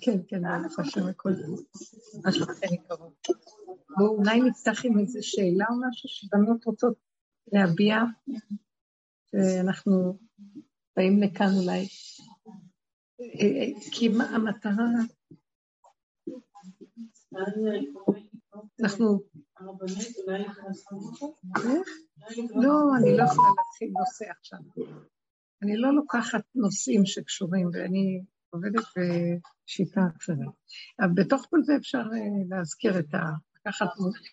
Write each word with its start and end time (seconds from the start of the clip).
כן, 0.00 0.16
כן, 0.28 0.42
ברוך 0.62 0.78
השם 0.78 1.06
הכל 1.06 1.30
מה 2.24 2.32
שלכם 2.32 2.74
יקרות. 2.74 3.26
בואו 3.98 4.18
אולי 4.18 4.40
נפתח 4.40 4.84
עם 4.84 4.98
איזו 4.98 5.18
שאלה 5.22 5.64
או 5.70 5.88
משהו 5.88 6.08
שבנות 6.08 6.64
רוצות 6.64 6.94
להביע, 7.52 7.96
ואנחנו 9.32 10.18
באים 10.96 11.22
לכאן 11.22 11.46
אולי. 11.62 11.86
כי 13.92 14.08
מה 14.08 14.24
המטרה... 14.24 14.84
אנחנו... 18.82 19.20
לא, 22.62 22.96
אני 22.98 23.16
לא 23.16 23.22
יכולה 23.22 23.48
להתחיל 23.58 23.92
נושא 23.98 24.24
עכשיו. 24.30 24.58
אני 25.62 25.76
לא 25.76 25.94
לוקחת 25.94 26.42
נושאים 26.54 27.06
שקשורים, 27.06 27.70
ואני 27.72 28.22
עובדת 28.52 28.84
בשיטה 28.96 30.00
אחרת. 30.16 30.54
אבל 31.00 31.10
בתוך 31.14 31.46
כל 31.50 31.62
זה 31.62 31.76
אפשר 31.76 31.98
אה, 31.98 32.56
להזכיר 32.56 32.98
את 32.98 33.14
ה... 33.14 33.18
לקחת 33.66 33.86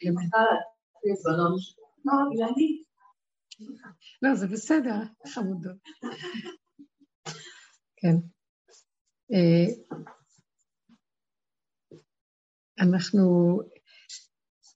אלמנט. 0.06 0.34
לא, 4.22 4.36
זה 4.36 4.48
בסדר, 4.48 4.96
חמודות. 5.28 5.78
כן. 7.96 8.16
אה, 9.34 9.96
אנחנו, 12.80 13.60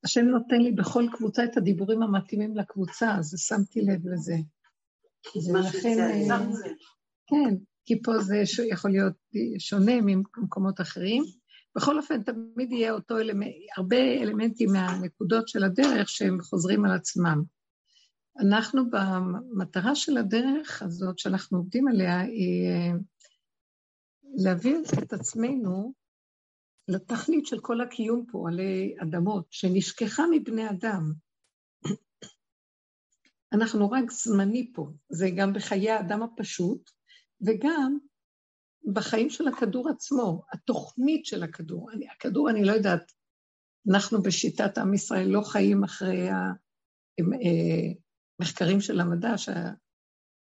השם 0.06 0.26
נותן 0.26 0.62
לי 0.62 0.72
בכל 0.72 1.06
קבוצה 1.14 1.44
את 1.44 1.58
הדיבורים 1.58 2.04
המתאימים 2.04 2.58
לקבוצה, 2.58 3.16
אז 3.20 3.36
שמתי 3.38 3.82
לב 3.82 4.08
לזה. 4.08 4.36
ולכן, 5.54 6.00
אה, 6.00 6.38
כן, 7.28 7.56
כי 7.86 8.02
פה 8.02 8.18
זה 8.18 8.44
יכול 8.70 8.92
להיות 8.92 9.14
שונה 9.60 9.94
ממקומות 10.02 10.82
אחרים. 10.82 11.23
בכל 11.76 11.98
אופן, 11.98 12.23
תמיד 12.23 12.72
יהיה 12.72 12.92
אותו 12.92 13.18
אלמנט, 13.18 13.54
הרבה 13.78 13.98
אלמנטים 13.98 14.70
מהנקודות 14.73 15.48
של 15.48 15.64
הדרך 15.64 16.09
שהם 16.09 16.42
חוזרים 16.42 16.86
על 16.86 16.92
עצמם. 16.92 17.44
אנחנו 18.39 18.84
במטרה 18.89 19.95
של 19.95 20.17
הדרך 20.17 20.81
הזאת 20.81 21.20
שאנחנו 21.20 21.58
עובדים 21.58 21.88
עליה, 21.88 22.20
היא 22.20 22.67
אה, 22.70 22.92
להעביר 24.36 24.81
את 25.04 25.14
עצמנו 25.14 25.94
לתכלית 26.88 27.45
של 27.45 27.59
כל 27.59 27.81
הקיום 27.81 28.26
פה 28.31 28.45
עלי 28.48 28.95
אדמות, 29.02 29.45
שנשכחה 29.50 30.23
מבני 30.31 30.70
אדם. 30.70 31.14
אנחנו 33.54 33.92
רק 33.92 34.11
זמני 34.11 34.72
פה, 34.73 34.88
זה 35.09 35.30
גם 35.38 35.54
בחיי 35.54 35.92
האדם 35.92 36.23
הפשוט, 36.23 36.92
וגם 37.45 37.97
בחיים 38.94 39.30
של 39.30 39.47
הכדור 39.47 39.89
עצמו, 39.89 40.44
התוכנית 40.52 41.25
של 41.25 41.44
הכדור. 41.44 41.91
אני, 41.91 42.09
הכדור, 42.09 42.49
אני 42.49 42.66
לא 42.66 42.72
יודעת, 42.72 43.11
אנחנו 43.91 44.22
בשיטת 44.22 44.77
עם 44.77 44.94
ישראל 44.94 45.27
לא 45.27 45.41
חיים 45.41 45.83
אחרי 45.83 46.30
המחקרים 48.39 48.77
אה, 48.77 48.81
של 48.81 48.99
המדע, 48.99 49.38
ש, 49.38 49.49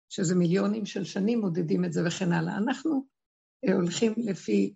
שזה 0.08 0.34
מיליונים 0.34 0.86
של 0.86 1.04
שנים 1.04 1.41
מודדים 1.41 1.84
את 1.84 1.92
זה 1.92 2.06
וכן 2.06 2.32
הלאה. 2.32 2.56
אנחנו 2.56 3.06
אה, 3.69 3.74
הולכים 3.74 4.14
לפי 4.16 4.74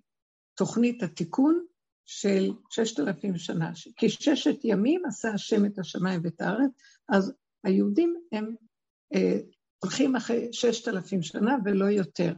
תוכנית 0.54 1.02
התיקון 1.02 1.64
של 2.06 2.50
ששת 2.70 3.00
אלפים 3.00 3.38
שנה, 3.38 3.72
כי 3.96 4.08
ששת 4.08 4.64
ימים 4.64 5.02
עשה 5.06 5.30
השם 5.30 5.66
את 5.66 5.78
השמיים 5.78 6.20
ואת 6.24 6.40
הארץ, 6.40 6.70
אז 7.08 7.32
היהודים 7.64 8.14
הם 8.32 8.54
אה, 9.14 9.38
הולכים 9.84 10.16
אחרי 10.16 10.48
ששת 10.52 10.88
אלפים 10.88 11.22
שנה 11.22 11.56
ולא 11.64 11.84
יותר. 11.84 12.34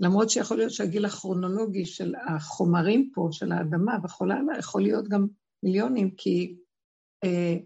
למרות 0.00 0.30
שיכול 0.30 0.56
להיות 0.56 0.72
שהגיל 0.72 1.04
הכרונולוגי 1.04 1.86
של 1.86 2.14
החומרים 2.28 3.10
פה, 3.14 3.28
של 3.32 3.52
האדמה 3.52 3.96
וכל 4.04 4.30
הלאה, 4.30 4.58
יכול 4.58 4.82
להיות 4.82 5.08
גם 5.08 5.26
מיליונים, 5.62 6.10
כי 6.10 6.56
אה, 7.24 7.56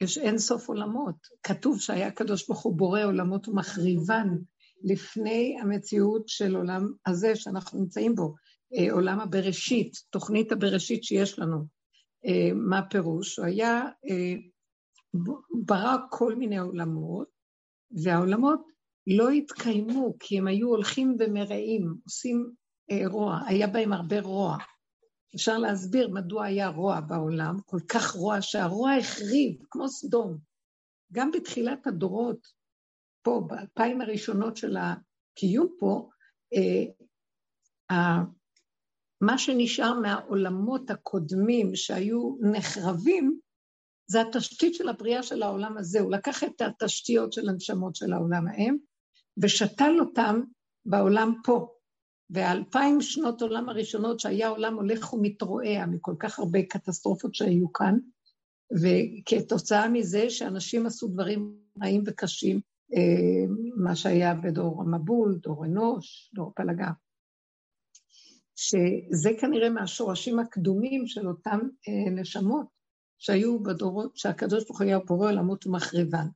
יש 0.00 0.18
אין 0.18 0.38
סוף 0.38 0.68
עולמות. 0.68 1.14
כתוב 1.42 1.80
שהיה 1.80 2.06
הקדוש 2.06 2.46
ברוך 2.46 2.62
הוא 2.62 2.76
בורא 2.76 3.04
עולמות 3.04 3.48
ומחריבן 3.48 4.28
לפני 4.82 5.56
המציאות 5.62 6.28
של 6.28 6.56
עולם 6.56 6.92
הזה 7.06 7.36
שאנחנו 7.36 7.80
נמצאים 7.80 8.14
בו, 8.14 8.34
אה, 8.74 8.92
עולם 8.92 9.20
הבראשית, 9.20 9.92
תוכנית 10.10 10.52
הבראשית 10.52 11.04
שיש 11.04 11.38
לנו. 11.38 11.64
אה, 12.26 12.50
מה 12.54 12.78
הפירוש? 12.78 13.38
הוא 13.38 13.46
היה, 13.46 13.82
אה, 14.10 14.34
ברא 15.64 15.96
כל 16.10 16.34
מיני 16.34 16.58
עולמות, 16.58 17.37
והעולמות 17.90 18.60
לא 19.06 19.30
התקיימו 19.30 20.14
כי 20.20 20.38
הם 20.38 20.46
היו 20.46 20.68
הולכים 20.68 21.16
ומרעים, 21.18 21.94
עושים 22.04 22.50
אה, 22.90 23.08
רוע, 23.08 23.40
היה 23.46 23.66
בהם 23.66 23.92
הרבה 23.92 24.20
רוע. 24.20 24.56
אפשר 25.34 25.58
להסביר 25.58 26.08
מדוע 26.08 26.44
היה 26.44 26.68
רוע 26.68 27.00
בעולם, 27.00 27.56
כל 27.66 27.80
כך 27.88 28.10
רוע, 28.10 28.42
שהרוע 28.42 28.92
החריב, 28.92 29.62
כמו 29.70 29.88
סדום. 29.88 30.38
גם 31.12 31.30
בתחילת 31.30 31.86
הדורות, 31.86 32.46
פה, 33.22 33.42
באלפיים 33.46 34.00
הראשונות 34.00 34.56
של 34.56 34.76
הקיום 34.76 35.68
פה, 35.78 36.08
אה, 36.54 38.22
מה 39.20 39.38
שנשאר 39.38 40.00
מהעולמות 40.00 40.90
הקודמים 40.90 41.76
שהיו 41.76 42.36
נחרבים, 42.52 43.40
זה 44.10 44.20
התשתית 44.20 44.74
של 44.74 44.88
הבריאה 44.88 45.22
של 45.22 45.42
העולם 45.42 45.78
הזה. 45.78 46.00
הוא 46.00 46.10
לקח 46.10 46.44
את 46.44 46.60
התשתיות 46.60 47.32
של 47.32 47.48
הנשמות 47.48 47.96
של 47.96 48.12
העולם 48.12 48.48
ההם, 48.48 48.76
ושתל 49.42 49.96
אותם 50.00 50.40
בעולם 50.86 51.34
פה. 51.44 51.74
והאלפיים 52.30 53.00
שנות 53.00 53.42
עולם 53.42 53.68
הראשונות, 53.68 54.20
שהיה 54.20 54.48
עולם 54.48 54.74
הולך 54.74 55.12
ומתרועע 55.12 55.86
מכל 55.86 56.14
כך 56.18 56.38
הרבה 56.38 56.62
קטסטרופות 56.62 57.34
שהיו 57.34 57.72
כאן, 57.72 57.98
וכתוצאה 58.82 59.88
מזה 59.88 60.30
שאנשים 60.30 60.86
עשו 60.86 61.08
דברים 61.08 61.58
רעים 61.82 62.02
וקשים, 62.06 62.60
אה, 62.94 63.54
מה 63.76 63.96
שהיה 63.96 64.34
בדור 64.34 64.82
המבול, 64.82 65.38
דור 65.42 65.64
אנוש, 65.64 66.30
דור 66.34 66.52
פלגה. 66.56 66.90
שזה 68.56 69.30
כנראה 69.40 69.70
מהשורשים 69.70 70.38
הקדומים 70.38 71.06
של 71.06 71.28
אותם 71.28 71.58
אה, 71.88 72.10
נשמות 72.10 72.77
שהיו 73.18 73.62
בדורות, 73.62 74.16
שהקדוש 74.16 74.64
ברוך 74.64 74.80
הוא 74.80 74.86
היה 74.86 74.98
בורא 74.98 75.30
עולמות 75.30 75.66
ומחריבן. 75.66 76.26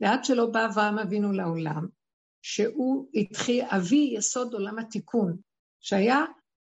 ועד 0.00 0.24
שלא 0.24 0.46
בא 0.46 0.66
אברהם 0.66 0.98
אבינו 0.98 1.32
לעולם, 1.32 1.86
שהוא 2.42 3.08
התחיל, 3.14 3.64
אבי 3.68 4.14
יסוד 4.16 4.54
עולם 4.54 4.78
התיקון, 4.78 5.36
שהיה 5.80 6.24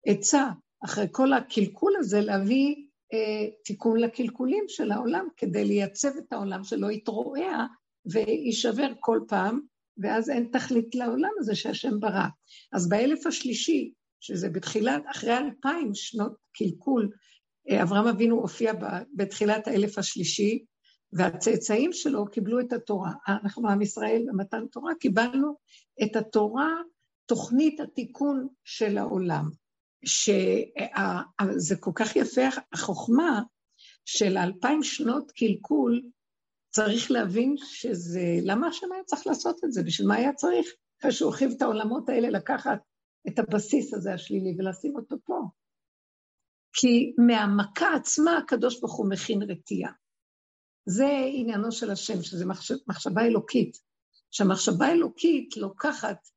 עצה 0.06 0.50
אחרי 0.84 1.06
כל 1.11 1.33
הקלקול 1.33 1.93
הזה 1.99 2.21
להביא 2.21 2.75
אה, 3.12 3.50
תיקון 3.65 4.00
לקלקולים 4.00 4.65
של 4.69 4.93
העולם, 4.93 5.28
כדי 5.37 5.65
לייצב 5.65 6.17
את 6.19 6.33
העולם 6.33 6.65
שלא 6.65 6.91
יתרועע 6.91 7.67
ויישבר 8.06 8.89
כל 9.00 9.21
פעם, 9.29 9.61
ואז 9.99 10.31
אין 10.31 10.49
תכלית 10.53 10.94
לעולם 10.94 11.31
הזה 11.39 11.55
שהשם 11.55 12.00
ברא. 12.00 12.27
אז 12.73 12.89
באלף 12.89 13.27
השלישי, 13.27 13.93
שזה 14.21 14.49
בתחילת, 14.49 15.03
אחרי 15.11 15.39
אלפיים 15.39 15.94
שנות 15.94 16.33
קלקול, 16.55 17.11
אברהם 17.71 18.06
אבינו 18.06 18.37
הופיע 18.37 18.73
בתחילת 19.15 19.69
האלף 19.69 19.99
השלישי, 19.99 20.65
והצאצאים 21.12 21.93
שלו 21.93 22.31
קיבלו 22.31 22.61
את 22.61 22.73
התורה. 22.73 23.12
אנחנו, 23.28 23.69
עם 23.69 23.83
ישראל, 23.83 24.25
במתן 24.28 24.67
תורה, 24.67 24.95
קיבלנו 24.95 25.55
את 26.03 26.17
התורה, 26.17 26.69
תוכנית 27.27 27.81
התיקון 27.81 28.49
של 28.65 28.99
העולם. 28.99 29.50
שזה 30.05 31.77
כל 31.81 31.91
כך 31.95 32.17
יפה, 32.17 32.41
החוכמה 32.73 33.43
של 34.05 34.39
אלפיים 34.39 34.83
שנות 34.83 35.31
קלקול, 35.31 36.03
צריך 36.71 37.11
להבין 37.11 37.55
שזה, 37.56 38.39
למה 38.43 38.67
השם 38.67 38.93
היה 38.93 39.05
צריך 39.05 39.27
לעשות 39.27 39.65
את 39.65 39.73
זה? 39.73 39.83
בשביל 39.83 40.09
מה 40.09 40.15
היה 40.15 40.33
צריך? 40.33 40.67
אחרי 41.00 41.12
שהוא 41.12 41.31
הרחיב 41.31 41.53
את 41.56 41.62
העולמות 41.62 42.09
האלה, 42.09 42.31
לקחת 42.31 42.79
את 43.29 43.39
הבסיס 43.39 43.94
הזה 43.94 44.15
השלילי 44.15 44.55
ולשים 44.59 44.97
אותו 44.97 45.17
פה. 45.25 45.41
כי 46.72 47.14
מהמכה 47.19 47.94
עצמה 47.94 48.36
הקדוש 48.36 48.80
ברוך 48.80 48.96
הוא 48.96 49.10
מכין 49.10 49.42
רתיעה. 49.42 49.92
זה 50.86 51.08
עניינו 51.32 51.72
של 51.72 51.90
השם, 51.90 52.22
שזה 52.22 52.46
מחשב, 52.46 52.74
מחשבה 52.88 53.22
אלוקית. 53.22 53.76
שהמחשבה 54.32 54.86
האלוקית 54.86 55.56
לוקחת 55.56 56.28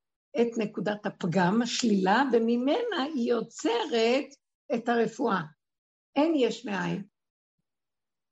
את 0.41 0.47
נקודת 0.57 1.05
הפגם, 1.05 1.61
השלילה, 1.61 2.23
וממנה 2.33 3.03
היא 3.13 3.29
יוצרת 3.29 4.25
את 4.75 4.89
הרפואה. 4.89 5.41
אין 6.15 6.33
יש 6.35 6.65
מאין. 6.65 7.03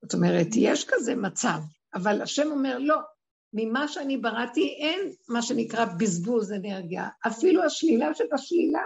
זאת 0.01 0.13
אומרת, 0.13 0.47
יש 0.55 0.85
כזה 0.87 1.15
מצב, 1.15 1.59
אבל 1.93 2.21
השם 2.21 2.51
אומר, 2.51 2.77
לא, 2.79 2.95
ממה 3.53 3.87
שאני 3.87 4.17
בראתי 4.17 4.77
אין 4.79 5.13
מה 5.29 5.41
שנקרא 5.41 5.85
בזבוז 5.99 6.51
אנרגיה. 6.51 7.07
אפילו 7.27 7.63
השלילה 7.63 8.13
של 8.13 8.23
השלילה 8.33 8.83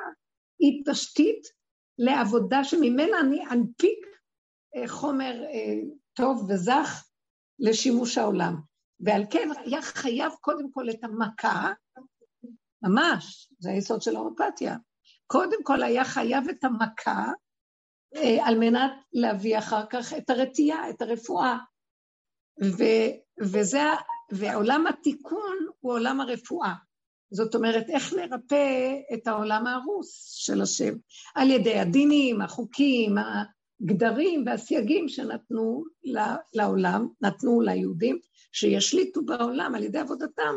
היא 0.60 0.84
תשתית 0.86 1.57
לעבודה 1.98 2.64
שממנה 2.64 3.20
אני 3.20 3.46
אנפיק 3.52 4.08
אה, 4.76 4.88
חומר 4.88 5.44
אה, 5.44 5.80
טוב 6.14 6.46
וזך 6.50 7.04
לשימוש 7.60 8.18
העולם. 8.18 8.56
ועל 9.00 9.24
כן 9.30 9.50
היה 9.66 9.82
חייב 9.82 10.32
קודם 10.42 10.72
כל 10.72 10.90
את 10.90 11.04
המכה, 11.04 11.74
ממש, 12.82 13.50
זה 13.60 13.70
היסוד 13.70 14.02
של 14.02 14.16
ההומופתיה. 14.16 14.78
קודם 15.28 15.64
כל 15.64 15.84
היה 15.84 16.06
חייב 16.06 16.50
את 16.50 16.64
המכה 16.64 17.32
אה, 18.16 18.48
על 18.48 18.60
מנת 18.60 18.92
להביא 19.14 19.58
אחר 19.58 19.86
כך 19.90 20.14
את 20.14 20.30
הרתיעה, 20.30 20.90
את 20.90 21.02
הרפואה. 21.02 21.58
ו, 22.64 22.84
וזה, 23.42 23.84
ועולם 24.32 24.88
התיקון 24.88 25.58
הוא 25.80 25.94
עולם 25.94 26.22
הרפואה. 26.22 26.74
זאת 27.32 27.56
אומרת, 27.56 27.90
איך 27.90 28.14
לרפא 28.14 28.94
את 29.14 29.28
העולם 29.28 29.68
ההרוס 29.68 30.34
של 30.38 30.62
השם? 30.62 30.94
על 31.36 31.50
ידי 31.50 31.80
הדינים, 31.80 32.42
החוקים, 32.42 33.16
הגדרים 33.82 34.44
והסייגים 34.46 35.10
שנתנו 35.10 35.84
לעולם, 36.54 37.08
נתנו 37.22 37.62
ליהודים, 37.62 38.20
שישליטו 38.52 39.26
בעולם 39.26 39.76
על 39.76 39.84
ידי 39.84 40.00
עבודתם 40.00 40.56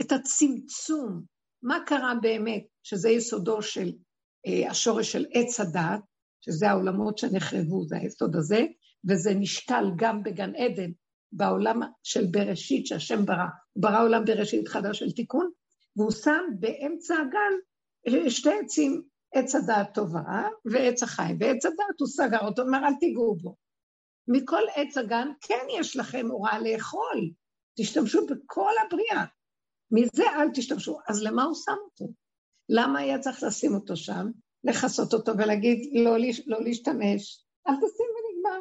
את 0.00 0.12
הצמצום. 0.12 1.22
מה 1.62 1.78
קרה 1.86 2.14
באמת, 2.22 2.64
שזה 2.82 3.10
יסודו 3.10 3.62
של 3.62 3.92
אה, 4.46 4.70
השורש 4.70 5.12
של 5.12 5.26
עץ 5.32 5.60
הדת, 5.60 6.00
שזה 6.40 6.70
העולמות 6.70 7.18
שנחרבו, 7.18 7.84
זה 7.84 7.96
היסוד 7.96 8.36
הזה, 8.36 8.64
וזה 9.08 9.34
נשקל 9.34 9.84
גם 9.96 10.22
בגן 10.22 10.54
עדן, 10.54 10.90
בעולם 11.32 11.80
של 12.02 12.26
בראשית 12.30 12.86
שהשם 12.86 13.26
ברא. 13.26 13.46
ברא 13.76 14.02
עולם 14.02 14.24
בראשית 14.24 14.68
חדש 14.68 14.98
של 14.98 15.12
תיקון, 15.12 15.50
והוא 15.98 16.10
שם 16.10 16.44
באמצע 16.58 17.14
הגן 17.14 17.52
אה, 18.08 18.30
שתי 18.30 18.58
עצים, 18.64 19.02
עץ 19.34 19.54
הדעת 19.54 19.94
טוב 19.94 20.14
ורע 20.14 20.48
ועץ 20.64 21.02
החיים, 21.02 21.36
ועץ 21.40 21.66
הדעת 21.66 22.00
הוא 22.00 22.08
סגר 22.08 22.46
אותו, 22.46 22.62
אומר 22.62 22.78
אל 22.78 22.94
תיגעו 23.00 23.36
בו. 23.36 23.56
מכל 24.28 24.62
עץ 24.74 24.98
הגן 24.98 25.28
כן 25.40 25.66
יש 25.78 25.96
לכם 25.96 26.26
הוראה 26.30 26.58
לאכול, 26.58 27.30
תשתמשו 27.78 28.26
בכל 28.26 28.72
הבריאה. 28.86 29.24
מזה 29.90 30.30
אל 30.30 30.48
תשתמשו. 30.54 30.98
אז 31.08 31.22
למה 31.22 31.44
הוא 31.44 31.54
שם 31.54 31.76
אותו? 31.84 32.12
למה 32.68 32.98
היה 32.98 33.18
צריך 33.18 33.42
לשים 33.42 33.74
אותו 33.74 33.96
שם? 33.96 34.26
לכסות 34.64 35.14
אותו 35.14 35.32
ולהגיד 35.38 35.90
לא, 36.04 36.16
לא 36.46 36.64
להשתמש, 36.64 37.44
אל 37.68 37.74
תשים 37.74 38.06
ונגמר. 38.14 38.60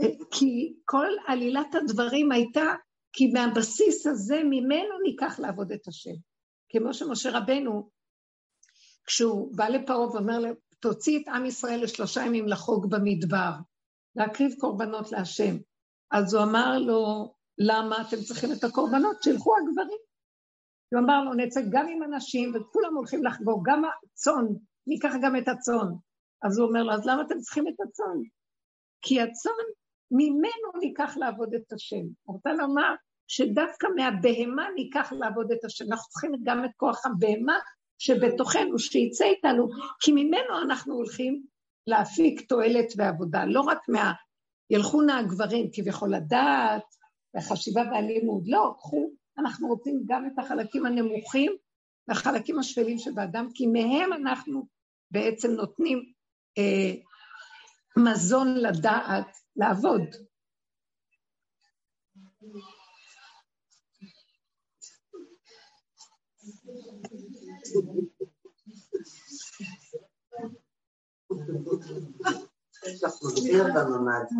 אה, 0.00 0.24
כי 0.30 0.74
כל 0.84 1.08
עלילת 1.26 1.74
הדברים 1.74 2.32
הייתה, 2.32 2.64
כי 3.12 3.32
מהבסיס 3.32 4.06
הזה 4.06 4.40
ממנו 4.44 5.00
ניקח 5.02 5.38
לעבוד 5.38 5.72
את 5.72 5.88
השם. 5.88 6.14
כמו 6.68 6.94
שמשה 6.94 7.30
רבנו, 7.38 7.90
כשהוא 9.06 9.56
בא 9.56 9.68
לפרעה 9.68 10.10
ואומר 10.10 10.38
לו, 10.38 10.48
תוציא 10.80 11.18
את 11.22 11.28
עם 11.28 11.46
ישראל 11.46 11.82
לשלושה 11.82 12.20
ימים 12.20 12.48
לחוג 12.48 12.90
במדבר, 12.90 13.50
להקריב 14.16 14.52
קורבנות 14.58 15.12
להשם. 15.12 15.56
אז 16.10 16.34
הוא 16.34 16.42
אמר 16.42 16.78
לו, 16.78 17.34
למה 17.58 17.96
אתם 18.00 18.16
צריכים 18.16 18.52
את 18.52 18.64
הקורבנות? 18.64 19.22
שילכו 19.22 19.52
הגברים. 19.56 19.98
הוא 20.92 21.00
אמר 21.00 21.24
לו, 21.24 21.34
נצא 21.34 21.60
גם 21.72 21.88
עם 21.88 22.02
אנשים, 22.02 22.52
וכולם 22.54 22.96
הולכים 22.96 23.24
לחגוג, 23.24 23.68
גם 23.68 23.82
הצאן, 23.84 24.46
ניקח 24.86 25.12
גם 25.22 25.36
את 25.36 25.48
הצאן. 25.48 25.88
אז 26.42 26.58
הוא 26.58 26.68
אומר 26.68 26.82
לו, 26.82 26.92
אז 26.92 27.06
למה 27.06 27.22
אתם 27.22 27.38
צריכים 27.40 27.68
את 27.68 27.80
הצאן? 27.88 28.18
כי 29.02 29.20
הצאן, 29.20 29.66
ממנו 30.10 30.80
ניקח 30.80 31.16
לעבוד 31.16 31.54
את 31.54 31.72
השם. 31.72 32.02
רוצה 32.26 32.52
לומר 32.52 32.94
שדווקא 33.26 33.86
מהבהמה 33.96 34.66
ניקח 34.76 35.12
לעבוד 35.12 35.52
את 35.52 35.64
השם. 35.64 35.84
אנחנו 35.84 36.08
צריכים 36.08 36.32
גם 36.42 36.64
את 36.64 36.70
כוח 36.76 37.06
הבהמה 37.06 37.58
שבתוכנו, 37.98 38.78
שיצא 38.78 39.24
איתנו, 39.24 39.68
כי 40.00 40.12
ממנו 40.12 40.62
אנחנו 40.62 40.94
הולכים 40.94 41.42
להפיק 41.86 42.48
תועלת 42.48 42.92
ועבודה, 42.96 43.44
לא 43.44 43.60
רק 43.60 43.78
מה... 43.88 44.12
ילכו 44.70 45.02
נא 45.02 45.12
הגברים 45.12 45.68
כביכול 45.72 46.14
לדעת, 46.14 46.82
והחשיבה 47.34 47.82
והלימוד, 47.92 48.42
לא, 48.46 48.74
קחו 48.78 49.10
אנחנו 49.38 49.68
רוצים 49.68 50.02
גם 50.06 50.26
את 50.26 50.38
החלקים 50.38 50.86
הנמוכים 50.86 51.52
והחלקים 52.08 52.58
השפלים 52.58 52.98
שבאדם, 52.98 53.48
כי 53.54 53.66
מהם 53.66 54.12
אנחנו 54.12 54.66
בעצם 55.10 55.50
נותנים 55.50 56.12
אה, 56.58 56.92
מזון 57.96 58.56
לדעת 58.56 59.36
לעבוד. 59.60 60.02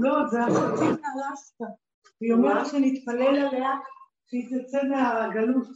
לא, 0.01 0.29
זה 0.31 0.39
אחותי 0.45 0.85
מאלסקה. 0.85 1.65
היא 2.21 2.33
אומרת 2.33 2.67
שנתפלל 2.67 3.47
עליה 3.47 3.71
שהיא 4.27 4.45
תצא 4.51 4.79
מהגלות. 4.83 5.69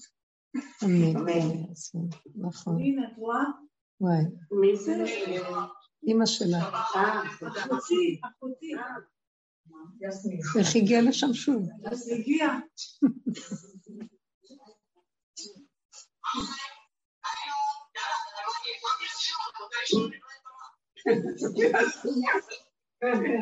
אמן. 0.85 1.65
נכון. 2.35 2.81
הנה, 2.81 3.09
את 3.13 3.17
רואה? 3.17 3.45
וואי. 4.01 4.25
מי 4.51 4.77
זה? 4.77 5.05
אימא 6.07 6.27
שלה. 6.27 6.59
אחותי, 6.59 8.21
אחותי. 8.23 8.73
איך 10.59 10.77
הגיעה 10.77 11.03
לשם 11.03 11.35
שוב? 11.35 11.69
אז 11.93 12.09
הגיעה. 12.09 12.61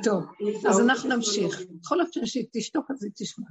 טוב, 0.05 0.25
אז 0.71 0.81
אנחנו 0.81 1.17
נמשיך. 1.17 1.61
בכל 1.81 2.01
אופן 2.01 2.27
שהיא 2.27 2.47
תשתוק 2.53 2.91
אז 2.91 3.05
היא 3.05 3.13
תשמע. 3.17 3.47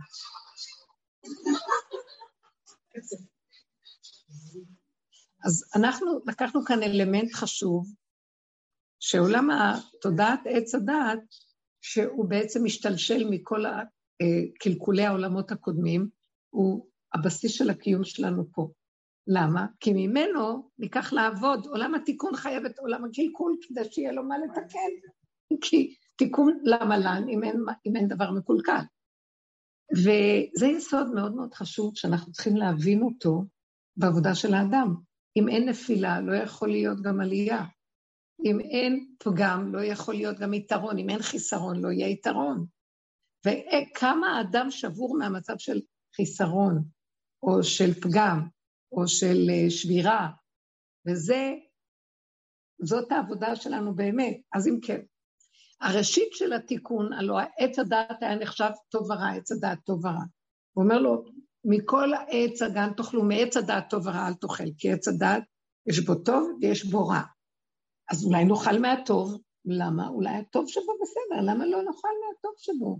אז 5.46 5.64
אנחנו 5.76 6.20
לקחנו 6.28 6.66
כאן 6.66 6.84
אלמנט 6.84 7.34
חשוב, 7.34 7.88
שעולם 9.00 9.50
התודעת 9.50 10.40
עץ 10.46 10.76
הדעת, 10.76 11.20
שהוא 11.82 12.30
בעצם 12.30 12.64
משתלשל 12.64 13.30
מכל 13.30 13.64
קלקולי 14.60 15.06
העולמות 15.06 15.52
הקודמים, 15.52 16.08
הוא 16.50 16.88
הבסיס 17.14 17.52
של 17.52 17.70
הקיום 17.70 18.04
שלנו 18.04 18.52
פה. 18.52 18.70
למה? 19.28 19.66
כי 19.80 19.94
ממנו 19.94 20.70
ניקח 20.80 21.14
לעבוד. 21.14 21.66
עולם 21.66 21.96
התיקון 21.96 22.36
חייב 22.36 22.66
את 22.66 22.80
עולם 22.80 23.06
הקלקול 23.06 23.58
כדי 23.62 23.92
שיהיה 23.92 24.12
לו 24.12 24.24
מה 24.24 24.36
לתקן. 24.38 24.90
כי 25.62 25.96
תיקון 26.16 26.60
למה 26.64 26.98
לן 26.98 27.30
אם 27.30 27.42
אם 27.86 27.96
אין 27.96 28.08
דבר 28.08 28.32
מקולקל. 28.32 28.82
וזה 29.94 30.68
יסוד 30.68 31.14
מאוד 31.14 31.36
מאוד 31.36 31.54
חשוב 31.54 31.92
שאנחנו 31.96 32.32
צריכים 32.32 32.56
להבין 32.56 33.02
אותו 33.02 33.44
בעבודה 33.98 34.36
של 34.36 34.54
האדם. 34.54 34.96
אם 35.38 35.50
אין 35.50 35.70
נפילה, 35.70 36.22
לא 36.22 36.36
יכול 36.36 36.70
להיות 36.70 37.02
גם 37.02 37.22
עלייה. 37.22 37.64
אם 38.46 38.60
אין 38.60 39.06
פגם, 39.20 39.76
לא 39.76 39.84
יכול 39.84 40.14
להיות 40.14 40.40
גם 40.40 40.54
יתרון. 40.54 40.98
אם 40.98 41.10
אין 41.10 41.22
חיסרון, 41.22 41.82
לא 41.82 41.92
יהיה 41.92 42.08
יתרון. 42.08 42.66
וכמה 43.46 44.38
האדם 44.38 44.72
שבור 44.72 45.18
מהמצב 45.18 45.54
של 45.58 45.82
חיסרון, 46.16 46.84
או 47.44 47.64
של 47.64 47.94
פגם, 47.94 48.48
או 48.92 49.08
של 49.08 49.50
אה, 49.50 49.70
שבירה, 49.70 50.30
וזה, 51.08 51.54
זאת 52.84 53.12
העבודה 53.12 53.56
שלנו 53.56 53.96
באמת. 53.96 54.42
אז 54.54 54.68
אם 54.68 54.80
כן, 54.82 55.02
הראשית 55.82 56.34
של 56.34 56.54
התיקון, 56.54 57.14
הלוא 57.14 57.40
עץ 57.58 57.80
הדעת 57.80 58.24
היה 58.24 58.36
נחשב 58.36 58.70
טוב 58.90 59.12
ורע, 59.12 59.30
עץ 59.30 59.52
הדעת 59.52 59.80
טוב 59.86 60.06
ורע. 60.06 60.24
הוא 60.74 60.84
אומר 60.84 61.00
לו, 61.00 61.26
מכל 61.66 62.10
עץ 62.28 62.62
הגן 62.62 62.94
תאכלו, 62.94 63.24
מעץ 63.24 63.58
הדעת 63.58 63.90
טוב 63.90 64.08
ורע 64.08 64.28
אל 64.28 64.34
תאכל, 64.34 64.64
כי 64.78 64.92
עץ 64.92 65.08
הדעת 65.08 65.44
יש 65.88 66.00
בו 66.00 66.16
טוב 66.16 66.58
ויש 66.62 66.86
בו 66.86 67.08
רע. 67.08 67.22
אז 68.12 68.26
אולי 68.26 68.46
נאכל 68.46 68.80
מהטוב, 68.80 69.42
למה? 69.66 70.08
אולי 70.08 70.30
הטוב 70.30 70.68
שבו 70.68 70.94
בסדר, 71.02 71.42
למה 71.42 71.66
לא 71.66 71.82
נאכל 71.84 72.08
מהטוב 72.28 72.54
שבו? 72.58 73.00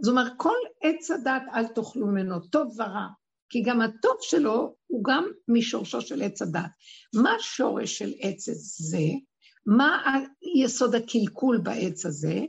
אז 0.00 0.08
הוא 0.08 0.18
אומר, 0.18 0.30
כל 0.36 0.56
עץ 0.82 1.10
הדעת 1.10 1.42
אל 1.54 1.66
תאכלו 1.66 2.06
ממנו, 2.06 2.40
טוב 2.40 2.80
ורע, 2.80 3.06
כי 3.48 3.62
גם 3.62 3.80
הטוב 3.80 4.16
שלו 4.20 4.74
הוא 4.86 5.04
גם 5.04 5.24
משורשו 5.48 6.00
של 6.00 6.22
עץ 6.22 6.42
הדעת. 6.42 6.70
מה 7.14 7.36
שורש 7.38 7.98
של 7.98 8.12
עץ 8.20 8.48
זה? 8.78 9.06
מה 9.66 10.02
יסוד 10.56 10.94
הקלקול 10.94 11.58
בעץ 11.58 12.06
הזה? 12.06 12.40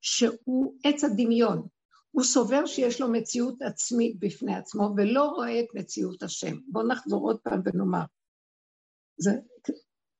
שהוא 0.00 0.74
עץ 0.84 1.04
הדמיון. 1.04 1.66
הוא 2.10 2.24
סובר 2.24 2.66
שיש 2.66 3.00
לו 3.00 3.08
מציאות 3.08 3.62
עצמית 3.62 4.16
בפני 4.18 4.56
עצמו 4.56 4.94
ולא 4.96 5.24
רואה 5.24 5.60
את 5.60 5.66
מציאות 5.74 6.22
השם. 6.22 6.56
בואו 6.68 6.86
נחזור 6.86 7.22
עוד 7.28 7.38
פעם 7.40 7.60
ונאמר. 7.64 8.04
זה, 9.16 9.30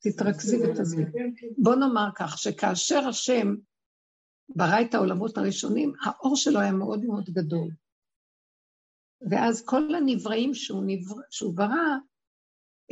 תתרכזי 0.03 0.57
ותזמי. 0.63 1.05
בואו 1.59 1.75
נאמר 1.75 2.09
כך, 2.17 2.39
שכאשר 2.39 3.09
השם 3.09 3.55
ברא 4.49 4.81
את 4.81 4.95
העולמות 4.95 5.39
הראשונים, 5.39 5.93
האור 6.05 6.37
שלו 6.37 6.61
היה 6.61 6.73
מאוד 6.73 7.05
מאוד 7.05 7.25
גדול. 7.31 7.69
ואז 9.31 9.65
כל 9.65 9.95
הנבראים 9.95 10.55
שהוא, 10.55 10.83
נבר... 10.87 11.15
שהוא 11.31 11.57
ברא, 11.57 11.97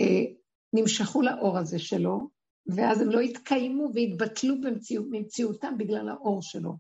אה, 0.00 0.25
נמשכו 0.73 1.23
לאור 1.23 1.59
הזה 1.59 1.79
שלו, 1.79 2.29
ואז 2.67 3.00
הם 3.00 3.11
לא 3.11 3.21
התקיימו 3.21 3.90
והתבטלו 3.95 4.61
במציאות, 4.61 5.11
במציאותם 5.11 5.79
בגלל 5.79 6.09
האור 6.09 6.43
שלו. 6.43 6.76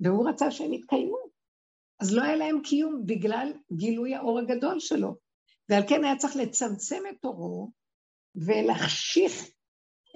והוא 0.00 0.28
רצה 0.28 0.50
שהם 0.50 0.72
יתקיימו. 0.72 1.18
אז 2.00 2.14
לא 2.14 2.22
היה 2.22 2.36
להם 2.36 2.60
קיום 2.64 3.02
בגלל 3.06 3.52
גילוי 3.72 4.14
האור 4.14 4.38
הגדול 4.38 4.80
שלו. 4.80 5.16
ועל 5.68 5.82
כן 5.88 6.04
היה 6.04 6.16
צריך 6.16 6.36
לצמצם 6.36 7.02
את 7.10 7.24
אורו 7.24 7.70
ולהחשיך 8.34 9.32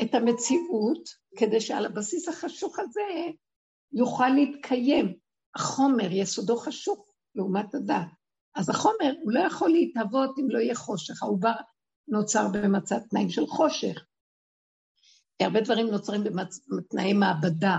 את 0.03 0.15
המציאות, 0.15 1.09
כדי 1.37 1.61
שעל 1.61 1.87
הבסיס 1.87 2.29
החשוך 2.29 2.79
הזה 2.79 3.01
יוכל 3.93 4.29
להתקיים. 4.29 5.15
החומר, 5.57 6.13
יסודו 6.13 6.57
חשוך 6.57 7.15
לעומת 7.35 7.75
הדת. 7.75 8.07
אז 8.55 8.71
החומר, 8.71 9.15
הוא 9.23 9.33
לא 9.33 9.41
יכול 9.41 9.71
להתהוות 9.71 10.39
אם 10.39 10.51
לא 10.51 10.59
יהיה 10.59 10.75
חושך. 10.75 11.23
העובר 11.23 11.55
נוצר 12.09 12.49
במצב 12.53 12.99
תנאים 13.11 13.31
של 13.31 13.47
חושך. 13.47 14.05
הרבה 15.41 15.61
דברים 15.61 15.87
נוצרים 15.87 16.25
בתנאי 16.77 17.13
מעבדה. 17.13 17.79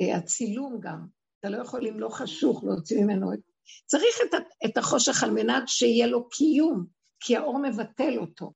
אה, 0.00 0.16
הצילום 0.16 0.80
גם, 0.80 1.06
אתה 1.40 1.48
לא 1.48 1.62
יכול, 1.62 1.86
אם 1.86 2.00
לא 2.00 2.08
חשוך, 2.08 2.64
להוציא 2.64 3.04
ממנו 3.04 3.32
את... 3.34 3.38
צריך 3.86 4.16
את, 4.24 4.40
את 4.64 4.78
החושך 4.78 5.22
על 5.22 5.30
מנת 5.30 5.62
שיהיה 5.66 6.06
לו 6.06 6.28
קיום, 6.28 6.86
כי 7.20 7.36
האור 7.36 7.58
מבטל 7.58 8.18
אותו. 8.18 8.52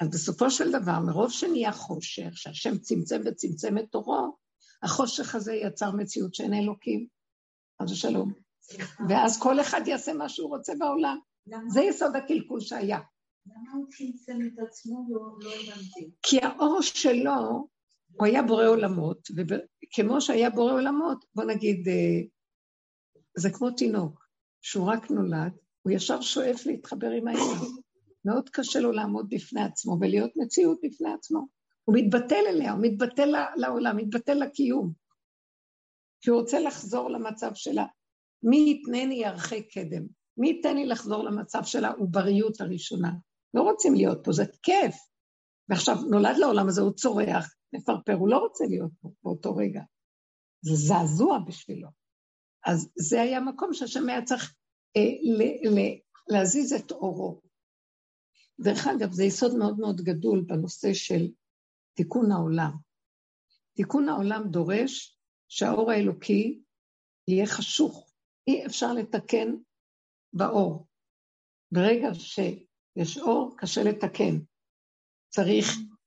אז 0.00 0.08
בסופו 0.08 0.50
של 0.50 0.72
דבר, 0.72 1.00
מרוב 1.06 1.30
שנהיה 1.30 1.72
חושך, 1.72 2.30
שהשם 2.34 2.78
צמצם 2.78 3.20
וצמצם 3.24 3.78
את 3.78 3.84
תורו, 3.90 4.36
החושך 4.82 5.34
הזה 5.34 5.54
יצר 5.54 5.90
מציאות 5.90 6.34
שאין 6.34 6.54
אלוקים. 6.54 7.06
אז 7.80 7.90
שלום. 7.90 8.32
ואז 9.08 9.40
כל 9.40 9.60
אחד 9.60 9.80
יעשה 9.86 10.12
מה 10.12 10.28
שהוא 10.28 10.56
רוצה 10.56 10.72
בעולם. 10.78 11.18
זה 11.68 11.80
יסוד 11.80 12.16
הקלקול 12.16 12.60
שהיה. 12.60 12.98
למה 13.46 13.72
הוא 13.74 13.86
צמצם 13.90 14.38
את 14.46 14.58
עצמו? 14.66 15.06
לא, 15.10 15.20
לא 15.40 15.54
הבנתי. 15.54 16.10
כי 16.22 16.38
האור 16.42 16.82
שלו, 16.82 17.68
הוא 18.12 18.26
היה 18.26 18.42
בורא 18.42 18.66
עולמות, 18.66 19.28
וכמו 19.36 20.20
שהיה 20.20 20.50
בורא 20.50 20.72
עולמות, 20.72 21.24
בוא 21.34 21.44
נגיד, 21.44 21.88
אה, 21.88 22.20
זה 23.36 23.50
כמו 23.50 23.70
תינוק, 23.70 24.26
שהוא 24.62 24.86
רק 24.86 25.10
נולד, 25.10 25.52
הוא 25.82 25.92
ישר 25.92 26.20
שואף 26.20 26.66
להתחבר 26.66 27.10
עם 27.10 27.28
האמא. 27.28 27.66
מאוד 28.24 28.48
קשה 28.48 28.80
לו 28.80 28.92
לעמוד 28.92 29.26
בפני 29.30 29.62
עצמו 29.62 29.96
ולהיות 30.00 30.30
מציאות 30.36 30.78
בפני 30.82 31.12
עצמו. 31.12 31.46
הוא 31.84 31.96
מתבטל 31.98 32.44
אליה, 32.48 32.72
הוא 32.72 32.80
מתבטל 32.82 33.28
לעולם, 33.56 33.96
מתבטל 33.96 34.34
לקיום. 34.34 34.92
כי 36.20 36.30
הוא 36.30 36.40
רוצה 36.40 36.60
לחזור 36.60 37.10
למצב 37.10 37.50
שלה. 37.54 37.86
מי 38.42 38.70
יתנני 38.70 39.24
ערכי 39.24 39.68
קדם? 39.68 40.06
מי 40.36 40.48
ייתן 40.48 40.76
לי 40.76 40.86
לחזור 40.86 41.24
למצב 41.24 41.60
של 41.64 41.84
העובריות 41.84 42.60
הראשונה? 42.60 43.12
לא 43.54 43.62
רוצים 43.62 43.94
להיות 43.94 44.24
פה, 44.24 44.32
זה 44.32 44.44
כיף. 44.62 44.96
ועכשיו 45.68 45.94
נולד 46.10 46.36
לעולם 46.36 46.68
הזה, 46.68 46.80
הוא 46.80 46.92
צורח, 46.92 47.54
מפרפר, 47.72 48.14
הוא 48.14 48.28
לא 48.28 48.38
רוצה 48.38 48.64
להיות 48.64 48.90
פה 49.00 49.10
באותו 49.22 49.56
רגע. 49.56 49.82
זה 50.62 50.74
זעזוע 50.74 51.38
בשבילו. 51.46 51.88
אז 52.66 52.88
זה 52.96 53.22
היה 53.22 53.40
מקום 53.40 53.74
שהשם 53.74 54.08
היה 54.08 54.22
צריך 54.22 54.54
אה, 54.96 55.02
ל- 55.22 55.78
ל- 55.78 55.98
להזיז 56.28 56.72
את 56.72 56.90
אורו. 56.90 57.40
דרך 58.62 58.86
אגב, 58.86 59.12
זה 59.12 59.24
יסוד 59.24 59.56
מאוד 59.56 59.78
מאוד 59.78 60.00
גדול 60.00 60.40
בנושא 60.40 60.94
של 60.94 61.28
תיקון 61.94 62.32
העולם. 62.32 62.70
תיקון 63.74 64.08
העולם 64.08 64.42
דורש 64.50 65.18
שהאור 65.48 65.90
האלוקי 65.90 66.62
יהיה 67.28 67.46
חשוך. 67.46 68.12
אי 68.46 68.66
אפשר 68.66 68.92
לתקן 68.92 69.54
באור. 70.32 70.86
ברגע 71.72 72.08
שיש 72.14 73.18
אור, 73.18 73.54
קשה 73.58 73.82
לתקן. 73.82 74.38
צריך 75.28 75.66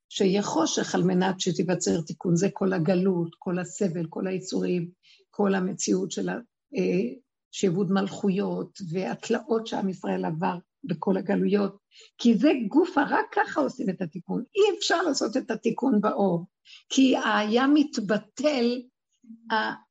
שיהיה 0.10 0.44
חושך 0.44 0.96
על 0.96 1.04
מנת 1.04 1.40
שתיווצר 1.40 2.02
תיקון. 2.02 2.36
זה 2.36 2.48
כל 2.54 2.74
הגלות, 2.74 3.36
כל 3.40 3.60
הסבל, 3.60 4.06
כל 4.10 4.28
היצורים, 4.28 4.92
כל 5.30 5.56
המציאות 5.56 6.12
של 6.12 6.30
אה, 6.30 7.14
שעבוד 7.52 7.92
מלכויות 7.92 8.80
והתלאות 8.92 9.68
שעם 9.68 9.90
ישראל 9.90 10.26
עבר 10.26 10.58
בכל 10.88 11.18
הגלויות, 11.18 11.78
כי 12.18 12.38
זה 12.38 12.52
גופה, 12.68 13.02
רק 13.10 13.26
ככה 13.32 13.62
עושים 13.62 13.90
את 13.90 14.02
התיקון. 14.02 14.44
אי 14.56 14.78
אפשר 14.78 15.02
לעשות 15.02 15.38
את 15.38 15.52
התיקון 15.52 16.02
באור, 16.02 16.46
כי 16.90 17.16
היה 17.18 17.68
מתבטל 17.68 18.82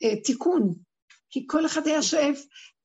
התיקון, 0.01 0.75
כי 1.31 1.45
כל 1.47 1.67
אחד 1.67 1.87
היה 1.87 2.03
שואף, 2.03 2.39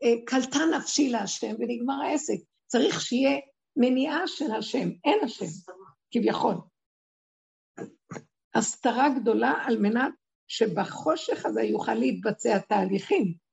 אה, 0.04 0.14
קלטה 0.26 0.60
נפשי 0.78 1.10
להשם 1.10 1.56
ונגמר 1.60 2.02
העסק. 2.04 2.38
צריך 2.68 3.02
שיהיה 3.02 3.40
מניעה 3.78 4.28
של 4.28 4.52
השם, 4.52 4.90
אין 5.06 5.20
השם, 5.24 5.46
כביכול. 6.12 6.56
הסתרה 8.56 9.10
גדולה 9.20 9.54
על 9.66 9.78
מנת 9.78 10.14
שבחושך 10.48 11.46
הזה 11.46 11.62
יוכל 11.62 11.94
להתבצע 11.94 12.60
תהליכים. 12.60 13.49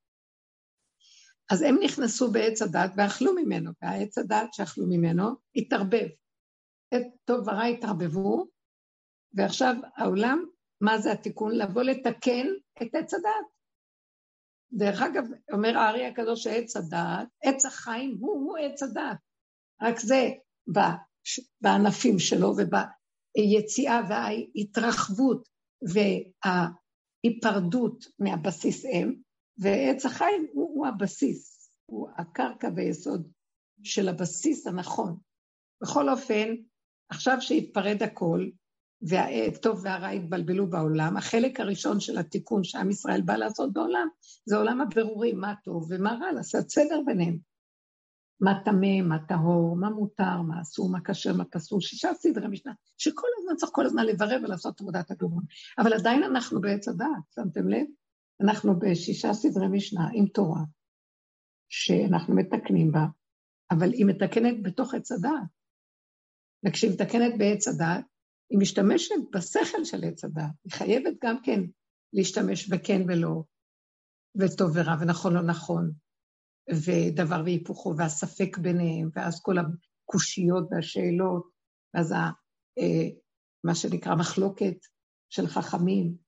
אז 1.51 1.63
הם 1.63 1.77
נכנסו 1.83 2.33
בעץ 2.33 2.63
הדת 2.63 2.91
ואכלו 2.97 3.35
ממנו, 3.35 3.71
והעץ 3.83 4.19
הדת 4.19 4.55
שאכלו 4.55 4.87
ממנו 4.87 5.31
התערבב. 5.57 6.07
את 6.95 7.03
טוב 7.25 7.49
ורע 7.49 7.65
התערבבו, 7.65 8.47
ועכשיו 9.35 9.75
העולם, 9.97 10.45
מה 10.81 10.99
זה 10.99 11.13
התיקון? 11.13 11.55
לבוא 11.55 11.83
לתקן 11.83 12.47
את 12.83 12.95
עץ 12.95 13.15
הדת. 13.15 13.47
דרך 14.73 15.03
אגב, 15.03 15.25
אומר 15.53 15.79
הארי 15.79 16.07
הקדוש 16.07 16.45
שעץ 16.45 16.77
הדת, 16.77 17.29
עץ 17.43 17.65
החיים 17.65 18.17
הוא, 18.21 18.35
הוא 18.35 18.59
עץ 18.59 18.83
הדת. 18.83 19.17
רק 19.83 19.99
זה 19.99 20.31
בענפים 21.61 22.19
שלו 22.19 22.55
וביציאה 22.57 24.01
וההתרחבות 24.09 25.49
וההיפרדות 27.23 28.05
מהבסיס 28.19 28.85
אם, 28.85 29.15
ועץ 29.59 30.07
החיים 30.07 30.47
הוא, 30.53 30.71
הוא 30.75 30.87
הבסיס, 30.87 31.71
הוא 31.87 32.09
הקרקע 32.17 32.69
ויסוד 32.77 33.29
של 33.83 34.09
הבסיס 34.09 34.67
הנכון. 34.67 35.17
בכל 35.83 36.09
אופן, 36.09 36.55
עכשיו 37.09 37.37
שהתפרד 37.41 38.03
הכל, 38.03 38.49
והטוב 39.03 39.81
והרע 39.85 40.09
התבלבלו 40.09 40.71
בעולם, 40.71 41.17
החלק 41.17 41.61
הראשון 41.61 42.01
של 42.01 42.19
התיקון 42.19 42.65
שעם 42.65 42.91
ישראל 42.91 43.23
בא 43.23 43.37
לעשות 43.37 43.73
בעולם, 43.73 44.09
זה 44.45 44.57
עולם 44.57 44.81
הבירורים, 44.81 45.41
מה 45.41 45.55
טוב 45.65 45.87
ומה 45.91 46.19
רע, 46.21 46.33
לעשות 46.33 46.71
סדר 46.71 47.01
ביניהם. 47.07 47.39
מה 48.41 48.61
טמא, 48.65 49.01
מה 49.03 49.19
טהור, 49.29 49.77
מה 49.77 49.91
מותר, 49.91 50.43
מה 50.43 50.61
אסור, 50.61 50.91
מה 50.91 50.99
כשר, 51.05 51.33
מה 51.33 51.45
פסול, 51.45 51.81
שישה 51.81 52.15
סדרי 52.15 52.49
משנה, 52.49 52.73
שכל 52.99 53.27
הזמן 53.39 53.57
צריך 53.57 53.73
כל 53.75 53.87
הזמן 53.87 54.07
לברר 54.07 54.39
ולעשות 54.43 54.81
עבודת 54.81 55.11
הבירורים. 55.11 55.47
אבל 55.79 55.93
עדיין 55.93 56.23
אנחנו 56.23 56.61
בעץ 56.61 56.89
הדעת, 56.89 57.33
שמתם 57.35 57.69
לב? 57.69 57.87
אנחנו 58.41 58.79
בשישה 58.79 59.33
סדרי 59.33 59.69
משנה 59.69 60.09
עם 60.15 60.27
תורה, 60.27 60.63
שאנחנו 61.69 62.35
מתקנים 62.35 62.93
בה, 62.93 63.07
אבל 63.71 63.93
היא 63.93 64.07
מתקנת 64.07 64.63
בתוך 64.63 64.95
עץ 64.95 65.13
הדעת. 65.13 65.51
וכשהיא 66.67 66.91
מתקנת 66.91 67.39
בעץ 67.39 67.69
הדעת, 67.69 68.05
היא 68.51 68.59
משתמשת 68.59 69.15
בשכל 69.33 69.85
של 69.85 70.05
עץ 70.05 70.25
הדעת. 70.25 70.53
היא 70.65 70.73
חייבת 70.73 71.15
גם 71.25 71.43
כן 71.43 71.61
להשתמש 72.13 72.69
בכן 72.69 73.03
ולא, 73.09 73.43
וטוב 74.39 74.71
ורע, 74.75 74.95
ונכון 75.01 75.35
לא 75.35 75.43
נכון, 75.43 75.93
ודבר 76.71 77.43
והיפוכו, 77.45 77.95
והספק 77.99 78.59
ביניהם, 78.59 79.09
ואז 79.15 79.41
כל 79.43 79.55
הקושיות 79.59 80.69
והשאלות, 80.71 81.51
ואז 81.95 82.13
ה, 82.13 82.17
אה, 82.79 83.09
מה 83.65 83.75
שנקרא 83.75 84.15
מחלוקת 84.15 84.77
של 85.29 85.47
חכמים, 85.47 86.26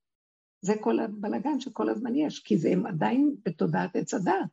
זה 0.60 0.74
כל 0.80 1.00
הבלגן 1.00 1.60
שכל 1.60 1.88
הזמן 1.88 2.14
יש, 2.14 2.38
כי 2.38 2.58
זה 2.58 2.68
הם 2.68 2.86
עדיין 2.86 3.36
בתודעת 3.44 3.96
עץ 3.96 4.14
הדעת. 4.14 4.48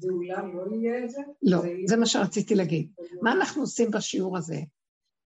ואולי 0.00 0.54
לא 0.54 0.74
יהיה 0.74 1.04
את 1.04 1.10
זה? 1.10 1.20
לא, 1.42 1.60
זה, 1.60 1.68
זה 1.86 1.96
מה 1.96 2.06
שרציתי 2.06 2.54
להגיד. 2.54 2.90
מה 3.22 3.32
אנחנו 3.32 3.62
עושים 3.62 3.90
בשיעור 3.90 4.38
הזה? 4.38 4.60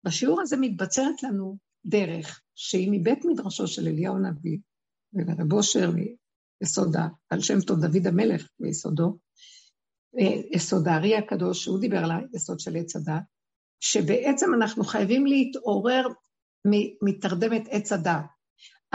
בשיעור 0.05 0.41
הזה 0.41 0.57
מתבצרת 0.57 1.23
לנו 1.23 1.57
דרך 1.87 2.41
שהיא 2.55 2.88
מבית 2.93 3.25
מדרשו 3.25 3.67
של 3.67 3.88
אליהו 3.88 4.17
הנביא 4.17 4.59
ורב 5.12 5.53
אושר 5.53 5.91
מיסודה, 6.61 7.09
על 7.31 7.41
שם 7.41 7.61
טוב 7.61 7.81
דוד 7.81 8.07
המלך 8.07 8.49
מיסודו, 8.61 9.19
יסוד 10.50 10.88
הארי 10.88 11.17
הקדוש, 11.17 11.64
שהוא 11.64 11.81
דיבר 11.81 11.99
על 11.99 12.11
היסוד 12.33 12.61
של 12.61 12.76
עץ 12.76 12.97
הדת, 12.97 13.23
שבעצם 13.81 14.55
אנחנו 14.55 14.85
חייבים 14.85 15.26
להתעורר 15.26 16.09
מתרדמת 17.03 17.62
עץ 17.71 17.93
הדת. 17.93 18.25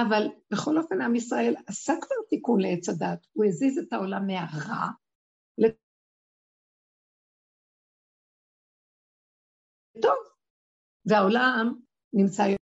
אבל 0.01 0.27
בכל 0.51 0.77
אופן 0.77 1.01
עם 1.01 1.15
ישראל 1.15 1.55
עשה 1.67 1.93
כבר 2.01 2.15
תיקון 2.29 2.61
לעץ 2.61 2.89
הדת, 2.89 3.27
הוא 3.33 3.45
הזיז 3.45 3.77
את 3.77 3.93
העולם 3.93 4.27
מהרע 4.27 4.87
לטוב, 9.97 10.17
והעולם 11.05 11.79
נמצא 12.13 12.58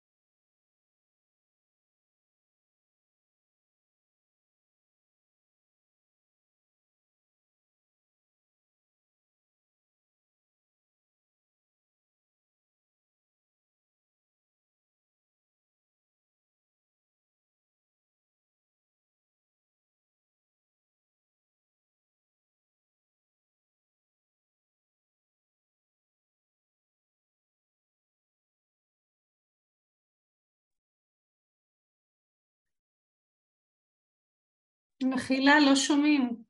מחילה, 35.10 35.60
לא 35.60 35.76
שומעים. 35.76 36.42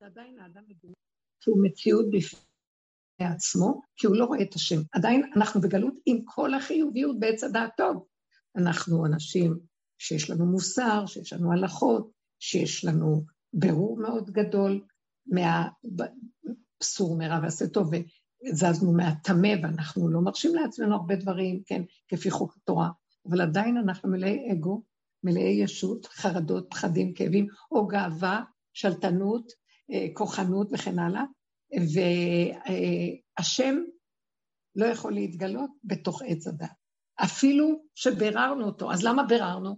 עדיין 0.00 0.38
האדם 0.38 0.62
מבין 0.68 0.92
שהוא 1.44 1.64
מציאות 1.64 2.06
בפני 2.10 3.26
עצמו, 3.34 3.80
כי 3.96 4.06
הוא 4.06 4.16
לא 4.16 4.24
רואה 4.24 4.42
את 4.42 4.54
השם. 4.54 4.80
עדיין 4.92 5.30
אנחנו 5.36 5.60
בגלות 5.60 5.94
עם 6.06 6.18
כל 6.24 6.54
החיוביות 6.54 7.20
בעץ 7.20 7.44
הדעת 7.44 7.70
טוב. 7.76 8.06
אנחנו 8.56 9.06
אנשים 9.06 9.58
שיש 9.98 10.30
לנו 10.30 10.46
מוסר, 10.46 11.06
שיש 11.06 11.32
לנו 11.32 11.52
הלכות, 11.52 12.10
שיש 12.38 12.84
לנו 12.84 13.24
ברור 13.52 13.98
מאוד 13.98 14.30
גדול 14.30 14.84
מהפסור 15.26 17.18
מרע 17.18 17.40
ועשה 17.42 17.68
טוב, 17.68 17.90
וזזנו 17.92 18.92
מהטמא, 18.92 19.54
ואנחנו 19.62 20.08
לא 20.08 20.20
מרשים 20.20 20.54
לעצמנו 20.54 20.94
הרבה 20.94 21.16
דברים, 21.16 21.62
כן, 21.66 21.82
כפי 22.08 22.30
חוק 22.30 22.56
התורה, 22.56 22.90
אבל 23.28 23.40
עדיין 23.40 23.76
אנחנו 23.76 24.10
מלאי 24.10 24.52
אגו, 24.52 24.82
מלאי 25.24 25.62
ישות, 25.62 26.06
חרדות, 26.06 26.66
פחדים, 26.70 27.14
כאבים, 27.14 27.46
או 27.70 27.86
גאווה, 27.86 28.42
שלטנות, 28.72 29.52
אה, 29.92 30.06
כוחנות 30.14 30.68
וכן 30.72 30.98
הלאה, 30.98 31.24
והשם 33.38 33.76
לא 34.76 34.86
יכול 34.86 35.12
להתגלות 35.12 35.70
בתוך 35.84 36.22
עץ 36.26 36.46
הדת. 36.46 36.70
אפילו 37.24 37.82
שביררנו 37.94 38.66
אותו. 38.66 38.92
אז 38.92 39.04
למה 39.04 39.22
ביררנו? 39.22 39.76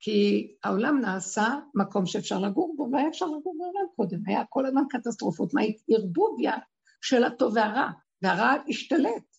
כי 0.00 0.48
העולם 0.64 1.00
נעשה 1.00 1.48
מקום 1.74 2.06
שאפשר 2.06 2.38
לגור 2.38 2.74
בו, 2.76 2.88
והיה 2.92 3.08
אפשר 3.08 3.26
לגור 3.26 3.54
בעולם 3.58 3.88
קודם. 3.96 4.18
היה 4.26 4.44
כל 4.48 4.66
הזמן 4.66 4.82
קטסטרופות, 4.90 5.54
מה 5.54 5.60
ערבוביה 5.90 6.56
של 7.02 7.24
הטוב 7.24 7.56
והרע, 7.56 7.90
והרע 8.22 8.54
השתלט. 8.68 9.36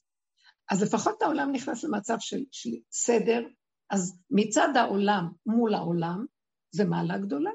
אז 0.69 0.83
לפחות 0.83 1.21
העולם 1.21 1.51
נכנס 1.51 1.83
למצב 1.83 2.15
של, 2.19 2.43
של 2.51 2.69
סדר, 2.91 3.41
אז 3.93 4.17
מצד 4.31 4.69
העולם 4.75 5.29
מול 5.45 5.73
העולם, 5.73 6.25
זה 6.71 6.85
מעלה 6.85 7.17
גדולה. 7.17 7.51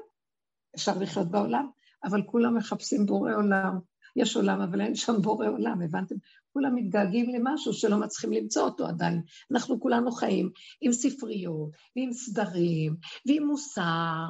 אפשר 0.75 0.97
לחיות 0.99 1.31
בעולם, 1.31 1.69
אבל 2.03 2.21
כולם 2.25 2.57
מחפשים 2.57 3.05
בורא 3.05 3.33
עולם. 3.35 3.79
יש 4.15 4.35
עולם, 4.35 4.61
אבל 4.61 4.81
אין 4.81 4.95
שם 4.95 5.21
בורא 5.21 5.47
עולם, 5.47 5.81
הבנתם? 5.81 6.15
כולם 6.53 6.75
מתגעגעים 6.75 7.29
למשהו 7.29 7.73
שלא 7.73 7.97
מצליחים 7.97 8.33
למצוא 8.33 8.63
אותו 8.63 8.85
עדיין. 8.87 9.21
אנחנו 9.51 9.79
כולנו 9.79 10.11
חיים 10.11 10.51
עם 10.81 10.91
ספריות, 10.91 11.69
ועם 11.95 12.13
סדרים, 12.13 12.95
ועם 13.25 13.43
מוסר, 13.43 14.29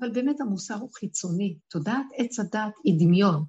אבל 0.00 0.10
באמת 0.10 0.40
המוסר 0.40 0.74
הוא 0.74 0.90
חיצוני. 0.92 1.58
תודעת 1.68 2.06
עץ 2.14 2.40
הדת 2.40 2.74
היא 2.84 2.94
דמיון. 2.98 3.44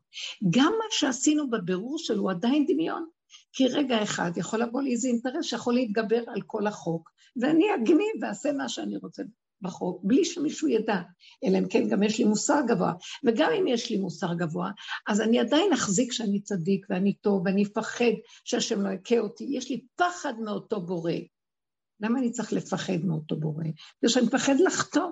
גם 0.49 0.71
מה 0.77 0.85
שעשינו 0.89 1.49
בבירור 1.49 1.97
שלו 1.97 2.21
הוא 2.21 2.31
עדיין 2.31 2.65
דמיון. 2.67 3.05
כי 3.53 3.67
רגע 3.67 4.03
אחד 4.03 4.31
יכול 4.35 4.61
לבוא 4.61 4.81
לי 4.81 4.91
איזה 4.91 5.07
אינטרס 5.07 5.45
שיכול 5.45 5.73
להתגבר 5.73 6.23
על 6.27 6.41
כל 6.45 6.67
החוק, 6.67 7.09
ואני 7.41 7.65
אגניב 7.75 8.21
ואעשה 8.21 8.51
מה 8.51 8.69
שאני 8.69 8.97
רוצה 8.97 9.23
בחוק, 9.61 10.01
בלי 10.03 10.25
שמישהו 10.25 10.67
ידע, 10.67 11.01
אלא 11.43 11.57
אם 11.57 11.67
כן 11.67 11.89
גם 11.89 12.03
יש 12.03 12.19
לי 12.19 12.25
מוסר 12.25 12.59
גבוה. 12.67 12.93
וגם 13.25 13.51
אם 13.59 13.67
יש 13.67 13.89
לי 13.89 13.97
מוסר 13.97 14.33
גבוה, 14.33 14.71
אז 15.07 15.21
אני 15.21 15.39
עדיין 15.39 15.73
אחזיק 15.73 16.11
שאני 16.11 16.41
צדיק 16.41 16.85
ואני 16.89 17.13
טוב, 17.13 17.41
ואני 17.45 17.63
אפחד 17.63 18.05
שהשם 18.43 18.81
לא 18.81 18.89
יכה 18.89 19.19
אותי. 19.19 19.45
יש 19.49 19.69
לי 19.69 19.85
פחד 19.95 20.33
מאותו 20.39 20.81
בורא. 20.81 21.13
למה 22.01 22.19
אני 22.19 22.31
צריך 22.31 22.53
לפחד 22.53 22.97
מאותו 23.03 23.35
בורא? 23.35 23.63
בגלל 23.63 24.09
שאני 24.09 24.25
מפחד 24.25 24.55
לחטוא. 24.65 25.09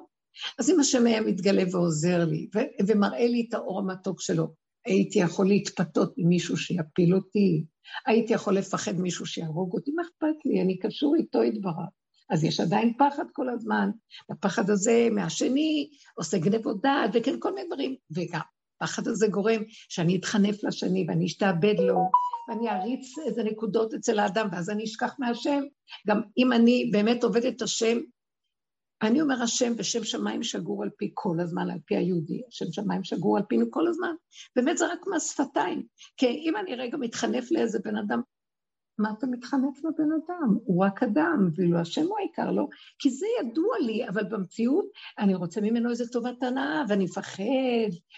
אז 0.60 0.70
אם 0.70 0.80
השם 0.80 1.08
היה 1.08 1.22
מתגלה 1.22 1.64
ועוזר 1.72 2.26
לי, 2.26 2.48
ו- 2.56 2.88
ומראה 2.88 3.28
לי 3.28 3.46
את 3.50 3.54
האור 3.54 3.80
המתוק 3.80 4.22
שלו, 4.22 4.54
הייתי 4.88 5.20
יכול 5.20 5.48
להתפתות 5.48 6.14
עם 6.18 6.28
מישהו 6.28 6.58
שיפיל 6.58 7.16
אותי, 7.16 7.66
הייתי 8.06 8.34
יכול 8.34 8.58
לפחד 8.58 9.00
מישהו 9.00 9.26
שיהרוג 9.26 9.74
אותי, 9.74 9.92
מה 9.92 10.02
אכפת 10.02 10.46
לי? 10.46 10.62
אני 10.62 10.80
קשור 10.80 11.16
איתו 11.16 11.44
יתברך. 11.44 11.76
אז 12.30 12.44
יש 12.44 12.60
עדיין 12.60 12.94
פחד 12.98 13.24
כל 13.34 13.50
הזמן. 13.50 13.90
הפחד 14.32 14.70
הזה 14.70 15.08
מהשני 15.12 15.90
עושה 16.16 16.38
גנבות 16.38 16.82
דעת 16.82 17.10
וכן 17.14 17.36
כל 17.40 17.54
מיני 17.54 17.68
דברים. 17.68 17.96
וגם, 18.16 18.40
הפחד 18.82 19.08
הזה 19.08 19.28
גורם 19.28 19.62
שאני 19.68 20.16
אתחנף 20.16 20.64
לשני 20.64 21.06
ואני 21.08 21.26
אשתעבד 21.26 21.76
לו, 21.80 22.10
ואני 22.50 22.70
אריץ 22.70 23.18
איזה 23.28 23.44
נקודות 23.44 23.94
אצל 23.94 24.20
האדם, 24.20 24.48
ואז 24.52 24.70
אני 24.70 24.84
אשכח 24.84 25.16
מהשם. 25.20 25.64
גם 26.08 26.22
אם 26.38 26.54
אני 26.54 26.90
באמת 26.92 27.24
עובדת 27.24 27.62
השם, 27.62 27.98
אני 29.02 29.22
אומר 29.22 29.44
השם 29.44 29.76
בשם 29.76 30.04
שמיים 30.04 30.44
שגור 30.44 30.84
על 30.84 30.90
פי 30.98 31.12
כל 31.14 31.40
הזמן, 31.40 31.70
על 31.70 31.80
פי 31.86 31.96
היהודי, 31.96 32.42
השם 32.48 32.72
שמיים 32.72 33.04
שגור 33.04 33.38
על 33.38 33.44
פינו 33.44 33.66
כל 33.72 33.88
הזמן. 33.88 34.16
באמת 34.56 34.78
זה 34.78 34.88
רק 34.88 35.08
מהשפתיים. 35.08 35.84
כי 36.18 36.26
אם 36.28 36.54
אני 36.58 36.76
רגע 36.76 36.98
מתחנף 36.98 37.52
לאיזה 37.52 37.80
בן 37.84 37.98
אדם, 37.98 38.22
מה 38.98 39.10
אתה 39.18 39.28
מתחנף 39.28 39.78
לבן 39.84 40.12
אדם? 40.12 40.58
הוא 40.66 40.86
רק 40.86 41.04
אדם, 41.04 41.50
ואילו 41.56 41.80
השם 41.80 42.02
הוא 42.02 42.18
העיקר, 42.20 42.52
לא? 42.52 42.68
כי 43.00 43.10
זה 43.10 43.26
ידוע 43.42 43.80
לי, 43.80 44.08
אבל 44.08 44.24
במציאות 44.24 44.86
אני 45.20 45.36
רוצה 45.36 45.62
ממנו 45.62 45.90
איזה 45.90 46.08
טובת 46.08 46.44
הנאה, 46.44 46.84
ואני 46.90 47.04
מפחד 47.04 47.44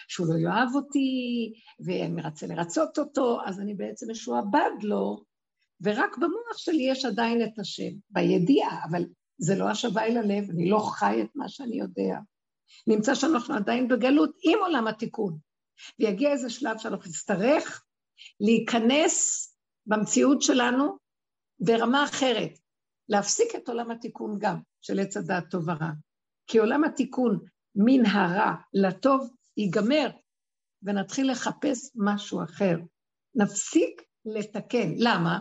שהוא 0.08 0.28
לא 0.28 0.40
יאהב 0.40 0.76
אותי, 0.76 1.54
ואני 1.86 2.22
רוצה 2.26 2.48
לרצות 2.48 3.00
אותו, 3.00 3.40
אז 3.46 3.60
אני 3.60 3.74
בעצם 3.74 4.12
משועבד 4.12 4.72
לו, 4.82 5.24
ורק 5.82 6.18
במוח 6.18 6.58
שלי 6.58 6.84
יש 6.84 7.06
עדיין 7.06 7.44
את 7.44 7.60
השם, 7.60 7.92
בידיעה, 8.10 8.86
אבל 8.90 9.04
זה 9.40 9.56
לא 9.56 9.70
השווה 9.70 10.06
אל 10.06 10.18
הלב, 10.18 10.50
אני 10.50 10.70
לא 10.70 10.80
חי 10.80 11.22
את 11.22 11.36
מה 11.36 11.50
שאני 11.50 11.80
יודע. 11.80 12.20
נמצא 12.88 13.16
שאנחנו 13.16 13.56
עדיין 13.56 13.88
בגלות 13.88 14.38
עם 14.44 14.60
עולם 14.60 14.88
התיקון, 14.88 15.38
ויגיע 16.00 16.32
איזה 16.32 16.50
שלב 16.50 16.78
שאנחנו 16.78 17.10
נצטרך 17.10 17.84
להיכנס 18.40 19.46
במציאות 19.86 20.42
שלנו 20.42 20.98
ברמה 21.60 22.04
אחרת, 22.04 22.60
להפסיק 23.10 23.56
את 23.56 23.70
עולם 23.70 23.92
התיקון 23.92 24.38
גם, 24.40 24.60
של 24.82 25.00
עץ 25.00 25.18
הדעת 25.18 25.44
טוב 25.52 25.68
ורע. 25.68 25.92
כי 26.48 26.58
עולם 26.58 26.84
התיקון 26.84 27.40
מן 27.76 28.06
הרע 28.06 28.54
לטוב 28.74 29.30
ייגמר, 29.58 30.10
ונתחיל 30.84 31.32
לחפש 31.32 31.92
משהו 31.96 32.44
אחר. 32.44 32.78
נפסיק 33.36 34.02
לתקן. 34.26 34.94
למה? 34.98 35.40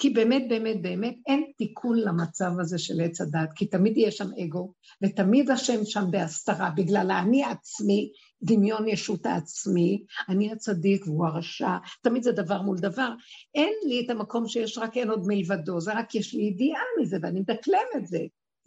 כי 0.00 0.10
באמת, 0.10 0.42
באמת, 0.48 0.82
באמת 0.82 1.14
אין 1.26 1.44
תיקון 1.58 1.98
למצב 1.98 2.50
הזה 2.60 2.78
של 2.78 3.00
עץ 3.00 3.20
הדת, 3.20 3.52
כי 3.54 3.66
תמיד 3.66 3.96
יהיה 3.96 4.10
שם 4.10 4.28
אגו, 4.44 4.72
ותמיד 5.02 5.50
השם 5.50 5.84
שם 5.84 6.04
בהסתרה, 6.10 6.70
בגלל 6.76 7.10
האני 7.10 7.44
עצמי, 7.44 8.10
דמיון 8.42 8.88
ישות 8.88 9.26
העצמי, 9.26 10.04
אני 10.28 10.52
הצדיק 10.52 11.06
והוא 11.06 11.26
הרשע, 11.26 11.76
תמיד 12.02 12.22
זה 12.22 12.32
דבר 12.32 12.62
מול 12.62 12.78
דבר. 12.78 13.12
אין 13.54 13.72
לי 13.88 14.02
את 14.04 14.10
המקום 14.10 14.48
שיש 14.48 14.78
רק 14.78 14.96
אין 14.96 15.10
עוד 15.10 15.22
מלבדו, 15.26 15.80
זה 15.80 15.92
רק 15.94 16.14
יש 16.14 16.34
לי 16.34 16.42
ידיעה 16.42 16.82
מזה 17.00 17.16
ואני 17.22 17.40
מדקלם 17.40 17.86
את 17.96 18.06
זה. 18.06 18.18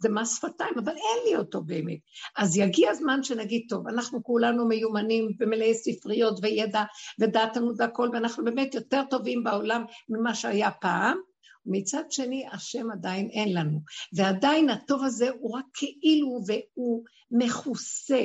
זה 0.04 0.10
מס 0.10 0.36
שפתיים, 0.36 0.74
אבל 0.84 0.92
אין 0.92 1.18
לי 1.26 1.36
אותו 1.36 1.62
באמת. 1.62 1.98
אז 2.36 2.56
יגיע 2.56 2.90
הזמן 2.90 3.22
שנגיד, 3.22 3.66
טוב, 3.68 3.88
אנחנו 3.88 4.22
כולנו 4.22 4.68
מיומנים 4.68 5.28
ומלאי 5.40 5.74
ספריות 5.74 6.38
וידע 6.42 6.82
ודעת 7.20 7.56
והכל, 7.78 8.10
ואנחנו 8.12 8.44
באמת 8.44 8.74
יותר 8.74 9.02
טובים 9.10 9.44
בעולם 9.44 9.84
ממה 10.08 10.34
שהיה 10.34 10.70
פעם, 10.70 11.18
מצד 11.66 12.02
שני, 12.10 12.44
השם 12.52 12.90
עדיין 12.90 13.28
אין 13.30 13.54
לנו. 13.54 13.80
ועדיין 14.12 14.70
הטוב 14.70 15.04
הזה 15.04 15.30
הוא 15.40 15.56
רק 15.56 15.64
כאילו 15.74 16.40
והוא 16.46 17.04
מכוסה. 17.30 18.22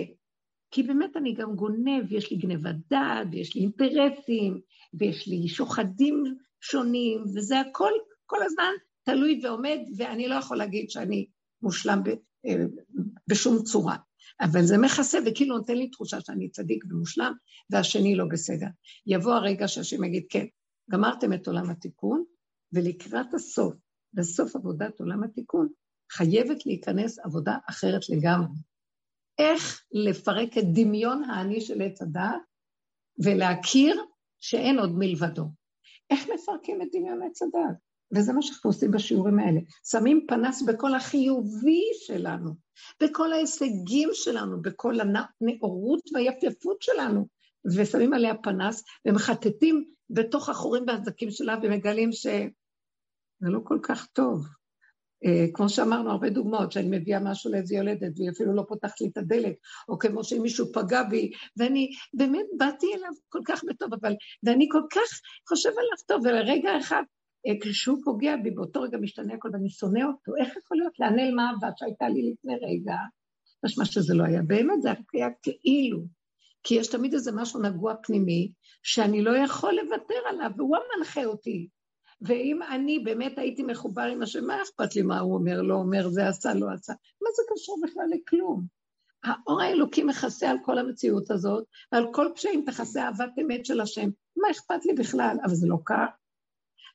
כי 0.72 0.84
באמת 0.84 1.18
אני 1.18 1.34
גם 1.34 1.56
גונב, 1.56 2.12
יש 2.12 2.32
לי 2.32 2.38
גנבת 2.38 2.76
דעת, 2.90 3.28
ויש 3.32 3.56
לי 3.56 3.62
אינטרסים, 3.62 4.60
ויש 4.94 5.28
לי 5.28 5.48
שוחדים 5.48 6.24
שונים, 6.62 7.24
וזה 7.36 7.60
הכל 7.60 7.92
כל 8.26 8.44
הזמן 8.44 8.72
תלוי 9.04 9.40
ועומד, 9.44 9.80
ואני 9.98 10.28
לא 10.28 10.36
יכול 10.36 10.58
להגיד 10.58 10.90
שאני 10.90 11.26
מושלם 11.62 12.04
ב, 12.04 12.10
אה, 12.46 12.66
בשום 13.28 13.64
צורה. 13.64 13.96
אבל 14.42 14.66
זה 14.66 14.78
מכסה 14.78 15.20
וכאילו 15.26 15.58
נותן 15.58 15.76
לי 15.76 15.90
תחושה 15.90 16.22
שאני 16.22 16.50
צדיק 16.50 16.84
ומושלם, 16.90 17.34
והשני 17.70 18.16
לא 18.16 18.26
בסדר. 18.32 18.68
יבוא 19.08 19.34
הרגע 19.34 19.68
שהשם 19.68 20.04
יגיד, 20.04 20.24
כן, 20.30 20.46
גמרתם 20.92 21.34
את 21.34 21.48
עולם 21.48 21.70
התיקון, 21.70 22.24
ולקראת 22.74 23.34
הסוף, 23.34 23.74
בסוף 24.14 24.56
עבודת 24.56 25.00
עולם 25.00 25.24
התיקון, 25.24 25.68
חייבת 26.12 26.66
להיכנס 26.66 27.20
עבודה 27.20 27.58
אחרת 27.70 28.02
לגמרי. 28.10 28.60
איך 29.40 29.84
לפרק 29.92 30.58
את 30.58 30.64
דמיון 30.74 31.24
האני 31.24 31.62
של 31.62 31.82
עץ 31.82 32.02
הדעת 32.02 32.42
ולהכיר 33.24 34.06
שאין 34.40 34.80
עוד 34.80 34.92
מלבדו. 34.98 35.46
איך 36.10 36.20
מפרקים 36.34 36.82
את 36.82 36.88
דמיון 36.92 37.22
עץ 37.22 37.42
הדעת? 37.42 37.89
וזה 38.16 38.34
מה 38.34 38.42
שאנחנו 38.42 38.70
עושים 38.70 38.92
בשיעורים 38.92 39.40
האלה. 39.40 39.60
שמים 39.92 40.26
פנס 40.28 40.62
בכל 40.62 40.96
החיובי 40.96 41.84
שלנו, 41.94 42.54
בכל 43.04 43.34
ההישגים 43.34 44.10
שלנו, 44.14 44.62
בכל 44.62 44.96
הנאורות 45.00 46.02
והיפייפות 46.14 46.82
שלנו, 46.82 47.28
ושמים 47.76 48.14
עליה 48.14 48.36
פנס 48.36 48.84
ומחטטים 49.08 49.86
בתוך 50.10 50.50
החורים 50.50 50.84
והזקים 50.88 51.32
שלה 51.32 51.56
ומגלים 51.64 52.12
שזה 52.12 52.50
לא 53.42 53.60
כל 53.64 53.80
כך 53.84 54.06
טוב. 54.06 54.48
אה, 55.26 55.46
כמו 55.54 55.70
שאמרנו, 55.70 56.12
הרבה 56.12 56.30
דוגמאות, 56.30 56.72
שאני 56.72 56.98
מביאה 56.98 57.20
משהו 57.20 57.52
לאיזה 57.52 57.76
יולדת 57.76 58.12
והיא 58.16 58.30
אפילו 58.30 58.56
לא 58.56 58.64
פותחת 58.68 59.02
לי 59.02 59.08
את 59.08 59.18
הדלת, 59.18 59.56
או 59.90 60.00
כמו 60.00 60.24
שמישהו 60.24 60.74
פגע 60.74 61.04
בי, 61.04 61.32
ואני 61.58 61.90
באמת 62.14 62.46
באתי 62.58 62.88
אליו 62.96 63.12
כל 63.30 63.40
כך 63.46 63.64
בטוב, 63.68 63.94
אבל, 64.02 64.14
ואני 64.44 64.68
כל 64.72 64.82
כך 64.92 65.22
חושב 65.50 65.70
עליו 65.70 65.98
טוב, 66.08 66.22
ולרגע 66.26 66.80
אחד 66.80 67.04
כשהוא 67.62 67.98
פוגע 68.04 68.36
בי, 68.44 68.52
באותו 68.52 68.82
רגע 68.82 68.98
משתנה 68.98 69.34
הכל 69.34 69.50
ואני 69.54 69.70
שונא 69.70 70.04
אותו, 70.04 70.36
איך 70.36 70.58
יכול 70.58 70.78
להיות 70.78 71.00
לענל 71.00 71.36
מה 71.36 71.52
שהייתה 71.76 72.10
לי 72.10 72.32
לפני 72.32 72.54
רגע, 72.56 72.96
משמע 73.66 73.86
שזה 73.86 74.14
לא 74.14 74.24
היה 74.24 74.42
באמת, 74.42 74.82
זה 74.82 74.90
היה 75.14 75.30
כאילו. 75.42 76.00
כי 76.64 76.76
יש 76.76 76.88
תמיד 76.88 77.14
איזה 77.14 77.32
משהו 77.32 77.62
נגוע 77.62 77.94
פנימי, 78.04 78.52
שאני 78.84 79.22
לא 79.22 79.38
יכול 79.38 79.74
לוותר 79.74 80.20
עליו, 80.30 80.52
והוא 80.58 80.78
המנחה 80.78 81.26
אותי. 81.26 81.68
ואם 82.22 82.60
אני 82.64 83.00
באמת 83.00 83.38
הייתי 83.38 83.64
מחובר 83.64 84.02
עם 84.02 84.22
השם, 84.22 84.46
מה 84.46 84.62
אכפת 84.62 84.96
לי 84.96 85.02
מה 85.02 85.20
הוא 85.20 85.34
אומר, 85.34 85.62
לא 85.62 85.76
אומר, 85.76 86.10
זה 86.10 86.28
עשה, 86.28 86.54
לא 86.54 86.68
עשה? 86.74 86.94
מה 86.94 87.30
זה 87.36 87.44
קשור 87.54 87.80
בכלל 87.84 88.06
לכלום? 88.10 88.64
האור 89.24 89.62
האלוקי 89.62 90.04
מכסה 90.04 90.50
על 90.50 90.58
כל 90.66 90.78
המציאות 90.78 91.32
הזאת, 91.32 91.64
ועל 91.92 92.08
כל 92.14 92.28
פשעים 92.36 92.64
תכסה 92.66 93.04
אהבת 93.04 93.32
אמת 93.42 93.66
של 93.66 93.82
השם. 93.82 94.10
מה 94.38 94.52
אכפת 94.52 94.86
לי 94.86 94.94
בכלל? 94.94 95.38
אבל 95.44 95.54
זה 95.54 95.68
לא 95.68 95.78
כך. 95.86 96.08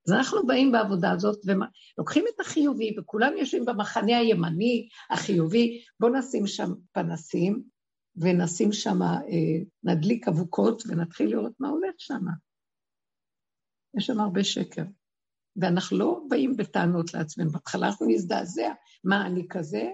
אז 0.07 0.13
אנחנו 0.13 0.47
באים 0.47 0.73
בעבודה 0.73 1.11
הזאת 1.11 1.41
ולוקחים 1.47 2.25
את 2.35 2.41
החיובי, 2.41 2.95
וכולם 2.99 3.33
יושבים 3.39 3.65
במחנה 3.65 4.19
הימני, 4.19 4.89
החיובי, 5.11 5.83
בואו 6.01 6.13
נשים 6.13 6.47
שם 6.47 6.73
פנסים, 6.93 7.63
ונשים 8.17 8.73
שם, 8.73 9.03
אה, 9.03 9.19
נדליק 9.85 10.29
אבוקות 10.29 10.83
ונתחיל 10.87 11.31
לראות 11.31 11.53
מה 11.61 11.69
הולך 11.69 11.95
שם. 11.99 12.25
יש 13.97 14.07
שם 14.07 14.21
הרבה 14.21 14.45
שקר. 14.45 14.83
ואנחנו 15.57 15.99
לא 15.99 16.21
באים 16.29 16.57
בטענות 16.57 17.15
לעצמנו, 17.15 17.51
בהתחלה 17.51 17.87
אנחנו 17.87 18.07
נזדעזע, 18.09 18.73
מה 19.05 19.27
אני 19.27 19.47
כזה? 19.49 19.91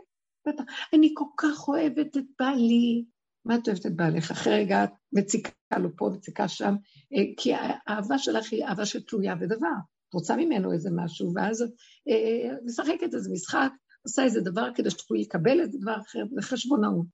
בטח, 0.49 0.65
אני 0.95 1.13
כל 1.15 1.25
כך 1.37 1.69
אוהבת 1.69 2.17
את 2.17 2.25
בעלי. 2.39 3.05
מה 3.45 3.55
את 3.55 3.69
אוהבת 3.69 3.87
את 3.87 3.97
בעלך? 3.97 4.31
אחרי 4.31 4.53
רגע 4.53 4.85
את 4.85 4.91
מציקה 5.13 5.79
לו 5.79 5.97
פה, 5.97 6.11
מציקה 6.17 6.49
שם, 6.49 6.75
אה, 7.15 7.23
כי 7.37 7.53
האהבה 7.55 8.19
שלך 8.19 8.53
היא 8.53 8.65
אהבה 8.65 8.87
שתלויה 8.87 9.35
בדבר. 9.35 9.77
את 10.11 10.15
רוצה 10.15 10.37
ממנו 10.37 10.73
איזה 10.73 10.91
משהו, 10.93 11.33
ואז 11.35 11.63
את 11.63 11.71
אה, 12.09 12.51
משחקת 12.65 13.15
איזה 13.15 13.31
משחק, 13.33 13.71
עושה 14.03 14.25
איזה 14.25 14.41
דבר 14.41 14.69
כדי 14.75 14.91
שתוכלי 14.91 15.21
לקבל 15.21 15.61
איזה 15.61 15.79
דבר 15.79 15.97
אחר, 16.01 16.25
זה 16.35 16.43
חשבונאות. 16.43 17.07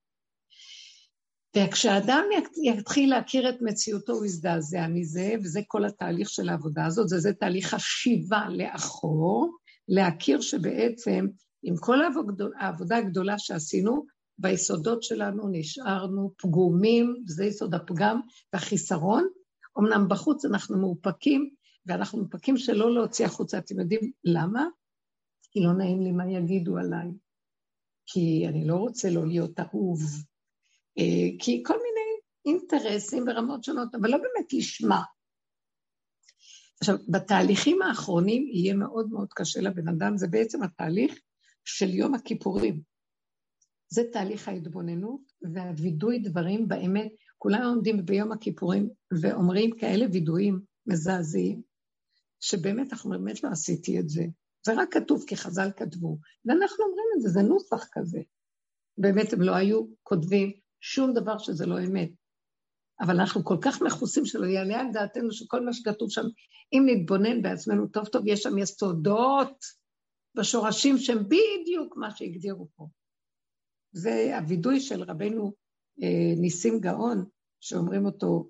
וכשאדם 1.56 2.24
יתחיל 2.64 3.10
להכיר 3.10 3.48
את 3.48 3.62
מציאותו, 3.62 4.12
הוא 4.12 4.24
יזדעזע 4.24 4.86
מזה, 4.86 5.34
וזה 5.42 5.60
כל 5.66 5.84
התהליך 5.84 6.30
של 6.30 6.48
העבודה 6.48 6.86
הזאת, 6.86 7.08
זה, 7.08 7.18
זה 7.18 7.32
תהליך 7.32 7.74
השיבה 7.74 8.46
לאחור, 8.50 9.56
להכיר 9.88 10.40
שבעצם 10.40 11.26
עם 11.62 11.76
כל 11.76 11.98
העבודה 12.58 12.96
הגדולה 12.96 13.38
שעשינו, 13.38 14.06
ביסודות 14.38 15.02
שלנו 15.02 15.48
נשארנו 15.52 16.32
פגומים, 16.38 17.16
וזה 17.28 17.44
יסוד 17.44 17.74
הפגם 17.74 18.20
והחיסרון. 18.52 19.28
אמנם 19.78 20.08
בחוץ 20.08 20.44
אנחנו 20.44 20.78
מאופקים, 20.78 21.50
ואנחנו 21.86 22.18
מאופקים 22.18 22.56
שלא 22.56 22.94
להוציא 22.94 23.26
החוצה. 23.26 23.58
אתם 23.58 23.80
יודעים 23.80 24.12
למה? 24.24 24.66
כי 25.50 25.60
לא 25.60 25.72
נעים 25.72 26.00
לי 26.00 26.12
מה 26.12 26.30
יגידו 26.30 26.78
עליי. 26.78 27.08
כי 28.06 28.44
אני 28.48 28.66
לא 28.66 28.76
רוצה 28.76 29.10
לא 29.10 29.26
להיות 29.26 29.60
אהוב. 29.60 30.00
אה, 30.98 31.38
כי 31.38 31.62
כל 31.66 31.74
מיני 31.74 32.16
אינטרסים 32.46 33.24
ברמות 33.24 33.64
שונות, 33.64 33.94
אבל 33.94 34.10
לא 34.10 34.16
באמת 34.16 34.52
לשמה. 34.52 35.02
עכשיו, 36.80 36.96
בתהליכים 37.08 37.82
האחרונים 37.82 38.48
יהיה 38.52 38.74
מאוד 38.74 39.08
מאוד 39.10 39.28
קשה 39.32 39.60
לבן 39.60 39.88
אדם, 39.88 40.16
זה 40.16 40.28
בעצם 40.28 40.62
התהליך 40.62 41.20
של 41.64 41.94
יום 41.94 42.14
הכיפורים. 42.14 42.80
זה 43.88 44.02
תהליך 44.12 44.48
ההתבוננות 44.48 45.20
והווידוי 45.54 46.18
דברים 46.18 46.68
באמת. 46.68 47.12
כולם 47.38 47.62
עומדים 47.62 48.06
ביום 48.06 48.32
הכיפורים 48.32 48.90
ואומרים 49.20 49.70
כאלה 49.78 50.06
וידויים 50.12 50.60
מזעזעים, 50.86 51.62
שבאמת 52.40 52.92
אנחנו 52.92 53.10
באמת 53.10 53.42
לא 53.44 53.48
עשיתי 53.48 54.00
את 54.00 54.08
זה. 54.08 54.22
זה 54.66 54.72
רק 54.76 54.94
כתוב 54.94 55.24
כי 55.26 55.36
חז"ל 55.36 55.68
כתבו, 55.76 56.18
ואנחנו 56.44 56.84
אומרים 56.84 57.06
את 57.16 57.22
זה, 57.22 57.28
זה 57.28 57.42
נוסח 57.42 57.88
כזה. 57.92 58.18
באמת 58.98 59.32
הם 59.32 59.42
לא 59.42 59.54
היו 59.54 59.86
כותבים 60.02 60.52
שום 60.80 61.14
דבר 61.14 61.38
שזה 61.38 61.66
לא 61.66 61.78
אמת. 61.80 62.10
אבל 63.00 63.20
אנחנו 63.20 63.44
כל 63.44 63.56
כך 63.60 63.82
מכוסים 63.82 64.24
שלא 64.24 64.46
יעלה 64.46 64.80
על 64.80 64.86
דעתנו 64.92 65.32
שכל 65.32 65.64
מה 65.64 65.72
שכתוב 65.72 66.10
שם, 66.10 66.24
אם 66.72 66.82
נתבונן 66.86 67.42
בעצמנו 67.42 67.86
טוב 67.86 68.06
טוב, 68.06 68.22
יש 68.26 68.42
שם 68.42 68.58
יסודות 68.58 69.64
בשורשים 70.36 70.98
שהם 70.98 71.18
בדיוק 71.24 71.96
מה 71.96 72.10
שהגדירו 72.10 72.68
פה. 72.76 72.88
זה 73.92 74.38
הווידוי 74.38 74.80
של 74.80 75.02
רבנו 75.02 75.52
אה, 76.02 76.34
ניסים 76.36 76.80
גאון, 76.80 77.24
שאומרים 77.60 78.06
אותו 78.06 78.48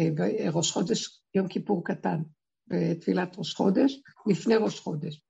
אה, 0.00 0.08
בראש 0.14 0.70
חודש, 0.70 1.20
יום 1.34 1.48
כיפור 1.48 1.84
קטן, 1.84 2.22
בתפילת 2.70 3.38
ראש 3.38 3.54
חודש, 3.54 4.00
לפני 4.26 4.56
ראש 4.56 4.80
חודש. 4.80 5.20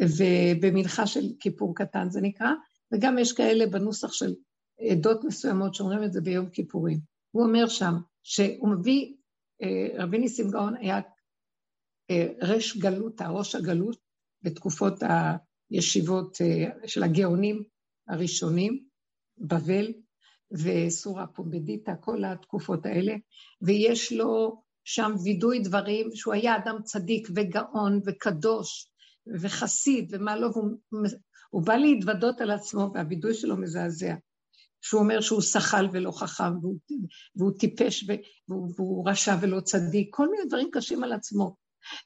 ובמנחה 0.00 1.06
של 1.06 1.20
כיפור 1.40 1.74
קטן 1.74 2.10
זה 2.10 2.20
נקרא, 2.20 2.50
וגם 2.92 3.18
יש 3.18 3.32
כאלה 3.32 3.66
בנוסח 3.66 4.12
של 4.12 4.34
עדות 4.90 5.24
מסוימות 5.24 5.74
שאומרים 5.74 6.04
את 6.04 6.12
זה 6.12 6.20
ביום 6.20 6.50
כיפורים. 6.50 6.98
הוא 7.30 7.42
אומר 7.42 7.68
שם 7.68 7.94
שהוא 8.22 8.68
מביא, 8.68 9.14
אה, 9.62 10.04
רבי 10.04 10.18
ניסים 10.18 10.50
גאון 10.50 10.76
היה 10.76 11.00
רש 12.42 12.76
גלות, 12.76 13.20
הראש 13.20 13.54
הגלות, 13.54 13.98
בתקופות 14.42 15.02
הישיבות 15.70 16.38
אה, 16.40 16.88
של 16.88 17.02
הגאונים 17.02 17.62
הראשונים, 18.08 18.84
בבל 19.38 19.92
וסורה 20.50 21.26
פומבדיטה, 21.26 21.96
כל 21.96 22.24
התקופות 22.24 22.86
האלה, 22.86 23.14
ויש 23.62 24.12
לו 24.12 24.62
שם 24.84 25.14
וידוי 25.24 25.58
דברים 25.58 26.08
שהוא 26.14 26.34
היה 26.34 26.56
אדם 26.56 26.76
צדיק 26.84 27.28
וגאון 27.36 28.00
וקדוש 28.06 28.90
וחסיד 29.40 30.08
ומה 30.10 30.36
לא, 30.36 30.50
והוא 31.52 31.62
בא 31.62 31.74
להתוודות 31.74 32.40
על 32.40 32.50
עצמו 32.50 32.90
והווידוי 32.94 33.34
שלו 33.34 33.56
מזעזע. 33.56 34.14
שהוא 34.82 35.00
אומר 35.00 35.20
שהוא 35.20 35.40
שחל 35.40 35.88
ולא 35.92 36.10
חכם, 36.10 36.58
והוא, 36.62 36.78
והוא 37.36 37.52
טיפש 37.58 38.04
והוא, 38.48 38.72
והוא 38.76 39.10
רשע 39.10 39.36
ולא 39.40 39.60
צדיק, 39.60 40.08
כל 40.10 40.30
מיני 40.30 40.44
דברים 40.48 40.68
קשים 40.72 41.04
על 41.04 41.12
עצמו. 41.12 41.56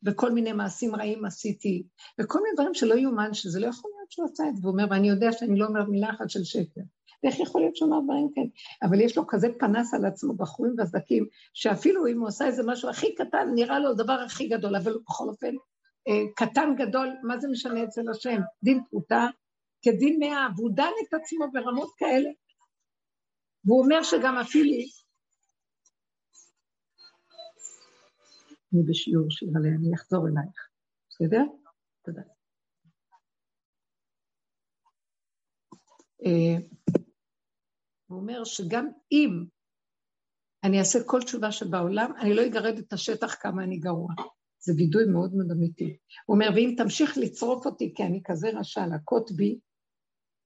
וכל 0.06 0.32
מיני 0.32 0.52
מעשים 0.52 0.94
רעים 0.94 1.24
עשיתי, 1.24 1.86
וכל 2.20 2.38
מיני 2.42 2.54
דברים 2.54 2.74
שלא 2.74 2.94
יאומן, 2.94 3.34
שזה 3.34 3.60
לא 3.60 3.66
יכול 3.66 3.90
להיות 3.96 4.10
שהוא 4.10 4.26
עשה 4.32 4.44
את 4.48 4.56
זה, 4.56 4.60
והוא 4.62 4.72
אומר, 4.72 4.84
ואני 4.90 5.08
יודע 5.08 5.32
שאני 5.32 5.58
לא 5.58 5.66
אומר 5.66 5.84
מילה 5.84 6.10
אחת 6.10 6.30
של 6.30 6.44
שקר. 6.44 6.80
ואיך 7.22 7.40
יכול 7.40 7.60
להיות 7.60 7.76
שהוא 7.76 7.90
אומר 7.90 8.04
דברים 8.04 8.28
כאלה? 8.34 8.46
אבל 8.82 9.00
יש 9.00 9.16
לו 9.16 9.26
כזה 9.26 9.48
פנס 9.58 9.94
על 9.94 10.04
עצמו, 10.04 10.34
בחורים 10.34 10.74
וזקים, 10.78 11.26
שאפילו 11.54 12.06
אם 12.06 12.20
הוא 12.20 12.28
עשה 12.28 12.46
איזה 12.46 12.62
משהו 12.66 12.90
הכי 12.90 13.14
קטן, 13.14 13.48
נראה 13.54 13.78
לו 13.78 13.90
הדבר 13.90 14.12
הכי 14.26 14.48
גדול, 14.48 14.76
אבל 14.76 14.98
בכל 15.04 15.28
אופן, 15.28 15.54
אה, 16.08 16.22
קטן 16.36 16.74
גדול, 16.76 17.08
מה 17.22 17.38
זה 17.38 17.48
משנה 17.48 17.84
אצל 17.84 18.10
השם? 18.10 18.40
דין 18.62 18.84
פרוטה 18.90 19.26
כדין 19.82 20.18
מאה, 20.18 20.48
והוא 20.56 20.70
דן 20.74 20.92
את 21.08 21.14
עצמו 21.14 21.46
ברמות 21.52 21.90
כאלה. 21.96 22.30
והוא 23.64 23.84
אומר 23.84 24.02
שגם 24.02 24.36
אפילו 24.36 24.70
אני 28.74 28.82
בשיעור 28.88 29.30
שיר 29.30 29.48
עליה, 29.56 29.72
אני 29.74 29.94
אחזור 29.94 30.28
אלייך. 30.28 30.68
בסדר? 31.10 31.44
תודה. 32.04 32.22
הוא 38.14 38.20
אומר 38.22 38.44
שגם 38.44 38.88
אם 39.12 39.44
אני 40.64 40.78
אעשה 40.78 40.98
כל 41.06 41.22
תשובה 41.22 41.52
שבעולם, 41.52 42.12
אני 42.20 42.34
לא 42.34 42.46
אגרד 42.46 42.78
את 42.78 42.92
השטח 42.92 43.34
כמה 43.40 43.64
אני 43.64 43.78
גרוע. 43.78 44.14
זה 44.60 44.72
וידוי 44.76 45.04
מאוד 45.04 45.34
מאוד 45.34 45.50
אמיתי. 45.50 45.96
הוא 46.26 46.34
אומר, 46.34 46.48
ואם 46.54 46.74
תמשיך 46.76 47.18
לצרוף 47.18 47.66
אותי 47.66 47.92
כי 47.96 48.02
אני 48.02 48.20
כזה 48.24 48.50
רשע, 48.50 48.86
להכות 48.86 49.30
בי, 49.32 49.58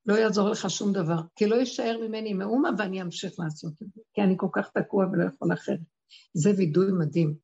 לא 0.06 0.14
יעזור 0.14 0.50
לך 0.50 0.70
שום 0.70 0.92
דבר, 0.92 1.20
כי 1.36 1.46
לא 1.46 1.54
יישאר 1.54 1.98
ממני 2.08 2.34
מאומה 2.34 2.70
ואני 2.78 3.02
אמשיך 3.02 3.32
לעשות 3.38 3.72
את 3.82 3.88
זה, 3.94 4.00
כי 4.14 4.22
אני 4.22 4.34
כל 4.36 4.48
כך 4.52 4.70
תקוע 4.70 5.06
ולא 5.06 5.24
יכול 5.24 5.52
אחרת. 5.52 5.80
זה 6.34 6.50
וידוי 6.56 6.86
מדהים. 6.98 7.34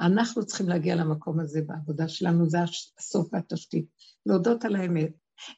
אנחנו 0.00 0.46
צריכים 0.46 0.68
להגיע 0.68 0.94
למקום 0.94 1.40
הזה 1.40 1.60
בעבודה 1.66 2.08
שלנו, 2.08 2.48
זה 2.48 2.58
הסוף 2.98 3.28
והתשתית. 3.32 3.86
להודות 4.26 4.64
על 4.64 4.76
האמת, 4.76 5.12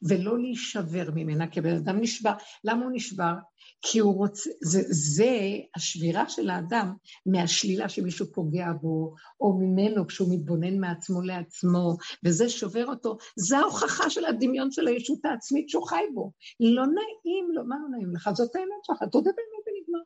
ולא 0.09 0.39
להישבר 0.39 1.09
ממנה, 1.15 1.47
כי 1.47 1.61
בן 1.61 1.75
אדם 1.75 1.99
נשבר. 1.99 2.33
למה 2.63 2.83
הוא 2.83 2.91
נשבר? 2.93 3.33
כי 3.81 3.99
הוא 3.99 4.15
רוצה, 4.15 4.49
זה, 4.61 4.81
זה 4.89 5.37
השבירה 5.75 6.29
של 6.29 6.49
האדם 6.49 6.93
מהשלילה 7.25 7.89
שמישהו 7.89 8.25
פוגע 8.33 8.67
בו, 8.81 9.13
או 9.41 9.57
ממנו 9.59 10.07
כשהוא 10.07 10.33
מתבונן 10.33 10.79
מעצמו 10.79 11.21
לעצמו, 11.21 11.97
וזה 12.25 12.49
שובר 12.49 12.85
אותו. 12.85 13.17
זה 13.35 13.57
ההוכחה 13.57 14.09
של 14.09 14.25
הדמיון 14.25 14.71
של 14.71 14.87
הישות 14.87 15.25
העצמית 15.25 15.69
שהוא 15.69 15.87
חי 15.87 16.03
בו. 16.13 16.31
לא 16.59 16.85
נעים 16.85 17.51
לו, 17.53 17.65
מה 17.65 17.75
לא 17.83 17.97
נעים 17.97 18.15
לך? 18.15 18.29
זאת 18.33 18.55
האמת 18.55 18.83
שלך, 18.83 18.97
תודה 19.11 19.31
באמת 19.35 19.65
ונגמר. 19.67 20.03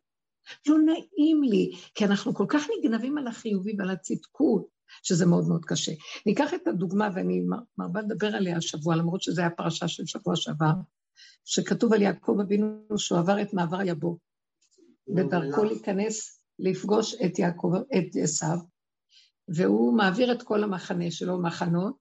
לא 0.67 0.93
נעים 0.93 1.43
לי, 1.43 1.71
כי 1.95 2.05
אנחנו 2.05 2.33
כל 2.33 2.45
כך 2.49 2.67
נגנבים 2.79 3.17
על 3.17 3.27
החיובי 3.27 3.75
ועל 3.77 3.89
הצדקות, 3.89 4.67
שזה 5.03 5.25
מאוד 5.25 5.47
מאוד 5.47 5.65
קשה. 5.65 5.91
ניקח 6.25 6.53
את 6.53 6.67
הדוגמה, 6.67 7.09
ואני 7.15 7.41
מרבה 7.77 8.01
לדבר 8.01 8.35
עליה 8.35 8.57
השבוע, 8.57 8.95
למרות 8.95 9.21
שזו 9.21 9.41
הייתה 9.41 9.55
פרשה 9.55 9.87
של 9.87 10.05
שבוע 10.05 10.35
שעבר, 10.35 10.71
שכתוב 11.45 11.93
על 11.93 12.01
יעקב 12.01 12.37
אבינו 12.41 12.85
שהוא 12.97 13.19
עבר 13.19 13.41
את 13.41 13.53
מעבר 13.53 13.81
יבוא, 13.81 14.17
בדרכו 15.07 15.63
להיכנס, 15.63 16.43
לפגוש 16.59 17.15
את 17.25 17.39
יעקב, 17.39 17.71
את 17.75 18.15
עשיו, 18.23 18.57
והוא 19.47 19.97
מעביר 19.97 20.31
את 20.31 20.43
כל 20.43 20.63
המחנה 20.63 21.11
שלו, 21.11 21.41
מחנות, 21.41 21.97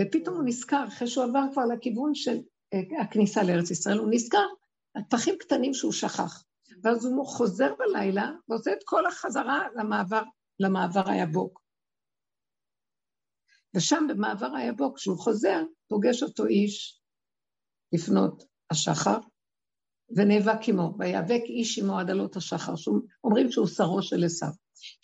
ופתאום 0.00 0.36
הוא 0.36 0.44
נזכר, 0.44 0.84
אחרי 0.88 1.08
שהוא 1.08 1.24
עבר 1.24 1.42
כבר 1.52 1.62
לכיוון 1.64 2.14
של 2.14 2.38
אה, 2.74 3.02
הכניסה 3.02 3.42
לארץ 3.42 3.70
ישראל, 3.70 3.98
הוא 3.98 4.08
נזכר 4.10 4.46
פחים 5.10 5.34
קטנים 5.38 5.74
שהוא 5.74 5.92
שכח. 5.92 6.44
ואז 6.82 7.04
הוא 7.04 7.26
חוזר 7.26 7.74
בלילה 7.78 8.30
ועושה 8.48 8.72
את 8.72 8.78
כל 8.84 9.06
החזרה 9.06 9.62
למעבר, 9.74 10.22
למעבר 10.60 11.10
היבוק. 11.10 11.60
ושם 13.76 14.06
במעבר 14.08 14.56
היבוק, 14.56 14.96
כשהוא 14.96 15.18
חוזר, 15.18 15.62
פוגש 15.88 16.22
אותו 16.22 16.46
איש 16.46 17.00
לפנות 17.94 18.44
השחר, 18.70 19.18
ונאבק 20.16 20.68
עמו, 20.68 20.94
ויאבק 20.98 21.42
איש 21.44 21.78
עמו 21.78 21.98
עד 21.98 22.10
עלות 22.10 22.36
השחר, 22.36 22.76
שאומרים 22.76 23.50
שהוא 23.50 23.66
שרו 23.66 24.02
של 24.02 24.24
עשיו. 24.24 24.48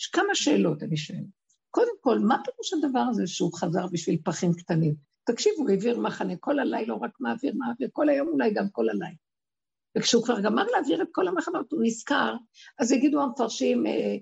יש 0.01 0.07
כמה 0.07 0.35
שאלות, 0.35 0.83
אני 0.83 0.97
שואלת. 0.97 1.25
קודם 1.71 1.93
כל, 2.01 2.19
מה 2.19 2.37
פירוש 2.45 2.73
הדבר 2.73 3.05
הזה 3.11 3.27
שהוא 3.27 3.59
חזר 3.59 3.87
בשביל 3.93 4.19
פחים 4.25 4.53
קטנים? 4.53 4.95
תקשיבו, 5.25 5.57
הוא 5.57 5.71
העביר 5.71 6.01
מחנה 6.01 6.37
כל 6.37 6.59
הלילה, 6.59 6.87
לא 6.87 6.95
רק 6.95 7.11
מעביר, 7.21 7.55
מעביר, 7.57 7.89
כל 7.93 8.09
היום 8.09 8.29
אולי 8.29 8.55
גם 8.55 8.69
כל 8.73 8.89
הלילה. 8.89 9.17
וכשהוא 9.99 10.25
כבר 10.25 10.41
גמר 10.41 10.65
להעביר 10.65 11.03
את 11.03 11.09
כל 11.13 11.29
המחנות, 11.29 11.73
הוא 11.73 11.81
נזכר, 11.85 12.35
אז 12.79 12.93
יגידו 12.93 13.23
המפרשים 13.23 13.87
אה, 13.87 14.17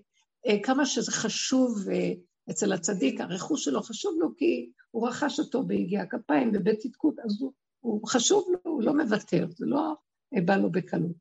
אה, 0.46 0.62
כמה 0.62 0.86
שזה 0.86 1.12
חשוב 1.12 1.88
אה, 1.88 2.12
אצל 2.50 2.72
הצדיק, 2.72 3.20
הרכוש 3.20 3.64
שלו 3.64 3.82
חשוב 3.82 4.16
לו 4.20 4.36
כי 4.36 4.70
הוא 4.90 5.08
רכש 5.08 5.38
אותו 5.38 5.62
ביגיע 5.62 6.02
הכפיים, 6.02 6.52
בבית 6.52 6.78
צדקות, 6.78 7.14
אז 7.24 7.40
הוא, 7.40 7.52
הוא 7.88 8.08
חשוב 8.08 8.46
לו, 8.48 8.58
הוא 8.72 8.82
לא 8.82 8.96
מוותר, 8.96 9.46
זה 9.50 9.66
לא 9.66 9.94
אה, 10.36 10.40
בא 10.44 10.56
לו 10.56 10.72
בקלות. 10.72 11.16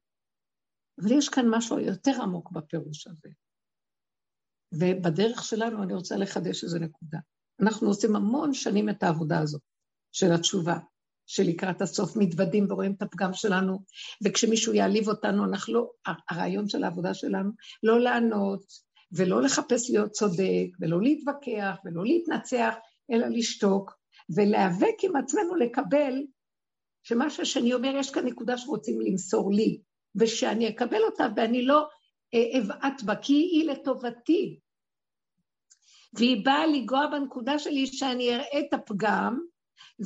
אבל 1.02 1.12
יש 1.12 1.30
כאן 1.30 1.46
משהו 1.50 1.80
יותר 1.80 2.22
עמוק 2.22 2.52
בפירוש 2.52 3.08
הזה. 3.08 3.30
ובדרך 4.72 5.44
שלנו 5.44 5.84
אני 5.84 5.94
רוצה 5.94 6.18
לחדש 6.18 6.64
איזו 6.64 6.80
נקודה. 6.80 7.18
אנחנו 7.62 7.88
עושים 7.88 8.16
המון 8.16 8.54
שנים 8.54 8.90
את 8.90 9.04
העבודה 9.04 9.40
הזאת 9.40 9.62
של 10.12 10.32
התשובה, 10.32 10.78
שלקראת 11.26 11.82
הסוף 11.82 12.18
מתוודים 12.18 12.66
ורואים 12.70 12.94
את 12.94 13.02
הפגם 13.02 13.34
שלנו, 13.34 13.80
וכשמישהו 14.26 14.74
יעליב 14.74 15.10
אותנו, 15.10 15.46
אנחנו 15.46 15.74
לא, 15.74 15.90
הרעיון 16.30 16.70
של 16.70 16.84
העבודה 16.84 17.14
שלנו, 17.14 17.52
לא 17.84 18.00
לענות, 18.00 18.64
ולא 19.12 19.42
לחפש 19.42 19.90
להיות 19.90 20.12
צודק, 20.12 20.68
ולא 20.80 21.02
להתווכח, 21.02 21.76
ולא 21.86 22.04
להתנצח, 22.04 22.76
אלא 23.12 23.28
לשתוק, 23.28 23.94
ולהיאבק 24.36 25.04
עם 25.04 25.16
עצמנו 25.16 25.56
לקבל 25.56 26.24
שמה 27.08 27.30
שהשני 27.30 27.74
אומר, 27.74 27.92
יש 27.96 28.10
כאן 28.10 28.26
נקודה 28.26 28.58
שרוצים 28.58 29.02
למסור 29.02 29.54
לי, 29.54 29.82
ושאני 30.16 30.70
אקבל 30.70 31.04
אותה 31.04 31.28
ואני 31.36 31.66
לא 31.66 31.88
אה, 32.34 32.60
אבעט 32.60 33.02
בה, 33.04 33.16
כי 33.16 33.34
היא 33.34 33.70
לטובתי. 33.70 34.60
והיא 36.14 36.46
באה 36.46 36.68
לגוע 36.68 37.08
בנקודה 37.08 37.60
שלי 37.60 37.88
שאני 37.88 38.36
אראה 38.36 38.60
את 38.60 38.74
הפגם, 38.74 39.40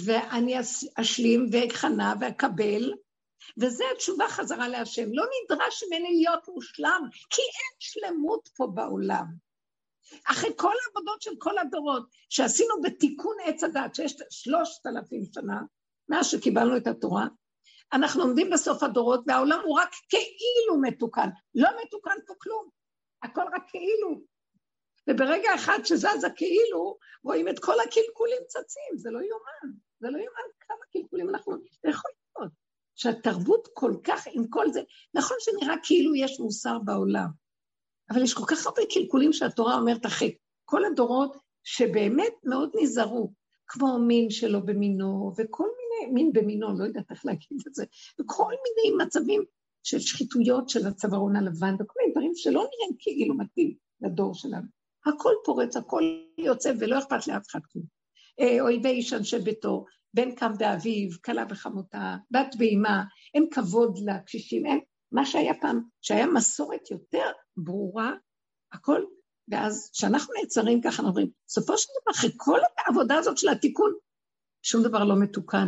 ואני 0.06 0.56
אשלים 0.96 1.46
ואכנע 1.52 2.14
ואקבל, 2.22 2.94
וזה 3.58 3.84
התשובה 3.96 4.28
חזרה 4.30 4.68
להשם. 4.68 5.10
לא 5.14 5.26
נדרש 5.26 5.84
ממני 5.84 6.16
להיות 6.16 6.48
מושלם, 6.48 7.02
כי 7.30 7.42
אין 7.42 7.78
שלמות 7.80 8.50
פה 8.58 8.68
בעולם. 8.74 9.26
אחרי 10.26 10.50
כל 10.58 10.74
העבודות 10.86 11.22
של 11.22 11.32
כל 11.40 11.58
הדורות 11.58 12.04
שעשינו 12.30 12.82
בתיקון 12.84 13.36
עץ 13.46 13.64
הדת, 13.64 13.96
שיש 13.96 14.16
שלושת 14.30 14.86
אלפים 14.86 15.24
שנה, 15.34 15.62
מאז 16.12 16.28
שקיבלנו 16.28 16.78
את 16.78 16.88
התורה, 16.88 17.28
אנחנו 17.94 18.24
עומדים 18.24 18.50
בסוף 18.50 18.84
הדורות 18.84 19.24
והעולם 19.28 19.60
הוא 19.66 19.80
רק 19.80 19.90
כאילו 20.10 20.82
מתוקן, 20.82 21.30
לא 21.56 21.70
מתוקן 21.84 22.16
פה 22.28 22.34
כלום, 22.38 22.70
הכל 23.24 23.42
רק 23.54 23.64
כאילו. 23.68 24.22
וברגע 25.10 25.56
אחד 25.56 25.80
שזז 25.84 26.24
הכאילו, 26.24 26.98
רואים 27.24 27.48
את 27.48 27.60
כל 27.60 27.80
הקלקולים 27.80 28.42
צצים, 28.48 28.98
זה 28.98 29.12
לא 29.12 29.20
יאומן, 29.20 29.78
זה 30.00 30.08
לא 30.10 30.18
יאומן 30.18 30.50
כמה 30.60 30.86
קלקולים 30.94 31.30
אנחנו, 31.30 31.54
זה 31.84 31.90
יכול 31.90 32.12
להיות. 32.38 32.52
שהתרבות 32.96 33.68
כל 33.74 33.94
כך, 34.04 34.28
עם 34.32 34.48
כל 34.50 34.72
זה, 34.72 34.82
נכון 35.14 35.38
שנראה 35.40 35.76
כאילו 35.84 36.16
יש 36.16 36.40
מוסר 36.40 36.80
בעולם, 36.86 37.28
אבל 38.10 38.24
יש 38.24 38.34
כל 38.34 38.46
כך 38.48 38.66
הרבה 38.66 38.82
קלקולים 38.94 39.34
שהתורה 39.34 39.76
אומרת 39.76 40.06
אחרי 40.06 40.36
כל 40.66 40.86
הדורות 40.86 41.38
שבאמת 41.64 42.34
מאוד 42.44 42.70
נזהרו, 42.82 43.34
כמו 43.74 44.00
מין 44.00 44.30
שלא 44.30 44.60
במינו, 44.60 45.32
וכל 45.38 45.68
מיני, 45.78 46.14
מין 46.14 46.34
במינו, 46.34 46.80
לא 46.80 46.84
יודעת 46.84 47.12
איך 47.12 47.26
להגיד 47.26 47.62
את 47.68 47.76
זה, 47.76 47.86
וכל 48.22 48.54
מיני 48.64 49.06
מצבים 49.06 49.44
של 49.84 50.00
שחיתויות 50.00 50.70
של 50.70 50.88
הצווארון 50.88 51.36
הלבן, 51.36 51.74
וכל 51.80 51.94
מיני 52.00 52.12
דברים 52.12 52.32
שלא 52.36 52.60
נראים 52.60 52.96
כאילו 53.00 53.38
מתאים 53.38 53.76
לדור 54.02 54.34
שלנו. 54.36 54.68
הכל 55.06 55.34
פורץ, 55.46 55.76
הכל 55.76 56.04
יוצא, 56.38 56.74
ולא 56.80 57.00
אכפת 57.00 57.28
לאף 57.28 57.44
אחד 57.52 57.60
כלום. 57.72 57.86
אה, 58.40 58.62
אויבי 58.62 58.90
איש 58.90 59.14
אנשי 59.14 59.40
ביתו, 59.40 59.86
בן 60.14 60.36
קם 60.36 60.52
באביו, 60.58 61.10
כלה 61.26 61.46
בחמותה, 61.46 62.16
בת 62.32 62.56
באימה, 62.58 63.04
אין 63.34 63.48
כבוד 63.52 64.00
לקשישים, 64.06 64.66
אין, 64.66 64.80
מה 65.12 65.26
שהיה 65.26 65.54
פעם, 65.62 65.82
שהיה 66.02 66.28
מסורת 66.28 66.92
יותר 66.92 67.32
ברורה, 67.58 68.14
הכל, 68.72 69.02
ואז 69.48 69.90
כשאנחנו 69.94 70.34
נעצרים 70.34 70.82
ככה, 70.82 70.90
אנחנו 70.90 71.08
אומרים, 71.08 71.30
בסופו 71.48 71.78
של 71.78 71.90
דבר, 72.02 72.12
אחרי 72.12 72.32
כל 72.38 72.60
העבודה 72.78 73.18
הזאת 73.18 73.38
של 73.38 73.50
התיקון, 73.50 73.94
שום 74.64 74.84
דבר 74.84 75.04
לא 75.04 75.16
מתוקן. 75.20 75.68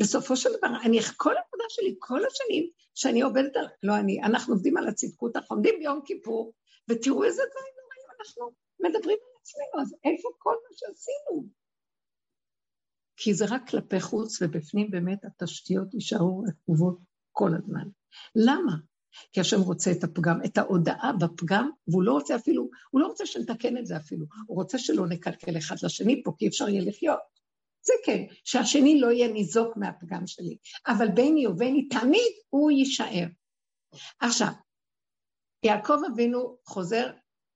בסופו 0.00 0.36
של 0.36 0.48
דבר, 0.58 0.68
אני, 0.84 1.00
כל 1.16 1.36
העבודה 1.36 1.64
שלי, 1.68 1.96
כל 1.98 2.20
השנים 2.26 2.70
שאני 2.94 3.20
עובדת 3.20 3.56
על, 3.56 3.66
לא 3.82 3.96
אני, 3.96 4.22
אנחנו 4.22 4.54
עובדים 4.54 4.76
על 4.76 4.88
הצדקות, 4.88 5.36
אנחנו 5.36 5.56
עומדים 5.56 5.74
ביום 5.78 6.00
כיפור, 6.04 6.52
ותראו 6.90 7.24
איזה 7.24 7.42
דברים 7.50 7.74
נוראים 7.82 8.20
אנחנו 8.20 8.52
מדברים 8.80 9.18
על 9.22 9.40
עצמנו, 9.40 9.82
אז 9.82 9.94
איפה 10.04 10.28
כל 10.38 10.54
מה 10.64 10.76
שעשינו? 10.76 11.48
כי 13.16 13.34
זה 13.34 13.44
רק 13.50 13.68
כלפי 13.68 14.00
חוץ, 14.00 14.42
ובפנים 14.42 14.90
באמת 14.90 15.24
התשתיות 15.24 15.94
יישארו 15.94 16.42
רקובות 16.48 16.98
כל 17.32 17.50
הזמן. 17.58 17.88
למה? 18.36 18.72
כי 19.32 19.40
השם 19.40 19.60
רוצה 19.60 19.92
את 19.92 20.04
הפגם, 20.04 20.38
את 20.44 20.58
ההודעה 20.58 21.12
בפגם, 21.20 21.70
והוא 21.88 22.02
לא 22.02 22.12
רוצה 22.12 22.36
אפילו, 22.36 22.68
הוא 22.90 23.00
לא 23.00 23.06
רוצה 23.06 23.26
שנתקן 23.26 23.78
את 23.78 23.86
זה 23.86 23.96
אפילו, 23.96 24.26
הוא 24.46 24.56
רוצה 24.56 24.78
שלא 24.78 25.06
נקלקל 25.06 25.58
אחד 25.58 25.76
לשני 25.82 26.22
פה, 26.24 26.32
כי 26.38 26.48
אפשר 26.48 26.68
יהיה 26.68 26.82
לחיות. 26.84 27.38
זה 27.82 27.92
כן, 28.04 28.22
שהשני 28.44 29.00
לא 29.00 29.10
יהיה 29.10 29.32
ניזוק 29.32 29.76
מהפגם 29.76 30.26
שלי, 30.26 30.56
אבל 30.86 31.08
ביני 31.08 31.46
וביני 31.46 31.88
תמיד 31.88 32.32
הוא 32.48 32.70
יישאר. 32.70 33.26
עכשיו, 34.20 34.52
יעקב 35.64 35.98
אבינו 36.12 36.56
חוזר 36.64 37.10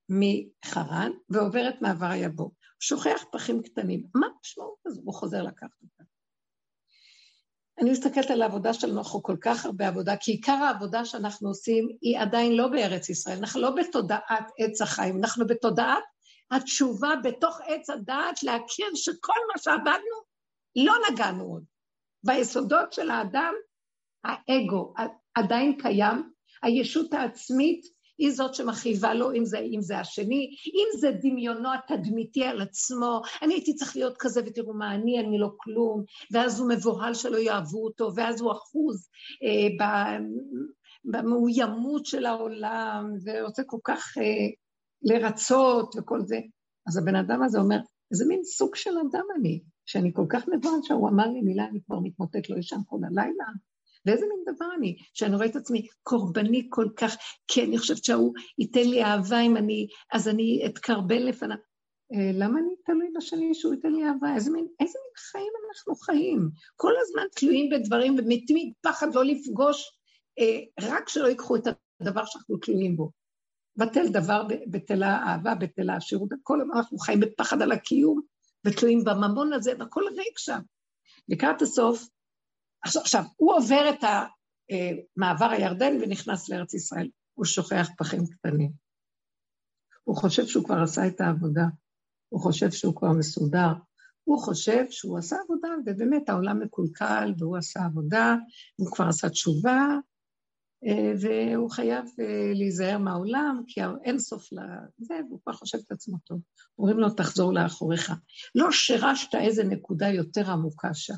מחרן 0.08 1.12
ועובר 1.28 1.68
את 1.68 1.82
מעבר 1.82 2.06
היבוק. 2.06 2.54
שוכח 2.80 3.24
פחים 3.32 3.62
קטנים. 3.62 4.06
מה 4.14 4.26
המשמעות 4.26 4.78
הזו? 4.86 5.02
הוא 5.04 5.14
חוזר 5.14 5.42
לקחת 5.42 5.82
אותה. 5.82 6.04
אני 7.80 7.90
מסתכלת 7.90 8.30
על 8.30 8.42
העבודה 8.42 8.74
שלנו, 8.74 8.98
אנחנו 8.98 9.22
כל 9.22 9.36
כך 9.40 9.64
הרבה 9.64 9.88
עבודה, 9.88 10.16
כי 10.16 10.32
עיקר 10.32 10.52
העבודה 10.52 11.04
שאנחנו 11.04 11.48
עושים 11.48 11.88
היא 12.00 12.18
עדיין 12.18 12.56
לא 12.56 12.68
בארץ 12.68 13.08
ישראל, 13.08 13.38
אנחנו 13.38 13.60
לא 13.60 13.70
בתודעת 13.70 14.50
עץ 14.58 14.82
החיים, 14.82 15.18
אנחנו 15.18 15.46
בתודעת 15.46 16.04
התשובה 16.50 17.10
בתוך 17.24 17.60
עץ 17.66 17.90
הדעת 17.90 18.42
להכיר 18.42 18.86
שכל 18.94 19.40
מה 19.52 19.62
שעבדנו, 19.62 20.22
לא 20.76 20.94
נגענו 21.10 21.44
עוד. 21.44 21.64
ביסודות 22.24 22.92
של 22.92 23.10
האדם, 23.10 23.54
האגו 24.24 24.94
עדיין 25.34 25.78
קיים, 25.82 26.32
הישות 26.62 27.14
העצמית 27.14 27.86
היא 28.22 28.32
זאת 28.32 28.54
שמכאיבה 28.54 29.14
לו, 29.14 29.32
אם 29.32 29.44
זה, 29.44 29.58
אם 29.58 29.80
זה 29.80 29.98
השני, 29.98 30.54
אם 30.66 30.98
זה 31.00 31.10
דמיונו 31.22 31.68
התדמיתי 31.74 32.44
על 32.44 32.60
עצמו, 32.60 33.22
אני 33.42 33.54
הייתי 33.54 33.74
צריך 33.74 33.96
להיות 33.96 34.16
כזה 34.18 34.40
ותראו 34.46 34.74
מה 34.74 34.94
אני, 34.94 35.20
אני 35.20 35.38
לא 35.38 35.50
כלום, 35.56 36.04
ואז 36.32 36.60
הוא 36.60 36.68
מבוהל 36.68 37.14
שלא 37.14 37.36
יאהבו 37.36 37.84
אותו, 37.84 38.10
ואז 38.16 38.40
הוא 38.40 38.52
אחוז 38.52 39.08
אה, 39.42 39.86
במאוימות 41.04 42.06
של 42.06 42.26
העולם, 42.26 43.12
ורוצה 43.24 43.62
כל 43.66 43.78
כך 43.84 44.18
אה, 44.18 44.48
לרצות 45.02 45.94
וכל 45.98 46.20
זה. 46.20 46.40
אז 46.88 46.98
הבן 46.98 47.16
אדם 47.16 47.42
הזה 47.42 47.58
אומר, 47.58 47.78
איזה 48.10 48.24
מין 48.28 48.44
סוג 48.44 48.76
של 48.76 48.90
אדם 48.90 49.24
אני, 49.40 49.62
שאני 49.86 50.12
כל 50.14 50.26
כך 50.28 50.48
מבוהל 50.48 50.78
שהוא 50.82 51.08
אמר 51.08 51.26
לי 51.26 51.40
מילה, 51.40 51.64
אני 51.64 51.80
כבר 51.86 52.00
מתמוטט, 52.02 52.50
לא 52.50 52.58
ישן 52.58 52.80
כל 52.86 52.98
הלילה. 53.04 53.44
ואיזה 54.06 54.26
מין 54.26 54.54
דבר 54.54 54.66
אני, 54.78 54.96
שאני 55.14 55.34
רואה 55.36 55.46
את 55.46 55.56
עצמי 55.56 55.86
קורבני 56.02 56.66
כל 56.70 56.88
כך, 56.96 57.16
כי 57.48 57.64
אני 57.64 57.78
חושבת 57.78 58.04
שההוא 58.04 58.34
ייתן 58.58 58.88
לי 58.88 59.04
אהבה 59.04 59.40
אם 59.40 59.56
אני, 59.56 59.86
אז 60.12 60.28
אני 60.28 60.62
אתקרבל 60.66 61.28
לפניו. 61.28 61.56
אה, 62.14 62.30
למה 62.34 62.58
אני 62.58 62.74
תלוי 62.86 63.10
בשני 63.16 63.54
שהוא 63.54 63.74
ייתן 63.74 63.92
לי 63.92 64.04
אהבה? 64.04 64.34
איזה 64.34 64.50
מין, 64.50 64.66
איזה 64.80 64.98
מין 65.04 65.14
חיים 65.16 65.52
אנחנו 65.68 65.94
חיים? 65.94 66.50
כל 66.76 66.92
הזמן 67.00 67.22
תלויים 67.36 67.70
בדברים 67.70 68.16
ומתים 68.18 68.56
מפחד 68.56 69.14
לא 69.14 69.24
לפגוש, 69.24 69.90
אה, 70.38 70.58
רק 70.80 71.08
שלא 71.08 71.26
ייקחו 71.26 71.56
את 71.56 71.66
הדבר 72.00 72.24
שאנחנו 72.24 72.56
תלויים 72.56 72.96
בו. 72.96 73.10
בטל 73.76 74.08
דבר, 74.08 74.46
בטלה 74.70 75.22
אהבה, 75.26 75.54
בטלה 75.54 75.96
השירות, 75.96 76.28
כל 76.42 76.60
הזמן 76.60 76.76
אנחנו 76.76 76.98
חיים 76.98 77.20
בפחד 77.20 77.62
על 77.62 77.72
הקיום, 77.72 78.20
ותלויים 78.64 79.04
בממון 79.04 79.52
הזה, 79.52 79.72
והכל 79.78 80.04
ריק 80.16 80.38
שם. 80.38 80.58
לקראת 81.28 81.62
הסוף, 81.62 82.08
עכשיו, 82.82 83.02
עכשיו, 83.02 83.24
הוא 83.36 83.54
עובר 83.54 83.90
את 83.90 84.04
מעבר 85.16 85.50
הירדן 85.50 85.96
ונכנס 86.02 86.48
לארץ 86.48 86.74
ישראל. 86.74 87.08
הוא 87.34 87.44
שוכח 87.44 87.88
פחים 87.98 88.26
קטנים. 88.26 88.72
הוא 90.04 90.16
חושב 90.16 90.46
שהוא 90.46 90.64
כבר 90.64 90.82
עשה 90.82 91.06
את 91.06 91.20
העבודה, 91.20 91.64
הוא 92.28 92.40
חושב 92.40 92.70
שהוא 92.70 92.96
כבר 92.96 93.12
מסודר, 93.12 93.72
הוא 94.24 94.38
חושב 94.38 94.84
שהוא 94.90 95.18
עשה 95.18 95.36
עבודה, 95.44 95.68
ובאמת 95.86 96.28
העולם 96.28 96.60
מקולקל, 96.60 97.32
והוא 97.38 97.56
עשה 97.56 97.84
עבודה, 97.84 98.36
הוא 98.76 98.92
כבר 98.92 99.08
עשה 99.08 99.28
תשובה, 99.28 99.86
אה, 100.86 101.12
והוא 101.20 101.70
חייב 101.70 102.04
אה, 102.20 102.52
להיזהר 102.54 102.98
מהעולם, 102.98 103.62
כי 103.66 103.80
אין 104.04 104.18
סוף 104.18 104.48
לזה, 104.52 105.14
והוא 105.28 105.40
כבר 105.44 105.52
חושב 105.52 105.78
את 105.86 105.92
עצמו 105.92 106.18
טוב. 106.24 106.40
אומרים 106.78 106.98
לו, 106.98 107.10
תחזור 107.10 107.52
לאחוריך. 107.52 108.12
לא 108.54 108.72
שירשת 108.72 109.34
איזה 109.34 109.64
נקודה 109.64 110.08
יותר 110.08 110.50
עמוקה 110.50 110.94
שם. 110.94 111.14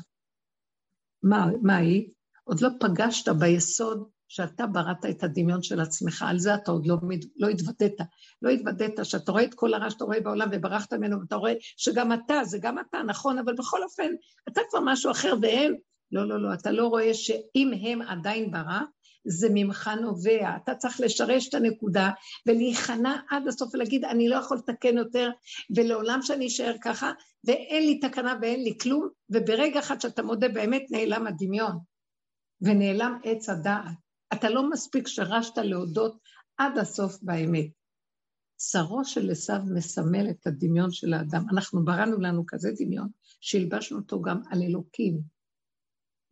מה, 1.25 1.47
מה 1.61 1.75
היא? 1.75 2.09
עוד 2.43 2.61
לא 2.61 2.69
פגשת 2.79 3.29
ביסוד 3.29 4.07
שאתה 4.27 4.67
בראת 4.67 5.05
את 5.09 5.23
הדמיון 5.23 5.63
של 5.63 5.81
עצמך, 5.81 6.25
על 6.27 6.39
זה 6.39 6.55
אתה 6.55 6.71
עוד 6.71 6.87
לא, 6.87 6.97
לא 7.37 7.47
התוודית. 7.47 7.97
לא 8.41 8.49
התוודית 8.49 8.99
שאתה 9.03 9.31
רואה 9.31 9.43
את 9.43 9.53
כל 9.53 9.73
הרע 9.73 9.89
שאתה 9.89 10.03
רואה 10.03 10.19
בעולם 10.19 10.49
וברחת 10.51 10.93
ממנו, 10.93 11.19
ואתה 11.19 11.35
רואה 11.35 11.53
שגם 11.77 12.13
אתה, 12.13 12.43
זה 12.43 12.57
גם 12.61 12.79
אתה, 12.79 12.97
נכון, 13.03 13.37
אבל 13.37 13.53
בכל 13.53 13.83
אופן, 13.83 14.11
אתה 14.49 14.61
כבר 14.69 14.79
משהו 14.83 15.11
אחר 15.11 15.33
והם, 15.41 15.73
לא, 16.11 16.27
לא, 16.27 16.41
לא, 16.41 16.53
אתה 16.53 16.71
לא 16.71 16.87
רואה 16.87 17.13
שאם 17.13 17.71
הם 17.81 18.01
עדיין 18.01 18.51
ברע, 18.51 18.81
זה 19.25 19.47
ממך 19.53 19.89
נובע. 20.01 20.55
אתה 20.63 20.75
צריך 20.75 21.01
לשרש 21.01 21.49
את 21.49 21.53
הנקודה 21.53 22.11
ולהיכנע 22.47 23.15
עד 23.29 23.47
הסוף 23.47 23.73
ולהגיד, 23.73 24.05
אני 24.05 24.29
לא 24.29 24.35
יכול 24.35 24.57
לתקן 24.57 24.97
יותר, 24.97 25.29
ולעולם 25.75 26.21
שאני 26.21 26.47
אשאר 26.47 26.75
ככה, 26.81 27.11
ואין 27.43 27.85
לי 27.85 27.99
תקנה 27.99 28.37
ואין 28.41 28.63
לי 28.63 28.77
כלום, 28.81 29.09
וברגע 29.29 29.79
אחד 29.79 30.01
שאתה 30.01 30.23
מודה, 30.23 30.49
באמת 30.49 30.83
נעלם 30.91 31.27
הדמיון, 31.27 31.77
ונעלם 32.61 33.19
עץ 33.23 33.49
הדעת. 33.49 33.85
אתה 34.33 34.49
לא 34.49 34.69
מספיק 34.69 35.07
שרשת 35.07 35.57
להודות 35.57 36.17
עד 36.57 36.77
הסוף 36.77 37.17
באמת. 37.21 37.67
שרו 38.57 39.05
של 39.05 39.31
עשיו 39.31 39.59
מסמל 39.73 40.29
את 40.29 40.47
הדמיון 40.47 40.91
של 40.91 41.13
האדם. 41.13 41.45
אנחנו 41.51 41.85
בראנו 41.85 42.21
לנו 42.21 42.43
כזה 42.47 42.71
דמיון, 42.77 43.09
שהלבשנו 43.41 43.97
אותו 43.97 44.21
גם 44.21 44.41
על 44.49 44.61
אלוקים. 44.61 45.19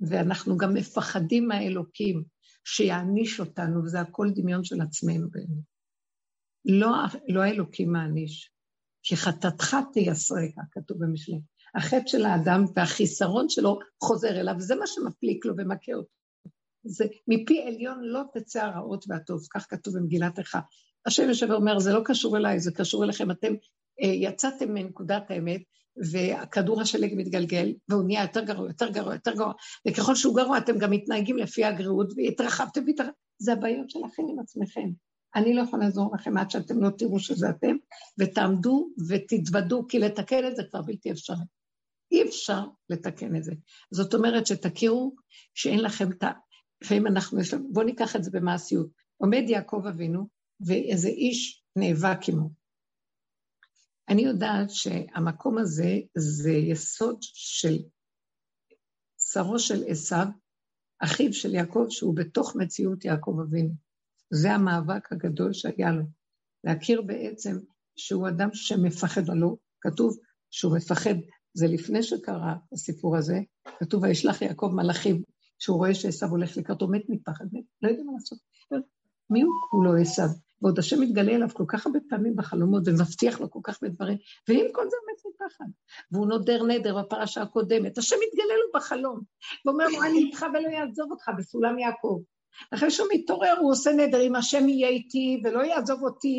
ואנחנו 0.02 0.58
גם 0.58 0.74
מפחדים 0.74 1.48
מהאלוקים. 1.48 2.24
שיעניש 2.66 3.40
אותנו, 3.40 3.84
וזה 3.84 4.00
הכל 4.00 4.30
דמיון 4.36 4.64
של 4.64 4.82
עצמנו 4.82 5.30
באמת. 5.32 5.64
לא, 6.66 6.90
לא 7.28 7.42
האלוקים 7.42 7.92
מעניש, 7.92 8.52
כי 9.04 9.16
חטאתך 9.16 9.76
תייסרק, 9.94 10.52
כתוב 10.72 10.98
במשלי. 11.00 11.42
החטא 11.76 12.08
של 12.08 12.26
האדם 12.26 12.66
והחיסרון 12.76 13.50
שלו 13.50 13.80
חוזר 14.04 14.40
אליו, 14.40 14.56
וזה 14.58 14.76
מה 14.76 14.88
שמפליק 14.88 15.46
לו 15.46 15.54
ומכה 15.58 15.94
אותו. 15.94 16.10
זה 16.84 17.06
מפי 17.28 17.62
עליון 17.62 18.00
לא 18.04 18.22
תצא 18.34 18.64
הרעות 18.64 19.06
והטוב, 19.08 19.48
כך 19.54 19.66
כתוב 19.70 19.98
במגילת 19.98 20.40
איכה. 20.40 20.60
השם 21.06 21.28
יושב 21.28 21.48
ואומר, 21.50 21.80
זה 21.80 21.94
לא 21.94 22.02
קשור 22.06 22.38
אליי, 22.38 22.60
זה 22.60 22.72
קשור 22.72 23.04
אליכם. 23.04 23.32
אתם 23.32 23.54
אה, 24.02 24.08
יצאתם 24.08 24.74
מנקודת 24.74 25.32
האמת, 25.32 25.62
וכדור 26.12 26.82
השלג 26.82 27.14
מתגלגל, 27.16 27.74
והוא 27.90 28.04
נהיה 28.04 28.22
יותר 28.22 28.44
גרוע, 28.44 28.68
יותר 28.68 28.90
גרוע, 28.90 29.14
יותר 29.14 29.34
גרוע, 29.34 29.54
וככל 29.88 30.16
שהוא 30.16 30.36
גרוע 30.36 30.58
אתם 30.58 30.78
גם 30.78 30.92
מתנהגים 30.92 31.38
לפי 31.38 31.66
הגריעות, 31.66 32.14
והתרחבתם 32.18 32.84
והתרחבתם, 32.88 33.14
זה 33.38 33.54
הבעיות 33.54 33.90
שלכם 33.90 34.24
עם 34.30 34.40
עצמכם. 34.40 34.90
אני 35.36 35.54
לא 35.54 35.62
יכולה 35.62 35.86
לעזור 35.86 36.16
לכם 36.16 36.38
עד 36.38 36.52
שאתם 36.52 36.84
לא 36.84 36.90
תראו 36.90 37.20
שזה 37.20 37.50
אתם, 37.50 37.76
ותעמדו 38.20 38.90
ותתוודו, 39.10 39.88
כי 39.88 40.00
לתקן 40.00 40.48
את 40.48 40.56
זה 40.56 40.64
כבר 40.70 40.82
בלתי 40.82 41.12
אפשרי. 41.12 41.46
אי 42.12 42.24
אפשר 42.24 42.66
לתקן 42.90 43.36
את 43.36 43.44
זה. 43.44 43.54
זאת 43.92 44.14
אומרת 44.14 44.48
שתכירו 44.48 45.16
שאין 45.54 45.80
לכם 45.80 46.12
את 46.12 46.24
ה... 46.24 46.32
לפעמים 46.82 47.08
אנחנו, 47.08 47.40
יש 47.40 47.54
לנו, 47.54 47.74
בואו 47.74 47.86
ניקח 47.86 48.16
את 48.16 48.24
זה 48.24 48.32
במעשיות. 48.32 48.88
עומד 49.18 49.44
יעקב 49.48 49.84
אבינו, 49.90 50.28
ואיזה 50.66 51.08
איש 51.08 51.64
נאבק 51.76 52.30
עמו. 52.30 52.63
אני 54.10 54.22
יודעת 54.22 54.70
שהמקום 54.70 55.58
הזה 55.58 56.00
זה 56.18 56.52
יסוד 56.52 57.18
של 57.22 57.78
שרו 59.20 59.60
של 59.60 59.84
עשיו, 59.88 60.26
אחיו 61.00 61.34
של 61.34 61.56
יעקב, 61.56 61.86
שהוא 61.90 62.16
בתוך 62.16 62.56
מציאות 62.56 63.06
יעקב 63.06 63.38
אבינו. 63.42 63.74
זה 64.30 64.52
המאבק 64.52 65.12
הגדול 65.12 65.54
שהיה 65.54 65.92
לו. 65.92 66.04
להכיר 66.64 67.02
בעצם 67.02 67.58
שהוא 67.96 68.28
אדם 68.28 68.50
שמפחד, 68.54 69.30
הלא 69.30 69.56
כתוב 69.82 70.18
שהוא 70.52 70.78
מפחד, 70.78 71.16
זה 71.54 71.68
לפני 71.68 72.04
שקרה 72.04 72.56
הסיפור 72.74 73.18
הזה, 73.18 73.40
כתוב 73.80 74.04
וישלח 74.04 74.42
יעקב 74.42 74.72
מלאכים, 74.74 75.24
שהוא 75.60 75.78
רואה 75.78 75.96
שעשו 75.96 76.26
הולך 76.26 76.58
לקראתו, 76.58 76.88
מת 76.88 77.04
מפחד, 77.10 77.46
מת, 77.52 77.64
לא 77.82 77.90
יודע 77.90 78.04
מה 78.04 78.12
לעשות. 78.14 78.40
מי 79.30 79.42
הוא 79.42 79.52
כולו 79.70 79.96
עשו? 80.02 80.22
ועוד 80.64 80.80
השם 80.80 81.02
מתגלה 81.02 81.32
אליו 81.32 81.50
כל 81.54 81.64
כך 81.68 81.86
הרבה 81.86 82.00
פעמים 82.10 82.36
בחלומות 82.36 82.84
ומבטיח 82.86 83.42
לו 83.42 83.52
כל 83.52 83.60
כך 83.64 83.80
הרבה 83.82 83.96
דברים, 83.96 84.18
ועם 84.48 84.66
כל 84.72 84.90
זה 84.90 84.96
מת 85.12 85.34
מפחד. 85.34 85.66
והוא 86.12 86.28
נודר 86.28 86.64
נדר 86.64 87.02
בפרשה 87.02 87.42
הקודמת, 87.42 87.98
השם 87.98 88.16
מתגלה 88.28 88.54
לו 88.56 88.80
בחלום, 88.80 89.20
ואומר 89.66 89.88
לו, 89.88 90.02
אני 90.04 90.18
איתך 90.18 90.46
ולא 90.54 90.70
יעזוב 90.70 91.12
אותך 91.12 91.32
בסולם 91.38 91.80
יעקב. 91.80 92.22
אחרי 92.72 92.92
שהוא 92.92 93.08
מתעורר, 93.14 93.58
הוא 93.60 93.72
עושה 93.72 93.92
נדר, 93.92 94.22
אם 94.22 94.36
השם 94.36 94.70
יהיה 94.70 94.90
איתי 94.90 95.42
ולא 95.44 95.64
יעזוב 95.64 96.04
אותי, 96.04 96.38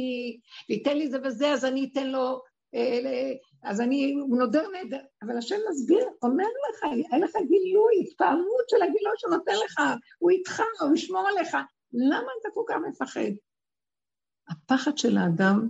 וייתן 0.68 0.98
לי 0.98 1.10
זה 1.10 1.18
וזה, 1.24 1.52
אז 1.52 1.64
אני 1.64 1.90
אתן 1.92 2.06
לו, 2.06 2.40
אה, 2.74 3.32
אז 3.62 3.80
אני, 3.80 4.14
נודר 4.28 4.66
נדר. 4.70 5.00
אבל 5.22 5.38
השם 5.38 5.56
מסביר, 5.70 6.04
אומר 6.22 6.46
לך, 6.70 6.84
אין 7.12 7.22
לך 7.22 7.32
גילוי, 7.36 7.94
התפעמות 8.02 8.68
של 8.70 8.76
הגילוי 8.76 9.12
שהוא 9.16 9.30
נותן 9.30 9.54
לך, 9.64 9.80
הוא 10.18 10.30
איתך, 10.30 10.62
הוא 10.80 10.94
ישמור 10.94 11.28
עליך. 11.28 11.56
למה 11.92 12.28
אתה 12.40 12.48
כל 12.54 12.62
כך 12.68 12.76
מפחד? 12.88 13.30
הפחד 14.48 14.98
של 14.98 15.16
האדם 15.16 15.68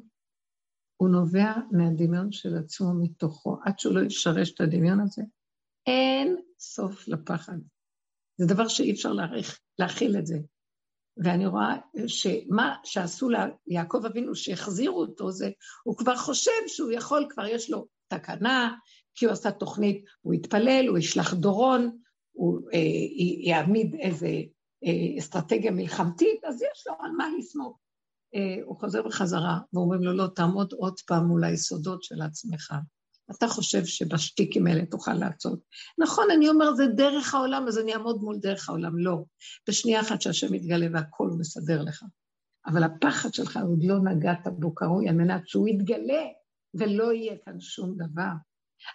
הוא 0.97 1.09
נובע 1.09 1.53
מהדמיון 1.71 2.33
של 2.33 2.57
עצמו 2.57 2.95
מתוכו. 2.95 3.57
עד 3.65 3.79
שהוא 3.79 3.95
לא 3.95 4.01
ישרש 4.01 4.53
את 4.55 4.61
הדמיון 4.61 5.01
הזה, 5.01 5.23
אין 5.87 6.37
סוף 6.59 7.09
לפחד. 7.09 7.59
זה 8.37 8.47
דבר 8.47 8.69
שאי 8.69 8.93
אפשר 8.93 9.13
להעריך, 9.13 9.61
להכיל 9.79 10.19
את 10.19 10.27
זה. 10.27 10.39
ואני 11.17 11.47
רואה 11.47 11.77
שמה 12.07 12.77
שעשו 12.85 13.29
ליעקב 13.67 14.05
אבינו, 14.07 14.35
שהחזירו 14.35 15.01
אותו, 15.01 15.33
זה, 15.33 15.51
הוא 15.85 15.97
כבר 15.97 16.17
חושב 16.17 16.51
שהוא 16.67 16.93
יכול, 16.93 17.27
כבר 17.31 17.47
יש 17.47 17.71
לו 17.71 17.87
תקנה, 18.09 18.75
כי 19.15 19.25
הוא 19.25 19.33
עשה 19.33 19.51
תוכנית, 19.51 20.05
הוא 20.21 20.35
יתפלל, 20.35 20.87
הוא 20.89 20.99
ישלח 20.99 21.35
דורון, 21.35 21.99
הוא 22.33 22.61
אה, 22.73 22.79
יעמיד 23.49 23.95
איזה 24.01 24.27
אה, 24.85 25.19
אסטרטגיה 25.19 25.71
מלחמתית, 25.71 26.45
אז 26.45 26.63
יש 26.63 26.87
לו 26.87 26.95
על 27.01 27.11
מה 27.11 27.29
לסמוך. 27.39 27.79
אה, 28.35 28.57
הוא 28.65 28.77
חוזר 28.81 29.03
בחזרה, 29.03 29.59
ואומרים 29.73 30.03
לו, 30.03 30.13
לא, 30.13 30.27
תעמוד 30.35 30.73
עוד 30.73 31.01
פעם 31.07 31.27
מול 31.27 31.45
היסודות 31.45 32.03
של 32.03 32.23
עצמך. 32.23 32.75
אתה 33.31 33.49
חושב 33.49 33.85
שבשטיקים 33.85 34.67
האלה 34.67 34.87
תוכל 34.87 35.15
לעצות. 35.15 35.61
נכון, 35.99 36.25
אני 36.37 36.49
אומר, 36.49 36.75
זה 36.75 36.87
דרך 36.87 37.35
העולם, 37.35 37.65
אז 37.69 37.79
אני 37.79 37.95
אעמוד 37.95 38.21
מול 38.21 38.39
דרך 38.39 38.69
העולם. 38.69 38.99
לא. 38.99 39.25
בשנייה 39.69 40.01
אחת 40.01 40.21
שהשם 40.21 40.55
יתגלה 40.55 40.87
והכול 40.93 41.35
מסדר 41.39 41.83
לך. 41.83 42.03
אבל 42.67 42.85
הפחד 42.85 43.35
שלך 43.35 43.59
עוד 43.69 43.85
לא 43.85 43.99
נגעת 43.99 44.49
בו 44.59 44.75
כראוי, 44.75 45.09
על 45.09 45.15
מנת 45.15 45.49
שהוא 45.49 45.69
יתגלה 45.69 46.23
ולא 46.75 47.13
יהיה 47.13 47.37
כאן 47.45 47.61
שום 47.61 47.95
דבר. 47.97 48.33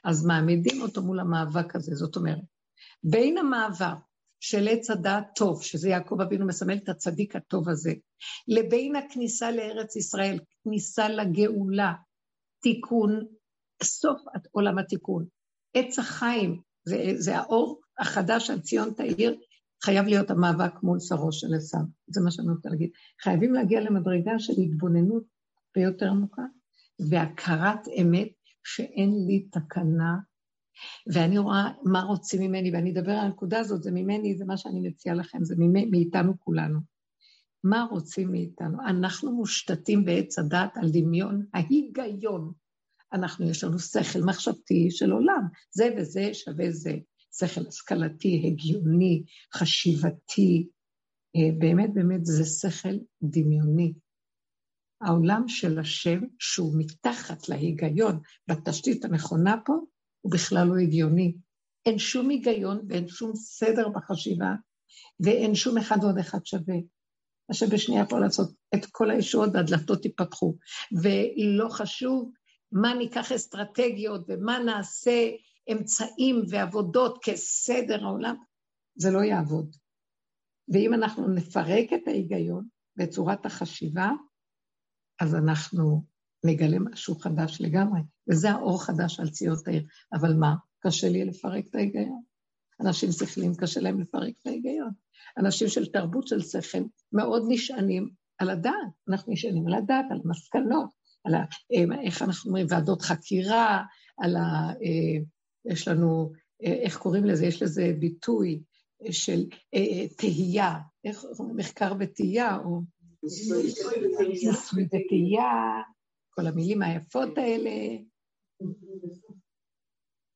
אז 0.03 0.25
מעמידים 0.25 0.81
אותו 0.81 1.01
מול 1.01 1.19
המאבק 1.19 1.75
הזה. 1.75 1.95
זאת 1.95 2.15
אומרת, 2.15 2.39
בין 3.03 3.37
המעבר 3.37 3.93
של 4.39 4.67
עץ 4.67 4.89
הדעת 4.89 5.27
טוב, 5.35 5.63
שזה 5.63 5.89
יעקב 5.89 6.21
אבינו 6.21 6.47
מסמל 6.47 6.77
את 6.77 6.89
הצדיק 6.89 7.35
הטוב 7.35 7.69
הזה, 7.69 7.93
לבין 8.47 8.95
הכניסה 8.95 9.51
לארץ 9.51 9.95
ישראל, 9.95 10.39
כניסה 10.63 11.09
לגאולה, 11.09 11.93
תיקון, 12.61 13.25
סוף 13.83 14.21
עולם 14.51 14.77
התיקון. 14.77 15.25
עץ 15.73 15.99
החיים, 15.99 16.61
זה, 16.85 17.13
זה 17.15 17.37
האור 17.37 17.81
החדש 17.99 18.49
על 18.49 18.59
ציון 18.59 18.93
תאיר, 18.93 19.35
חייב 19.83 20.05
להיות 20.05 20.29
המאבק 20.31 20.83
מול 20.83 20.99
שרו 20.99 21.31
של 21.31 21.47
עשיו. 21.57 21.81
זה 22.07 22.21
מה 22.21 22.31
שאני 22.31 22.47
רוצה 22.49 22.69
להגיד. 22.69 22.89
חייבים 23.21 23.53
להגיע 23.53 23.81
למדרגה 23.81 24.39
של 24.39 24.53
התבוננות 24.63 25.23
ביותר 25.75 26.09
עמוקה, 26.09 26.41
והכרת 27.09 27.87
אמת 28.01 28.29
שאין 28.63 29.09
לי 29.27 29.47
תקנה 29.51 30.15
ואני 31.13 31.37
רואה 31.37 31.71
מה 31.83 32.01
רוצים 32.01 32.41
ממני, 32.41 32.71
ואני 32.71 32.91
אדבר 32.91 33.11
על 33.11 33.25
הנקודה 33.25 33.59
הזאת, 33.59 33.83
זה 33.83 33.91
ממני, 33.91 34.37
זה 34.37 34.45
מה 34.45 34.57
שאני 34.57 34.89
מציעה 34.89 35.15
לכם, 35.15 35.43
זה 35.43 35.55
מאיתנו 35.91 36.39
כולנו. 36.39 36.79
מה 37.63 37.87
רוצים 37.91 38.31
מאיתנו? 38.31 38.77
אנחנו 38.87 39.31
מושתתים 39.31 40.05
בעץ 40.05 40.39
הדת 40.39 40.71
על 40.75 40.89
דמיון 40.91 41.45
ההיגיון. 41.53 42.51
אנחנו, 43.13 43.49
יש 43.49 43.63
לנו 43.63 43.79
שכל 43.79 44.19
מחשבתי 44.25 44.91
של 44.91 45.11
עולם, 45.11 45.41
זה 45.71 45.89
וזה 45.97 46.33
שווה 46.33 46.71
זה. 46.71 46.95
שכל 47.39 47.67
השכלתי, 47.67 48.43
הגיוני, 48.47 49.23
חשיבתי, 49.53 50.67
אה, 51.35 51.51
באמת 51.59 51.93
באמת 51.93 52.25
זה 52.25 52.45
שכל 52.45 52.97
דמיוני. 53.23 53.93
העולם 55.01 55.47
של 55.47 55.79
השם, 55.79 56.19
שהוא 56.39 56.73
מתחת 56.77 57.49
להיגיון, 57.49 58.19
בתשתית 58.47 59.05
הנכונה 59.05 59.55
פה, 59.65 59.73
הוא 60.21 60.31
בכלל 60.31 60.67
לא 60.67 60.77
הגיוני. 60.77 61.35
אין 61.85 61.99
שום 61.99 62.29
היגיון 62.29 62.81
ואין 62.89 63.07
שום 63.07 63.35
סדר 63.35 63.89
בחשיבה, 63.89 64.53
ואין 65.19 65.55
שום 65.55 65.77
אחד 65.77 65.97
ועוד 66.01 66.17
אחד 66.17 66.45
שווה. 66.45 66.75
מה 67.49 67.55
שבשנייה 67.55 68.03
יכול 68.03 68.21
לעשות 68.21 68.51
את 68.75 68.85
כל 68.91 69.11
הישועות 69.11 69.49
והדלתות 69.53 70.05
ייפתחו. 70.05 70.57
ולא 71.01 71.69
חשוב 71.69 72.31
מה 72.71 72.93
ניקח 72.93 73.31
אסטרטגיות 73.31 74.25
ומה 74.27 74.59
נעשה 74.59 75.29
אמצעים 75.71 76.41
ועבודות 76.49 77.19
כסדר 77.23 78.03
העולם, 78.03 78.35
זה 78.95 79.11
לא 79.11 79.19
יעבוד. 79.19 79.75
ואם 80.73 80.93
אנחנו 80.93 81.27
נפרק 81.27 81.93
את 81.93 82.07
ההיגיון 82.07 82.67
בצורת 82.95 83.45
החשיבה, 83.45 84.09
אז 85.21 85.35
אנחנו 85.35 86.03
נגלה 86.43 86.79
משהו 86.79 87.15
חדש 87.15 87.61
לגמרי, 87.61 87.99
וזה 88.29 88.51
האור 88.51 88.83
חדש 88.83 89.19
על 89.19 89.29
ציון 89.29 89.55
העיר. 89.67 89.83
אבל 90.13 90.33
מה, 90.33 90.55
קשה 90.79 91.09
לי 91.09 91.25
לפרק 91.25 91.67
את 91.69 91.75
ההיגיון. 91.75 92.21
אנשים 92.81 93.11
שכלים, 93.11 93.55
קשה 93.55 93.81
להם 93.81 94.01
לפרק 94.01 94.33
את 94.41 94.47
ההיגיון. 94.47 94.91
אנשים 95.37 95.67
של 95.67 95.85
תרבות 95.85 96.27
של 96.27 96.41
שכל 96.41 96.77
מאוד 97.11 97.45
נשענים 97.47 98.09
על 98.37 98.49
הדעת, 98.49 98.89
אנחנו 99.09 99.33
נשענים 99.33 99.67
על 99.67 99.73
הדעת, 99.73 100.05
על 100.11 100.19
המסקנות, 100.25 100.89
על 101.23 101.35
ה, 101.35 101.45
אה, 101.73 102.01
איך 102.01 102.21
אנחנו 102.21 102.47
אומרים, 102.49 102.65
ועדות 102.69 103.01
חקירה, 103.01 103.83
על 104.17 104.35
ה... 104.35 104.69
אה, 104.69 105.23
יש 105.65 105.87
לנו, 105.87 106.31
אה, 106.63 106.73
איך 106.73 106.97
קוראים 106.97 107.25
לזה? 107.25 107.45
יש 107.45 107.61
לזה 107.61 107.93
ביטוי 107.99 108.61
של 109.11 109.45
תהייה, 110.17 110.75
איך 111.05 111.25
מחקר 111.55 111.93
ותהייה, 111.99 112.57
או... 112.57 112.81
ניסוי 113.23 114.83
ותהייה, 114.83 115.81
כל 116.29 116.47
המילים 116.47 116.81
היפות 116.81 117.37
האלה. 117.37 117.71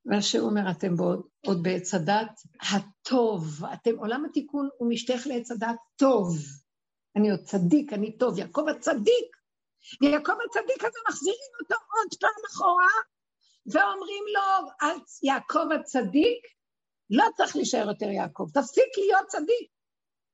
והשם 0.06 0.39
אומר, 0.39 0.72
אתם 0.72 0.96
בעוד, 0.96 1.28
עוד 1.46 1.64
בעץ 1.64 1.94
הדת 1.94 2.39
הטוב, 2.62 3.66
אתם, 3.74 3.98
עולם 3.98 4.26
התיקון 4.26 4.70
הוא 4.78 4.89
משתייך 4.89 5.28
לעץ 5.28 5.52
הדת 5.52 5.76
טוב. 5.96 6.38
אני 7.16 7.32
עוד 7.32 7.39
צדיק, 7.44 7.94
אני 7.94 8.18
טוב, 8.18 8.39
יעקב 8.39 8.66
הצדיק. 8.70 9.36
ויעקב 10.02 10.34
הצדיק 10.46 10.84
הזה 10.84 11.00
מחזירים 11.10 11.52
אותו 11.62 11.76
עוד 11.76 12.20
פעם 12.20 12.44
אחורה, 12.52 12.89
ואומרים 13.66 14.24
לו, 14.34 14.70
יעקב 15.24 15.72
הצדיק, 15.80 16.46
לא 17.10 17.26
צריך 17.38 17.56
להישאר 17.56 17.88
יותר 17.88 18.10
יעקב, 18.10 18.46
תפסיק 18.54 18.98
להיות 18.98 19.28
צדיק. 19.28 19.74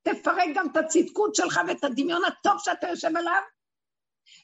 תפרק 0.02 0.48
גם 0.54 0.66
את 0.72 0.76
הצדקות 0.76 1.34
שלך 1.34 1.60
ואת 1.68 1.84
הדמיון 1.84 2.22
הטוב 2.24 2.54
שאתה 2.58 2.88
יושב 2.88 3.16
עליו, 3.16 3.42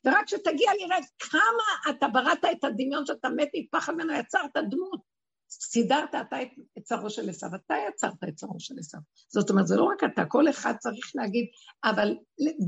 ורק 0.05 0.25
כשתגיע 0.27 0.71
לראות 0.81 1.05
כמה 1.19 1.91
אתה 1.91 2.09
בראת 2.09 2.45
את 2.53 2.65
הדמיון 2.65 3.07
שאתה 3.07 3.29
מת 3.29 3.49
מפחד 3.55 3.93
ממנו, 3.95 4.13
יצרת 4.13 4.57
דמות. 4.71 5.17
סידרת 5.51 6.15
אתה 6.15 6.43
את 6.79 6.83
צרו 6.83 7.11
של 7.11 7.31
עשיו, 7.31 7.51
אתה 7.55 7.75
יצרת 7.89 8.25
את 8.29 8.35
צרו 8.35 8.61
של 8.61 8.75
עשיו. 8.79 9.01
זאת 9.29 9.51
אומרת, 9.51 9.67
זה 9.67 9.77
לא 9.77 9.85
רק 9.85 10.05
אתה, 10.05 10.25
כל 10.25 10.49
אחד 10.49 10.75
צריך 10.79 11.13
להגיד, 11.15 11.47
אבל 11.85 12.17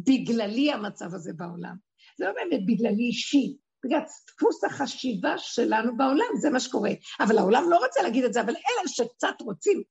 בגללי 0.07 0.73
המצב 0.73 1.15
הזה 1.15 1.33
בעולם. 1.37 1.77
זה 2.19 2.25
לא 2.25 2.33
באמת 2.33 2.67
בגללי 2.67 3.03
אישי, 3.03 3.57
בגלל 3.85 4.01
דפוס 4.29 4.65
החשיבה 4.65 5.39
שלנו 5.39 5.97
בעולם, 5.97 6.37
זה 6.41 6.51
מה 6.51 6.61
שקורה. 6.61 6.91
אבל 7.21 7.39
העולם 7.39 7.65
לא 7.71 7.77
רוצה 7.77 8.03
להגיד 8.03 8.25
את 8.25 8.33
זה, 8.33 8.41
אבל 8.41 8.53
אלה 8.53 8.89
שקצת 8.89 9.41
רוצים, 9.41 9.83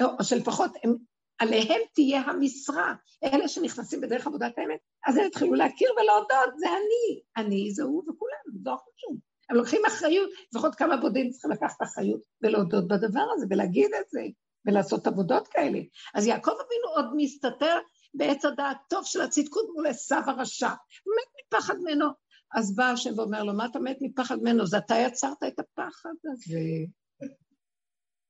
או 0.00 0.24
שלפחות 0.24 0.70
הם 0.84 0.96
עליהם 1.42 1.80
תהיה 1.94 2.20
המשרה. 2.20 2.94
אלה 3.24 3.48
שנכנסים 3.48 4.00
בדרך 4.00 4.26
עבודת 4.26 4.58
האמת, 4.58 4.78
אז 5.06 5.16
הם 5.16 5.24
יתחילו 5.24 5.54
להכיר 5.54 5.90
ולהודות, 5.92 6.58
זה 6.58 6.66
אני. 6.68 7.20
אני 7.36 7.70
זה 7.70 7.82
הוא 7.82 8.02
וכולם, 8.02 8.60
לא 8.64 8.76
חשוב. 8.76 9.18
הם 9.50 9.56
לוקחים 9.56 9.80
אחריות, 9.88 10.30
לפחות 10.52 10.74
כמה 10.74 10.96
בודדים 10.96 11.30
צריכים 11.30 11.50
לקחת 11.50 11.82
אחריות 11.82 12.20
ולהודות 12.42 12.88
בדבר 12.88 13.24
הזה 13.34 13.46
ולהגיד 13.50 13.90
את 14.00 14.10
זה, 14.10 14.20
ולעשות 14.66 15.06
עבודות 15.06 15.48
כאלה. 15.48 15.78
אז 16.14 16.26
יעקב 16.26 16.50
אבינו 16.50 16.88
עוד 16.96 17.16
מסתתר 17.16 17.78
בעץ 18.14 18.44
הדעת 18.44 18.76
טוב 18.88 19.04
של 19.04 19.20
הצדקות 19.20 19.66
מול 19.74 19.86
עשיו 19.86 20.22
הרשע. 20.26 20.68
מת 20.68 21.54
מפחד 21.54 21.74
ממנו. 21.80 22.06
אז 22.54 22.76
בא 22.76 22.84
השם 22.84 23.18
ואומר 23.18 23.42
לו, 23.42 23.54
מה 23.54 23.66
אתה 23.66 23.78
מת 23.78 23.96
מפחד 24.00 24.36
ממנו? 24.42 24.66
זה 24.66 24.78
אתה 24.78 24.94
יצרת 24.94 25.42
את 25.46 25.58
הפחד 25.58 26.14
הזה. 26.32 26.58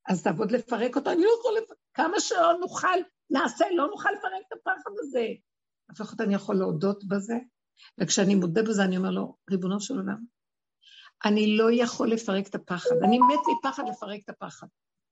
אז 0.09 0.23
תעבוד 0.23 0.53
לפרק 0.53 0.97
אותו, 0.97 1.11
אני 1.11 1.23
לא 1.23 1.31
יכול 1.41 1.53
לפרק, 1.63 1.77
כמה 1.95 2.21
שלא 2.21 2.59
נוכל, 2.61 2.99
נעשה, 3.31 3.65
לא 3.75 3.87
נוכל 3.87 4.09
לפרק 4.19 4.43
את 4.49 4.53
הפחד 4.53 4.91
הזה. 5.01 5.27
לפחות 5.91 6.21
אני 6.21 6.35
יכול 6.35 6.57
להודות 6.57 7.05
בזה, 7.05 7.35
וכשאני 8.01 8.35
מודה 8.35 8.63
בזה 8.63 8.85
אני 8.85 8.97
אומר 8.97 9.11
לו, 9.11 9.37
ריבונו 9.51 9.81
של 9.81 9.95
עולם, 9.95 10.19
אני 11.25 11.57
לא 11.57 11.73
יכול 11.73 12.11
לפרק 12.11 12.47
את 12.49 12.55
הפחד, 12.55 12.95
אני 13.05 13.19
מת 13.19 13.41
מפחד 13.59 13.83
לפרק 13.89 14.21
את 14.25 14.29
הפחד. 14.29 14.67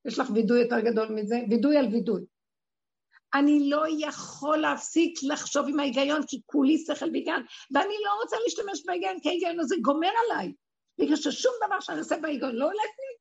יש 0.05 0.18
לך 0.18 0.30
וידוי 0.34 0.61
יותר 0.61 0.80
גדול 0.80 1.09
מזה? 1.09 1.36
וידוי 1.51 1.76
על 1.76 1.86
וידוי. 1.86 2.24
אני 3.34 3.70
לא 3.70 3.84
יכול 3.99 4.59
להפסיק 4.59 5.18
לחשוב 5.22 5.66
עם 5.68 5.80
ההיגיון, 5.80 6.22
כי 6.26 6.41
כולי 6.47 6.78
שכל 6.78 7.11
והיגיון, 7.12 7.43
ואני 7.74 7.95
לא 8.05 8.22
רוצה 8.22 8.36
להשתמש 8.45 8.86
בהיגיון, 8.86 9.20
כי 9.22 9.28
ההיגיון 9.28 9.61
הזה 9.61 9.76
גומר 9.82 10.11
עליי. 10.24 10.53
בגלל 11.01 11.16
ששום 11.16 11.53
דבר 11.66 11.80
שאני 11.80 11.99
עושה 11.99 12.16
בהיגיון 12.16 12.55
לא 12.55 12.64
הולך 12.64 12.76
לי, 12.76 13.20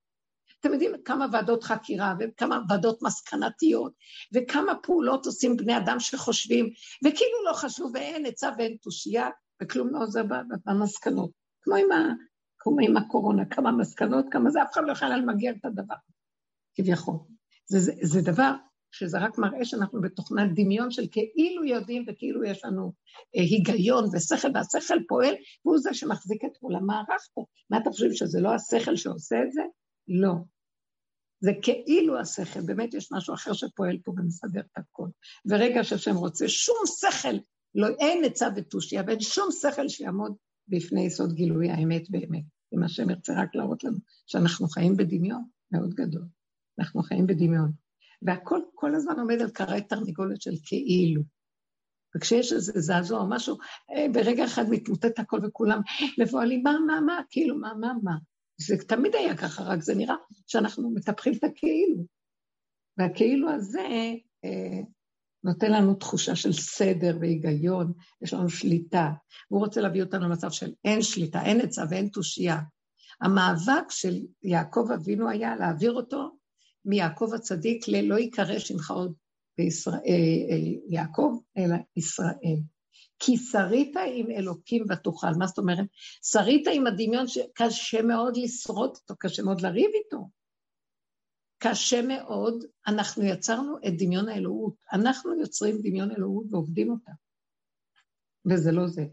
אתם 0.59 0.73
יודעים 0.73 0.91
כמה 1.05 1.25
ועדות 1.31 1.63
חקירה 1.63 2.13
וכמה 2.19 2.61
ועדות 2.69 3.01
מסקנתיות 3.01 3.93
וכמה 4.33 4.75
פעולות 4.83 5.25
עושים 5.25 5.57
בני 5.57 5.77
אדם 5.77 5.99
שחושבים 5.99 6.69
וכאילו 7.05 7.45
לא 7.45 7.53
חשבו 7.53 7.89
ואין 7.93 8.25
עצה 8.25 8.49
ואין 8.57 8.77
תושייה 8.81 9.29
וכלום 9.61 9.89
לא 9.89 9.99
עוזר 9.99 10.23
במסקנות. 10.65 11.31
כמו 11.61 11.75
עם, 11.75 11.91
ה, 11.91 12.13
כמו 12.59 12.77
עם 12.81 12.97
הקורונה, 12.97 13.45
כמה 13.45 13.71
מסקנות, 13.71 14.25
כמה 14.31 14.51
זה, 14.51 14.63
אף 14.63 14.73
אחד 14.73 14.81
לא 14.85 14.91
יכול 14.91 15.07
למגר 15.07 15.51
את 15.59 15.65
הדבר, 15.65 15.95
כביכול. 16.75 17.15
זה, 17.65 17.79
זה, 17.79 17.91
זה 18.01 18.21
דבר 18.21 18.51
שזה 18.91 19.19
רק 19.19 19.37
מראה 19.37 19.65
שאנחנו 19.65 20.01
בתוכנת 20.01 20.49
דמיון 20.55 20.91
של 20.91 21.07
כאילו 21.11 21.65
יודעים 21.65 22.05
וכאילו 22.07 22.43
יש 22.43 22.65
לנו 22.65 22.93
אה, 23.35 23.41
היגיון 23.41 24.05
ושכל, 24.13 24.47
והשכל 24.53 24.97
פועל, 25.07 25.35
והוא 25.65 25.77
זה 25.77 25.93
שמחזיק 25.93 26.45
את 26.45 26.57
כל 26.59 26.75
המערך 26.75 27.27
פה. 27.33 27.45
מה 27.69 27.77
אתה 27.77 27.89
חושב, 27.89 28.11
שזה 28.11 28.41
לא 28.41 28.53
השכל 28.53 28.95
שעושה 28.95 29.43
את 29.43 29.51
זה? 29.51 29.61
לא. 30.09 30.33
זה 31.41 31.51
כאילו 31.61 32.19
השכל, 32.19 32.61
באמת 32.61 32.93
יש 32.93 33.11
משהו 33.11 33.33
אחר 33.33 33.53
שפועל 33.53 33.97
פה 34.03 34.11
ומסדר 34.17 34.59
את 34.59 34.77
הכל. 34.77 35.07
ורגע 35.45 35.83
שהשם 35.83 36.15
רוצה, 36.15 36.47
שום 36.47 36.77
שכל, 36.85 37.37
לא, 37.75 37.87
אין 37.87 38.23
עצה 38.25 38.47
ותושיה, 38.55 39.03
ואין 39.07 39.19
שום 39.19 39.49
שכל 39.61 39.89
שיעמוד 39.89 40.35
בפני 40.67 41.01
יסוד 41.01 41.33
גילוי 41.33 41.69
האמת 41.69 42.09
באמת. 42.09 42.43
אם 42.73 42.83
השם 42.83 43.09
ירצה 43.09 43.41
רק 43.41 43.55
להראות 43.55 43.83
לנו 43.83 43.97
שאנחנו 44.27 44.67
חיים 44.67 44.97
בדמיון 44.97 45.43
מאוד 45.71 45.93
גדול. 45.93 46.25
אנחנו 46.79 47.03
חיים 47.03 47.27
בדמיון. 47.27 47.71
והכל 48.21 48.59
כל 48.75 48.95
הזמן 48.95 49.19
עומד 49.19 49.41
על 49.41 49.49
קרי 49.49 49.81
תרנגולת 49.81 50.41
של 50.41 50.53
כאילו. 50.65 51.21
וכשיש 52.15 52.53
איזה 52.53 52.71
זעזוע 52.75 53.19
או 53.19 53.29
משהו, 53.29 53.57
אה, 53.91 54.05
ברגע 54.13 54.45
אחד 54.45 54.63
מתמוטט 54.69 55.19
הכל 55.19 55.39
וכולם 55.45 55.81
מבוהלים, 56.19 56.63
מה, 56.63 56.75
מה, 56.87 57.01
מה, 57.01 57.21
כאילו, 57.29 57.57
מה, 57.57 57.73
מה, 57.73 57.93
מה. 58.03 58.15
זה 58.61 58.75
תמיד 58.87 59.15
היה 59.15 59.37
ככה, 59.37 59.63
רק 59.63 59.81
זה 59.81 59.95
נראה 59.95 60.15
שאנחנו 60.47 60.91
מטפחים 60.91 61.33
את 61.33 61.43
הכאילו. 61.43 62.05
והכאילו 62.97 63.49
הזה 63.49 64.13
אה, 64.45 64.81
נותן 65.43 65.71
לנו 65.71 65.93
תחושה 65.93 66.35
של 66.35 66.53
סדר 66.53 67.17
והיגיון, 67.21 67.93
יש 68.21 68.33
לנו 68.33 68.49
שליטה. 68.49 69.11
הוא 69.47 69.59
רוצה 69.59 69.81
להביא 69.81 70.03
אותנו 70.03 70.29
למצב 70.29 70.51
של 70.51 70.73
אין 70.85 71.01
שליטה, 71.01 71.45
אין 71.45 71.61
עצה 71.61 71.83
ואין 71.89 72.07
תושייה. 72.07 72.59
המאבק 73.21 73.89
של 73.89 74.19
יעקב 74.43 74.87
אבינו 74.95 75.29
היה 75.29 75.55
להעביר 75.55 75.91
אותו 75.91 76.37
מיעקב 76.85 77.33
הצדיק 77.35 77.87
ללא 77.87 78.15
ייקרא 78.15 78.59
שמך 78.59 78.91
עוד 78.91 79.13
בישראל, 79.57 79.93
אה, 79.95 80.11
אה, 80.49 80.57
יעקב, 80.89 81.37
אלא 81.57 81.75
ישראל. 81.95 82.59
כי 83.19 83.37
שרית 83.37 83.95
עם 84.15 84.31
אלוקים 84.31 84.85
ותוכל. 84.89 85.27
מה 85.37 85.47
זאת 85.47 85.57
אומרת? 85.57 85.85
שרית 86.23 86.67
עם 86.73 86.87
הדמיון 86.87 87.27
שקשה 87.27 88.01
מאוד 88.01 88.37
לשרוד 88.37 88.89
אותו, 88.89 89.15
קשה 89.19 89.43
מאוד 89.43 89.61
לריב 89.61 89.91
איתו. 90.03 90.29
קשה 91.57 92.01
מאוד, 92.01 92.65
אנחנו 92.87 93.23
יצרנו 93.23 93.77
את 93.77 93.93
דמיון 93.97 94.29
האלוהות. 94.29 94.75
אנחנו 94.93 95.41
יוצרים 95.41 95.77
דמיון 95.83 96.11
אלוהות 96.11 96.45
ועובדים 96.51 96.91
אותה. 96.91 97.11
וזה 98.45 98.71
לא 98.71 98.87
זה. 98.87 99.05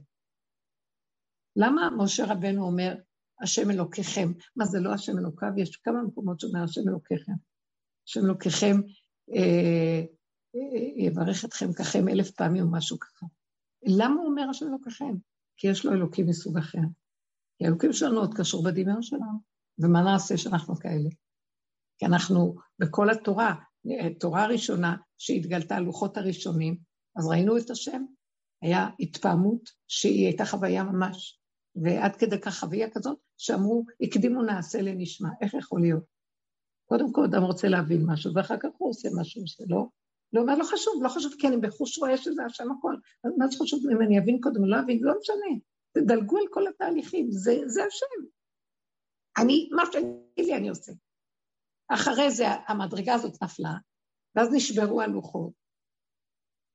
למה 1.56 1.90
משה 1.96 2.24
רבנו 2.26 2.66
אומר, 2.66 2.94
השם 3.42 3.70
אלוקיכם? 3.70 4.32
מה 4.56 4.64
זה 4.64 4.80
לא 4.80 4.92
השם 4.92 5.18
אלוקיו? 5.18 5.48
יש 5.56 5.76
כמה 5.76 6.02
מקומות 6.02 6.40
שאומר 6.40 6.62
השם 6.62 6.88
אלוקיכם. 6.88 7.32
השם 8.08 8.20
אלוקיכם 8.24 8.76
אה, 9.34 10.02
אה, 10.54 11.04
יברך 11.06 11.44
אתכם 11.44 11.72
ככם 11.72 12.08
אלף 12.08 12.30
פעמים 12.30 12.62
או 12.62 12.72
משהו 12.72 12.98
ככה. 12.98 13.26
למה 13.86 14.14
הוא 14.14 14.26
אומר 14.26 14.50
השם 14.50 14.66
אלוקיכם? 14.68 15.14
כי 15.56 15.68
יש 15.68 15.84
לו 15.84 15.92
אלוקים 15.92 16.26
מסוג 16.26 16.58
אחר. 16.58 16.78
כי 17.58 17.64
האלוקים 17.64 17.92
שלנו 17.92 18.20
עוד 18.20 18.34
קשור 18.34 18.64
בדמיון 18.64 19.02
שלנו, 19.02 19.38
ומה 19.78 20.02
נעשה 20.02 20.36
שאנחנו 20.36 20.76
כאלה? 20.76 21.08
כי 21.98 22.06
אנחנו, 22.06 22.54
בכל 22.78 23.10
התורה, 23.10 23.54
תורה 24.20 24.46
ראשונה 24.46 24.96
שהתגלתה, 25.18 25.80
לוחות 25.80 26.16
הראשונים, 26.16 26.78
אז 27.16 27.26
ראינו 27.26 27.58
את 27.58 27.70
השם, 27.70 28.04
היה 28.62 28.88
התפעמות 29.00 29.70
שהיא 29.88 30.26
הייתה 30.26 30.44
חוויה 30.44 30.84
ממש, 30.84 31.40
ועד 31.82 32.16
כדי 32.16 32.40
כך 32.40 32.60
חוויה 32.60 32.90
כזאת, 32.90 33.18
שאמרו, 33.36 33.84
הקדימו 34.00 34.42
נעשה 34.42 34.82
לנשמע, 34.82 35.28
איך 35.40 35.54
יכול 35.54 35.80
להיות? 35.80 36.04
קודם 36.88 37.12
כל 37.12 37.24
אדם 37.24 37.42
רוצה 37.42 37.68
להבין 37.68 38.02
משהו, 38.06 38.34
ואחר 38.34 38.56
כך 38.56 38.68
הוא 38.78 38.90
עושה 38.90 39.08
משהו 39.20 39.42
שלא, 39.46 39.86
לא 40.36 40.40
אומר, 40.40 40.54
לא 40.54 40.64
חשוב, 40.64 41.02
לא 41.02 41.08
חשוב, 41.08 41.32
כי 41.38 41.48
אני 41.48 41.56
בחוש 41.56 41.98
רואה 41.98 42.16
שזה 42.16 42.44
השם 42.44 42.72
הכל. 42.72 42.94
אז 43.24 43.32
מה 43.38 43.46
זה 43.46 43.56
חשוב 43.58 43.80
אם 43.92 44.02
אני 44.02 44.18
אבין 44.18 44.38
קודם 44.40 44.64
לא 44.64 44.80
אבין? 44.80 44.98
לא 45.02 45.14
משנה. 45.20 45.60
תדלגו 45.92 46.38
על 46.38 46.44
כל 46.50 46.68
התהליכים, 46.68 47.30
זה, 47.30 47.54
זה 47.66 47.84
השם. 47.84 48.26
אני, 49.38 49.68
מה 49.72 49.82
שתגיד 49.86 50.46
לי 50.46 50.56
אני 50.56 50.68
עושה. 50.68 50.92
אחרי 51.88 52.30
זה 52.30 52.44
המדרגה 52.68 53.14
הזאת 53.14 53.42
נפלה, 53.42 53.74
ואז 54.34 54.48
נשברו 54.52 55.00
הלוחות. 55.00 55.52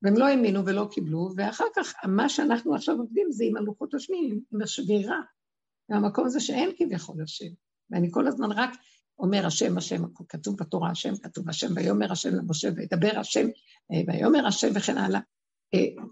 והם 0.02 0.18
לא 0.18 0.26
האמינו 0.26 0.66
ולא 0.66 0.88
קיבלו, 0.92 1.30
ואחר 1.38 1.66
כך, 1.76 1.94
מה 2.06 2.30
שאנחנו 2.30 2.76
עכשיו 2.76 2.96
עובדים 2.98 3.28
זה 3.32 3.44
עם 3.44 3.58
הלוחות 3.58 3.94
השניים, 3.94 4.44
עם 4.54 4.62
השבירה, 4.62 5.22
מהמקום 5.90 6.26
הזה 6.26 6.40
שאין 6.40 6.72
כביכול 6.78 7.24
השם. 7.24 7.54
ואני 7.90 8.08
כל 8.12 8.28
הזמן 8.28 8.52
רק 8.52 8.70
אומר 9.22 9.46
השם, 9.46 9.78
השם, 9.78 10.04
כתוב 10.30 10.58
בתורה 10.58 10.92
השם, 10.92 11.14
כתוב 11.24 11.50
השם, 11.50 11.68
ויאמר 11.76 12.12
השם 12.12 12.36
למשה, 12.36 12.70
וידבר 12.76 13.20
השם, 13.20 13.48
אה, 13.92 14.02
ויאמר 14.08 14.48
השם 14.48 14.68
וכן 14.76 14.98
הלאה. 14.98 15.20
אה, 15.74 16.04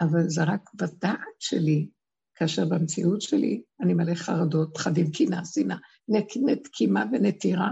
אבל 0.00 0.28
זה 0.28 0.44
רק 0.44 0.70
בדעת 0.74 1.34
שלי, 1.38 1.88
כאשר 2.34 2.64
במציאות 2.64 3.20
שלי 3.20 3.62
אני 3.80 3.94
מלא 3.94 4.14
חרדות, 4.14 4.74
פחדים, 4.74 5.10
קנאה, 5.10 5.44
שנאה, 5.44 5.76
נתקימה 6.46 7.04
ונטירה, 7.12 7.70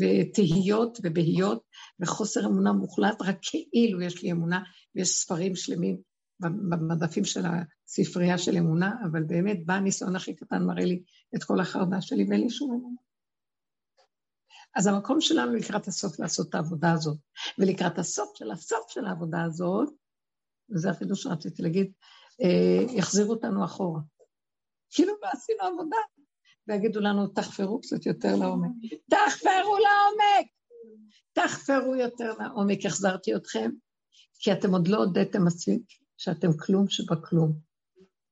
ותהיות 0.00 0.98
ובהיות, 1.02 1.62
וחוסר 2.00 2.46
אמונה 2.46 2.72
מוחלט, 2.72 3.22
רק 3.22 3.38
כאילו 3.42 4.02
יש 4.02 4.22
לי 4.22 4.32
אמונה, 4.32 4.62
ויש 4.94 5.08
ספרים 5.08 5.56
שלמים 5.56 5.96
במדפים 6.40 7.24
של 7.24 7.42
הספרייה 7.46 8.38
של 8.38 8.56
אמונה, 8.56 8.94
אבל 9.10 9.22
באמת 9.22 9.66
בא 9.66 9.74
הניסיון 9.74 10.16
הכי 10.16 10.34
קטן, 10.34 10.64
מראה 10.64 10.84
לי 10.84 11.02
את 11.36 11.44
כל 11.44 11.60
החרדה 11.60 12.00
שלי, 12.00 12.26
ואין 12.28 12.40
לי 12.40 12.50
שום 12.50 12.70
אמונה. 12.70 13.09
אז 14.76 14.86
המקום 14.86 15.20
שלנו 15.20 15.52
לקראת 15.52 15.86
הסוף 15.88 16.18
לעשות 16.18 16.48
את 16.48 16.54
העבודה 16.54 16.92
הזאת, 16.92 17.18
ולקראת 17.58 17.98
הסוף 17.98 18.30
של 18.34 18.50
הסוף 18.50 18.90
של 18.90 19.06
העבודה 19.06 19.42
הזאת, 19.42 19.88
וזה 20.70 20.90
החידוש 20.90 21.22
שרציתי 21.22 21.62
להגיד, 21.62 21.92
אה, 22.42 22.92
יחזירו 22.96 23.30
אותנו 23.30 23.64
אחורה. 23.64 24.00
כאילו 24.90 25.12
לא 25.22 25.28
עשינו 25.32 25.62
עבודה, 25.62 25.96
ויגידו 26.68 27.00
לנו, 27.00 27.26
תחפרו 27.26 27.80
קצת 27.80 28.06
יותר 28.06 28.36
לעומק. 28.36 28.70
תחפרו 29.10 29.76
לעומק! 29.78 30.46
תחפרו 31.32 31.96
יותר 31.96 32.32
לעומק, 32.38 32.86
החזרתי 32.86 33.36
אתכם, 33.36 33.70
כי 34.38 34.52
אתם 34.52 34.72
עוד 34.72 34.88
לא 34.88 34.96
הודיתם 34.96 35.44
מספיק 35.44 35.82
שאתם 36.16 36.48
כלום 36.56 36.88
שבכלום. 36.88 37.52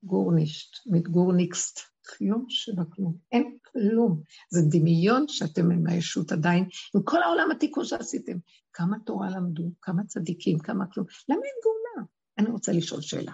גורנישט, 0.03 0.77
מתגורניקסט, 0.87 1.81
כלום 2.09 2.45
שבכלום. 2.49 3.17
אין 3.33 3.59
כלום. 3.73 4.23
זה 4.51 4.61
דמיון 4.71 5.25
שאתם 5.29 5.71
עם 5.71 5.87
הישות 5.87 6.33
עדיין, 6.33 6.65
עם 6.95 7.03
כל 7.03 7.23
העולם 7.23 7.51
התיקון 7.51 7.85
שעשיתם. 7.85 8.39
כמה 8.73 8.97
תורה 9.07 9.31
למדו, 9.31 9.71
כמה 9.83 10.05
צדיקים, 10.05 10.59
כמה 10.59 10.87
כלום. 10.87 11.07
למה 11.29 11.41
אין 11.45 11.55
גאולה? 11.65 12.07
אני 12.39 12.51
רוצה 12.51 12.73
לשאול 12.73 13.01
שאלה. 13.01 13.33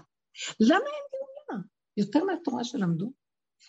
למה 0.61 0.79
אין 0.79 1.05
גאולה? 1.13 1.63
יותר 1.97 2.25
מהתורה 2.25 2.65
שלמדו. 2.65 3.13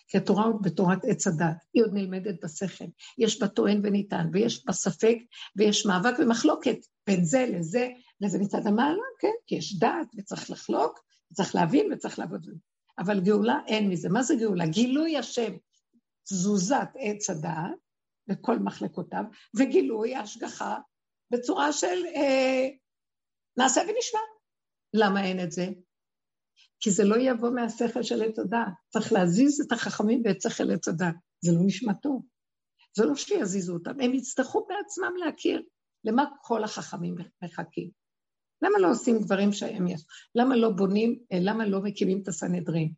כי 0.08 0.18
התורה 0.18 0.44
עוד 0.44 0.62
בתורת 0.62 1.04
עץ 1.04 1.26
הדת, 1.26 1.56
היא 1.74 1.82
עוד 1.82 1.90
נלמדת 1.94 2.44
בשכל. 2.44 2.84
יש 3.18 3.40
בה 3.40 3.48
טוען 3.48 3.80
וניתן, 3.84 4.28
ויש 4.32 4.66
בה 4.66 4.72
ספק, 4.72 5.18
ויש 5.56 5.86
מאבק 5.86 6.14
ומחלוקת 6.18 6.78
בין 7.06 7.24
זה 7.24 7.46
לזה, 7.52 7.88
וזה 8.22 8.38
מצד 8.38 8.66
המעלה, 8.66 9.02
כן? 9.20 9.32
כי 9.46 9.54
יש 9.54 9.78
דעת, 9.78 10.06
וצריך 10.18 10.50
לחלוק, 10.50 11.00
וצריך 11.32 11.54
להבין, 11.54 11.92
וצריך 11.92 12.18
לעבוד. 12.18 12.46
אבל 12.98 13.20
גאולה 13.20 13.58
אין 13.66 13.90
מזה. 13.90 14.08
מה 14.08 14.22
זה 14.22 14.34
גאולה? 14.34 14.66
גילוי 14.66 15.16
השם, 15.16 15.52
תזוזת 16.28 16.88
עץ 16.98 17.30
הדעת, 17.30 17.74
וכל 18.30 18.58
מחלקותיו, 18.58 19.24
וגילוי 19.56 20.14
ההשגחה 20.14 20.78
בצורה 21.32 21.72
של 21.72 22.06
אה, 22.16 22.68
נעשה 23.58 23.80
ונשמע. 23.80 24.20
למה 24.94 25.24
אין 25.24 25.44
את 25.44 25.52
זה? 25.52 25.66
כי 26.80 26.90
זה 26.90 27.04
לא 27.04 27.16
יבוא 27.18 27.50
מהשכל 27.50 28.02
של 28.02 28.22
עץ 28.22 28.38
הדעת. 28.38 28.72
צריך 28.88 29.12
להזיז 29.12 29.60
את 29.60 29.72
החכמים 29.72 30.22
ואת 30.24 30.40
שכל 30.40 30.70
עץ 30.70 30.88
הדעת. 30.88 31.14
זה 31.44 31.52
לא 31.52 31.60
נשמע 31.66 31.92
טוב. 31.92 32.22
זה 32.96 33.04
לא 33.04 33.14
שיזיזו 33.14 33.74
אותם, 33.74 34.00
הם 34.00 34.14
יצטרכו 34.14 34.66
בעצמם 34.68 35.12
להכיר 35.16 35.62
למה 36.04 36.24
כל 36.42 36.64
החכמים 36.64 37.14
מחכים. 37.42 37.90
למה 38.62 38.78
לא 38.78 38.90
עושים 38.90 39.18
דברים 39.18 39.52
שהם 39.52 39.86
יעשו? 39.86 40.06
למה 40.34 40.56
לא 40.56 40.70
בונים, 40.70 41.18
אה, 41.32 41.38
למה 41.40 41.66
לא 41.66 41.82
מקימים 41.82 42.22
את 42.22 42.28
הסנהדרין? 42.28 42.92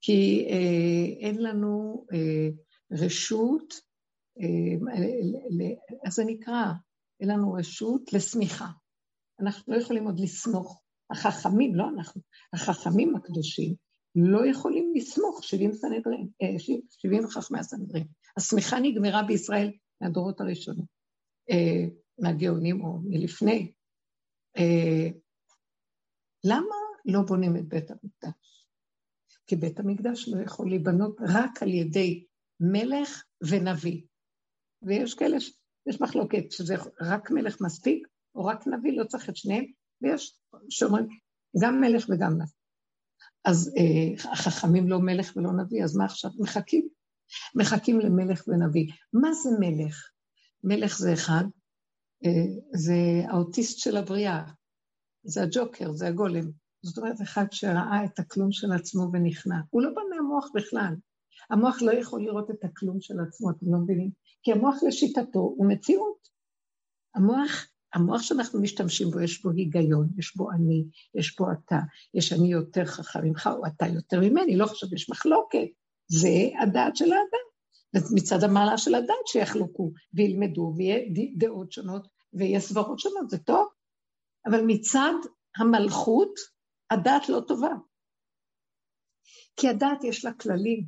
כי 0.00 0.46
אה, 0.50 1.26
אין 1.26 1.42
לנו 1.42 2.06
אה, 2.12 2.48
רשות, 2.92 3.74
אה, 4.40 4.92
איך 6.04 6.14
זה 6.14 6.24
נקרא? 6.26 6.64
אין 7.20 7.28
לנו 7.28 7.52
רשות 7.52 8.12
לשמיכה. 8.12 8.68
אנחנו 9.40 9.74
לא 9.74 9.80
יכולים 9.80 10.04
עוד 10.04 10.20
לסמוך. 10.20 10.82
החכמים, 11.10 11.74
לא 11.74 11.88
אנחנו, 11.88 12.20
החכמים 12.52 13.16
הקדושים, 13.16 13.74
לא 14.14 14.46
יכולים 14.46 14.92
לסמוך 14.96 15.44
70 15.44 15.72
סנהדרין, 15.72 16.28
70 16.90 17.24
אה, 17.24 17.30
חכמי 17.30 17.58
הסנהדרין. 17.58 18.06
השמיכה 18.36 18.80
נגמרה 18.80 19.22
בישראל 19.22 19.72
מהדורות 20.00 20.40
הראשונים, 20.40 20.84
אה, 21.50 21.84
מהגאונים 22.18 22.84
או 22.84 22.98
מלפני. 23.04 23.72
אה, 24.56 25.08
למה 26.44 26.76
לא 27.04 27.20
בונים 27.22 27.56
את 27.56 27.68
בית 27.68 27.90
המקדש? 27.90 28.66
כי 29.46 29.56
בית 29.56 29.80
המקדש 29.80 30.28
לא 30.28 30.42
יכול 30.42 30.68
להיבנות 30.68 31.16
רק 31.20 31.62
על 31.62 31.68
ידי 31.68 32.24
מלך 32.60 33.24
ונביא. 33.50 34.02
ויש 34.82 35.14
כאלה, 35.14 35.36
יש 35.86 36.00
מחלוקת 36.00 36.50
שזה 36.50 36.74
רק 37.00 37.30
מלך 37.30 37.56
מספיק, 37.60 38.06
או 38.34 38.44
רק 38.44 38.66
נביא, 38.66 38.98
לא 38.98 39.04
צריך 39.04 39.28
את 39.30 39.36
שניהם, 39.36 39.64
ויש 40.02 40.40
שאומרים, 40.68 41.06
גם 41.62 41.80
מלך 41.80 42.06
וגם 42.08 42.32
נביא. 42.32 42.56
אז 43.44 43.74
אה, 43.76 44.32
החכמים 44.32 44.88
לא 44.88 44.98
מלך 44.98 45.32
ולא 45.36 45.50
נביא, 45.52 45.84
אז 45.84 45.96
מה 45.96 46.04
עכשיו? 46.04 46.30
מחכים. 46.38 46.88
מחכים 47.54 48.00
למלך 48.00 48.44
ונביא. 48.48 48.86
מה 49.12 49.32
זה 49.32 49.50
מלך? 49.60 50.10
מלך 50.64 50.98
זה 50.98 51.12
אחד, 51.12 51.44
זה 52.72 52.94
האוטיסט 53.28 53.78
של 53.78 53.96
הבריאה, 53.96 54.42
זה 55.22 55.42
הג'וקר, 55.42 55.92
זה 55.92 56.06
הגולם. 56.06 56.50
זאת 56.82 56.98
אומרת, 56.98 57.22
אחד 57.22 57.46
שראה 57.50 58.04
את 58.04 58.18
הכלום 58.18 58.52
של 58.52 58.72
עצמו 58.72 59.08
ונכנע. 59.12 59.56
הוא 59.70 59.82
לא 59.82 59.90
בא 59.94 60.02
מהמוח 60.10 60.50
בכלל. 60.54 60.94
המוח 61.50 61.82
לא 61.82 61.92
יכול 61.92 62.22
לראות 62.22 62.50
את 62.50 62.64
הכלום 62.64 63.00
של 63.00 63.20
עצמו, 63.20 63.50
אתם 63.50 63.72
לא 63.72 63.78
מבינים? 63.78 64.10
כי 64.42 64.52
המוח 64.52 64.76
לשיטתו 64.86 65.38
הוא 65.38 65.66
מציאות. 65.68 66.28
המוח 67.14 67.66
המוח 67.96 68.22
שאנחנו 68.22 68.62
משתמשים 68.62 69.10
בו, 69.10 69.20
יש 69.20 69.42
בו 69.42 69.50
היגיון, 69.50 70.08
יש 70.18 70.36
בו 70.36 70.50
אני, 70.50 70.84
יש 71.14 71.36
בו 71.36 71.46
אתה, 71.52 71.78
יש 72.14 72.32
אני 72.32 72.52
יותר 72.52 72.84
חכם 72.84 73.24
ממך, 73.24 73.50
או 73.58 73.66
אתה 73.66 73.86
יותר 73.86 74.20
ממני, 74.20 74.56
לא 74.56 74.66
חושב, 74.66 74.94
יש 74.94 75.10
מחלוקת. 75.10 75.66
זה 76.08 76.28
הדעת 76.62 76.96
של 76.96 77.04
האדם. 77.04 77.46
מצד 77.94 78.42
המעלה 78.42 78.78
של 78.78 78.94
הדת 78.94 79.26
שיחלוקו 79.26 79.92
וילמדו, 80.14 80.72
ויהיה 80.76 80.98
דעות 81.36 81.72
שונות 81.72 82.06
ויהיה 82.32 82.60
סברות 82.60 82.98
שונות, 82.98 83.30
זה 83.30 83.38
טוב. 83.38 83.68
אבל 84.46 84.60
מצד 84.66 85.12
המלכות, 85.56 86.34
הדת 86.90 87.28
לא 87.28 87.40
טובה. 87.48 87.72
כי 89.56 89.68
הדת 89.68 90.04
יש 90.04 90.24
לה 90.24 90.32
כללים, 90.32 90.84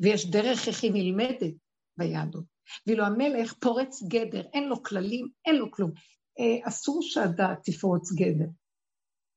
ויש 0.00 0.30
דרך 0.30 0.68
איך 0.68 0.82
היא 0.82 0.92
נלמדת 0.94 1.54
ביהדות. 1.96 2.44
ואילו 2.86 3.04
המלך 3.04 3.54
פורץ 3.60 4.02
גדר, 4.02 4.42
אין 4.52 4.68
לו 4.68 4.82
כללים, 4.82 5.28
אין 5.46 5.56
לו 5.56 5.70
כלום. 5.70 5.90
אה, 6.38 6.68
אסור 6.68 6.98
שהדעת 7.02 7.58
תפרוץ 7.64 8.12
גדר. 8.12 8.48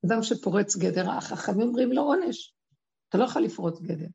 אדם 0.06 0.22
שפורץ 0.22 0.76
גדר, 0.76 1.10
החכמים 1.10 1.68
אומרים 1.68 1.92
לו 1.92 2.02
עונש. 2.02 2.54
אתה 3.08 3.18
לא 3.18 3.24
יכול 3.24 3.42
לפרוץ 3.42 3.80
גדר. 3.80 4.06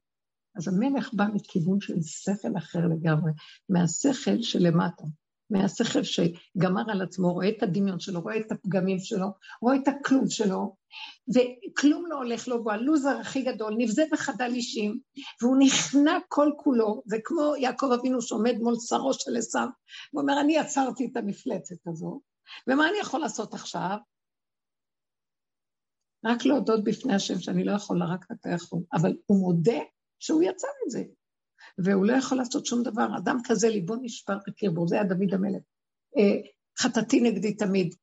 אז 0.56 0.68
המלך 0.68 1.14
בא 1.14 1.26
מכיוון 1.34 1.82
של 1.82 2.02
שכל 2.02 2.58
אחר 2.58 2.80
לגמרי, 2.80 3.32
מהשכל 3.70 4.42
שלמטה, 4.42 5.04
מהשכל 5.50 6.04
שגמר 6.04 6.92
על 6.92 7.02
עצמו, 7.02 7.34
רואה 7.34 7.50
את 7.50 7.64
הדמיון 7.64 8.00
שלו, 8.00 8.22
רואה 8.22 8.38
את 8.38 8.52
הפגמים 8.52 9.00
שלו, 9.00 9.28
רואה 9.62 9.76
את 9.76 9.88
הכלום 9.88 10.30
שלו, 10.30 10.76
וכלום 11.30 12.06
לא 12.10 12.18
הולך 12.18 12.48
לו 12.48 12.64
בו, 12.64 12.72
הלוזר 12.72 13.18
הכי 13.22 13.42
גדול, 13.42 13.76
נבזה 13.78 14.04
בחדל 14.12 14.52
אישים, 14.54 15.00
והוא 15.42 15.58
נכנע 15.60 16.18
כל 16.28 16.52
כולו, 16.58 17.04
וכמו 17.12 17.56
יעקב 17.58 17.92
אבינו 18.00 18.22
שעומד 18.22 18.56
מול 18.60 18.76
שרו 18.80 19.14
של 19.14 19.38
עשיו, 19.38 19.68
הוא 20.12 20.22
אומר, 20.22 20.42
אני 20.42 20.56
יצרתי 20.56 21.10
את 21.12 21.18
המפלצת 21.18 21.88
הזו, 21.88 22.22
ומה 22.68 22.90
אני 22.90 22.98
יכול 23.02 23.20
לעשות 23.20 23.54
עכשיו? 23.54 23.98
רק 26.26 26.46
להודות 26.46 26.84
בפני 26.84 27.16
השם 27.16 27.40
שאני 27.40 27.64
לא 27.64 27.72
יכולה, 27.72 28.06
רק 28.06 28.26
אתה 28.32 28.50
יכול, 28.50 28.80
אבל 28.94 29.14
הוא 29.26 29.40
מודה 29.40 29.80
שהוא 30.22 30.44
יצר 30.44 30.68
את 30.86 30.92
זה, 30.92 31.04
והוא 31.78 32.06
לא 32.06 32.14
יכול 32.14 32.38
לעשות 32.38 32.66
שום 32.66 32.84
דבר. 32.84 33.08
אדם 33.18 33.38
כזה, 33.44 33.70
ליבו 33.70 33.96
נשבר 34.02 34.38
בקרבו, 34.48 34.88
זה 34.88 34.96
היה 34.96 35.04
דוד 35.04 35.34
המלך. 35.34 35.62
אה, 36.18 36.50
חטאתי 36.80 37.22
נגדי 37.22 37.54
תמיד, 37.56 37.96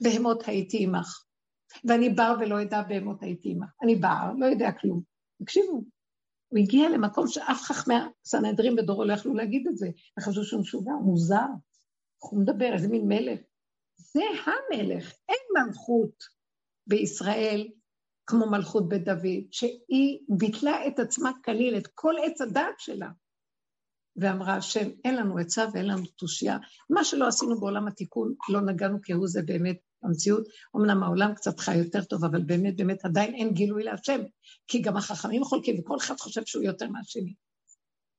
בהמות 0.00 0.48
הייתי 0.48 0.84
עמך. 0.84 1.24
ואני 1.84 2.10
בר 2.10 2.36
ולא 2.40 2.62
אדע 2.62 2.82
בהמות 2.82 3.22
הייתי 3.22 3.50
עמך. 3.50 3.68
אני 3.82 3.96
בר, 3.96 4.32
לא 4.38 4.46
יודע 4.46 4.72
כלום. 4.80 5.02
תקשיבו, 5.42 5.82
הוא 6.48 6.58
הגיע 6.58 6.88
למקום 6.88 7.26
שאף 7.26 7.60
חכמי 7.62 7.94
הסנהדרין 8.24 8.76
בדורו 8.76 9.04
לא 9.04 9.12
יכלו 9.12 9.34
להגיד 9.34 9.66
את 9.68 9.76
זה. 9.76 9.88
וחשבו 10.18 10.44
שהוא 10.44 10.60
משוגע, 10.60 10.92
מוזר. 10.92 11.46
הוא 12.18 12.42
מדבר, 12.42 12.72
איזה 12.72 12.88
מין 12.88 13.08
מלך. 13.08 13.40
זה 13.96 14.22
המלך, 14.44 15.12
אין 15.28 15.64
מלכות 15.66 16.24
בישראל 16.86 17.68
כמו 18.28 18.50
מלכות 18.50 18.88
בית 18.88 19.04
דוד, 19.04 19.42
שהיא 19.50 20.18
ביטלה 20.28 20.86
את 20.86 20.98
עצמה 20.98 21.30
כליל, 21.44 21.76
את 21.76 21.86
כל 21.94 22.14
עץ 22.24 22.40
הדעת 22.40 22.74
שלה. 22.78 23.08
ואמרה, 24.16 24.54
השם, 24.54 24.88
אין 25.04 25.16
לנו 25.16 25.38
עצה 25.38 25.66
ואין 25.72 25.86
לנו 25.86 26.06
תושייה. 26.06 26.58
מה 26.90 27.04
שלא 27.04 27.28
עשינו 27.28 27.60
בעולם 27.60 27.88
התיקון, 27.88 28.34
לא 28.48 28.60
נגענו 28.60 28.98
כהוא 29.02 29.28
זה 29.28 29.42
באמת 29.42 29.76
במציאות. 30.02 30.48
אמנם 30.76 31.02
העולם 31.02 31.34
קצת 31.34 31.60
חי 31.60 31.76
יותר 31.76 32.04
טוב, 32.04 32.24
אבל 32.24 32.42
באמת, 32.42 32.76
באמת 32.76 33.04
עדיין 33.04 33.34
אין 33.34 33.54
גילוי 33.54 33.84
להשם, 33.84 34.20
כי 34.68 34.82
גם 34.82 34.96
החכמים 34.96 35.44
חולקים, 35.44 35.80
וכל 35.80 35.96
אחד 35.96 36.16
חושב 36.16 36.42
שהוא 36.46 36.62
יותר 36.62 36.88
מהשני. 36.88 37.34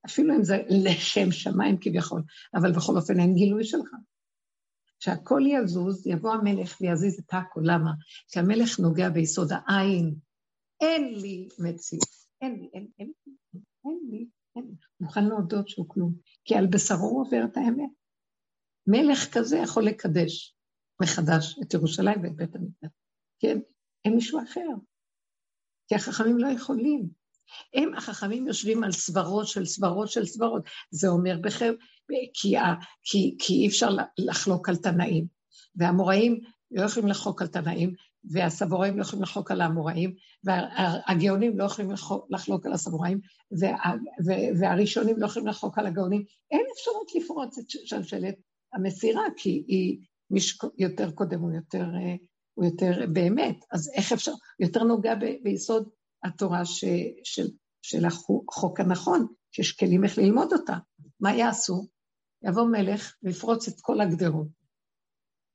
אפילו 0.06 0.36
אם 0.36 0.44
זה 0.44 0.58
לשם 0.70 1.32
שמיים 1.32 1.78
כביכול, 1.82 2.22
אבל 2.56 2.72
בכל 2.72 2.96
אופן 2.96 3.20
אין 3.20 3.36
גילוי 3.36 3.64
שלך. 3.64 3.90
כשהכל 5.00 5.42
יזוז, 5.46 6.08
יבוא 6.08 6.34
המלך 6.34 6.78
ויזיז 6.82 7.20
את 7.20 7.34
הכל. 7.34 7.62
למה? 7.64 7.92
כי 8.28 8.40
המלך 8.40 8.80
נוגע 8.80 9.10
ביסוד 9.10 9.50
העין. 9.52 10.16
אין 10.82 11.20
לי 11.20 11.48
מציאות. 11.60 12.10
אין 12.42 12.60
לי, 12.60 12.70
אין, 12.74 12.88
אין, 13.00 13.12
אין, 13.26 13.62
אין 13.86 14.00
לי, 14.12 14.28
אין 14.56 14.66
לי. 14.66 14.76
מוכן 15.00 15.26
להודות 15.26 15.70
שהוא 15.70 15.90
כלום. 15.90 16.14
כי 16.46 16.56
על 16.56 16.68
בשרו 16.68 17.10
הוא 17.10 17.22
עובר 17.22 17.42
את 17.52 17.58
האמת. 17.58 17.90
מלך 18.88 19.38
כזה 19.38 19.58
יכול 19.58 19.86
לקדש 19.86 20.56
מחדש 21.02 21.60
את 21.64 21.74
ירושלים 21.74 22.24
ואת 22.24 22.36
בית 22.36 22.56
המקדש. 22.56 22.92
כן? 23.40 23.60
אין 24.06 24.16
מישהו 24.16 24.40
אחר. 24.44 24.68
כי 25.88 25.96
החכמים 25.96 26.38
לא 26.38 26.48
יכולים. 26.48 27.19
הם, 27.74 27.94
החכמים, 27.94 28.48
יושבים 28.48 28.84
על 28.84 28.92
סברות 28.92 29.48
של 29.48 29.66
סברות 29.66 30.10
של 30.10 30.26
סברות. 30.26 30.64
זה 30.92 31.08
אומר 31.08 31.38
בכם, 31.42 31.74
כי, 32.34 32.56
כי, 33.04 33.36
כי 33.40 33.54
אי 33.54 33.68
אפשר 33.68 33.90
לחלוק 34.18 34.70
על 34.70 34.76
תנאים. 34.76 35.26
והאמוראים 35.76 36.40
לא 36.72 36.82
יכולים 36.82 37.10
לחלוק 37.10 37.42
על 37.42 37.48
תנאים, 37.48 37.94
והסבוראים 38.24 38.98
לא 38.98 39.02
יכולים 39.02 39.24
לחלוק 39.24 39.52
על 39.52 39.62
האמוראים, 39.62 40.14
והגאונים 40.44 41.60
לא 41.60 41.64
יכולים 41.64 41.92
לחלוק 42.30 42.66
על 42.66 42.74
הסבוראים, 42.74 43.20
וה, 43.60 43.94
והראשונים 44.60 45.20
לא 45.20 45.26
יכולים 45.26 45.48
לחלוק 45.48 45.78
על 45.78 45.88
הגאונים. 45.88 46.24
אין 46.52 46.66
אפשרות 46.74 47.12
לפרוץ 47.16 47.58
את 47.58 47.70
שלשלת 47.70 48.36
המסירה, 48.74 49.24
כי 49.38 49.64
היא, 49.68 49.98
מי 50.32 50.40
שיותר 50.40 51.12
קודם 51.12 51.40
הוא 51.40 51.52
יותר, 51.52 51.86
הוא 52.54 52.66
יותר 52.66 53.06
באמת. 53.14 53.56
אז 53.72 53.92
איך 53.96 54.12
אפשר, 54.12 54.32
יותר 54.60 54.84
נוגע 54.84 55.16
ב, 55.16 55.26
ביסוד 55.44 55.90
התורה 56.24 56.66
ש, 56.66 56.86
של, 57.24 57.48
של 57.82 58.06
החוק 58.06 58.80
הנכון, 58.80 59.28
שיש 59.52 59.72
כלים 59.72 60.04
איך 60.04 60.18
ללמוד 60.18 60.54
אותה. 60.54 60.78
מה 61.20 61.36
יעשו? 61.36 61.88
יבוא 62.44 62.64
מלך 62.64 63.16
ויפרוץ 63.24 63.68
את 63.68 63.82
כל 63.82 64.02
הגדרות. 64.02 64.48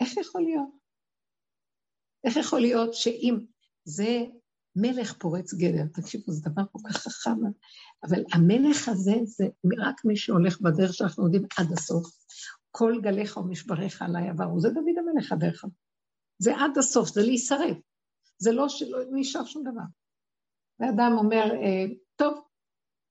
איך 0.00 0.16
יכול 0.16 0.42
להיות? 0.42 0.68
איך 2.24 2.36
יכול 2.36 2.60
להיות 2.60 2.94
שאם 2.94 3.38
זה 3.84 4.24
מלך 4.76 5.12
פורץ 5.18 5.54
גדר, 5.54 5.86
תקשיבו, 5.94 6.32
זה 6.32 6.50
דבר 6.50 6.62
כל 6.72 6.78
כך 6.88 6.96
חכם, 6.96 7.36
אבל 8.04 8.24
המלך 8.32 8.88
הזה 8.88 9.14
זה 9.24 9.44
רק 9.86 10.04
מי 10.04 10.16
שהולך 10.16 10.60
בדרך 10.60 10.94
שאנחנו 10.94 11.24
יודעים 11.24 11.42
עד 11.58 11.72
הסוף. 11.72 12.06
כל 12.70 13.00
גליך 13.02 13.36
ומשבריך 13.36 14.02
עליי 14.02 14.28
עברו, 14.28 14.60
זה 14.60 14.68
דוד 14.68 14.94
המלך 14.98 15.32
הדרך. 15.32 15.64
זה 16.38 16.56
עד 16.56 16.78
הסוף, 16.78 17.08
זה 17.08 17.22
להישרף. 17.22 17.76
זה 18.38 18.52
לא 18.52 18.68
שלא 18.68 18.98
נשאר 19.12 19.44
שום 19.44 19.62
דבר. 19.62 19.84
ואדם 20.80 21.12
אומר, 21.18 21.44
אה, 21.62 21.84
טוב, 22.16 22.40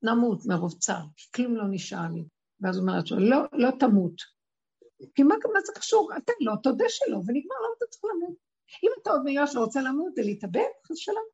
נמות 0.02 0.46
מרוב 0.46 0.74
צער, 0.80 1.04
כי 1.18 1.32
כלום 1.36 1.56
לא 1.56 1.64
נשאר 1.72 2.08
לי. 2.14 2.24
ואז 2.62 2.78
הוא 2.78 2.82
אומר 2.82 3.00
לא, 3.12 3.38
לא 3.54 3.70
תמות. 3.80 4.14
כי 5.16 5.24
מה, 5.24 5.36
מה 5.54 5.60
זה 5.66 5.72
קשור? 5.76 6.10
אתה 6.18 6.34
לא, 6.42 6.54
תודה 6.64 6.86
שלא, 6.90 7.18
ונגמר, 7.18 7.56
למה 7.66 7.74
אתה 7.78 7.86
צריך 7.90 8.04
למות? 8.06 8.36
אם 8.84 8.90
אתה 9.02 9.12
עוד 9.12 9.24
מיואש 9.24 9.56
ורוצה 9.56 9.82
למות 9.82 10.14
ולהתאבד, 10.18 10.70
חס 10.88 10.98
שלום, 10.98 11.26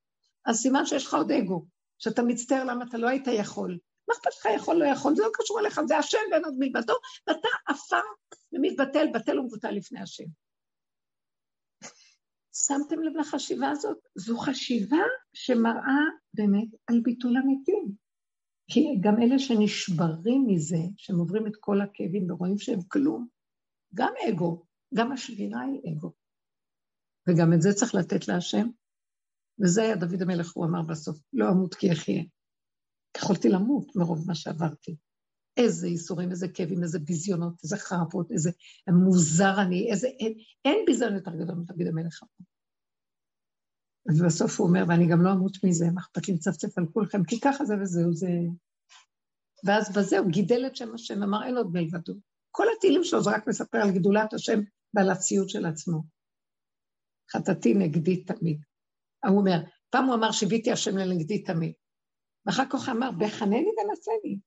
אז 0.45 0.57
סימן 0.57 0.85
שיש 0.85 1.05
לך 1.05 1.13
עוד 1.13 1.31
אגו, 1.31 1.65
שאתה 1.97 2.23
מצטער 2.23 2.63
למה 2.63 2.85
אתה 2.89 2.97
לא 2.97 3.07
היית 3.07 3.27
יכול. 3.27 3.77
מה 4.07 4.15
אכפת 4.15 4.31
לך 4.39 4.47
יכול, 4.55 4.75
לא 4.75 4.85
יכול, 4.85 5.15
זה 5.15 5.23
לא 5.23 5.29
קשור 5.33 5.59
אליך, 5.59 5.81
זה 5.87 5.97
השם 5.97 6.17
ואין 6.31 6.45
עוד 6.45 6.55
מלבדו, 6.59 6.93
ואתה 7.27 7.47
עפר 7.67 8.01
ומתבטל, 8.53 9.07
בטל 9.13 9.39
ומבוטל 9.39 9.71
לפני 9.71 9.99
השם. 9.99 10.23
שמתם 12.53 13.01
לב 13.01 13.13
לחשיבה 13.19 13.69
הזאת? 13.69 13.97
זו 14.15 14.37
חשיבה 14.37 15.03
שמראה 15.33 16.01
באמת 16.33 16.67
על 16.87 17.01
ביטול 17.03 17.37
המתים. 17.37 17.91
כי 18.71 18.79
גם 19.01 19.21
אלה 19.21 19.39
שנשברים 19.39 20.45
מזה, 20.47 20.83
שהם 20.97 21.17
עוברים 21.19 21.47
את 21.47 21.53
כל 21.59 21.81
הכאבים 21.81 22.31
ורואים 22.31 22.57
שהם 22.57 22.79
כלום, 22.87 23.27
גם 23.95 24.13
אגו, 24.29 24.65
גם 24.95 25.11
השבירה 25.11 25.61
היא 25.61 25.93
אגו. 25.93 26.11
וגם 27.27 27.53
את 27.53 27.61
זה 27.61 27.69
צריך 27.73 27.95
לתת 27.95 28.27
להשם. 28.27 28.67
וזה 29.63 29.81
היה 29.81 29.95
דוד 29.95 30.21
המלך, 30.21 30.53
הוא 30.55 30.65
אמר 30.65 30.81
בסוף, 30.81 31.19
לא 31.33 31.45
אמות 31.49 31.75
כי 31.75 31.91
אחיה. 31.91 32.23
יכולתי 33.17 33.49
למות 33.49 33.95
מרוב 33.95 34.27
מה 34.27 34.35
שעברתי. 34.35 34.95
איזה 35.57 35.87
ייסורים, 35.87 36.31
איזה 36.31 36.47
כאבים, 36.47 36.83
איזה 36.83 36.99
ביזיונות, 36.99 37.53
איזה 37.63 37.77
חרפות, 37.77 38.31
איזה 38.31 38.51
מוזר 38.87 39.61
אני, 39.61 39.91
איזה... 39.91 40.07
אין, 40.07 40.33
אין 40.65 40.85
ביזיון 40.85 41.15
יותר 41.15 41.31
גדול 41.31 41.55
מדוד 41.55 41.87
המלך. 41.87 42.23
ובסוף 44.07 44.59
הוא 44.59 44.67
אומר, 44.67 44.83
ואני 44.87 45.07
גם 45.11 45.21
לא 45.21 45.31
אמות 45.31 45.57
מזה, 45.63 45.85
מה 45.93 46.01
אכפת 46.01 46.27
לי 46.27 46.33
לצפצף 46.33 46.77
על 46.77 46.85
כולכם, 46.93 47.23
כי 47.23 47.39
ככה 47.39 47.65
זה 47.65 47.73
וזהו, 47.81 48.13
זה... 48.13 48.29
ואז 49.65 49.97
בזה 49.97 50.19
הוא 50.19 50.31
גידל 50.31 50.65
את 50.67 50.75
שם 50.75 50.93
השם, 50.93 51.23
אמר, 51.23 51.45
אין 51.45 51.57
עוד 51.57 51.71
מלבדו. 51.73 52.13
כל 52.51 52.65
התהילים 52.77 53.03
שלו 53.03 53.23
זה 53.23 53.29
רק 53.29 53.47
מספר 53.47 53.77
על 53.77 53.91
גדולת 53.91 54.33
השם 54.33 54.59
ועל 54.93 55.09
הציות 55.09 55.49
של 55.49 55.65
עצמו. 55.65 56.03
חטאתי 57.31 57.73
נגדי 57.73 58.23
תמיד. 58.23 58.61
הוא 59.27 59.39
אומר, 59.39 59.59
פעם 59.89 60.05
הוא 60.05 60.15
אמר, 60.15 60.31
שיוויתי 60.31 60.71
השם 60.71 60.97
לנגדי 60.97 61.43
תמיד. 61.43 61.73
ואחר 62.45 62.63
כך 62.69 62.89
אמר, 62.89 63.11
בחנני 63.11 63.69
ונשני. 63.77 64.39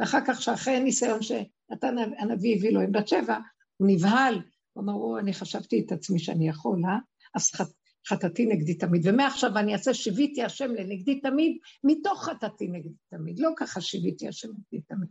ואחר 0.00 0.18
כך, 0.26 0.42
שאחרי 0.42 0.76
הניסיון 0.76 1.22
שנתן 1.22 1.96
הנביא 2.18 2.56
הביא 2.56 2.70
לו 2.70 2.80
עם 2.80 2.92
בת 2.92 3.08
שבע, 3.08 3.38
הוא 3.76 3.88
נבהל, 3.90 4.42
הוא 4.72 4.84
אמר, 4.84 4.92
או, 4.92 5.18
אני 5.18 5.32
חשבתי 5.32 5.84
את 5.86 5.92
עצמי 5.92 6.18
שאני 6.18 6.48
יכול, 6.48 6.82
אה? 6.84 6.98
אז 7.34 7.50
חט... 7.50 7.68
חטאתי 8.08 8.46
נגדי 8.46 8.74
תמיד. 8.74 9.02
ומעכשיו 9.04 9.58
אני 9.58 9.72
אעשה 9.72 9.94
שיוויתי 9.94 10.42
השם 10.42 10.70
לנגדי 10.74 11.20
תמיד, 11.20 11.58
מתוך 11.84 12.24
חטאתי 12.24 12.68
נגדי 12.68 12.94
תמיד. 13.10 13.38
לא 13.38 13.50
ככה 13.56 13.80
שיוויתי 13.80 14.28
השם 14.28 14.48
לנגדי 14.48 14.86
תמיד. 14.86 15.08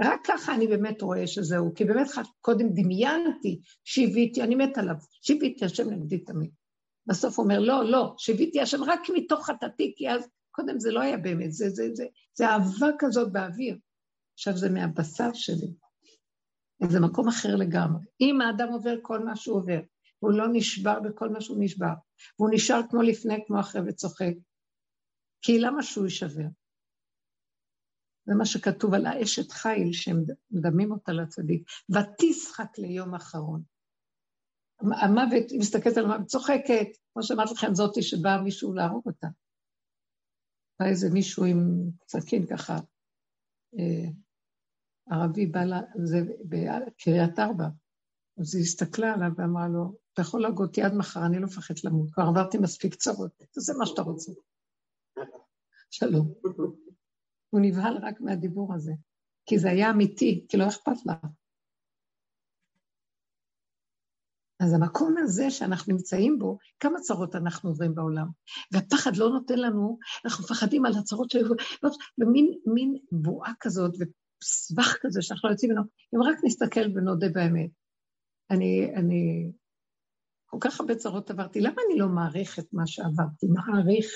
רק 0.00 0.20
ככה 0.24 0.54
אני 0.54 0.66
באמת 0.66 1.02
רואה 1.02 1.26
שזהו, 1.26 1.74
כי 1.74 1.84
באמת 1.84 2.06
קודם 2.40 2.68
דמיינתי, 2.68 3.60
שיוויתי, 3.84 4.42
אני 4.42 4.54
מת 4.54 4.78
עליו, 4.78 4.94
שיוויתי 5.22 5.64
השם 5.64 5.90
נגדי 5.90 6.18
תמיד. 6.18 6.50
בסוף 7.06 7.38
הוא 7.38 7.44
אומר, 7.44 7.60
לא, 7.60 7.90
לא, 7.90 8.14
שיוויתי 8.18 8.60
השם 8.60 8.84
רק 8.84 9.00
מתוך 9.14 9.46
חטאתי, 9.46 9.92
כי 9.96 10.10
אז 10.10 10.28
קודם 10.52 10.80
זה 10.80 10.90
לא 10.90 11.00
היה 11.00 11.16
באמת, 11.16 11.52
זה, 11.52 11.70
זה, 11.70 11.88
זה, 11.92 12.04
זה 12.34 12.48
אהבה 12.48 12.88
כזאת 12.98 13.32
באוויר. 13.32 13.78
עכשיו 14.34 14.56
זה 14.56 14.70
מהבשר 14.70 15.32
שלי. 15.32 15.74
זה 16.88 17.00
מקום 17.00 17.28
אחר 17.28 17.56
לגמרי. 17.56 18.04
אם 18.20 18.40
האדם 18.40 18.68
עובר 18.72 18.94
כל 19.02 19.24
מה 19.24 19.36
שהוא 19.36 19.56
עובר, 19.56 19.80
הוא 20.18 20.32
לא 20.32 20.44
נשבר 20.52 21.00
בכל 21.00 21.28
מה 21.28 21.40
שהוא 21.40 21.56
נשבר, 21.60 21.92
והוא 22.38 22.50
נשאר 22.52 22.80
כמו 22.90 23.02
לפני, 23.02 23.34
כמו 23.46 23.60
אחרי 23.60 23.82
וצוחק, 23.88 24.34
כי 25.42 25.58
למה 25.58 25.82
שהוא 25.82 26.04
יישבר? 26.04 26.46
זה 28.26 28.34
מה 28.34 28.46
שכתוב 28.46 28.94
על 28.94 29.06
האשת 29.06 29.50
חיל, 29.50 29.92
שהם 29.92 30.24
מדמים 30.50 30.92
אותה 30.92 31.12
לצדיק, 31.12 31.62
ותשחק 31.90 32.78
ליום 32.78 33.14
אחרון. 33.14 33.62
המוות, 34.80 35.50
היא 35.50 35.60
מסתכלת 35.60 35.96
על 35.96 36.04
המוות, 36.04 36.26
צוחקת, 36.26 36.86
כמו 37.12 37.22
שאמרתי 37.22 37.54
לכם, 37.54 37.74
זאתי 37.74 38.02
שבא 38.02 38.40
מישהו 38.44 38.74
להרוג 38.74 39.02
אותה. 39.06 39.26
בא 40.82 40.88
איזה 40.88 41.10
מישהו 41.10 41.44
עם 41.44 41.90
סכין 42.08 42.46
ככה, 42.46 42.76
אה, 43.78 44.10
ערבי 45.10 45.46
בא 45.46 45.64
לה, 45.64 45.80
זה 46.04 46.20
בקריית 46.44 47.38
ארבע, 47.38 47.68
אז 48.38 48.54
היא 48.54 48.62
הסתכלה 48.62 49.14
עליו 49.14 49.30
ואמרה 49.36 49.68
לו, 49.68 49.96
אתה 50.12 50.22
יכול 50.22 50.42
להגות 50.42 50.68
אותי 50.68 50.82
עד 50.82 50.94
מחר, 50.94 51.26
אני 51.26 51.38
לא 51.38 51.46
מפחדת 51.46 51.84
למות, 51.84 52.10
כבר 52.12 52.24
עברתי 52.24 52.58
מספיק 52.58 52.94
צרות, 52.94 53.30
תעשה 53.50 53.72
מה 53.78 53.86
שאתה 53.86 54.02
רוצה. 54.02 54.32
שלום. 55.90 56.32
הוא 57.50 57.60
נבהל 57.62 57.98
רק 58.02 58.20
מהדיבור 58.20 58.74
הזה, 58.74 58.92
כי 59.46 59.58
זה 59.58 59.70
היה 59.70 59.90
אמיתי, 59.90 60.46
כי 60.48 60.56
לא 60.56 60.68
אכפת 60.68 61.06
לה. 61.06 61.14
אז 64.62 64.74
המקום 64.74 65.14
הזה 65.18 65.50
שאנחנו 65.50 65.92
נמצאים 65.92 66.38
בו, 66.38 66.58
כמה 66.80 67.00
צרות 67.00 67.34
אנחנו 67.34 67.70
עוברים 67.70 67.94
בעולם. 67.94 68.26
והפחד 68.72 69.16
לא 69.16 69.28
נותן 69.28 69.58
לנו, 69.58 69.98
אנחנו 70.24 70.44
מפחדים 70.44 70.86
על 70.86 70.92
הצרות 70.98 71.30
שהיו, 71.30 71.46
במין 72.18 72.58
מין 72.66 72.96
בועה 73.12 73.52
כזאת 73.60 73.92
וסבך 73.94 74.96
כזה 75.00 75.22
שאנחנו 75.22 75.48
לא 75.48 75.54
יוצאים 75.54 75.70
ממנו, 75.70 75.84
אם 76.14 76.22
רק 76.22 76.36
נסתכל 76.44 76.80
ונודה 76.94 77.28
באמת. 77.28 77.70
אני, 78.50 78.92
אני, 78.96 79.52
כל 80.46 80.58
כך 80.60 80.80
הרבה 80.80 80.94
צרות 80.94 81.30
עברתי, 81.30 81.60
למה 81.60 81.76
אני 81.90 81.98
לא 81.98 82.08
מעריך 82.08 82.58
את 82.58 82.66
מה 82.72 82.86
שעברתי? 82.86 83.46
מעריך. 83.46 84.10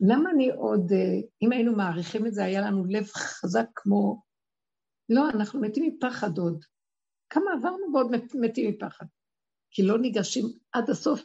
למה 0.00 0.30
אני 0.30 0.50
עוד, 0.50 0.92
אה, 0.92 1.20
אם 1.42 1.52
היינו 1.52 1.76
מעריכים 1.76 2.26
את 2.26 2.34
זה, 2.34 2.44
היה 2.44 2.60
לנו 2.60 2.84
לב 2.84 3.06
חזק 3.06 3.66
כמו... 3.74 4.22
לא, 5.08 5.30
אנחנו 5.30 5.60
מתים 5.60 5.84
מפחד 5.94 6.38
עוד. 6.38 6.64
כמה 7.30 7.52
עברנו 7.52 7.94
ועוד 7.94 8.10
מתים 8.34 8.70
מפחד. 8.70 9.06
כי 9.70 9.82
לא 9.82 9.98
ניגשים 9.98 10.44
עד 10.72 10.90
הסוף 10.90 11.20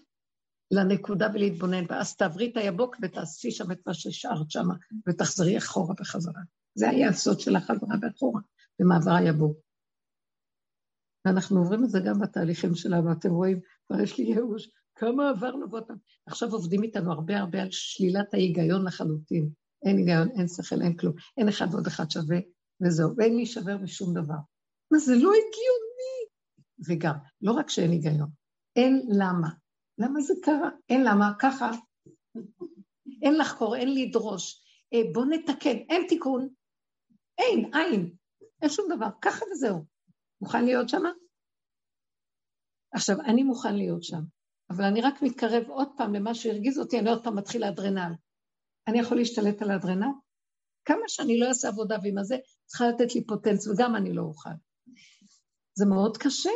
לנקודה 0.71 1.27
ולהתבונן, 1.33 1.83
ואז 1.89 2.15
תעברי 2.15 2.51
את 2.51 2.57
היבוק 2.57 2.95
ותעשי 3.01 3.51
שם 3.51 3.71
את 3.71 3.79
מה 3.87 3.93
ששארת 3.93 4.51
שם, 4.51 4.67
ותחזרי 5.07 5.57
אחורה 5.57 5.93
בחזרה. 5.99 6.41
זה 6.75 6.89
היה 6.89 7.09
הסוד 7.09 7.39
של 7.39 7.55
החזרה 7.55 7.95
ואחורה, 8.01 8.41
במעבר 8.79 9.11
היבוק. 9.11 9.57
ואנחנו 11.25 11.59
עוברים 11.59 11.83
את 11.83 11.89
זה 11.89 11.99
גם 12.05 12.19
בתהליכים 12.19 12.75
שלנו, 12.75 13.11
אתם 13.11 13.29
רואים, 13.29 13.59
כבר 13.87 14.01
יש 14.01 14.17
לי 14.17 14.25
ייאוש, 14.25 14.69
כמה 14.95 15.29
עברנו 15.29 15.71
ואותם. 15.71 15.93
עכשיו 16.25 16.51
עובדים 16.51 16.83
איתנו 16.83 17.11
הרבה 17.11 17.37
הרבה 17.37 17.61
על 17.61 17.67
שלילת 17.71 18.33
ההיגיון 18.33 18.87
לחלוטין. 18.87 19.49
אין 19.85 19.97
היגיון, 19.97 20.29
אין 20.31 20.47
שכל, 20.47 20.81
אין 20.81 20.97
כלום. 20.97 21.13
אין 21.37 21.49
אחד 21.49 21.67
ועוד 21.71 21.87
אחד 21.87 22.11
שווה, 22.11 22.37
וזהו. 22.81 23.15
ואין 23.17 23.35
להישבר 23.35 23.77
משום 23.77 24.13
דבר. 24.13 24.35
מה, 24.91 24.99
זה 24.99 25.13
לא 25.15 25.29
הגיוני. 25.29 25.84
וגם, 26.87 27.15
לא 27.41 27.51
רק 27.51 27.69
שאין 27.69 27.91
היגיון, 27.91 28.29
אין 28.75 29.07
למה. 29.09 29.49
למה 29.97 30.21
זה 30.21 30.33
קרה? 30.43 30.69
אין 30.89 31.03
למה, 31.03 31.33
ככה. 31.39 31.71
אין 33.21 33.37
לחקור, 33.37 33.75
אין 33.75 33.93
לדרוש. 33.95 34.61
אה, 34.93 34.99
בואו 35.13 35.25
נתקן, 35.25 35.77
אין 35.89 36.05
תיקון. 36.09 36.49
אין, 37.37 37.71
אין. 37.73 38.15
אין 38.61 38.69
שום 38.69 38.85
דבר, 38.95 39.07
ככה 39.21 39.45
וזהו. 39.51 39.85
מוכן 40.41 40.65
להיות 40.65 40.89
שמה? 40.89 41.11
עכשיו, 42.93 43.21
אני 43.21 43.43
מוכן 43.43 43.75
להיות 43.75 44.03
שם, 44.03 44.21
אבל 44.69 44.83
אני 44.83 45.01
רק 45.01 45.21
מתקרב 45.21 45.63
עוד 45.69 45.87
פעם 45.97 46.15
למה 46.15 46.35
שהרגיז 46.35 46.79
אותי, 46.79 46.99
אני 46.99 47.09
עוד 47.09 47.23
פעם 47.23 47.35
מתחיל 47.35 47.61
לאדרנל. 47.61 48.11
אני 48.87 48.99
יכול 48.99 49.17
להשתלט 49.17 49.61
על 49.61 49.71
האדרנל? 49.71 50.11
כמה 50.85 51.03
שאני 51.07 51.39
לא 51.39 51.47
אעשה 51.47 51.67
עבודה 51.67 51.97
ועם 52.03 52.17
הזה, 52.17 52.35
צריכה 52.65 52.87
לתת 52.87 53.15
לי 53.15 53.25
פוטנץ, 53.25 53.67
וגם 53.67 53.95
אני 53.95 54.13
לא 54.13 54.21
אוכל. 54.21 54.49
זה 55.75 55.85
מאוד 55.85 56.17
קשה. 56.17 56.49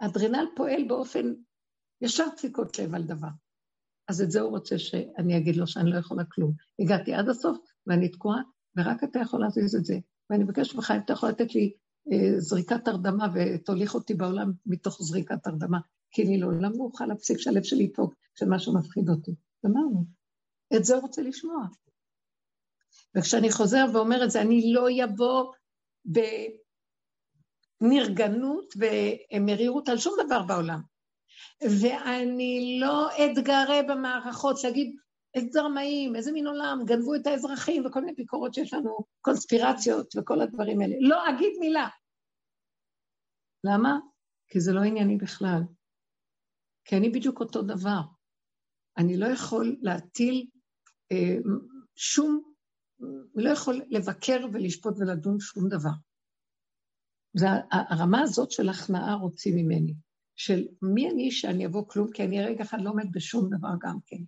האדרנל 0.00 0.46
פועל 0.56 0.84
באופן 0.88 1.32
ישר 2.00 2.24
דפיקות 2.36 2.78
לב 2.78 2.94
על 2.94 3.02
דבר. 3.02 3.28
אז 4.08 4.22
את 4.22 4.30
זה 4.30 4.40
הוא 4.40 4.50
רוצה 4.50 4.78
שאני 4.78 5.38
אגיד 5.38 5.56
לו 5.56 5.66
שאני 5.66 5.90
לא 5.90 5.98
יכולה 5.98 6.24
כלום. 6.24 6.52
הגעתי 6.78 7.14
עד 7.14 7.28
הסוף 7.28 7.58
ואני 7.86 8.08
תקועה, 8.08 8.42
ורק 8.76 9.04
אתה 9.04 9.18
יכול 9.18 9.40
להזיז 9.40 9.76
את 9.76 9.84
זה. 9.84 9.94
ואני 10.30 10.44
מבקשת 10.44 10.74
ממך, 10.74 10.90
אם 10.90 11.00
אתה 11.04 11.12
יכול 11.12 11.28
לתת 11.28 11.54
לי 11.54 11.72
אה, 12.12 12.40
זריקת 12.40 12.88
הרדמה 12.88 13.26
ותוליך 13.34 13.94
אותי 13.94 14.14
בעולם 14.14 14.52
מתוך 14.66 15.02
זריקת 15.02 15.46
הרדמה, 15.46 15.78
כי 16.10 16.22
אני 16.22 16.38
לעולם 16.38 16.72
לא 16.72 16.84
אוכל 16.84 17.06
להפסיק 17.06 17.38
שהלב 17.38 17.62
שלי 17.62 17.84
יפוג 17.84 18.14
כשמשהו 18.34 18.74
מפחיד 18.74 19.08
אותי. 19.08 19.34
גמרנו. 19.66 20.04
את 20.76 20.84
זה 20.84 20.94
הוא 20.94 21.02
רוצה 21.02 21.22
לשמוע. 21.22 21.66
וכשאני 23.16 23.52
חוזר 23.52 23.84
ואומר 23.94 24.24
את 24.24 24.30
זה, 24.30 24.40
אני 24.42 24.72
לא 24.72 25.04
אבוא 25.04 25.52
בנרגנות 27.82 28.74
ומרירות 28.76 29.88
על 29.88 29.98
שום 29.98 30.14
דבר 30.26 30.42
בעולם. 30.42 30.80
ואני 31.80 32.78
לא 32.80 33.08
אתגרה 33.24 33.82
במערכות, 33.88 34.56
איזה 35.34 35.48
זרמאים, 35.50 36.16
איזה 36.16 36.32
מין 36.32 36.46
עולם, 36.46 36.78
גנבו 36.84 37.14
את 37.14 37.26
האזרחים 37.26 37.86
וכל 37.86 38.00
מיני 38.00 38.12
ביקורות 38.12 38.54
שיש 38.54 38.74
לנו, 38.74 38.98
קונספירציות 39.20 40.14
וכל 40.16 40.40
הדברים 40.40 40.80
האלה. 40.80 40.94
לא 41.00 41.30
אגיד 41.30 41.52
מילה. 41.60 41.88
למה? 43.64 43.98
כי 44.48 44.60
זה 44.60 44.72
לא 44.72 44.80
ענייני 44.80 45.16
בכלל. 45.16 45.60
כי 46.84 46.96
אני 46.96 47.10
בדיוק 47.10 47.40
אותו 47.40 47.62
דבר. 47.62 48.00
אני 48.98 49.16
לא 49.16 49.26
יכול 49.26 49.76
להטיל 49.82 50.46
אה, 51.12 51.36
שום, 51.96 52.42
לא 53.34 53.50
יכול 53.50 53.82
לבקר 53.88 54.46
ולשפוט 54.52 54.94
ולדון 54.98 55.40
שום 55.40 55.68
דבר. 55.68 56.11
זה 57.34 57.46
הרמה 57.70 58.20
הזאת 58.20 58.50
של 58.50 58.68
הכנעה 58.68 59.14
רוצים 59.14 59.56
ממני, 59.56 59.94
של 60.36 60.66
מי 60.82 61.10
אני 61.10 61.30
שאני 61.30 61.66
אבוא 61.66 61.84
כלום, 61.88 62.10
כי 62.12 62.24
אני 62.24 62.44
רגע 62.44 62.64
אחד 62.64 62.78
לא 62.80 62.90
עומד 62.90 63.12
בשום 63.12 63.48
דבר 63.56 63.68
גם 63.80 63.98
כן. 64.06 64.22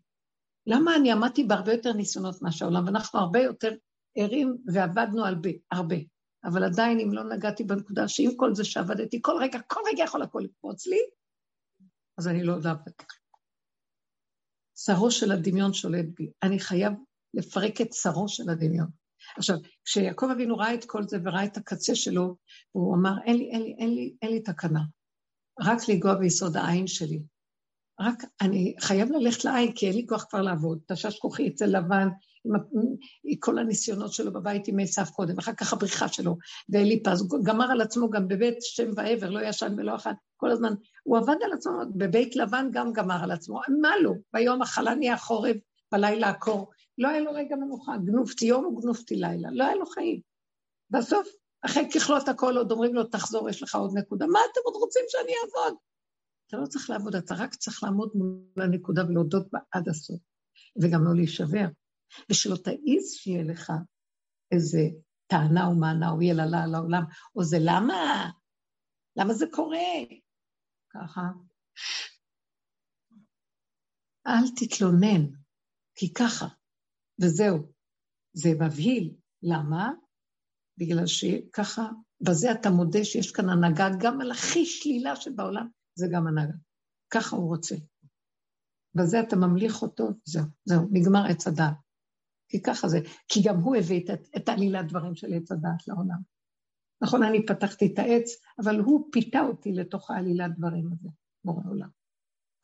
למה 0.67 0.97
אני 0.97 1.13
עמדתי 1.13 1.45
בהרבה 1.45 1.73
יותר 1.73 1.93
ניסיונות 1.93 2.43
מאשר 2.43 2.65
העולם, 2.65 2.87
ואנחנו 2.87 3.19
הרבה 3.19 3.41
יותר 3.41 3.75
ערים 4.17 4.57
ועבדנו 4.67 5.25
הרבה, 5.25 5.51
הרבה. 5.71 5.97
אבל 6.45 6.65
עדיין, 6.65 7.01
אם 7.01 7.13
לא 7.13 7.25
נגעתי 7.25 7.65
בנקודה 7.65 8.09
שעם 8.09 8.37
כל 8.37 8.55
זה 8.55 8.65
שעבדתי, 8.65 9.19
כל 9.23 9.37
רגע, 9.41 9.59
כל 9.67 9.81
רגע 9.87 10.05
יכול 10.05 10.23
הכל 10.23 10.41
לקפוץ 10.45 10.87
לי, 10.87 11.01
אז 12.19 12.29
אני 12.29 12.43
לא 12.43 12.53
יודעת. 12.53 12.79
שרו 14.77 15.11
של 15.11 15.33
הדמיון 15.33 15.73
שולט 15.73 16.07
בי. 16.17 16.31
אני 16.43 16.59
חייב 16.59 16.93
לפרק 17.35 17.81
את 17.81 17.93
שרו 17.93 18.29
של 18.29 18.51
הדמיון. 18.51 19.04
עכשיו, 19.37 19.57
כשיעקב 19.85 20.27
אבינו 20.33 20.57
ראה 20.57 20.75
את 20.75 20.85
כל 20.85 21.03
זה 21.03 21.19
וראה 21.25 21.45
את 21.45 21.57
הקצה 21.57 21.95
שלו, 21.95 22.37
הוא 22.73 22.97
אמר, 22.97 23.13
אין 23.25 23.37
לי, 23.37 23.51
אין 23.51 23.63
לי, 23.63 23.75
אין 23.79 23.95
לי, 23.95 24.15
אין 24.23 24.31
לי 24.31 24.41
תקנה. 24.41 24.81
רק 25.61 25.89
לנגוע 25.89 26.15
ביסוד 26.15 26.57
העין 26.57 26.87
שלי. 26.87 27.23
רק 28.01 28.23
אני 28.41 28.75
חייב 28.81 29.13
ללכת 29.13 29.45
לעין, 29.45 29.73
כי 29.73 29.87
אין 29.87 29.97
לי 29.97 30.07
כוח 30.09 30.25
כבר 30.31 30.43
לעבוד. 30.43 30.79
תשש 30.87 31.19
כוחי 31.19 31.49
אצל 31.49 31.67
לבן, 31.67 32.09
עם 32.45 33.37
כל 33.39 33.59
הניסיונות 33.59 34.13
שלו 34.13 34.33
בבית 34.33 34.69
עם 34.69 34.79
עשיו 34.79 35.05
קודם, 35.15 35.39
אחר 35.39 35.53
כך 35.53 35.73
הבריחה 35.73 36.09
שלו, 36.09 36.37
ואליפז, 36.69 37.21
הוא 37.21 37.45
גמר 37.45 37.71
על 37.71 37.81
עצמו 37.81 38.11
גם 38.11 38.29
בבית 38.29 38.57
שם 38.61 38.91
ועבר, 38.97 39.31
לא 39.31 39.41
ישן 39.49 39.75
ולא 39.79 39.97
אכל, 39.97 40.11
כל 40.37 40.51
הזמן. 40.51 40.75
הוא 41.03 41.19
עבד 41.19 41.37
על 41.45 41.53
עצמו, 41.53 41.73
בבית 41.97 42.37
לבן 42.37 42.69
גם 42.73 42.93
גמר 42.93 43.23
על 43.23 43.31
עצמו. 43.31 43.61
מה 43.81 43.91
לא? 44.03 44.13
ביום 44.33 44.63
החלה 44.63 44.95
נהיה 44.95 45.17
בלילה 45.93 46.29
הקור. 46.29 46.71
לא 46.99 47.09
היה 47.09 47.21
לו 47.21 47.33
רגע 47.33 47.57
מנוחה, 47.57 47.93
גנובתי 48.05 48.47
יום 48.47 48.67
וגנובתי 48.67 49.17
לילה, 49.17 49.49
לא 49.53 49.65
היה 49.65 49.75
לו 49.75 49.87
חיים. 49.87 50.21
בסוף, 50.91 51.29
אחרי 51.67 51.83
ככלות 51.95 52.29
הכל 52.29 52.57
עוד 52.57 52.73
אומרים 52.73 52.95
לו, 52.95 53.05
תחזור, 53.05 53.51
יש 53.51 53.63
לך 53.63 53.75
עוד 53.75 53.99
נקודה. 53.99 54.27
מה 54.27 54.39
אתם 54.53 54.61
עוד 54.65 54.75
רוצים 54.75 55.03
שאני 55.09 55.33
אעבוד? 55.45 55.79
אתה 56.47 56.57
לא 56.57 56.67
צריך 56.67 56.91
לעבוד, 56.91 57.15
אתה 57.15 57.35
רק 57.35 57.55
צריך 57.55 57.83
לעמוד 57.83 58.11
מול 58.15 58.63
הנקודה 58.65 59.07
ולהודות 59.07 59.51
בה 59.53 59.59
עד 59.71 59.89
הסוף, 59.89 60.21
וגם 60.83 61.05
לא 61.05 61.15
להישבר. 61.15 61.67
ושלא 62.31 62.57
תעיז 62.57 63.13
שיהיה 63.13 63.45
לך 63.45 63.73
איזה 64.53 64.81
טענה 65.27 65.67
או 65.67 65.75
מענה 65.75 66.11
או 66.11 66.23
יללה 66.23 66.63
על 66.63 66.75
העולם, 66.75 67.03
או 67.37 67.45
זה 67.45 67.57
למה? 67.61 68.31
למה 69.17 69.35
זה 69.35 69.47
קורה? 69.53 69.79
ככה. 70.91 71.23
אל 74.27 74.49
תתלונן, 74.57 75.27
כי 75.95 76.13
ככה, 76.13 76.47
וזהו. 77.21 77.73
זה 78.33 78.51
מבהיל. 78.61 79.15
למה? 79.43 79.93
בגלל 80.79 81.07
שככה, 81.07 81.89
בזה 82.21 82.53
אתה 82.53 82.71
מודה 82.71 83.05
שיש 83.05 83.33
כאן 83.33 83.49
הנהגה 83.49 83.89
גם 84.01 84.21
על 84.21 84.31
הכי 84.31 84.67
שלילה 84.67 85.17
שבעולם, 85.17 85.69
זה 85.95 86.07
גם 86.13 86.27
הנהגה. 86.27 86.57
ככה 87.11 87.37
הוא 87.37 87.49
רוצה. 87.49 87.75
בזה 88.95 89.21
אתה 89.21 89.37
ממליך 89.37 89.83
אותו, 89.83 90.09
זהו, 90.25 90.45
זהו, 90.65 90.89
נגמר 90.91 91.27
עץ 91.31 91.47
הדעת. 91.47 91.75
כי 92.49 92.63
ככה 92.63 92.89
זה, 92.89 92.99
כי 93.29 93.41
גם 93.45 93.61
הוא 93.61 93.77
הביא 93.77 94.05
את, 94.05 94.21
את 94.37 94.49
עלילת 94.49 94.89
דברים 94.89 95.15
של 95.15 95.35
עץ 95.35 95.53
הדעת 95.53 95.89
לעולם. 95.89 96.19
נכון, 97.03 97.23
אני 97.23 97.47
פתחתי 97.47 97.93
את 97.93 97.99
העץ, 97.99 98.31
אבל 98.63 98.81
הוא 98.81 99.09
פיתה 99.13 99.41
אותי 99.41 99.73
לתוך 99.73 100.11
העלילת 100.11 100.59
דברים 100.59 100.93
הזה, 100.93 101.09
בורא 101.45 101.63
עולם. 101.69 101.89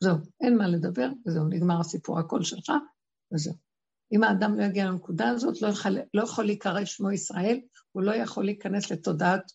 זהו, 0.03 0.15
אין 0.41 0.57
מה 0.57 0.67
לדבר, 0.67 1.09
וזהו, 1.25 1.47
נגמר 1.47 1.79
הסיפור, 1.79 2.19
הכל 2.19 2.43
שלך, 2.43 2.71
וזהו. 3.33 3.70
אם 4.11 4.23
האדם 4.23 4.59
לא 4.59 4.63
יגיע 4.63 4.85
לנקודה 4.85 5.29
הזאת, 5.29 5.61
לא 5.61 5.67
יכול, 5.67 5.91
לא 6.13 6.23
יכול 6.23 6.45
להיקרא 6.45 6.85
שמו 6.85 7.11
ישראל, 7.11 7.59
הוא 7.91 8.03
לא 8.03 8.15
יכול 8.15 8.45
להיכנס 8.45 8.91
לתודעת 8.91 9.51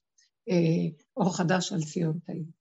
אה, 0.48 0.96
אור 1.16 1.36
חדש 1.36 1.72
על 1.72 1.80
ציון 1.80 2.18
תאים. 2.26 2.56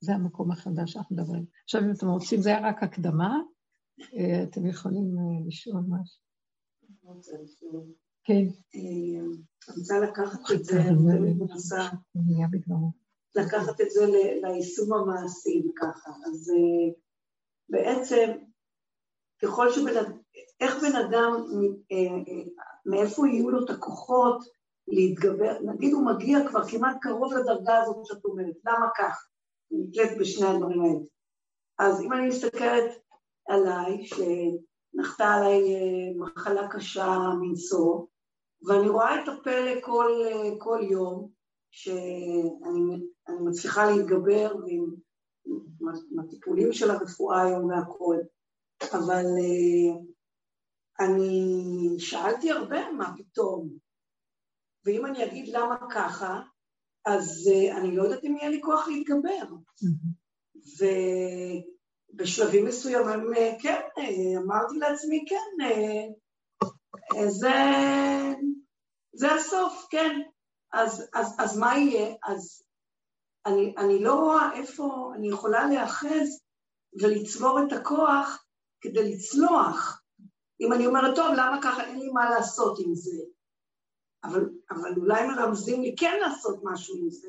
זה 0.00 0.12
המקום 0.14 0.50
החדש 0.50 0.92
שאנחנו 0.92 1.16
מדברים. 1.16 1.44
עכשיו, 1.64 1.80
אם 1.80 1.90
אתם 1.90 2.06
רוצים, 2.08 2.40
זה 2.40 2.48
היה 2.48 2.68
רק 2.68 2.82
הקדמה, 2.82 3.38
אה, 4.00 4.42
אתם 4.42 4.66
יכולים 4.66 5.18
אה, 5.18 5.46
לשאול 5.46 5.82
משהו. 5.88 6.20
כן. 8.24 8.44
אה, 8.74 9.20
אני 9.68 9.78
רוצה 9.78 9.94
לקחת 10.00 10.40
את 10.54 10.64
זה, 10.64 10.80
אני 10.80 11.18
תמיד 11.18 11.36
מנסה 11.38 11.88
לקחת 13.36 13.80
את 13.80 13.90
זה 13.90 14.06
ליישום 14.42 14.92
המעשי 14.92 15.62
וככה. 15.68 16.10
אז 16.26 16.52
בעצם, 17.68 18.32
ככל 19.42 19.72
שבן 19.72 19.96
אדם, 19.96 20.12
איך 20.60 20.82
בן 20.82 20.96
אדם, 20.96 21.44
מאיפה 22.86 23.28
יהיו 23.28 23.50
לו 23.50 23.64
את 23.64 23.70
הכוחות 23.70 24.44
להתגבר, 24.88 25.58
נגיד 25.64 25.92
הוא 25.92 26.06
מגיע 26.06 26.48
כבר 26.48 26.68
כמעט 26.68 26.96
קרוב 27.00 27.32
לדרגה 27.34 27.82
הזאת 27.82 28.06
שאת 28.06 28.24
אומרת, 28.24 28.54
למה 28.66 28.88
כך? 28.96 29.28
אני 29.72 29.80
נתלית 29.88 30.18
בשני 30.18 30.46
הדברים 30.46 30.80
האלה. 30.80 31.00
אז 31.78 32.00
אם 32.00 32.12
אני 32.12 32.28
מסתכלת 32.28 32.98
עליי, 33.48 34.06
שנחתה 34.06 35.24
עליי 35.24 35.74
אה, 35.74 36.12
מחלה 36.16 36.68
קשה 36.68 37.18
מנשוא, 37.40 38.06
ואני 38.66 38.88
רואה 38.88 39.22
את 39.22 39.28
הפלא 39.28 39.80
כל, 39.80 40.10
אה, 40.26 40.50
כל 40.58 40.78
יום, 40.90 41.30
שאני 41.70 43.06
מצליחה 43.40 43.90
להתגבר 43.90 44.52
עם, 44.66 44.94
עם 46.10 46.20
הטיפולים 46.20 46.72
של 46.72 46.90
הרפואה 46.90 47.42
היום 47.42 47.64
והכול, 47.70 48.16
אבל 48.92 49.24
אה, 49.24 49.98
אני 51.06 51.44
שאלתי 51.98 52.50
הרבה 52.50 52.90
מה 52.90 53.14
פתאום, 53.16 53.68
ואם 54.84 55.06
אני 55.06 55.24
אגיד 55.24 55.48
למה 55.48 55.76
ככה, 55.90 56.40
אז 57.06 57.50
אני 57.78 57.96
לא 57.96 58.02
יודעת 58.02 58.24
אם 58.24 58.36
יהיה 58.36 58.50
לי 58.50 58.60
כוח 58.62 58.88
להתגבר. 58.88 59.54
ו... 60.80 60.84
בשלבים 62.16 62.64
מסוימים, 62.64 63.34
אה, 63.34 63.52
כן, 63.62 63.80
אה, 63.98 64.42
אמרתי 64.42 64.78
לעצמי, 64.78 65.24
כן, 65.28 65.64
אה, 65.64 67.30
זה, 67.30 67.54
זה 69.12 69.34
הסוף, 69.34 69.86
כן. 69.90 70.20
אז, 70.72 71.10
אז, 71.14 71.34
אז 71.38 71.58
מה 71.58 71.78
יהיה? 71.78 72.14
אז 72.24 72.62
אני, 73.46 73.74
אני 73.78 74.02
לא 74.02 74.14
רואה 74.14 74.52
איפה 74.54 75.12
אני 75.14 75.28
יכולה 75.28 75.66
להיאחז 75.66 76.40
ולצבור 77.02 77.60
את 77.66 77.72
הכוח 77.72 78.45
כדי 78.88 79.12
לצלוח. 79.12 80.02
אם 80.60 80.72
אני 80.72 80.86
אומרת, 80.86 81.16
טוב, 81.16 81.34
למה 81.36 81.58
ככה, 81.62 81.84
אין 81.84 81.98
לי 81.98 82.08
מה 82.08 82.30
לעשות 82.30 82.78
עם 82.78 82.94
זה. 82.94 83.16
אבל, 84.24 84.50
אבל 84.70 84.92
אולי 84.96 85.26
מרמזים 85.26 85.82
לי 85.82 85.94
כן 85.98 86.18
לעשות 86.20 86.60
משהו 86.64 86.96
עם 86.98 87.10
זה. 87.10 87.28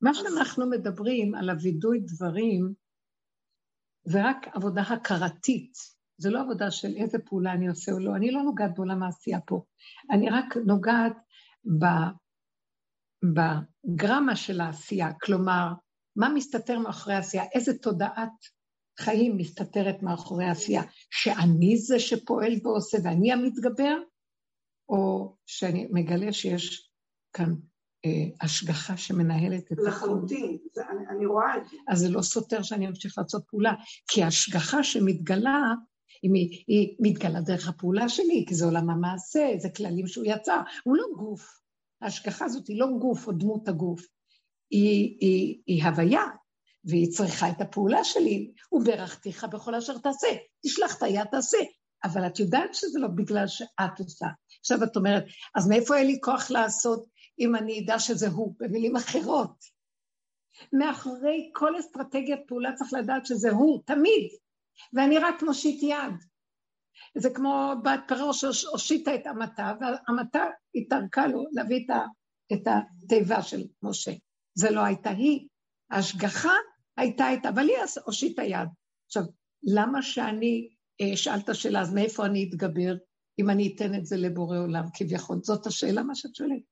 מה 0.00 0.14
שאנחנו 0.14 0.70
מדברים 0.70 1.34
על 1.34 1.50
הווידוי 1.50 2.00
דברים, 2.00 2.74
זה 4.04 4.18
רק 4.24 4.36
עבודה 4.54 4.82
הכרתית. 4.82 5.72
זה 6.18 6.30
לא 6.30 6.40
עבודה 6.40 6.70
של 6.70 6.94
איזה 6.96 7.18
פעולה 7.18 7.52
אני 7.52 7.68
עושה 7.68 7.92
או 7.92 7.98
לא, 7.98 8.16
אני 8.16 8.30
לא 8.30 8.42
נוגעת 8.42 8.70
בעולם 8.76 9.02
העשייה 9.02 9.40
פה. 9.46 9.64
אני 10.10 10.30
רק 10.30 10.56
נוגעת 10.56 11.16
בגרמה 13.24 14.36
של 14.36 14.60
העשייה, 14.60 15.12
כלומר, 15.22 15.72
מה 16.16 16.28
מסתתר 16.28 16.78
מאחורי 16.78 17.14
העשייה, 17.14 17.44
איזה 17.54 17.78
תודעת 17.78 18.32
חיים 18.98 19.36
מסתתרת 19.36 20.02
מאחורי 20.02 20.44
העשייה, 20.44 20.82
שאני 21.10 21.76
זה 21.76 22.00
שפועל 22.00 22.52
ועושה 22.62 22.98
ואני 23.04 23.32
המתגבר, 23.32 23.96
או 24.88 25.34
שאני 25.46 25.88
מגלה 25.90 26.32
שיש 26.32 26.90
כאן 27.32 27.54
אה, 28.04 28.10
השגחה 28.40 28.96
שמנהלת 28.96 29.66
את 29.66 29.72
הכול. 29.72 29.88
לחלוטין, 29.88 30.58
אני, 30.90 31.08
אני 31.16 31.26
רואה 31.26 31.56
את 31.56 31.68
זה. 31.70 31.76
אז 31.88 31.98
זה 31.98 32.08
לא 32.08 32.22
סותר 32.22 32.62
שאני 32.62 32.88
אמשיך 32.88 33.18
לעשות 33.18 33.44
פעולה, 33.46 33.72
כי 34.08 34.22
ההשגחה 34.22 34.82
שמתגלה, 34.82 35.74
היא, 36.22 36.64
היא 36.66 36.96
מתגלה 37.00 37.40
דרך 37.40 37.68
הפעולה 37.68 38.08
שלי, 38.08 38.44
כי 38.48 38.54
זה 38.54 38.64
עולם 38.64 38.90
המעשה, 38.90 39.48
זה 39.58 39.68
כללים 39.76 40.06
שהוא 40.06 40.24
יצר, 40.28 40.60
הוא 40.84 40.96
לא 40.96 41.04
גוף. 41.16 41.62
ההשגחה 42.02 42.44
הזאת 42.44 42.66
היא 42.68 42.80
לא 42.80 42.86
גוף 43.00 43.26
או 43.26 43.32
דמות 43.32 43.68
הגוף, 43.68 44.06
היא, 44.70 45.16
היא, 45.20 45.62
היא 45.66 45.84
הוויה, 45.84 46.22
והיא 46.84 47.10
צריכה 47.10 47.48
את 47.48 47.60
הפעולה 47.60 48.04
שלי. 48.04 48.52
וברכתיך 48.72 49.44
בכל 49.44 49.74
אשר 49.74 49.98
תעשה, 49.98 50.28
תשלח 50.66 50.96
את 50.96 51.02
היד 51.02 51.24
תעשה. 51.30 51.58
אבל 52.04 52.26
את 52.26 52.38
יודעת 52.38 52.74
שזה 52.74 52.98
לא 52.98 53.08
בגלל 53.08 53.46
שאת 53.46 53.98
עושה. 53.98 54.26
עכשיו 54.60 54.84
את 54.84 54.96
אומרת, 54.96 55.24
אז 55.54 55.68
מאיפה 55.68 55.96
יהיה 55.96 56.06
לי 56.06 56.18
כוח 56.22 56.50
לעשות 56.50 57.06
אם 57.38 57.56
אני 57.56 57.80
אדע 57.84 57.98
שזה 57.98 58.28
הוא? 58.28 58.54
במילים 58.58 58.96
אחרות. 58.96 59.54
מאחורי 60.72 61.50
כל 61.54 61.80
אסטרטגיית 61.80 62.40
פעולה 62.46 62.72
צריך 62.72 62.92
לדעת 62.92 63.26
שזה 63.26 63.50
הוא, 63.50 63.82
תמיד. 63.86 64.28
ואני 64.92 65.18
רק 65.18 65.42
מושיט 65.42 65.82
יד. 65.82 66.14
זה 67.18 67.30
כמו 67.30 67.72
בת 67.84 68.00
פרעה 68.08 68.32
שהושיטה 68.32 69.14
את 69.14 69.26
המטה, 69.26 69.72
והמטה 69.80 70.44
התערקה 70.74 71.26
לו 71.26 71.44
להביא 71.52 71.86
את 72.52 72.66
התיבה 72.66 73.42
של 73.42 73.62
משה. 73.82 74.12
זה 74.54 74.70
לא 74.70 74.80
הייתה 74.80 75.10
היא. 75.10 75.48
ההשגחה 75.90 76.52
הייתה 76.96 77.30
איתה, 77.30 77.48
אבל 77.48 77.68
היא 77.68 77.76
הושיטה 78.04 78.42
יד. 78.42 78.68
עכשיו, 79.06 79.22
למה 79.62 80.02
שאני 80.02 80.68
אה, 81.00 81.14
אשאל 81.14 81.38
את 81.44 81.48
השאלה, 81.48 81.80
אז 81.80 81.94
מאיפה 81.94 82.26
אני 82.26 82.48
אתגבר 82.48 82.94
אם 83.38 83.50
אני 83.50 83.74
אתן 83.74 83.94
את 83.94 84.06
זה 84.06 84.16
לבורא 84.16 84.58
עולם 84.58 84.84
כביכול? 84.94 85.38
זאת 85.42 85.66
השאלה, 85.66 86.02
מה 86.02 86.14
שאת 86.14 86.34
שואלת. 86.34 86.62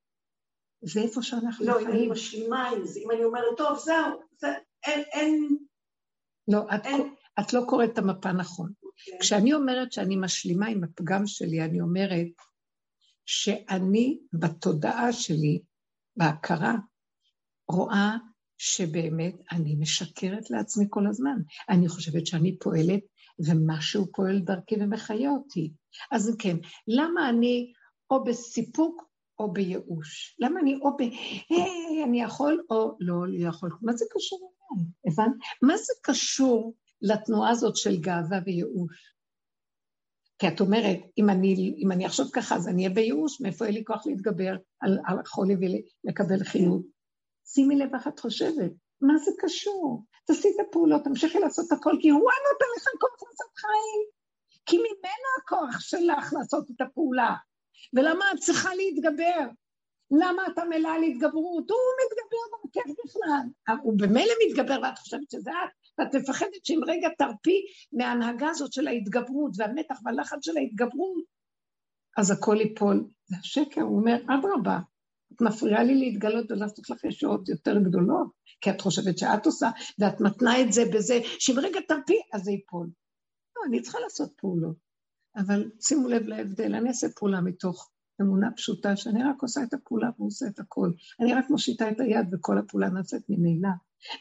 זה 0.83 1.01
איפה 1.01 1.23
שאנחנו 1.23 1.66
לא, 1.66 1.73
חיים. 1.73 1.87
לא, 1.87 1.93
אם 1.93 1.97
אני 1.97 2.09
משלימה 2.09 2.68
עם 2.68 2.87
זה, 2.87 3.01
אם 3.01 3.11
אני 3.11 3.25
אומרת, 3.25 3.57
טוב, 3.57 3.79
זהו, 3.79 4.21
זה, 4.39 4.49
אין, 4.87 5.03
אין... 5.12 5.57
לא, 6.49 6.66
את, 6.75 6.87
אין... 6.87 7.14
את 7.41 7.53
לא 7.53 7.61
קוראת 7.68 7.91
את 7.93 7.99
המפה 7.99 8.33
נכון. 8.33 8.71
Okay. 8.71 8.87
אוקיי. 8.87 9.18
כשאני 9.21 9.55
אומרת 9.55 9.93
שאני 9.93 10.16
משלימה 10.16 10.66
עם 10.66 10.85
הפגם 10.85 11.27
שלי, 11.27 11.64
אני 11.64 11.81
אומרת 11.81 12.27
שאני 13.27 14.18
בתודעה 14.33 15.12
שלי, 15.12 15.62
בהכרה, 16.16 16.75
רואה 17.68 18.16
שבאמת 18.63 19.35
אני 19.53 19.77
משקרת 19.77 20.51
לעצמי 20.51 20.87
כל 20.91 21.07
הזמן. 21.07 21.39
אני 21.69 21.89
חושבת 21.89 22.27
שאני 22.27 22.59
פועלת 22.59 23.01
ומשהו 23.47 24.13
פועל 24.13 24.41
דרכי 24.41 24.75
ומחיה 24.81 25.31
אותי. 25.31 25.73
אז 26.11 26.37
כן, 26.39 26.57
למה 26.89 27.29
אני 27.29 27.73
או 28.11 28.25
בסיפוק 28.25 29.05
או 29.39 29.53
בייאוש? 29.53 30.37
למה 30.39 30.61
אני 30.61 30.79
או 30.83 30.97
ב... 30.97 31.01
היי, 31.51 32.05
אני 32.05 32.23
יכול 32.23 32.65
או 32.71 32.97
לא, 33.01 33.15
יכול? 33.39 33.71
מה 33.83 33.93
זה 33.93 34.05
קשור 34.11 34.53
אליי? 34.73 34.87
הבנת? 35.07 35.37
מה 35.63 35.77
זה 35.77 35.93
קשור 36.03 36.75
לתנועה 37.03 37.51
הזאת 37.51 37.77
של 37.77 38.01
גאווה 38.01 38.39
וייאוש? 38.47 39.15
כי 40.39 40.49
את 40.49 40.61
אומרת, 40.61 40.99
אם 41.19 41.31
אני, 41.31 41.75
אם 41.79 41.93
אני 41.93 42.07
אחשוב 42.07 42.31
ככה, 42.33 42.57
אז 42.57 42.69
אני 42.69 42.83
אהיה 42.85 42.95
בייאוש, 42.95 43.41
מאיפה 43.41 43.65
יהיה 43.65 43.75
לי 43.79 43.85
כוח 43.85 44.07
להתגבר 44.07 44.57
על, 44.81 44.99
על 45.07 45.19
החולי 45.19 45.55
ולקבל 45.55 46.45
חיות? 46.45 47.00
שימי 47.55 47.77
לב 47.77 47.95
איך 47.95 48.09
את 48.09 48.21
חושבת, 48.21 48.73
מה 49.01 49.19
זה 49.19 49.31
קשור? 49.39 50.05
תעשי 50.27 50.49
את 50.49 50.67
הפעולות, 50.69 51.05
תמשיכי 51.05 51.39
לעשות 51.39 51.73
הכל, 51.73 51.97
כי 52.01 52.09
הוא 52.09 52.21
נותן 52.21 52.67
לך 52.77 52.85
כוח 53.01 53.29
לעשות 53.29 53.57
חיים. 53.57 54.03
כי 54.67 54.77
ממנו 54.77 55.29
הכוח 55.43 55.81
שלך 55.81 56.33
לעשות 56.39 56.71
את 56.71 56.81
הפעולה. 56.81 57.35
ולמה 57.93 58.25
את 58.35 58.39
צריכה 58.39 58.75
להתגבר? 58.75 59.49
למה 60.11 60.43
אתה 60.53 60.65
מלאה 60.65 60.99
להתגברות? 60.99 61.71
הוא 61.71 61.79
מתגבר 62.01 62.39
דרכך 62.51 62.91
בכלל. 63.05 63.77
הוא 63.83 63.95
במילא 63.99 64.35
מתגבר 64.47 64.81
ואת 64.83 64.99
חושבת 64.99 65.31
שזה 65.31 65.51
את, 65.51 65.71
ואת 65.99 66.15
מפחדת 66.15 66.65
שאם 66.65 66.81
רגע 66.87 67.09
תרפי 67.19 67.65
מההנהגה 67.93 68.49
הזאת 68.49 68.73
של 68.73 68.89
ההתגברות 68.89 69.53
והמתח 69.57 69.99
והלחץ 70.05 70.39
של 70.45 70.57
ההתגברות, 70.57 71.25
אז 72.17 72.31
הכל 72.31 72.57
ייפול. 72.61 73.09
זה 73.27 73.37
השקר, 73.41 73.81
הוא 73.81 73.99
אומר, 74.01 74.17
אדרבה, 74.29 74.79
מפריעה 75.41 75.82
לי 75.82 75.95
להתגלות 75.95 76.51
ולעשות 76.51 76.91
לך 76.91 77.05
ישועות 77.05 77.49
יותר 77.49 77.78
גדולות, 77.78 78.30
כי 78.61 78.70
את 78.70 78.80
חושבת 78.80 79.18
שאת 79.18 79.47
עושה, 79.47 79.70
ואת 79.99 80.20
מתנה 80.20 80.61
את 80.61 80.72
זה 80.72 80.82
בזה, 80.95 81.20
שאם 81.38 81.59
רגע 81.59 81.80
תרפי, 81.88 82.20
אז 82.32 82.43
זה 82.43 82.51
ייפול. 82.51 82.91
לא, 83.57 83.62
אני 83.68 83.82
צריכה 83.82 83.99
לעשות 84.01 84.32
פעולות. 84.36 84.76
אבל 85.36 85.70
שימו 85.80 86.09
לב 86.09 86.22
להבדל, 86.22 86.74
אני 86.74 86.88
אעשה 86.88 87.07
פעולה 87.16 87.41
מתוך 87.41 87.91
אמונה 88.20 88.51
פשוטה, 88.57 88.97
שאני 88.97 89.22
רק 89.22 89.43
עושה 89.43 89.62
את 89.62 89.74
הפעולה 89.74 90.11
והוא 90.16 90.26
עושה 90.26 90.47
את 90.47 90.59
הכל. 90.59 90.91
אני 91.20 91.34
רק 91.34 91.51
מושיטה 91.51 91.91
את 91.91 92.01
היד 92.01 92.34
וכל 92.34 92.59
הפעולה 92.59 92.88
נעשית 92.88 93.22
ממילא. 93.28 93.68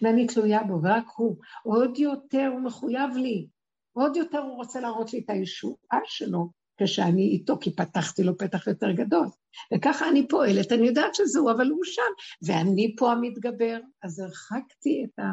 ואני 0.02 0.28
תלויה 0.28 0.64
בו, 0.64 0.74
ורק 0.84 1.06
הוא. 1.16 1.36
עוד 1.64 2.00
יותר 2.00 2.50
הוא 2.54 2.62
מחויב 2.62 3.10
לי. 3.16 3.48
עוד 3.94 4.16
יותר 4.16 4.40
הוא 4.40 4.56
רוצה 4.56 4.80
להראות 4.80 5.14
לי 5.14 5.20
את 5.20 5.30
הישועה 5.30 6.00
שלו, 6.06 6.50
כשאני 6.80 7.22
איתו, 7.22 7.58
כי 7.62 7.76
פתחתי 7.76 8.24
לו 8.24 8.38
פתח 8.38 8.68
יותר 8.68 8.92
גדול. 8.92 9.28
וככה 9.74 10.10
אני 10.10 10.28
פועלת, 10.28 10.72
אני 10.72 10.88
יודעת 10.88 11.16
שזהו, 11.16 11.52
אבל 11.52 11.70
הוא 11.70 11.84
שם, 11.84 12.02
ואני 12.48 12.96
פה 12.98 13.12
המתגבר. 13.12 13.80
אז 14.04 14.20
הרחקתי 14.20 15.06
את 15.06 15.20
ה... 15.20 15.24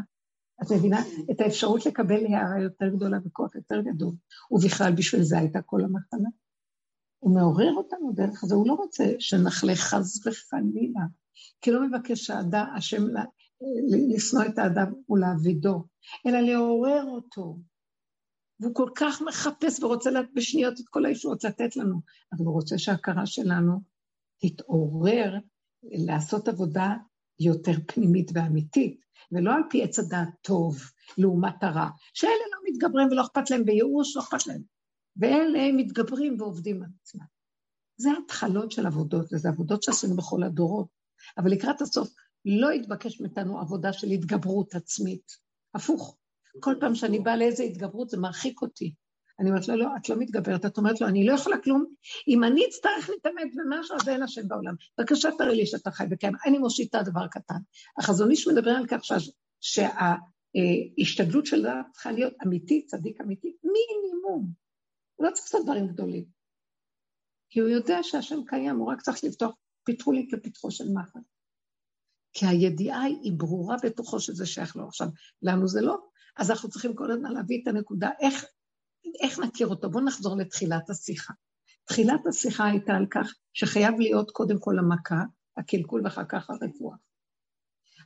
את 0.63 0.73
מבינה? 0.73 1.01
את 1.31 1.41
האפשרות 1.41 1.87
לקבל 1.87 2.27
הערה 2.27 2.63
יותר 2.63 2.89
גדולה 2.89 3.19
וכוח 3.25 3.55
יותר 3.55 3.81
גדול. 3.81 4.13
ובכלל, 4.51 4.93
בשביל 4.93 5.23
זה 5.23 5.39
הייתה 5.39 5.63
כל 5.63 5.85
המחלה. 5.85 6.29
הוא 7.19 7.35
מעורר 7.35 7.73
אותנו 7.77 8.13
דרך 8.13 8.45
זה, 8.45 8.55
הוא 8.55 8.69
לא 8.69 8.73
רוצה 8.73 9.05
שנחלה 9.19 9.75
חס 9.75 10.27
וחלילה, 10.27 11.01
כי 11.61 11.71
לא 11.71 11.89
מבקש 11.89 12.31
האדם, 12.31 12.67
השם 12.77 13.03
לשנוא 14.15 14.45
את 14.45 14.59
האדם 14.59 14.93
ולהעבידו, 15.09 15.85
אלא 16.27 16.41
לעורר 16.41 17.05
אותו, 17.05 17.59
והוא 18.61 18.75
כל 18.75 18.91
כך 18.97 19.23
מחפש 19.23 19.83
ורוצה 19.83 20.11
בשניות 20.35 20.81
את 20.81 20.89
כל 20.91 21.07
הישועות 21.07 21.45
לתת 21.45 21.77
לנו, 21.77 22.01
אבל 22.33 22.45
הוא 22.45 22.55
רוצה 22.55 22.79
שההכרה 22.79 23.27
שלנו 23.27 23.81
תתעורר 24.41 25.35
לעשות 25.83 26.49
עבודה 26.49 26.95
יותר 27.41 27.73
פנימית 27.87 28.31
ואמיתית, 28.35 29.01
ולא 29.33 29.55
על 29.55 29.63
פי 29.71 29.83
עץ 29.83 29.99
הדעת 29.99 30.29
טוב 30.43 30.79
לעומת 31.19 31.63
הרע, 31.63 31.89
שאלה 32.15 32.33
לא 32.53 32.73
מתגברים 32.73 33.09
ולא 33.09 33.23
אכפת 33.23 33.51
להם 33.51 33.65
בייאוש, 33.65 34.17
לא 34.17 34.23
אכפת 34.23 34.47
להם. 34.47 34.63
ואלה 35.17 35.73
מתגברים 35.73 36.41
ועובדים 36.41 36.83
על 36.83 36.89
עצמם. 37.03 37.25
זה 37.97 38.11
התחלות 38.25 38.73
של 38.73 38.87
עבודות, 38.87 39.33
וזה 39.33 39.49
עבודות 39.49 39.83
שעשינו 39.83 40.17
בכל 40.17 40.43
הדורות. 40.43 40.89
אבל 41.39 41.51
לקראת 41.51 41.81
הסוף 41.81 42.09
לא 42.45 42.73
יתבקש 42.73 43.21
מאיתנו 43.21 43.61
עבודה 43.61 43.93
של 43.93 44.07
התגברות 44.07 44.75
עצמית. 44.75 45.33
הפוך, 45.75 46.17
כל 46.61 46.75
פעם 46.81 46.95
שאני 46.95 47.19
באה 47.19 47.37
לאיזה 47.37 47.63
התגברות 47.63 48.11
זה 48.11 48.17
מרחיק 48.17 48.63
אותי. 48.63 48.93
אני 49.41 49.51
אומרת 49.51 49.69
לו, 49.69 49.77
לא, 49.77 49.89
את 49.97 50.09
לא 50.09 50.17
מתגברת, 50.19 50.67
את 50.67 50.79
אומרת 50.79 51.01
לו, 51.01 51.09
אני 51.09 51.27
לא 51.27 51.33
יכולה 51.33 51.59
כלום. 51.59 51.85
אם 52.29 52.45
אני 52.45 52.67
אצטרך 52.69 53.11
להתאמץ 53.11 53.55
במשהו, 53.57 53.97
אז 53.97 54.09
אין 54.09 54.23
השם 54.23 54.49
בעולם. 54.49 54.75
בבקשה, 54.99 55.29
תראה 55.39 55.55
לי 55.55 55.67
שאתה 55.67 55.91
חי 55.91 56.05
וקיים. 56.11 56.33
אני 56.47 56.59
מושיטה 56.59 57.03
דבר 57.03 57.27
קטן. 57.27 57.59
החזון 57.99 58.31
איש 58.31 58.49
מדבר 58.49 58.71
על 58.71 58.87
כך 58.87 59.01
שההשתדלות 59.61 61.47
שלה 61.47 61.83
צריכה 61.93 62.13
להיות 62.13 62.35
אמיתית, 62.47 62.87
צדיק 62.87 63.21
אמיתי, 63.21 63.57
מינימום. 63.63 64.53
הוא 65.15 65.27
לא 65.27 65.31
צריך 65.31 65.47
לעשות 65.47 65.65
דברים 65.65 65.87
גדולים. 65.87 66.25
כי 67.51 67.61
הוא 67.61 67.69
יודע 67.69 67.99
שהשם 68.03 68.39
קיים, 68.47 68.77
הוא 68.77 68.93
רק 68.93 69.03
צריך 69.03 69.25
לפתוח, 69.25 69.55
פיתחו 69.85 70.13
לי 70.13 70.29
כפתחו 70.31 70.71
של 70.71 70.85
מחר. 70.95 71.21
כי 72.33 72.47
הידיעה 72.47 73.03
היא 73.03 73.33
ברורה 73.33 73.77
בתוכו 73.83 74.21
שזה 74.21 74.47
שייך 74.47 74.77
לו. 74.77 74.87
עכשיו, 74.87 75.09
לנו 75.43 75.69
זה 75.69 75.81
לא, 75.81 75.97
אז 76.37 76.51
אנחנו 76.51 76.69
צריכים 76.69 76.95
כל 76.95 77.11
הזמן 77.11 77.33
להביא 77.33 77.63
את 77.63 77.69
הנקודה, 77.69 78.11
איך, 78.21 78.45
איך 79.23 79.39
נכיר 79.39 79.67
אותו? 79.67 79.91
בואו 79.91 80.05
נחזור 80.05 80.37
לתחילת 80.37 80.91
השיחה. 80.91 81.33
תחילת 81.85 82.27
השיחה 82.27 82.65
הייתה 82.65 82.93
על 82.93 83.07
כך 83.11 83.35
שחייב 83.53 83.95
להיות 83.99 84.31
קודם 84.31 84.59
כל 84.61 84.79
המכה, 84.79 85.23
הקלקול 85.57 86.01
ואחר 86.05 86.25
כך 86.29 86.51
הרפואה. 86.51 86.97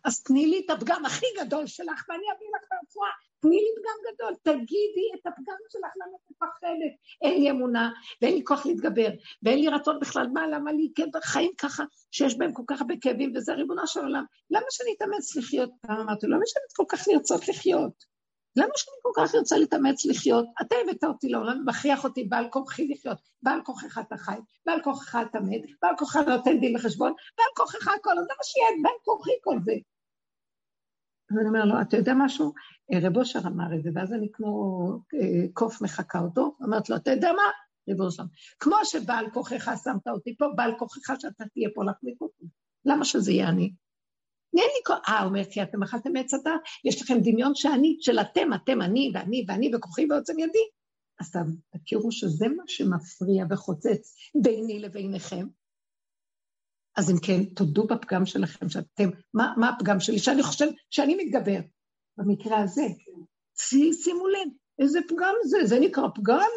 אז 0.05 0.23
תני 0.23 0.47
לי 0.47 0.63
את 0.65 0.71
הפגם 0.71 1.05
הכי 1.07 1.27
גדול 1.41 1.67
שלך, 1.67 2.05
ואני 2.09 2.25
אביא 2.37 2.49
לך 2.57 2.63
את 2.67 2.73
הרפואה. 2.73 3.11
תני 3.41 3.57
לי 3.57 3.69
פגם 3.77 4.13
גדול, 4.15 4.35
תגידי 4.43 5.07
את 5.15 5.27
הפגם 5.27 5.57
שלך, 5.69 5.93
למה 5.97 6.17
את 6.17 6.31
מפחדת? 6.31 6.95
אין 7.23 7.43
לי 7.43 7.51
אמונה, 7.51 7.91
ואין 8.23 8.35
לי 8.35 8.45
כוח 8.45 8.67
להתגבר, 8.67 9.09
ואין 9.43 9.59
לי 9.59 9.69
רצון 9.69 10.01
בכלל, 10.01 10.27
מה, 10.33 10.47
למה 10.47 10.73
לי 10.73 10.93
חיים 11.23 11.53
ככה, 11.59 11.85
שיש 12.11 12.39
בהם 12.39 12.53
כל 12.53 12.63
כך 12.67 12.81
הרבה 12.81 12.95
כאבים, 13.01 13.33
וזה 13.37 13.55
ריבונו 13.55 13.87
של 13.87 14.01
עולם. 14.01 14.25
למה 14.51 14.67
שאני 14.71 14.95
אתאמץ 14.97 15.37
לחיות? 15.37 15.71
אמרתי, 15.91 16.27
למה 16.27 16.47
שאני 16.47 16.65
כל 16.77 16.85
כך 16.89 17.09
לרצות 17.09 17.49
לחיות? 17.49 18.10
למה 18.57 18.71
שאני 18.77 18.97
כל 19.03 19.11
כך 19.17 19.35
רוצה 19.35 19.59
להתאמץ 19.59 20.07
לחיות? 20.07 20.47
אתה 20.63 20.77
הבאת 20.83 21.05
אותי 21.05 21.29
לעולם, 21.29 21.63
מכריח 21.67 22.05
אותי 22.05 22.25
בעל 22.25 22.49
כוחי 22.51 22.89
לחיות, 22.89 23.19
בעל 23.43 23.61
כוחך 23.65 23.99
אתה 23.99 24.17
חי, 24.17 24.37
בעל 24.67 24.83
כוחך 24.83 25.19
אתה 25.31 25.41
מת, 25.41 25.61
בעל 25.83 25.97
כוחך 25.99 26.17
נותן 26.17 26.61
דין 26.61 26.77
וחשבון, 26.77 27.13
בעל 27.39 27.47
כוחך 27.57 27.89
הכל, 27.89 28.19
אז 28.19 28.25
למה 28.25 28.43
שיהיה 28.43 28.83
בעל 28.83 28.93
כוחי 29.05 29.31
כל 29.43 29.59
זה? 29.65 29.73
ואני 31.31 31.49
אומר 31.49 31.65
לו, 31.65 31.81
אתה 31.81 31.97
יודע 31.97 32.13
משהו? 32.17 32.53
רב 33.03 33.17
אושר 33.17 33.39
אמר 33.47 33.75
את 33.79 33.83
זה, 33.83 33.91
ואז 33.95 34.13
אני 34.13 34.29
כמו 34.33 34.89
אה, 35.15 35.47
קוף 35.53 35.83
מחקה 35.83 36.19
אותו, 36.19 36.57
אומרת 36.61 36.91
לו, 36.91 36.97
אתה 36.97 37.11
יודע 37.11 37.33
מה? 37.33 37.43
רב 37.91 38.01
אושר, 38.01 38.23
כמו 38.61 38.77
שבעל 38.85 39.31
כוחך 39.31 39.71
שמת 39.85 40.09
אותי 40.09 40.37
פה, 40.37 40.47
בעל 40.57 40.73
כוחך 40.79 41.15
שאתה 41.19 41.45
תהיה 41.53 41.69
פה 41.75 41.85
להחליף 41.85 42.23
אותי. 42.23 42.45
למה 42.85 43.05
שזה 43.05 43.33
יהיה 43.33 43.49
אני? 43.49 43.73
אין 44.59 44.65
לי 44.65 44.85
כוח, 44.87 44.99
אה, 45.09 45.25
אומר, 45.25 45.45
כי 45.51 45.63
אתם 45.63 45.83
אכלתם 45.83 46.17
עץ 46.17 46.35
הדת, 46.35 46.61
יש 46.85 47.03
לכם 47.03 47.19
דמיון 47.21 47.55
שאני, 47.55 47.97
של 48.01 48.19
אתם, 48.19 48.55
אתם, 48.55 48.83
אני, 48.83 49.11
ואני, 49.15 49.45
ואני, 49.49 49.71
וכוחי 49.75 50.07
ועוצם 50.11 50.39
ידי. 50.39 50.69
אז 51.21 51.33
תכירו 51.71 52.13
שזה 52.13 52.49
מה 52.49 52.63
שמפריע 52.67 53.45
וחוצץ 53.51 54.15
ביני 54.43 54.79
לביניכם. 54.79 55.47
אז 56.97 57.11
אם 57.11 57.17
כן, 57.19 57.45
תודו 57.45 57.87
בפגם 57.87 58.27
שלכם, 58.27 58.69
שאתם, 58.69 59.09
מה, 59.35 59.55
מה 59.57 59.69
הפגם 59.69 60.01
שלי? 60.01 60.19
שאני 60.19 60.43
חושב 60.43 60.67
שאני 60.91 61.15
מתגבר. 61.15 61.61
במקרה 62.17 62.63
הזה, 62.63 62.87
שימו 63.93 64.29
לב, 64.29 64.49
איזה 64.79 64.99
פגם 65.09 65.35
זה? 65.45 65.59
זה 65.65 65.81
נקרא 65.81 66.09
פגם? 66.15 66.51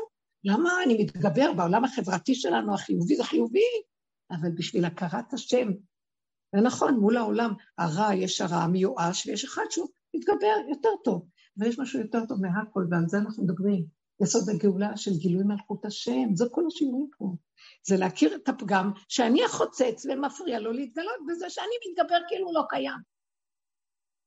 למה 0.43 0.83
אני 0.85 1.03
מתגבר 1.03 1.53
בעולם 1.53 1.85
החברתי 1.85 2.35
שלנו, 2.35 2.73
החיובי 2.73 3.15
זה 3.15 3.23
חיובי? 3.23 3.59
אבל 4.31 4.51
בשביל 4.55 4.85
הכרת 4.85 5.33
השם, 5.33 5.67
ונכון, 6.53 6.93
מול 6.93 7.17
העולם 7.17 7.53
הרע 7.77 8.13
יש 8.13 8.41
הרע 8.41 8.67
מיואש, 8.67 9.27
ויש 9.27 9.43
אחד 9.43 9.63
שהוא 9.69 9.87
מתגבר 10.15 10.55
יותר 10.69 10.89
טוב. 11.03 11.25
ויש 11.57 11.79
משהו 11.79 11.99
יותר 11.99 12.25
טוב 12.25 12.41
מהכל, 12.41 12.85
ועל 12.91 13.03
זה 13.07 13.17
אנחנו 13.17 13.43
מדברים. 13.43 13.85
יסוד 14.23 14.49
הגאולה 14.49 14.97
של 14.97 15.11
גילוי 15.11 15.43
מלכות 15.43 15.85
השם, 15.85 16.35
זה 16.35 16.45
כל 16.51 16.63
השיעורים 16.67 17.09
פה. 17.17 17.25
זה 17.87 17.97
להכיר 17.97 18.35
את 18.35 18.49
הפגם 18.49 18.91
שאני 19.09 19.45
החוצץ 19.45 20.05
ומפריע 20.05 20.59
לו 20.59 20.71
להתגלות 20.71 21.19
בזה 21.27 21.49
שאני 21.49 21.75
מתגבר 21.87 22.17
כאילו 22.27 22.53
לא 22.53 22.61
קיים. 22.69 22.99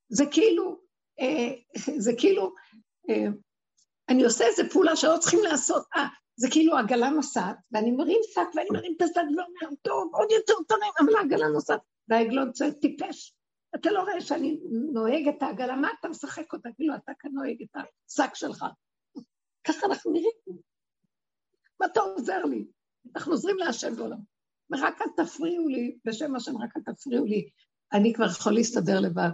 זה 0.09 0.25
כאילו, 0.31 0.79
אה, 1.21 1.55
זה 2.05 2.13
כאילו, 2.19 2.55
אה, 3.11 3.27
אני 4.09 4.25
עושה 4.25 4.47
איזה 4.47 4.63
פעולה 4.73 4.97
שלא 4.97 5.17
צריכים 5.21 5.41
לעשות. 5.45 5.83
אה, 5.97 6.07
זה 6.37 6.49
כאילו 6.51 6.77
עגלה 6.77 7.11
נוסעת, 7.11 7.57
ואני 7.73 7.91
מרים 7.91 8.21
שק 8.35 8.55
ואני 8.55 8.69
מרים 8.73 8.95
את 8.97 9.03
השק 9.03 9.15
ואומר, 9.17 9.77
טוב, 9.83 10.15
עוד 10.15 10.31
יותר 10.31 10.55
תרים, 10.69 10.93
אבל 11.01 11.17
העגלה 11.17 11.49
נוסעת. 11.49 11.81
והעגלון 12.09 12.53
צועק, 12.53 12.75
טיפש. 12.81 13.37
אתה 13.75 13.91
לא 13.91 14.03
רואה 14.03 14.21
שאני 14.21 14.61
נוהג 14.93 15.29
את 15.29 15.43
העגלה, 15.43 15.77
מה 15.77 15.89
אתה 16.01 16.09
משחק 16.09 16.53
אותה? 16.53 16.69
כאילו, 16.77 16.95
אתה 16.95 17.13
כאן 17.19 17.31
נוהג 17.35 17.63
את 17.63 17.77
השק 17.77 18.35
שלך. 18.35 18.65
ככה 19.65 19.87
אנחנו 19.87 20.13
נראים. 20.13 20.59
מה 21.81 21.87
אתה 21.87 22.01
עוזר 22.01 22.45
לי? 22.45 22.67
אנחנו 23.17 23.33
עוזרים 23.33 23.57
להשם 23.57 23.97
בעולם. 23.97 24.19
ורק 24.71 25.03
אל 25.03 25.25
תפריעו 25.25 25.69
לי, 25.69 25.97
בשם 26.05 26.37
השם 26.37 26.57
רק 26.57 26.77
אל 26.77 26.95
תפריעו 26.95 27.25
לי, 27.25 27.49
אני 27.93 28.15
כבר 28.15 28.27
יכול 28.27 28.55
להסתדר 28.55 29.01
לבד. 29.01 29.31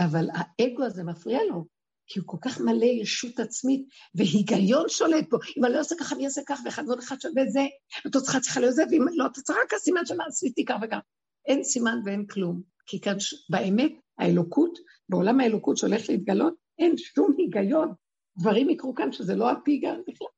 אבל 0.00 0.28
האגו 0.34 0.84
הזה 0.84 1.04
מפריע 1.04 1.38
לו, 1.50 1.66
כי 2.06 2.18
הוא 2.18 2.28
כל 2.28 2.36
כך 2.40 2.60
מלא 2.60 2.84
ישות 2.84 3.40
עצמית, 3.40 3.88
והיגיון 4.14 4.88
שולט 4.88 5.30
פה. 5.30 5.36
אם 5.56 5.64
אני 5.64 5.72
לא 5.72 5.78
אעשה 5.78 5.94
ככה, 6.00 6.14
אני 6.14 6.24
אעשה 6.24 6.40
ככה, 6.46 6.62
ואחד 6.64 6.82
ועוד 6.86 6.98
אחד 6.98 7.20
שווה 7.20 7.46
זה, 7.46 7.60
התוצאה 8.04 8.40
צריכה 8.40 8.60
להיות 8.60 8.74
זה, 8.74 8.82
ואם 8.90 9.06
לא, 9.14 9.26
התוצאה 9.26 9.56
רק 9.64 9.74
הסימן 9.74 10.06
שמה 10.06 10.24
עשיתי 10.24 10.64
כך 10.64 10.74
וכך. 10.82 10.98
אין 11.46 11.64
סימן 11.64 11.98
ואין 12.04 12.26
כלום, 12.26 12.62
כי 12.86 13.00
כאן 13.00 13.16
באמת 13.50 13.92
האלוקות, 14.18 14.78
בעולם 15.08 15.40
האלוקות 15.40 15.76
שהולך 15.76 16.02
להתגלות, 16.08 16.54
אין 16.78 16.96
שום 16.96 17.34
היגיון. 17.38 17.94
דברים 18.38 18.70
יקרו 18.70 18.94
כאן 18.94 19.12
שזה 19.12 19.34
לא 19.34 19.50
על 19.50 19.56
פי 19.64 19.70
היגיון 19.70 20.02
בכלל. 20.08 20.28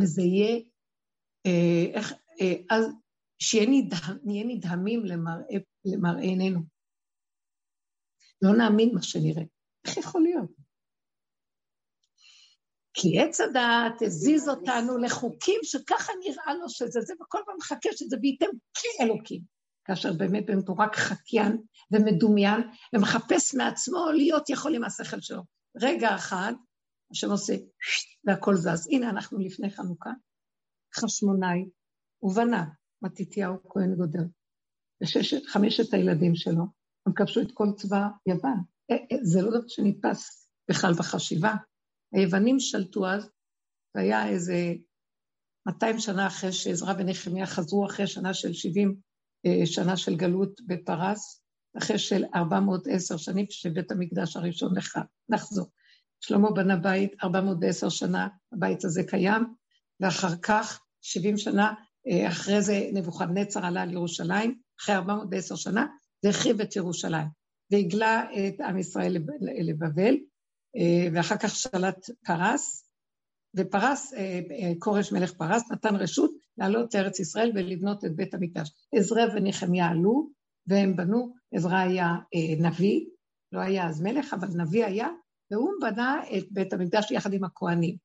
וזה 0.00 0.22
יהיה, 0.22 0.60
אה, 1.46 1.98
איך, 1.98 2.12
אה, 2.40 2.76
אז 2.76 2.84
שנהיה 3.38 3.66
נדהם, 3.68 4.18
נדהמים 4.26 5.02
למראה 5.84 6.20
עינינו. 6.22 6.60
לא 8.42 8.50
נאמין 8.58 8.94
מה 8.94 9.02
שנראה. 9.02 9.44
איך 9.86 9.96
יכול 9.96 10.22
להיות? 10.22 10.61
כי 12.94 13.20
עץ 13.20 13.40
הדעת 13.40 14.02
הזיז 14.02 14.48
אותנו 14.48 14.98
לחוקים 14.98 15.60
שככה 15.62 16.12
נראה 16.24 16.54
לו 16.54 16.68
שזה 16.68 17.00
זה, 17.00 17.14
וכל 17.22 17.38
פעם 17.46 17.56
מחכה 17.58 17.88
שזה 17.92 18.16
וייתם 18.22 18.46
כאלוקים. 18.74 19.42
כאשר 19.84 20.12
באמת 20.12 20.46
באמת 20.46 20.68
הוא 20.68 20.76
רק 20.78 20.96
חקיין 20.96 21.62
ומדומיין, 21.92 22.60
ומחפש 22.94 23.54
מעצמו 23.54 24.06
להיות 24.14 24.50
יכול 24.50 24.74
עם 24.74 24.84
השכל 24.84 25.20
שלו. 25.20 25.42
רגע 25.76 26.14
אחד, 26.14 26.52
השם 27.10 27.30
עושה, 27.30 27.54
והכל 28.24 28.56
זז. 28.56 28.88
הנה 28.90 29.10
אנחנו 29.10 29.38
לפני 29.38 29.70
חנוכה, 29.70 30.10
חשמונאי, 30.94 31.64
ובנה, 32.22 32.64
מתתיהו 33.02 33.54
כהן 33.68 33.94
גודל, 33.94 34.24
וששת, 35.02 35.46
חמשת 35.46 35.94
הילדים 35.94 36.34
שלו, 36.34 36.64
הם 37.06 37.12
כבשו 37.16 37.40
את 37.40 37.52
כל 37.54 37.66
צבא 37.76 38.06
יוון. 38.26 38.62
אה, 38.90 38.96
אה, 38.96 39.16
זה 39.22 39.42
לא 39.42 39.50
דבר 39.50 39.68
שנתפס 39.68 40.48
בכלל 40.70 40.92
בחשיבה. 40.98 41.54
היוונים 42.12 42.60
שלטו 42.60 43.06
אז, 43.06 43.30
והיה 43.94 44.28
איזה 44.28 44.74
200 45.66 45.98
שנה 45.98 46.26
אחרי 46.26 46.52
שעזרא 46.52 46.94
ונחמיה 46.98 47.46
חזרו, 47.46 47.86
אחרי 47.86 48.06
שנה 48.06 48.34
של 48.34 48.52
70 48.52 48.96
אה, 49.46 49.66
שנה 49.66 49.96
של 49.96 50.16
גלות 50.16 50.60
בפרס, 50.66 51.42
אחרי 51.78 51.98
של 51.98 52.24
410 52.34 53.16
שנים 53.16 53.46
שבית 53.50 53.90
המקדש 53.90 54.36
הראשון 54.36 54.74
נחזור. 55.28 55.66
שלמה 56.20 56.50
בנה 56.50 56.76
בית, 56.76 57.12
410 57.22 57.88
שנה 57.88 58.28
הבית 58.52 58.84
הזה 58.84 59.04
קיים, 59.04 59.44
ואחר 60.00 60.36
כך, 60.42 60.80
70 61.02 61.38
שנה, 61.38 61.74
אה, 62.08 62.28
אחרי 62.28 62.62
זה 62.62 62.90
נבוכדנצר 62.92 63.66
עלה 63.66 63.84
לירושלים, 63.84 64.58
אחרי 64.80 64.94
410 64.94 65.56
שנה, 65.56 65.86
והחריב 66.24 66.60
את 66.60 66.76
ירושלים, 66.76 67.26
והגלה 67.70 68.24
את 68.48 68.60
עם 68.60 68.78
ישראל 68.78 69.16
לבבל, 69.64 70.16
ואחר 71.12 71.36
כך 71.36 71.56
שלט 71.56 72.10
פרס, 72.26 72.88
ופרס, 73.56 74.14
אה, 74.14 74.40
אה, 74.50 74.72
כורש 74.78 75.12
מלך 75.12 75.32
פרס, 75.32 75.70
נתן 75.70 75.96
רשות 75.96 76.30
לעלות 76.58 76.94
לארץ 76.94 77.20
ישראל 77.20 77.52
ולבנות 77.54 78.04
את 78.04 78.16
בית 78.16 78.34
המקדש. 78.34 78.70
עזרא 78.94 79.22
ונחמיה 79.34 79.86
עלו, 79.86 80.28
והם 80.66 80.96
בנו, 80.96 81.34
עזרא 81.54 81.76
היה 81.76 82.14
נביא, 82.58 83.06
לא 83.52 83.60
היה 83.60 83.88
אז 83.88 84.02
מלך, 84.02 84.34
אבל 84.34 84.48
נביא 84.48 84.84
היה, 84.84 85.08
והוא 85.50 85.70
בנה 85.80 86.22
את 86.38 86.44
בית 86.50 86.72
המקדש 86.72 87.10
יחד 87.10 87.32
עם 87.32 87.44
הכוהנים. 87.44 87.96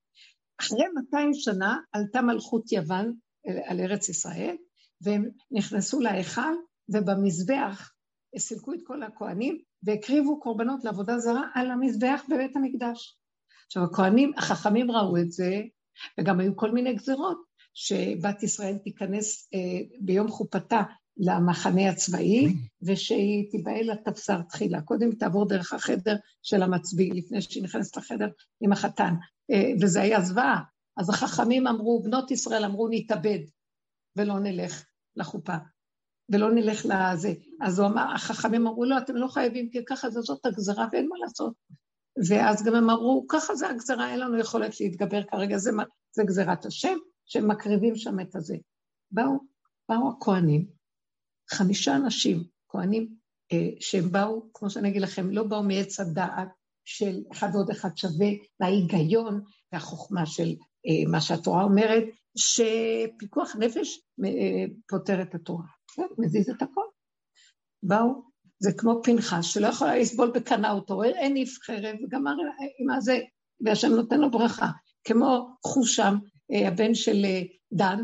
אחרי 0.61 0.85
200 0.95 1.33
שנה 1.33 1.77
עלתה 1.91 2.21
מלכות 2.21 2.71
יוון 2.71 3.13
על 3.65 3.79
ארץ 3.79 4.09
ישראל, 4.09 4.55
והם 5.01 5.29
נכנסו 5.51 5.99
להיכל, 5.99 6.53
ובמזבח 6.89 7.91
סילקו 8.39 8.73
את 8.73 8.79
כל 8.83 9.03
הכוהנים, 9.03 9.57
והקריבו 9.83 10.39
קורבנות 10.39 10.83
לעבודה 10.83 11.19
זרה 11.19 11.43
על 11.53 11.71
המזבח 11.71 12.21
בבית 12.29 12.55
המקדש. 12.55 13.17
עכשיו, 13.65 13.83
הכהנים, 13.83 14.31
החכמים 14.37 14.91
ראו 14.91 15.17
את 15.17 15.31
זה, 15.31 15.61
וגם 16.19 16.39
היו 16.39 16.55
כל 16.55 16.71
מיני 16.71 16.93
גזרות, 16.93 17.37
שבת 17.73 18.43
ישראל 18.43 18.77
תיכנס 18.77 19.49
אה, 19.53 19.59
ביום 19.99 20.27
חופתה 20.27 20.81
למחנה 21.17 21.89
הצבאי, 21.89 22.53
ושהיא 22.81 23.51
תיבהל 23.51 23.91
לתפסר 23.91 24.41
תחילה. 24.41 24.81
קודם 24.81 25.11
תעבור 25.15 25.47
דרך 25.47 25.73
החדר 25.73 26.15
של 26.43 26.63
המצביא, 26.63 27.13
לפני 27.13 27.41
שהיא 27.41 27.63
נכנסת 27.63 27.97
לחדר 27.97 28.29
עם 28.61 28.71
החתן. 28.71 29.13
אה, 29.51 29.71
וזה 29.81 30.01
היה 30.01 30.21
זוועה. 30.21 30.61
אז 30.97 31.09
החכמים 31.09 31.67
אמרו, 31.67 32.03
בנות 32.03 32.31
ישראל 32.31 32.65
אמרו, 32.65 32.87
נתאבד 32.91 33.39
ולא 34.15 34.39
נלך 34.39 34.85
לחופה. 35.15 35.55
ולא 36.29 36.51
נלך 36.51 36.85
לזה. 36.85 37.33
אז 37.61 37.79
הוא 37.79 37.87
אמר, 37.87 38.13
החכמים 38.15 38.67
אמרו 38.67 38.85
לא, 38.85 38.97
אתם 38.97 39.15
לא 39.15 39.27
חייבים, 39.27 39.69
כי 39.69 39.85
ככה 39.85 40.09
זה 40.09 40.21
זאת 40.21 40.45
הגזרה 40.45 40.87
ואין 40.91 41.07
מה 41.09 41.15
לעשות. 41.23 41.53
ואז 42.29 42.63
גם 42.63 42.75
הם 42.75 42.89
אמרו, 42.89 43.25
ככה 43.29 43.55
זה 43.55 43.69
הגזרה, 43.69 44.11
אין 44.11 44.19
לנו 44.19 44.39
יכולת 44.39 44.79
להתגבר 44.79 45.23
כרגע, 45.23 45.57
זה, 45.57 45.71
זה 46.11 46.23
גזירת 46.23 46.65
השם, 46.65 46.97
שהם 47.25 47.51
מקריבים 47.51 47.95
שם 47.95 48.19
את 48.19 48.35
הזה. 48.35 48.57
באו, 49.11 49.39
באו 49.89 50.09
הכוהנים, 50.09 50.65
חמישה 51.49 51.95
אנשים, 51.95 52.43
כהנים, 52.69 53.07
אה, 53.53 53.69
שהם 53.79 54.11
באו, 54.11 54.49
כמו 54.53 54.69
שאני 54.69 54.89
אגיד 54.89 55.01
לכם, 55.01 55.29
לא 55.29 55.43
באו 55.43 55.63
מעץ 55.63 55.99
הדעת 55.99 56.49
של 56.85 57.23
אחד 57.31 57.49
ועוד 57.53 57.69
אחד 57.69 57.97
שווה, 57.97 58.27
וההיגיון 58.59 59.41
והחוכמה 59.71 60.25
של 60.25 60.55
אה, 60.87 61.11
מה 61.11 61.21
שהתורה 61.21 61.63
אומרת, 61.63 62.03
שפיקוח 62.37 63.55
נפש 63.59 63.99
אה, 64.25 64.65
פותר 64.89 65.21
את 65.21 65.35
התורה. 65.35 65.76
מזיז 66.17 66.49
את 66.49 66.61
הכל. 66.61 66.85
באו, 67.83 68.21
זה 68.59 68.71
כמו 68.77 69.01
פנחס, 69.03 69.45
שלא 69.45 69.67
יכולה 69.67 69.97
לסבול 69.97 70.31
בקנה 70.31 70.71
אותו, 70.71 71.03
אין 71.03 71.35
איף 71.35 71.57
חרב, 71.63 71.95
וגמר 72.03 72.33
עם 72.79 73.01
זה, 73.01 73.19
והשם 73.61 73.87
נותן 73.87 74.19
לו 74.19 74.31
ברכה. 74.31 74.67
כמו 75.03 75.55
חושם, 75.63 76.15
אה, 76.51 76.67
הבן 76.67 76.95
של 76.95 77.25
אה, 77.25 77.41
דן, 77.73 78.03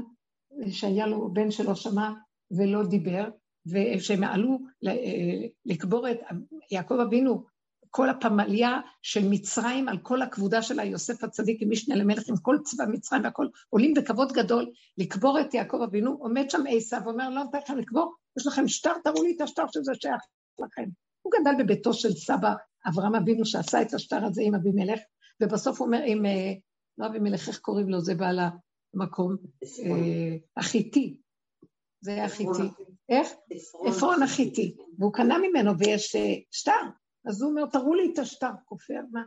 שהיה 0.72 1.08
לו 1.08 1.34
בן 1.34 1.52
שלא 1.52 1.76
שמע 1.76 2.12
ולא 2.58 2.84
דיבר, 2.84 3.30
ושהם 3.66 4.24
עלו 4.24 4.60
אה, 4.88 5.48
לקבור 5.66 6.10
את 6.12 6.18
יעקב 6.72 7.00
אבינו, 7.00 7.44
כל 7.96 8.10
הפמליה 8.10 8.80
של 9.02 9.30
מצרים 9.30 9.90
על 9.90 9.98
כל 9.98 10.22
הכבודה 10.22 10.62
שלה, 10.62 10.84
יוסף 10.84 11.24
הצדיק 11.24 11.62
עם 11.62 11.70
משנה 11.70 11.96
למלך, 11.96 12.30
עם 12.30 12.38
כל 12.38 12.58
צבא 12.64 12.84
מצרים 12.88 13.24
והכל, 13.24 13.48
עולים 13.70 13.94
בכבוד 13.94 14.32
גדול 14.32 14.72
לקבור 14.98 15.40
את 15.42 15.54
יעקב 15.54 15.82
אבינו, 15.82 16.18
עומד 16.20 16.50
שם 16.50 16.64
עשיו 16.70 17.02
ואומר, 17.06 17.30
לא 17.30 17.44
נתן 17.44 17.58
לכם 17.58 17.78
לקבור, 17.78 18.14
יש 18.40 18.48
לכם 18.48 18.68
שטר, 18.68 18.94
תראו 19.04 19.24
לי 19.24 19.34
את 19.36 19.42
השטר 19.42 19.64
שזה 19.72 19.92
שייך 20.02 20.22
לכם. 20.60 20.90
הוא 21.22 21.34
גדל 21.40 21.64
בביתו 21.64 21.94
של 21.94 22.12
סבא 22.12 22.54
אברהם 22.88 23.16
אבינו 23.16 23.46
שעשה 23.46 23.82
את 23.82 23.94
השטר 23.94 24.26
הזה 24.26 24.42
עם 24.46 24.56
אבימלך, 24.56 25.00
ובסוף 25.42 25.80
הוא 25.80 25.86
אומר, 25.86 26.02
עם, 26.06 26.26
אה, 26.26 26.54
לא 26.98 27.08
אבימלך, 27.08 27.48
איך 27.48 27.60
קוראים 27.60 27.90
לו? 27.90 28.02
זה 28.02 28.16
בעל 28.16 28.40
המקום, 28.94 29.36
אה, 29.64 30.36
החיטי. 30.58 31.18
זה 32.02 32.12
היה 32.12 32.30
חיטי. 32.30 32.84
איך? 33.10 33.28
עפרון 33.88 34.24
החיטי. 34.24 34.76
והוא 35.00 35.14
קנה 35.14 35.38
ממנו 35.38 35.80
ויש 35.80 36.16
אה, 36.16 36.36
שטר. 36.52 37.03
אז 37.26 37.42
הוא 37.42 37.52
אומר, 37.52 37.66
תראו 37.66 37.94
לי 37.94 38.12
את 38.14 38.20
השטר, 38.20 38.52
כופר, 38.66 39.00
מה? 39.12 39.24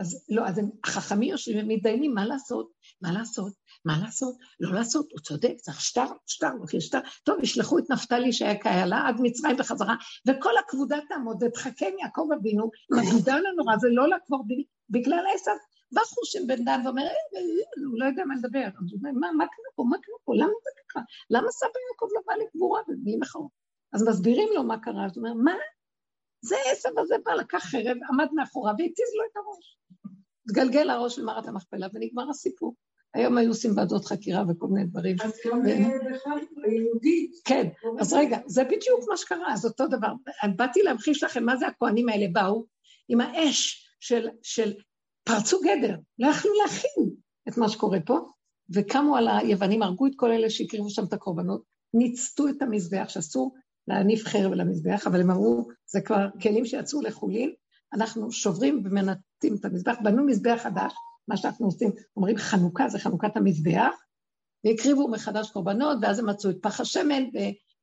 אז 0.00 0.24
לא, 0.28 0.46
אז 0.48 0.58
הם, 0.58 0.70
החכמים 0.84 1.30
יושבים 1.30 1.64
ומתדיינים, 1.64 2.14
מה 2.14 2.26
לעשות? 2.26 2.70
מה 3.02 3.12
לעשות? 3.12 3.52
מה 3.84 3.98
לעשות? 4.02 4.36
לא 4.60 4.72
לעשות, 4.74 5.12
הוא 5.12 5.20
צודק, 5.20 5.54
צריך 5.56 5.80
שטר, 5.80 6.06
שטר, 6.26 6.54
לוקחים 6.54 6.80
שטר. 6.80 6.98
טוב, 7.24 7.36
ישלחו 7.42 7.78
את 7.78 7.90
נפתלי 7.90 8.32
שהיה 8.32 8.58
קהלה 8.58 9.08
עד 9.08 9.16
מצרים 9.20 9.56
בחזרה, 9.56 9.94
וכל 10.28 10.52
הכבודה 10.58 10.96
תעמוד 11.08 11.42
ותחכם 11.42 11.90
יעקב 12.00 12.28
אבינו, 12.40 12.70
עם 12.92 12.98
הגידון 12.98 13.42
הנורא, 13.46 13.76
זה 13.78 13.88
לא 13.90 14.08
לקבור 14.08 14.44
בגלל 14.90 15.24
עשר. 15.34 15.52
בא 15.92 16.00
חושם 16.00 16.46
בן 16.46 16.64
דן 16.64 16.80
ואומר, 16.84 17.02
אה, 17.02 17.08
אה, 17.08 17.40
אה, 17.40 17.86
הוא 17.90 18.00
לא 18.00 18.04
יודע 18.04 18.24
מה 18.24 18.34
לדבר. 18.34 18.66
אז 18.66 18.92
הוא 18.92 18.98
אומר, 18.98 19.10
מה 19.32 19.46
קרה 19.46 19.70
פה? 19.74 19.84
מה 19.90 19.96
קרה 20.02 20.16
פה? 20.24 20.34
למה 20.34 20.46
זה 20.64 20.70
ככה? 20.88 21.00
למה 21.30 21.50
סבא 21.50 21.78
יעקב 21.90 22.06
לבא 22.18 22.44
לקבורה 22.44 22.80
בלי 23.02 23.16
מחאות? 23.16 23.50
אז 23.92 24.08
מסבירים 24.08 24.48
לו 24.54 24.62
מה 24.62 24.78
קרה, 24.80 25.04
אז 25.06 25.16
הוא 25.16 25.28
אומר, 25.28 25.42
מה? 25.42 25.54
זה 26.42 26.56
עשב 26.72 26.98
הזה 26.98 27.14
בא, 27.24 27.32
לקח 27.32 27.58
חרב, 27.58 27.96
עמד 28.12 28.28
מאחוריו 28.34 28.74
והתיז 28.78 29.08
לו 29.16 29.24
את 29.32 29.36
הראש. 29.36 29.78
התגלגל 30.46 30.90
הראש 30.90 31.16
של 31.16 31.24
מערת 31.24 31.48
המכפלה 31.48 31.86
ונגמר 31.94 32.30
הסיפור. 32.30 32.74
היום 33.14 33.38
היו 33.38 33.48
עושים 33.48 33.76
ועדות 33.76 34.04
חקירה 34.04 34.44
וכל 34.48 34.66
מיני 34.66 34.86
דברים. 34.86 35.16
אז 35.24 35.32
גם 35.46 35.62
בכלל 35.62 36.38
היהודית. 36.64 37.30
כן, 37.44 37.68
אז 38.00 38.12
רגע, 38.12 38.38
זה 38.46 38.64
בדיוק 38.64 39.00
מה 39.08 39.16
שקרה, 39.16 39.52
אז 39.52 39.64
אותו 39.64 39.86
דבר. 39.86 40.12
באתי 40.56 40.82
להמחיש 40.82 41.22
לכם 41.22 41.44
מה 41.44 41.56
זה 41.56 41.66
הכוהנים 41.66 42.08
האלה 42.08 42.26
באו 42.32 42.64
עם 43.08 43.20
האש 43.20 43.86
של, 44.00 44.28
של 44.42 44.72
פרצו 45.24 45.60
גדר, 45.60 45.96
לא 46.18 46.28
יכלו 46.28 46.52
להכין 46.62 47.10
את 47.48 47.58
מה 47.58 47.68
שקורה 47.68 47.98
פה, 48.06 48.18
וקמו 48.74 49.16
על 49.16 49.28
היוונים, 49.28 49.82
הרגו 49.82 50.06
את 50.06 50.12
כל 50.16 50.30
אלה 50.30 50.50
שהקריבו 50.50 50.90
שם 50.90 51.04
את 51.04 51.12
הקורבנות, 51.12 51.62
ניצתו 51.94 52.48
את 52.48 52.62
המזבח, 52.62 53.08
שאסור 53.08 53.54
להניף 53.88 54.26
חרב 54.26 54.52
על 54.52 54.60
המזבח, 54.60 55.06
אבל 55.06 55.20
הם 55.20 55.30
אמרו, 55.30 55.68
זה 55.86 56.00
כבר 56.00 56.26
כלים 56.42 56.66
שיצאו 56.66 57.00
לחולין, 57.02 57.52
אנחנו 57.92 58.32
שוברים 58.32 58.82
ומנתים 58.84 59.54
את 59.60 59.64
המזבח, 59.64 59.96
בנו 60.04 60.26
מזבח 60.26 60.60
חדש, 60.62 60.92
מה 61.28 61.36
שאנחנו 61.36 61.66
עושים, 61.66 61.90
אומרים 62.16 62.36
חנוכה, 62.36 62.88
זה 62.88 62.98
חנוכת 62.98 63.36
המזבח, 63.36 63.94
והקריבו 64.64 65.08
מחדש 65.08 65.50
קורבנות, 65.50 65.98
ואז 66.02 66.18
הם 66.18 66.28
מצאו 66.28 66.50
את 66.50 66.56
פח 66.62 66.80
השמן, 66.80 67.22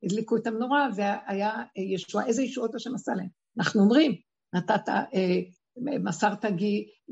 והדליקו 0.04 0.38
את 0.38 0.48
המנורה, 0.48 0.90
והיה 0.96 1.52
ישועה, 1.76 2.26
איזה 2.26 2.44
ישועות 2.44 2.76
השם 2.76 2.96
עשה 2.96 3.12
להם? 3.16 3.28
אנחנו 3.58 3.82
אומרים, 3.82 4.16
נתת, 4.54 4.90
אה, 4.90 5.40
מסרת 5.78 6.46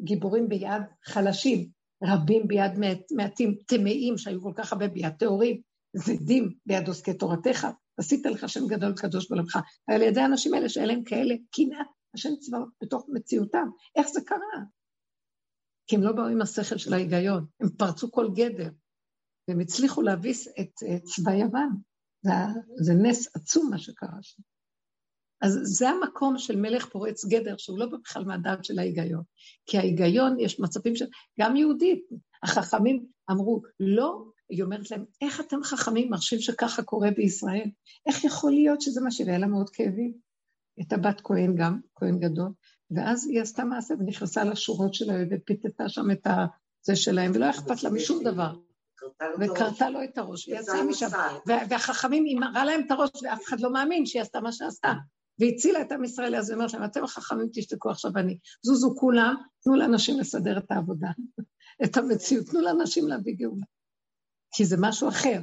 גיבורים 0.03 0.49
ביד 0.49 0.81
חלשים, 1.05 1.67
רבים 2.03 2.47
ביד 2.47 2.71
מעטים, 3.11 3.55
טמאים 3.65 4.17
שהיו 4.17 4.41
כל 4.41 4.53
כך 4.55 4.73
הרבה 4.73 4.87
ביד 4.87 5.13
טהורים, 5.19 5.61
זדים 5.95 6.53
ביד 6.65 6.87
עוסקי 6.87 7.13
תורתך, 7.13 7.67
עשית 7.97 8.25
לך 8.25 8.49
שם 8.49 8.67
גדול 8.67 8.93
קדוש 8.95 9.29
בעולמך. 9.29 9.59
על 9.87 10.01
ידי 10.01 10.21
האנשים 10.21 10.53
האלה 10.53 10.69
שאין 10.69 10.87
להם 10.87 11.03
כאלה 11.03 11.35
קנאה, 11.51 11.83
השם 12.13 12.35
צבאות 12.39 12.69
בתוך 12.83 13.05
מציאותם. 13.13 13.67
איך 13.95 14.07
זה 14.07 14.21
קרה? 14.25 14.63
כי 15.87 15.95
הם 15.95 16.03
לא 16.03 16.11
באו 16.11 16.27
עם 16.27 16.41
השכל 16.41 16.77
של 16.77 16.93
ההיגיון, 16.93 17.45
הם 17.59 17.69
פרצו 17.69 18.11
כל 18.11 18.29
גדר, 18.35 18.69
והם 19.47 19.59
הצליחו 19.59 20.01
להביס 20.01 20.47
את, 20.47 20.83
את 20.95 21.03
צבא 21.03 21.31
יוון. 21.31 21.69
זה, 22.21 22.31
זה 22.81 22.93
נס 22.93 23.35
עצום 23.35 23.69
מה 23.69 23.77
שקרה 23.77 24.17
שם. 24.21 24.41
אז 25.41 25.59
זה 25.63 25.89
המקום 25.89 26.37
של 26.37 26.55
מלך 26.55 26.85
פורץ 26.85 27.25
גדר, 27.25 27.55
שהוא 27.57 27.79
לא 27.79 27.85
בכלל 27.85 28.25
מהדעת 28.25 28.65
של 28.65 28.79
ההיגיון. 28.79 29.23
כי 29.65 29.77
ההיגיון, 29.77 30.39
יש 30.39 30.59
מצבים 30.59 30.95
של... 30.95 31.05
גם 31.39 31.55
יהודית, 31.55 32.05
החכמים 32.43 33.05
אמרו, 33.31 33.61
לא, 33.79 34.25
היא 34.49 34.63
אומרת 34.63 34.91
להם, 34.91 35.05
איך 35.21 35.41
אתם 35.41 35.63
חכמים 35.63 36.09
מרשים 36.09 36.39
שככה 36.39 36.83
קורה 36.83 37.11
בישראל? 37.11 37.69
איך 38.05 38.23
יכול 38.23 38.51
להיות 38.51 38.81
שזה 38.81 39.01
מה 39.01 39.11
שהיה 39.11 39.37
לה 39.37 39.47
מאוד 39.47 39.69
כאבים? 39.69 40.13
הייתה 40.77 40.97
בת 40.97 41.21
כהן 41.23 41.55
גם, 41.55 41.79
כהן 41.95 42.19
גדול, 42.19 42.51
ואז 42.91 43.27
היא 43.27 43.41
עשתה 43.41 43.63
מעשה 43.63 43.93
ונכנסה 43.99 44.43
לשורות 44.43 44.93
שלה 44.93 45.13
ופיתתה 45.31 45.89
שם 45.89 46.11
את 46.11 46.27
זה 46.81 46.95
שלהם, 46.95 47.31
ולא 47.35 47.49
אכפת 47.49 47.83
לה 47.83 47.89
משום 47.89 48.23
דבר. 48.23 48.55
וקרתה 49.39 49.89
לו 49.89 50.03
את 50.03 50.17
הראש, 50.17 50.47
והיא 50.47 50.59
יצאה 50.59 50.83
משם. 50.83 51.07
והחכמים, 51.69 52.25
היא 52.25 52.39
מראה 52.39 52.65
להם 52.65 52.81
את 52.85 52.91
הראש, 52.91 53.09
ואף 53.23 53.43
אחד 53.47 53.59
לא 53.59 53.73
מאמין 53.73 54.05
שהיא 54.05 54.21
עשתה 54.21 54.41
מה 54.41 54.51
שעשתה. 54.51 54.93
והצילה 55.39 55.81
את 55.81 55.91
עם 55.91 56.03
ישראל, 56.03 56.35
אז 56.35 56.49
היא 56.49 56.55
אומרת 56.55 56.73
להם, 56.73 56.83
אתם 56.83 57.03
החכמים 57.03 57.47
תשתקו 57.53 57.89
עכשיו 57.89 58.11
אני. 58.17 58.37
זוזו 58.65 58.95
כולם, 58.97 59.35
תנו 59.63 59.75
לאנשים 59.75 60.19
לסדר 60.19 60.57
את 60.57 60.71
העבודה, 60.71 61.07
את 61.85 61.97
המציאות, 61.97 62.45
תנו 62.45 62.61
לאנשים 62.61 63.07
להביא 63.07 63.35
גאולה. 63.37 63.65
כי 64.55 64.65
זה 64.65 64.75
משהו 64.79 65.09
אחר. 65.09 65.41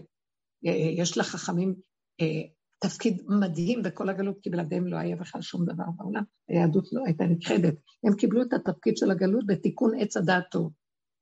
יש 0.99 1.19
לחכמים 1.19 1.75
אה, 2.21 2.43
תפקיד 2.81 3.23
מדהים 3.29 3.83
בכל 3.83 4.09
הגלות, 4.09 4.37
כי 4.43 4.51
בלעדיהם 4.51 4.87
לא 4.87 4.97
היה 4.97 5.17
בכלל 5.17 5.43
שום 5.43 5.65
דבר 5.65 5.85
בעולם. 5.97 6.23
היהדות 6.49 6.85
לא 6.93 7.03
הייתה 7.07 7.25
נכחדת. 7.25 7.75
הם 8.05 8.17
קיבלו 8.17 8.43
את 8.43 8.53
התפקיד 8.53 8.97
של 8.97 9.11
הגלות 9.11 9.47
בתיקון 9.47 9.91
עץ 9.99 10.17
הדעת 10.17 10.45
טוב. 10.51 10.73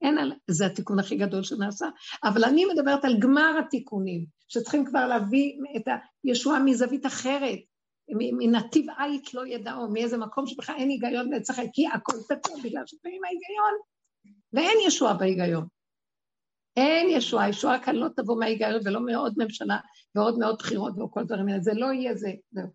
אין 0.03 0.19
על... 0.19 0.33
זה 0.51 0.67
התיקון 0.67 0.99
הכי 0.99 1.17
גדול 1.17 1.43
שנעשה. 1.43 1.87
אבל 2.25 2.45
אני 2.45 2.65
מדברת 2.65 3.05
על 3.05 3.19
גמר 3.19 3.61
התיקונים, 3.67 4.27
שצריכים 4.49 4.85
כבר 4.85 5.07
להביא 5.07 5.53
את 5.77 5.83
הישועה 6.25 6.65
מזווית 6.65 7.07
אחרת, 7.07 7.59
מנתיב 8.39 8.87
עית 8.99 9.35
לא 9.35 9.47
ידעו, 9.47 9.91
מאיזה 9.93 10.19
מקום 10.19 10.47
שבכלל 10.47 10.77
אין 10.79 10.89
היגיון 10.89 11.33
לצחק, 11.33 11.67
כי 11.73 11.87
הכל 11.87 12.17
תקוע 12.29 12.57
בגלל 12.65 12.83
שפעמים 12.87 13.21
ההיגיון, 13.25 13.75
ואין 14.53 14.79
ישועה 14.87 15.15
בהיגיון. 15.15 15.67
אין 16.77 17.09
ישועה, 17.11 17.49
ישועה 17.49 17.85
כאן 17.85 17.97
לא 17.97 18.09
תבוא 18.17 18.39
מההיגיון 18.39 18.81
ולא 18.85 19.01
מעוד 19.01 19.35
ממשלה 19.37 19.79
ועוד 20.15 20.39
מאות 20.39 20.59
בחירות 20.59 20.99
וכל 20.99 21.25
דברים 21.25 21.49
האלה, 21.49 21.61
זה 21.61 21.75
לא 21.75 21.93
יהיה 21.93 22.15
זה, 22.15 22.31
זהו. 22.51 22.67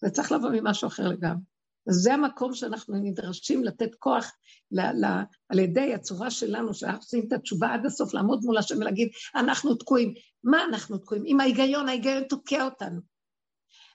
זה 0.00 0.10
צריך 0.10 0.32
לבוא 0.32 0.50
ממשהו 0.52 0.88
אחר 0.88 1.08
לגמרי. 1.08 1.42
אז 1.88 1.94
זה 1.94 2.14
המקום 2.14 2.54
שאנחנו 2.54 2.94
נדרשים 3.02 3.64
לתת 3.64 3.94
כוח 3.94 4.32
ל, 4.70 4.80
ל, 4.80 5.04
על 5.48 5.58
ידי 5.58 5.94
הצורה 5.94 6.30
שלנו, 6.30 6.74
שאנחנו 6.74 6.98
עושים 6.98 7.24
את 7.28 7.32
התשובה 7.32 7.74
עד 7.74 7.86
הסוף, 7.86 8.14
לעמוד 8.14 8.40
מול 8.44 8.58
השם 8.58 8.76
ולהגיד, 8.76 9.08
אנחנו 9.34 9.74
תקועים. 9.74 10.14
מה 10.44 10.64
אנחנו 10.64 10.98
תקועים? 10.98 11.22
עם 11.26 11.40
ההיגיון, 11.40 11.88
ההיגיון 11.88 12.22
תוקע 12.22 12.64
אותנו. 12.64 13.00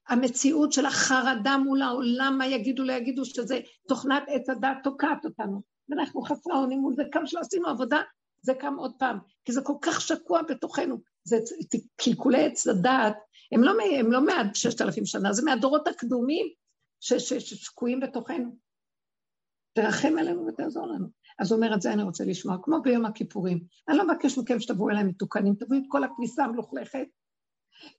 המציאות 0.10 0.72
של 0.72 0.86
החרדה 0.86 1.58
מול 1.58 1.82
העולם, 1.82 2.36
מה 2.38 2.48
יגידו, 2.48 2.84
לא 2.84 2.94
יגידו, 2.94 3.26
שזה 3.26 3.60
תוכנת 3.88 4.24
עץ 4.28 4.50
הדת 4.50 4.78
תוקעת 4.84 5.26
אותנו. 5.26 5.62
ואנחנו 5.90 6.22
חסרי 6.22 6.54
אונים 6.54 6.80
מול 6.80 6.96
זה, 6.96 7.04
כמה 7.12 7.28
שלא 7.28 7.40
עשינו 7.40 7.68
עבודה, 7.68 8.02
זה 8.42 8.54
קם 8.54 8.76
עוד 8.78 8.92
פעם, 9.00 9.18
כי 9.46 9.52
זה 9.52 9.62
כל 9.62 9.76
כך 9.82 10.02
שקוע 10.02 10.42
בתוכנו. 10.42 10.98
זה 11.24 11.38
קלקולי 11.96 12.46
עץ 12.46 12.68
הדעת, 12.68 13.18
הם 13.52 13.64
לא, 13.64 13.72
הם 14.00 14.12
לא 14.12 14.22
מעד 14.22 14.56
ששת 14.56 14.82
אלפים 14.82 15.06
שנה, 15.06 15.34
זה 15.34 15.46
מהדורות 15.46 15.88
הקדומים 15.88 16.48
ששקועים 17.00 18.00
בתוכנו. 18.00 18.58
תרחם 19.74 20.14
עלינו 20.20 20.48
ותעזור 20.48 20.88
לנו. 20.88 21.08
אז 21.40 21.52
הוא 21.52 21.58
אומר, 21.58 21.76
את 21.76 21.82
זה 21.82 21.94
אני 21.94 22.04
רוצה 22.04 22.26
לשמוע, 22.26 22.58
כמו 22.64 22.82
ביום 22.82 23.06
הכיפורים. 23.06 23.60
אני 23.90 23.98
לא 23.98 24.08
מבקש 24.08 24.38
מכם 24.38 24.60
שתבואו 24.60 24.90
אליי 24.90 25.04
מתוקנים, 25.04 25.56
תביאו 25.56 25.82
את 25.82 25.86
כל 25.88 26.04
הכניסה 26.04 26.44
המלוכלכת, 26.44 27.08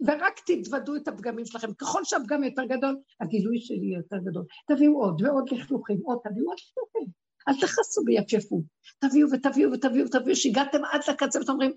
ורק 0.07 0.41
תתוודו 0.47 0.97
את 0.97 1.09
הפגמים 1.09 1.47
שלכם. 1.47 1.75
ככל 1.75 2.05
שהפגם 2.05 2.45
יותר 2.45 2.65
גדול, 2.65 3.01
הגילוי 3.21 3.61
שלי 3.61 3.95
יותר 3.97 4.17
גדול. 4.31 4.45
תביאו 4.69 5.01
עוד 5.03 5.23
ועוד 5.23 5.53
לכלוכים, 5.53 6.01
עוד 6.05 6.19
תביאו 6.25 6.47
עוד 6.47 6.59
לכלוכים. 6.71 7.13
אל 7.49 7.55
תכעסו 7.61 8.05
ביפייפות. 8.05 8.65
תביאו 8.99 9.29
ותביאו 9.33 9.73
ותביאו 9.73 10.07
ותביאו, 10.07 10.37
שהגעתם 10.37 10.85
עד 10.85 11.01
לקצה 11.09 11.39
ואתם 11.39 11.53
אומרים, 11.53 11.73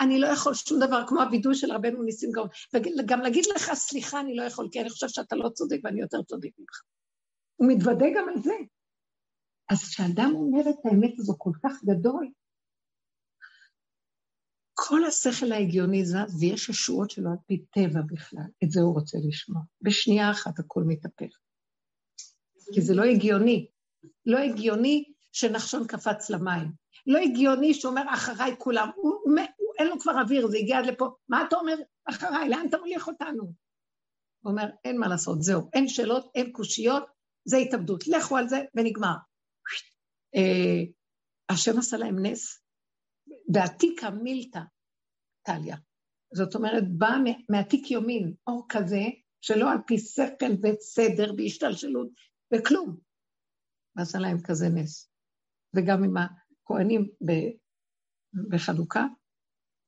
אני 0.00 0.18
לא 0.18 0.26
יכול 0.26 0.54
שום 0.54 0.80
דבר, 0.80 1.04
כמו 1.08 1.22
הווידוי 1.22 1.54
של 1.54 1.72
רבנו 1.72 2.02
ניסים 2.02 2.30
גאון. 2.32 2.48
וגם 2.74 3.20
להגיד 3.20 3.44
לך, 3.54 3.74
סליחה, 3.74 4.20
אני 4.20 4.36
לא 4.36 4.42
יכול, 4.42 4.68
כי 4.72 4.80
אני 4.80 4.90
חושב 4.90 5.08
שאתה 5.08 5.36
לא 5.36 5.48
צודק 5.48 5.80
ואני 5.84 6.00
יותר 6.00 6.22
צודק 6.22 6.50
ממך. 6.58 6.82
הוא 7.56 7.68
מתוודה 7.68 8.06
גם 8.16 8.28
על 8.28 8.42
זה. 8.42 8.54
אז 9.70 9.78
כשאדם 9.88 10.32
אומר 10.34 10.70
את 10.70 10.76
האמת 10.84 11.14
הזו 11.18 11.34
כל 11.38 11.52
כך 11.62 11.84
גדול, 11.84 12.30
כל 14.74 15.04
השכל 15.04 15.52
ההגיוני 15.52 16.04
זז, 16.04 16.42
ויש 16.42 16.68
ישועות 16.68 17.10
שלא 17.10 17.30
על 17.30 17.36
פי 17.46 17.64
טבע 17.70 18.00
בכלל. 18.06 18.46
את 18.64 18.70
זה 18.70 18.80
הוא 18.80 18.94
רוצה 18.94 19.18
לשמוע. 19.28 19.62
בשנייה 19.82 20.30
אחת 20.30 20.58
הכל 20.58 20.82
מתהפך. 20.86 21.38
כי 22.74 22.82
זה 22.82 22.94
לא 22.94 23.02
הגיוני. 23.02 23.68
לא 24.26 24.38
הגיוני 24.38 25.13
שנחשון 25.34 25.86
קפץ 25.86 26.30
למים. 26.30 26.72
לא 27.06 27.18
הגיוני 27.18 27.74
שאומר 27.74 28.02
אחריי 28.14 28.54
כולם. 28.58 28.88
הוא, 28.96 29.12
הוא, 29.24 29.32
הוא, 29.56 29.74
אין 29.78 29.86
לו 29.86 30.00
כבר 30.00 30.20
אוויר, 30.20 30.46
זה 30.46 30.56
הגיע 30.56 30.78
עד 30.78 30.86
לפה. 30.86 31.14
מה 31.28 31.44
אתה 31.48 31.56
אומר 31.56 31.74
אחריי? 32.04 32.48
לאן 32.48 32.66
אתה 32.68 32.78
מוליך 32.78 33.08
אותנו? 33.08 33.42
הוא 34.40 34.50
אומר, 34.50 34.64
אין 34.84 34.98
מה 34.98 35.08
לעשות, 35.08 35.42
זהו. 35.42 35.70
אין 35.72 35.88
שאלות, 35.88 36.30
אין 36.34 36.52
קושיות, 36.52 37.04
זה 37.44 37.56
התאבדות. 37.56 38.06
לכו 38.06 38.36
על 38.36 38.48
זה 38.48 38.62
ונגמר. 38.74 39.14
אה, 40.34 40.82
השם 41.48 41.78
עשה 41.78 41.96
להם 41.96 42.26
נס, 42.26 42.60
בעתיקה 43.48 44.10
מילתא, 44.10 44.60
טליה. 45.42 45.76
זאת 46.34 46.54
אומרת, 46.54 46.84
בא 46.98 47.10
מעתיק 47.48 47.90
יומין, 47.90 48.34
אור 48.46 48.66
כזה, 48.68 49.02
שלא 49.40 49.70
על 49.70 49.78
פי 49.86 49.98
שכל 49.98 50.52
וסדר 50.62 51.32
והשתלשלות 51.38 52.08
וכלום. 52.54 52.96
ועשה 53.96 54.18
להם 54.18 54.38
כזה 54.44 54.68
נס. 54.68 55.13
וגם 55.74 56.04
עם 56.04 56.14
הכוהנים 56.16 57.08
בחנוכה, 58.50 59.06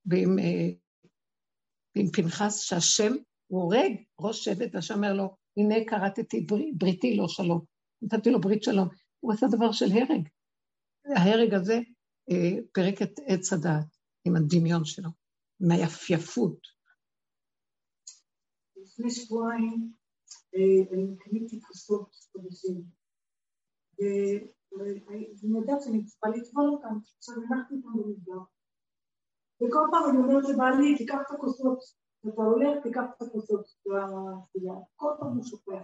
ועם, 0.07 0.39
אה, 0.39 0.69
ועם 1.97 2.07
פנחס, 2.13 2.61
שהשם 2.61 3.13
הוא 3.47 3.63
הורג 3.63 3.93
ראש 4.21 4.45
שבט, 4.45 4.75
והשם 4.75 4.95
אומר 4.95 5.13
לו, 5.13 5.37
הנה 5.57 5.75
כרתתי 5.89 6.47
בריתי 6.79 7.17
לו 7.17 7.29
שלום. 7.29 7.65
נתתי 8.03 8.31
לו 8.31 8.41
ברית 8.41 8.63
שלום. 8.63 8.89
הוא 9.21 9.33
עשה 9.33 9.47
דבר 9.57 9.73
של 9.73 9.87
הרג. 9.93 10.29
ההרג 11.17 11.55
הזה 11.55 11.79
אה, 12.31 12.63
פירק 12.73 13.03
את 13.03 13.21
עץ 13.27 13.53
הדעת 13.53 13.97
עם 14.25 14.37
הדמיון 14.37 14.85
שלו, 14.85 15.09
עם 15.61 15.71
היפייפות. 15.71 16.59
לפני 18.77 19.11
שבועיים 19.11 19.93
אה, 20.55 21.17
קניתי 21.19 21.61
כוסות 21.61 22.15
חודשים, 22.33 22.83
ואני 24.79 25.59
יודעת 25.59 25.83
שאני 25.83 26.05
צריכה 26.05 26.29
לטבול 26.29 26.69
אותם, 26.71 26.99
עכשיו 27.19 27.35
הנחתי 27.35 27.75
אותם 27.75 28.03
במדבר. 28.03 28.43
וכל 29.63 29.87
פעם 29.91 30.11
אני 30.11 30.19
אומרת 30.19 30.45
לבעלי, 30.49 30.97
תיקח 30.97 31.19
את 31.27 31.35
הכוסות, 31.35 31.79
אתה 32.29 32.43
הולך, 32.43 32.83
תיקח 32.83 33.03
את 33.17 33.23
הכוסות 33.23 33.67
כל 34.97 35.13
פעם 35.21 35.29
הוא 35.29 35.45
שוכח, 35.45 35.83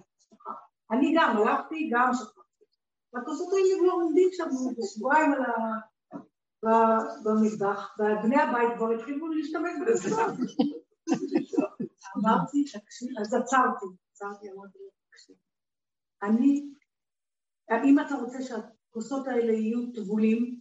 אני 0.90 1.14
גם 1.16 1.36
הלכתי, 1.36 1.90
גם 1.92 2.10
שכחתי. 2.14 2.64
והכוסות 3.12 3.48
האלה 3.52 3.86
לא 3.86 3.92
עומדים 3.92 4.28
שם 4.32 4.48
שבועיים 4.94 5.32
על 5.32 5.42
ה... 5.42 5.78
במטבח, 7.24 7.96
ובני 7.98 8.40
הבית 8.40 8.76
כבר 8.76 8.90
התחילו 8.90 9.28
להשתמש 9.28 9.72
בזה. 9.86 10.22
אמרתי, 12.16 12.64
תקשיב, 12.64 13.08
אז 13.20 13.34
עצרתי, 13.34 13.86
עצרתי, 14.12 14.50
אמרתי 14.50 14.78
לו, 14.78 14.90
תקשיב. 15.10 15.36
אני, 16.22 16.72
אם 17.84 17.98
אתה 18.06 18.14
רוצה 18.14 18.42
שהכוסות 18.92 19.28
האלה 19.28 19.52
יהיו 19.52 19.92
טבולים, 19.92 20.60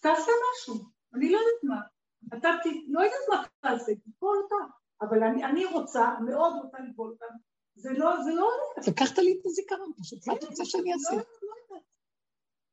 תעשה 0.00 0.32
משהו, 0.52 0.84
אני 1.14 1.32
לא 1.32 1.38
יודעת 1.38 1.62
מה. 1.62 1.80
אתה 2.38 2.48
לא 2.88 3.00
יודעת 3.00 3.28
מה 3.28 3.42
תעשה, 3.60 3.92
תטבול 3.94 4.36
אותה, 4.42 4.72
אבל 5.02 5.22
אני, 5.24 5.44
אני 5.44 5.64
רוצה, 5.64 6.14
מאוד 6.26 6.64
רוצה 6.64 6.78
לטבול 6.78 7.10
אותם. 7.10 7.34
זה 7.74 7.90
לא, 7.92 8.22
זה 8.24 8.30
לא... 8.34 8.48
לקחת 8.88 9.18
לי 9.18 9.38
את 9.40 9.46
הזיכרון 9.46 9.92
פשוט, 9.98 10.28
מה 10.28 10.34
אתה 10.34 10.46
רוצה 10.46 10.64
שאני 10.64 10.84
לא 10.84 10.92
אעשה? 10.92 11.16
לא 11.16 11.52
יודעת. 11.62 11.86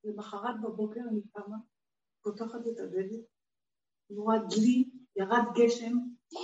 למחרת 0.04 0.62
בבוקר 0.62 1.00
אני 1.10 1.22
קמה, 1.34 1.58
פותחת 2.22 2.68
את 2.74 2.80
הדלת, 2.80 3.26
נורא 4.10 4.38
דלי, 4.38 4.90
ירד 5.16 5.44
גשם, 5.56 5.98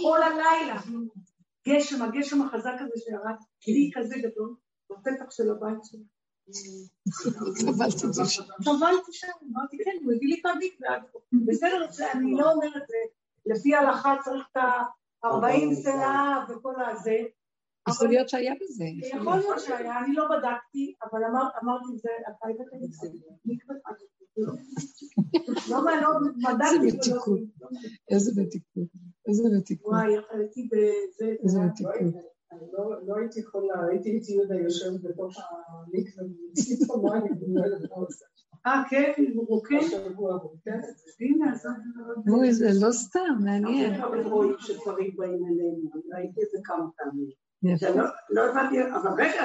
כל 0.03 0.19
הלילה. 0.23 0.81
גשם, 1.67 2.01
הגשם 2.01 2.41
החזק 2.41 2.75
הזה 2.79 2.93
שירד, 2.97 3.35
דלי 3.67 3.91
כזה 3.93 4.15
גדול, 4.23 4.55
בפתח 4.89 5.31
של 5.31 5.51
הבית 5.51 5.79
שלי. 5.83 6.03
טבלתי 8.63 9.11
שם, 9.11 9.27
אמרתי, 9.51 9.77
כן, 9.83 9.91
הוא 10.03 10.13
הביא 10.13 10.27
לי 10.27 10.41
את 10.41 10.45
המקווה. 10.45 10.97
בסדר, 11.47 11.87
אני 12.13 12.33
לא 12.33 12.51
אומרת, 12.51 12.83
לפי 13.45 13.75
ההלכה 13.75 14.15
צריך 14.23 14.47
את 14.51 14.57
ה-40 14.57 15.73
סלע 15.73 16.45
וכל 16.49 16.73
הזה. 16.85 17.17
יכול 17.89 18.07
להיות 18.07 18.29
שהיה 18.29 18.53
בזה. 18.61 18.83
יכול 19.17 19.37
להיות 19.37 19.59
שהיה, 19.59 19.99
אני 19.99 20.15
לא 20.15 20.25
בדקתי, 20.25 20.93
אבל 21.03 21.19
אמרתי, 21.63 21.97
זה, 21.97 22.09
אתה 22.21 22.47
הבאת 22.49 22.67
לי 22.73 22.85
את 22.85 22.91
זה, 22.91 23.07
מקווה 23.45 23.75
לא 25.69 25.81
איזה 26.61 26.79
מתיקות, 26.85 27.39
איזה 28.11 28.31
מתיקות, 28.41 28.87
איזה 29.27 29.43
מתיקות. 29.57 29.93
וואי, 29.93 30.13
הייתי 30.31 30.69
בזה... 30.71 31.35
איזה 31.43 31.59
מתיקות. 31.59 32.34
לא, 32.73 33.05
לא 33.07 33.15
הייתי 33.15 33.39
יכולה, 33.39 33.85
הייתי 33.89 34.11
איתי 34.11 34.31
יהודה 34.31 34.55
יושב 34.55 34.91
בתוך 35.03 35.37
המקווה, 35.67 36.23
ופתאום 36.51 37.05
מה 37.05 37.17
אני 37.17 37.29
אומרת 37.41 37.81
מה 37.81 37.95
עושה. 37.95 38.25
אה, 38.65 38.83
כן, 38.89 39.13
הוא 39.35 39.47
רוקד? 39.47 39.75
הנה, 41.19 41.53
אז... 41.53 41.67
אוי, 42.29 42.53
זה 42.53 42.67
לא 42.81 42.91
סתם, 42.91 43.35
מעניין. 43.39 43.93
שדברים 44.59 45.15
באים 45.15 45.45
אלינו, 45.45 45.89
ראיתי 46.13 46.43
את 46.43 46.49
זה 46.51 46.57
כמה 46.63 46.85
פעמים. 46.97 47.44
לא, 47.95 48.03
לא 48.29 48.49
הבנתי, 48.49 48.81
אבל 48.81 49.11
רגע, 49.17 49.43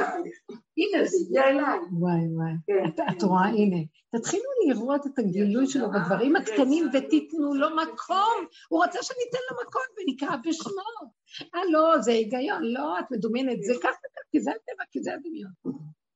הנה, 0.77 1.05
זה 1.05 1.17
הגיע 1.27 1.49
אליי. 1.49 1.79
וואי 1.93 2.21
וואי. 2.35 2.53
כן. 2.67 3.03
את 3.13 3.23
רואה, 3.23 3.47
הנה. 3.47 3.77
תתחילו 4.17 4.45
לראות 4.69 5.07
את 5.07 5.19
הגילוי 5.19 5.67
שלו 5.67 5.85
אה, 5.85 5.91
בדברים 5.91 6.33
כן, 6.33 6.43
הקטנים 6.43 6.89
ותיתנו 6.93 7.55
לו 7.55 7.69
מקום. 7.71 8.47
הוא 8.69 8.85
רוצה 8.85 8.99
שניתן 9.03 9.39
לו 9.51 9.57
מקום 9.67 9.83
ונקרא 9.99 10.37
בשמו. 10.37 11.11
אה, 11.55 11.61
לא, 11.71 12.01
זה 12.01 12.13
היגיון. 12.13 12.63
לא, 12.63 12.99
את 12.99 13.05
מדומיינת. 13.11 13.63
זה 13.63 13.73
כך 13.83 13.91
וכך, 13.91 14.23
כי 14.31 14.41
זה 14.41 14.51
הטבע, 14.51 14.85
כי 14.91 15.03
זה 15.03 15.15
הדמיון. 15.15 15.53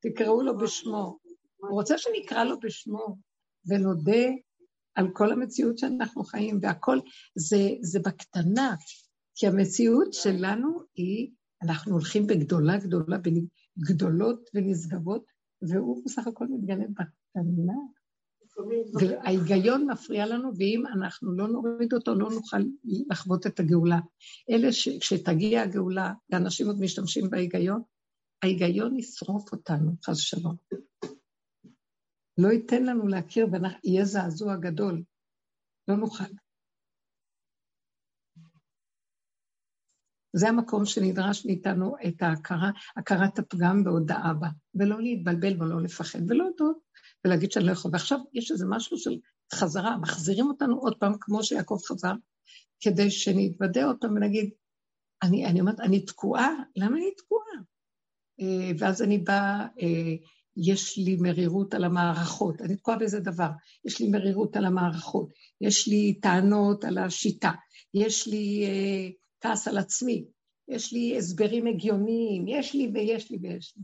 תקראו 0.02 0.42
לו 0.42 0.58
בשמו. 0.58 1.18
הוא 1.56 1.70
רוצה 1.70 1.98
שנקרא 1.98 2.44
לו 2.44 2.60
בשמו, 2.60 3.16
ונודה 3.66 4.26
על 4.94 5.08
כל 5.12 5.32
המציאות 5.32 5.78
שאנחנו 5.78 6.24
חיים, 6.24 6.58
והכל 6.62 6.98
זה 7.82 8.00
בקטנה. 8.04 8.74
כי 9.34 9.46
המציאות 9.46 10.12
שלנו 10.12 10.80
היא 10.94 11.30
אנחנו 11.64 11.92
הולכים 11.92 12.26
בגדולה 12.26 12.78
גדולה, 12.78 13.16
גדולות 13.78 14.50
ונשגבות, 14.54 15.24
והוא 15.62 16.02
בסך 16.04 16.26
הכל 16.26 16.46
מתגלה 16.50 16.84
בקטנה. 16.88 17.72
וההיגיון 19.00 19.90
מפריע 19.90 20.26
לנו, 20.26 20.50
ואם 20.58 20.86
אנחנו 20.86 21.32
לא 21.32 21.48
נוריד 21.48 21.92
אותו, 21.92 22.14
לא 22.14 22.30
נוכל 22.30 22.56
לחוות 23.10 23.46
את 23.46 23.60
הגאולה. 23.60 23.98
אלה 24.50 24.72
שכשתגיע 24.72 25.62
הגאולה, 25.62 26.12
ואנשים 26.30 26.66
עוד 26.66 26.80
משתמשים 26.80 27.30
בהיגיון, 27.30 27.82
ההיגיון 28.42 28.98
ישרוף 28.98 29.52
אותנו, 29.52 29.92
חס 30.04 30.18
ושלום. 30.18 30.56
לא 32.38 32.48
ייתן 32.48 32.84
לנו 32.84 33.08
להכיר, 33.08 33.46
ויהיה 33.52 34.04
זעזוע 34.04 34.56
גדול. 34.56 35.02
לא 35.88 35.96
נוכל. 35.96 36.24
זה 40.36 40.48
המקום 40.48 40.86
שנדרש 40.86 41.46
מאיתנו 41.46 41.94
את 42.06 42.22
ההכרה, 42.22 42.70
הכרת 42.96 43.38
הפגם 43.38 43.84
בהודעה 43.84 44.34
בה, 44.34 44.48
ולא 44.74 45.00
להתבלבל 45.02 45.62
ולא 45.62 45.82
לפחד, 45.82 46.18
ולא 46.28 46.44
טוב, 46.56 46.78
ולהגיד 47.24 47.52
שאני 47.52 47.66
לא 47.66 47.72
יכול. 47.72 47.90
ועכשיו 47.94 48.18
יש 48.32 48.50
איזה 48.50 48.66
משהו 48.68 48.98
של 48.98 49.18
חזרה, 49.54 49.96
מחזירים 49.98 50.46
אותנו 50.46 50.78
עוד 50.78 50.94
פעם, 50.98 51.12
כמו 51.20 51.44
שיעקב 51.44 51.78
חזר, 51.88 52.12
כדי 52.80 53.10
שנתוודה 53.10 53.84
עוד 53.84 53.96
פעם 54.00 54.16
ונגיד, 54.16 54.50
אני, 55.22 55.46
אני 55.46 55.60
אומרת, 55.60 55.80
אני 55.80 56.04
תקועה, 56.04 56.50
למה 56.76 56.96
אני 56.96 57.10
תקועה? 57.16 57.56
אה, 58.40 58.70
ואז 58.78 59.02
אני 59.02 59.18
באה, 59.18 59.66
אה, 59.82 60.14
יש 60.56 60.98
לי 60.98 61.16
מרירות 61.16 61.74
על 61.74 61.84
המערכות, 61.84 62.60
אני 62.60 62.76
תקועה 62.76 62.98
באיזה 62.98 63.20
דבר, 63.20 63.50
יש 63.84 64.00
לי 64.00 64.08
מרירות 64.08 64.56
על 64.56 64.64
המערכות, 64.64 65.28
יש 65.60 65.88
לי 65.88 66.18
טענות 66.22 66.84
על 66.84 66.98
השיטה, 66.98 67.50
יש 67.94 68.26
לי... 68.26 68.66
כעס 69.44 69.68
על 69.68 69.78
עצמי, 69.78 70.24
יש 70.68 70.92
לי 70.92 71.18
הסברים 71.18 71.66
הגיוניים, 71.66 72.44
יש 72.48 72.74
לי 72.74 72.90
ויש 72.94 73.30
לי 73.30 73.38
ויש 73.42 73.76
לי. 73.76 73.82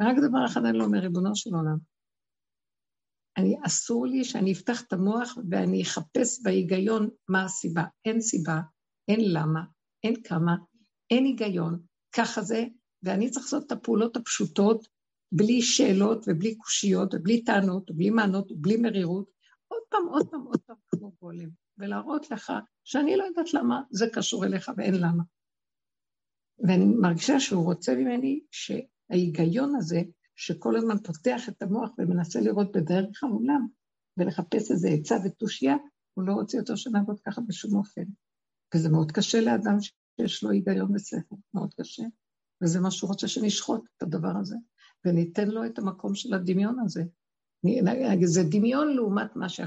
ורק 0.00 0.16
דבר 0.28 0.46
אחד 0.46 0.64
אני 0.64 0.78
לא 0.78 0.84
אומר, 0.84 0.98
ריבונו 0.98 1.36
של 1.36 1.50
עולם, 1.54 1.76
אני, 3.36 3.56
אסור 3.66 4.06
לי 4.06 4.24
שאני 4.24 4.52
אפתח 4.52 4.82
את 4.82 4.92
המוח 4.92 5.38
ואני 5.50 5.82
אחפש 5.82 6.42
בהיגיון 6.42 7.08
מה 7.28 7.44
הסיבה. 7.44 7.84
אין 8.04 8.20
סיבה, 8.20 8.60
אין 9.08 9.20
למה, 9.20 9.60
אין 10.04 10.22
כמה, 10.22 10.56
אין 11.10 11.24
היגיון, 11.24 11.82
ככה 12.16 12.42
זה, 12.42 12.64
ואני 13.02 13.30
צריך 13.30 13.44
לעשות 13.44 13.66
את 13.66 13.72
הפעולות 13.72 14.16
הפשוטות, 14.16 14.88
בלי 15.32 15.62
שאלות 15.62 16.24
ובלי 16.28 16.54
קושיות 16.54 17.14
ובלי 17.14 17.44
טענות 17.44 17.90
ובלי 17.90 18.10
מענות 18.10 18.52
ובלי 18.52 18.76
מרירות, 18.76 19.30
עוד 19.68 19.82
פעם, 19.88 20.08
עוד 20.08 20.28
פעם, 20.30 20.42
עוד 20.42 20.60
פעם, 20.60 20.76
כמו 20.86 21.12
גולם. 21.20 21.48
ולהראות 21.80 22.30
לך 22.30 22.52
שאני 22.84 23.16
לא 23.16 23.24
יודעת 23.24 23.54
למה 23.54 23.82
זה 23.90 24.06
קשור 24.12 24.44
אליך 24.44 24.70
ואין 24.76 24.94
למה. 24.94 25.22
ואני 26.58 26.84
מרגישה 26.84 27.40
שהוא 27.40 27.64
רוצה 27.64 27.94
ממני 27.94 28.40
שההיגיון 28.50 29.76
הזה, 29.76 30.02
שכל 30.36 30.76
הזמן 30.76 30.98
פותח 30.98 31.48
את 31.48 31.62
המוח 31.62 31.90
ומנסה 31.98 32.40
לראות 32.40 32.76
בדרך 32.76 33.24
העולם 33.24 33.66
ולחפש 34.16 34.70
איזה 34.70 34.88
עצה 34.88 35.16
ותושייה, 35.24 35.76
הוא 36.14 36.24
לא 36.24 36.32
רוצה 36.32 36.58
אותו 36.58 36.76
שנעבוד 36.76 37.20
ככה 37.20 37.40
בשום 37.40 37.76
אופן. 37.76 38.04
וזה 38.74 38.88
מאוד 38.88 39.12
קשה 39.12 39.40
לאדם 39.40 39.76
שיש 39.80 40.42
לו 40.42 40.50
היגיון 40.50 40.94
ושכל, 40.94 41.36
מאוד 41.54 41.74
קשה. 41.74 42.02
וזה 42.62 42.80
מה 42.80 42.90
שהוא 42.90 43.08
רוצה 43.08 43.28
שנשחוט 43.28 43.84
את 43.96 44.02
הדבר 44.02 44.32
הזה, 44.40 44.56
וניתן 45.04 45.48
לו 45.48 45.66
את 45.66 45.78
המקום 45.78 46.14
של 46.14 46.34
הדמיון 46.34 46.78
הזה. 46.84 47.02
זה 48.24 48.42
דמיון 48.50 48.94
לעומת 48.94 49.36
מה 49.36 49.48
ש... 49.48 49.60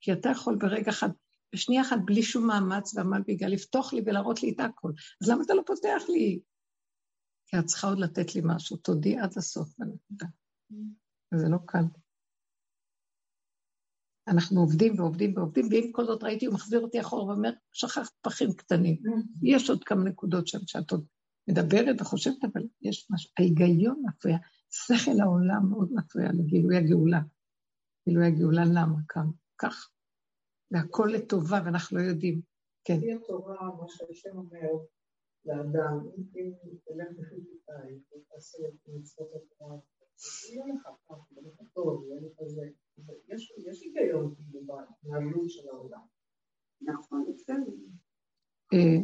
כי 0.00 0.12
אתה 0.12 0.28
יכול 0.28 0.56
ברגע 0.56 0.90
אחד, 0.90 1.08
בשנייה 1.54 1.82
אחת 1.82 1.96
בלי 2.04 2.22
שום 2.22 2.46
מאמץ 2.46 2.96
ועמל 2.96 3.22
בגלל 3.28 3.50
לפתוח 3.50 3.92
לי 3.92 4.02
ולהראות 4.06 4.42
לי 4.42 4.52
את 4.52 4.60
הכל. 4.60 4.92
אז 5.22 5.28
למה 5.28 5.42
אתה 5.42 5.54
לא 5.54 5.62
פותח 5.66 6.02
לי? 6.08 6.40
כי 7.46 7.58
את 7.58 7.64
צריכה 7.64 7.86
עוד 7.86 7.98
לתת 7.98 8.34
לי 8.34 8.40
משהו, 8.44 8.76
תודי 8.76 9.18
עד 9.18 9.32
הסוף 9.36 9.68
בנקודה. 9.78 10.26
וזה 11.34 11.48
לא 11.48 11.58
קל. 11.66 11.84
אנחנו 14.28 14.60
עובדים 14.60 15.00
ועובדים 15.00 15.36
ועובדים, 15.36 15.68
ועם 15.70 15.92
כל 15.92 16.04
זאת 16.04 16.22
ראיתי, 16.22 16.46
הוא 16.46 16.54
מחזיר 16.54 16.80
אותי 16.80 17.00
אחורה 17.00 17.24
ואומר, 17.24 17.50
שכחת 17.72 18.12
פחים 18.22 18.52
קטנים. 18.52 19.02
יש 19.42 19.70
עוד 19.70 19.84
כמה 19.84 20.04
נקודות 20.04 20.48
שם 20.48 20.58
שאת 20.66 20.90
עוד 20.90 21.04
מדברת 21.48 22.00
וחושבת, 22.00 22.44
אבל 22.52 22.62
יש 22.82 23.08
משהו, 23.10 23.30
ההיגיון 23.38 24.02
מפריע, 24.06 24.36
שכל 24.70 25.20
העולם 25.20 25.70
מאוד 25.70 25.92
מפריע 25.92 26.28
לגילוי 26.32 26.76
הגאולה. 26.76 27.20
גילוי 28.08 28.26
הגאולה 28.26 28.64
למה? 28.64 28.96
כך. 29.58 29.90
והכל 30.70 31.08
לטובה, 31.12 31.60
ואנחנו 31.64 31.98
לא 31.98 32.02
יודעים. 32.02 32.40
כן. 32.84 32.96
לפי 32.96 33.12
התורה, 33.12 33.74
מה 33.76 33.84
שהשם 33.88 34.36
אומר 34.36 34.70
לאדם, 35.44 36.08
אם 36.36 36.52
תלך 36.84 37.08
לפי 37.18 37.36
פיתיים, 37.50 38.00
ותעשה 38.08 38.58
את 38.68 38.88
מצוות 38.88 39.28
התורה, 39.34 39.76
יהיה 40.50 40.64
לך 40.74 40.82
כך, 41.08 41.32
יהיה 41.32 41.48
לך 41.48 41.68
טוב, 41.72 42.04
יהיה 42.08 42.20
לך 42.20 42.48
זה. 42.48 42.62
יש 43.66 43.82
היגיון 43.82 44.34
כאילו 44.34 44.66
בהתנהלות 44.66 45.50
של 45.50 45.68
העולם. 45.68 46.06
נכון, 46.80 47.32
בסדר. 47.34 47.72
אה, 48.74 48.98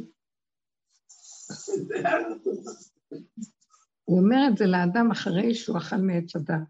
הוא 4.05 4.19
אומר 4.19 4.41
את 4.53 4.57
זה 4.57 4.65
לאדם 4.67 5.11
אחרי 5.11 5.55
שהוא 5.55 5.79
אכל 5.79 5.97
מעץ 5.97 6.37
הדת. 6.37 6.69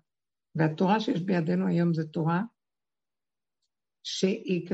והתורה 0.54 1.00
שיש 1.00 1.22
בידינו 1.22 1.66
היום 1.66 1.94
זו 1.94 2.06
תורה 2.06 2.42
שהיא, 4.02 4.68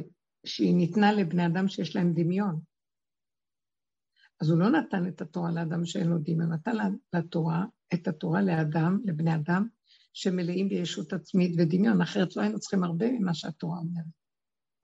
שהיא 0.46 0.74
ניתנה 0.74 1.12
לבני 1.12 1.46
אדם 1.46 1.68
שיש 1.68 1.96
להם 1.96 2.12
דמיון. 2.14 2.60
אז 4.40 4.50
הוא 4.50 4.58
לא 4.58 4.70
נתן 4.70 5.08
את 5.08 5.20
התורה 5.20 5.50
לאדם 5.50 5.86
שאין 5.86 6.08
לו 6.08 6.18
דמיון, 6.18 6.52
נתן 6.52 6.72
לתורה, 7.14 7.64
את 7.94 8.08
התורה 8.08 8.42
לאדם, 8.42 9.00
לבני 9.04 9.34
אדם, 9.34 9.68
שמלאים 10.12 10.68
בישות 10.68 11.12
עצמית 11.12 11.54
ודמיון, 11.58 12.00
אחרת 12.00 12.36
לא 12.36 12.42
היינו 12.42 12.58
צריכים 12.58 12.84
הרבה 12.84 13.12
ממה 13.12 13.34
שהתורה 13.34 13.78
אומרת. 13.78 14.04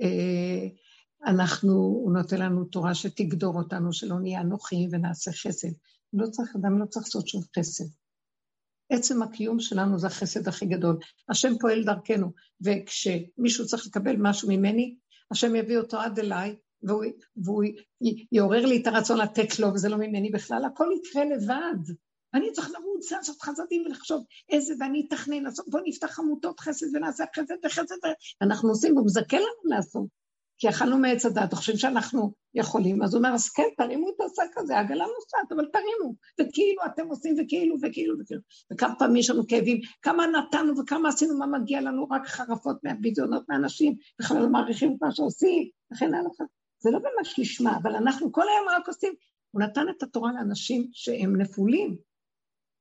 אה, 0.01 0.69
אנחנו, 1.27 1.73
הוא 1.73 2.13
נותן 2.13 2.41
לנו 2.41 2.65
תורה 2.65 2.95
שתגדור 2.95 3.59
אותנו, 3.59 3.93
שלא 3.93 4.21
נהיה 4.21 4.41
אנוכיים 4.41 4.89
ונעשה 4.93 5.33
חסד. 5.33 5.73
לא 6.13 6.27
צריך, 6.27 6.57
אדם 6.57 6.79
לא 6.79 6.87
צריך 6.87 7.07
לעשות 7.07 7.29
שום 7.29 7.43
חסד. 7.59 7.85
עצם 8.93 9.23
הקיום 9.23 9.61
שלנו 9.61 9.99
זה 9.99 10.07
החסד 10.07 10.49
הכי 10.49 10.67
גדול. 10.67 10.99
השם 11.29 11.53
פועל 11.61 11.85
דרכנו, 11.85 12.33
וכשמישהו 12.65 13.67
צריך 13.67 13.87
לקבל 13.87 14.17
משהו 14.19 14.49
ממני, 14.49 14.97
השם 15.31 15.57
יביא 15.57 15.79
אותו 15.79 16.01
עד 16.01 16.19
אליי, 16.19 16.57
והוא, 16.83 17.05
והוא 17.37 17.65
יעורר 18.33 18.67
לי 18.67 18.83
את 18.83 18.87
הרצון 18.87 19.19
לתת 19.19 19.59
לו, 19.59 19.69
וזה 19.75 19.89
לא 19.89 19.97
ממני 19.97 20.31
בכלל, 20.31 20.65
הכל 20.65 20.89
יקרה 20.99 21.25
לבד. 21.25 21.95
אני 22.35 22.53
צריך 22.53 22.71
לרוץ, 22.71 23.13
לעשות 23.13 23.43
חסדים 23.43 23.83
ולחשוב 23.87 24.25
איזה, 24.51 24.75
ואני 24.81 25.07
אתכנן, 25.09 25.43
לעשות, 25.43 25.69
בוא 25.69 25.81
נפתח 25.85 26.19
עמותות 26.19 26.61
חסד 26.61 26.87
ונעשה 26.97 27.25
חסד 27.37 27.55
וחסד, 27.65 27.97
אנחנו 28.43 28.69
עושים, 28.69 28.97
והוא 28.97 29.07
מזכה 29.07 29.37
לנו 29.37 29.77
לעשות. 29.77 30.22
כי 30.63 30.69
אכלנו 30.69 30.99
מעץ 30.99 31.27
הדת, 31.27 31.55
חושבים 31.55 31.79
שאנחנו 31.79 32.33
יכולים, 32.55 33.03
אז 33.03 33.15
הוא 33.15 33.19
אומר, 33.19 33.35
אז 33.35 33.49
כן, 33.49 33.69
תרימו 33.77 34.09
את 34.09 34.15
השק 34.21 34.59
הזה, 34.59 34.77
העגלה 34.77 35.05
נוסעת, 35.05 35.53
אבל 35.53 35.67
תרימו, 35.73 36.15
וכאילו 36.41 36.83
אתם 36.87 37.07
עושים, 37.07 37.37
וכאילו, 37.39 37.77
וכאילו, 37.83 38.15
וכאילו. 38.21 38.41
וכמה 38.73 38.95
פעמים 38.99 39.17
יש 39.17 39.31
לנו 39.31 39.47
כאבים, 39.47 39.81
כמה 40.03 40.27
נתנו 40.27 40.79
וכמה 40.79 41.09
עשינו, 41.09 41.39
מה 41.39 41.47
מגיע 41.47 41.81
לנו, 41.81 42.07
רק 42.11 42.27
חרפות 42.27 42.85
מהביזיונות 42.85 43.49
מאנשים, 43.49 43.95
בכלל 44.21 44.43
לא 44.43 44.49
מעריכים 44.49 44.93
את 44.93 45.03
מה 45.03 45.13
שעושים, 45.13 45.69
וכן 45.93 46.15
הלאה. 46.15 46.31
זה 46.79 46.91
לא 46.91 46.99
ממש 46.99 47.39
לשמה, 47.39 47.77
אבל 47.83 47.95
אנחנו 47.95 48.33
כל 48.33 48.45
היום 48.49 48.69
רק 48.79 48.89
עושים, 48.89 49.15
הוא 49.51 49.63
נתן 49.63 49.87
את 49.97 50.03
התורה 50.03 50.33
לאנשים 50.33 50.89
שהם 50.93 51.41
נפולים, 51.41 51.97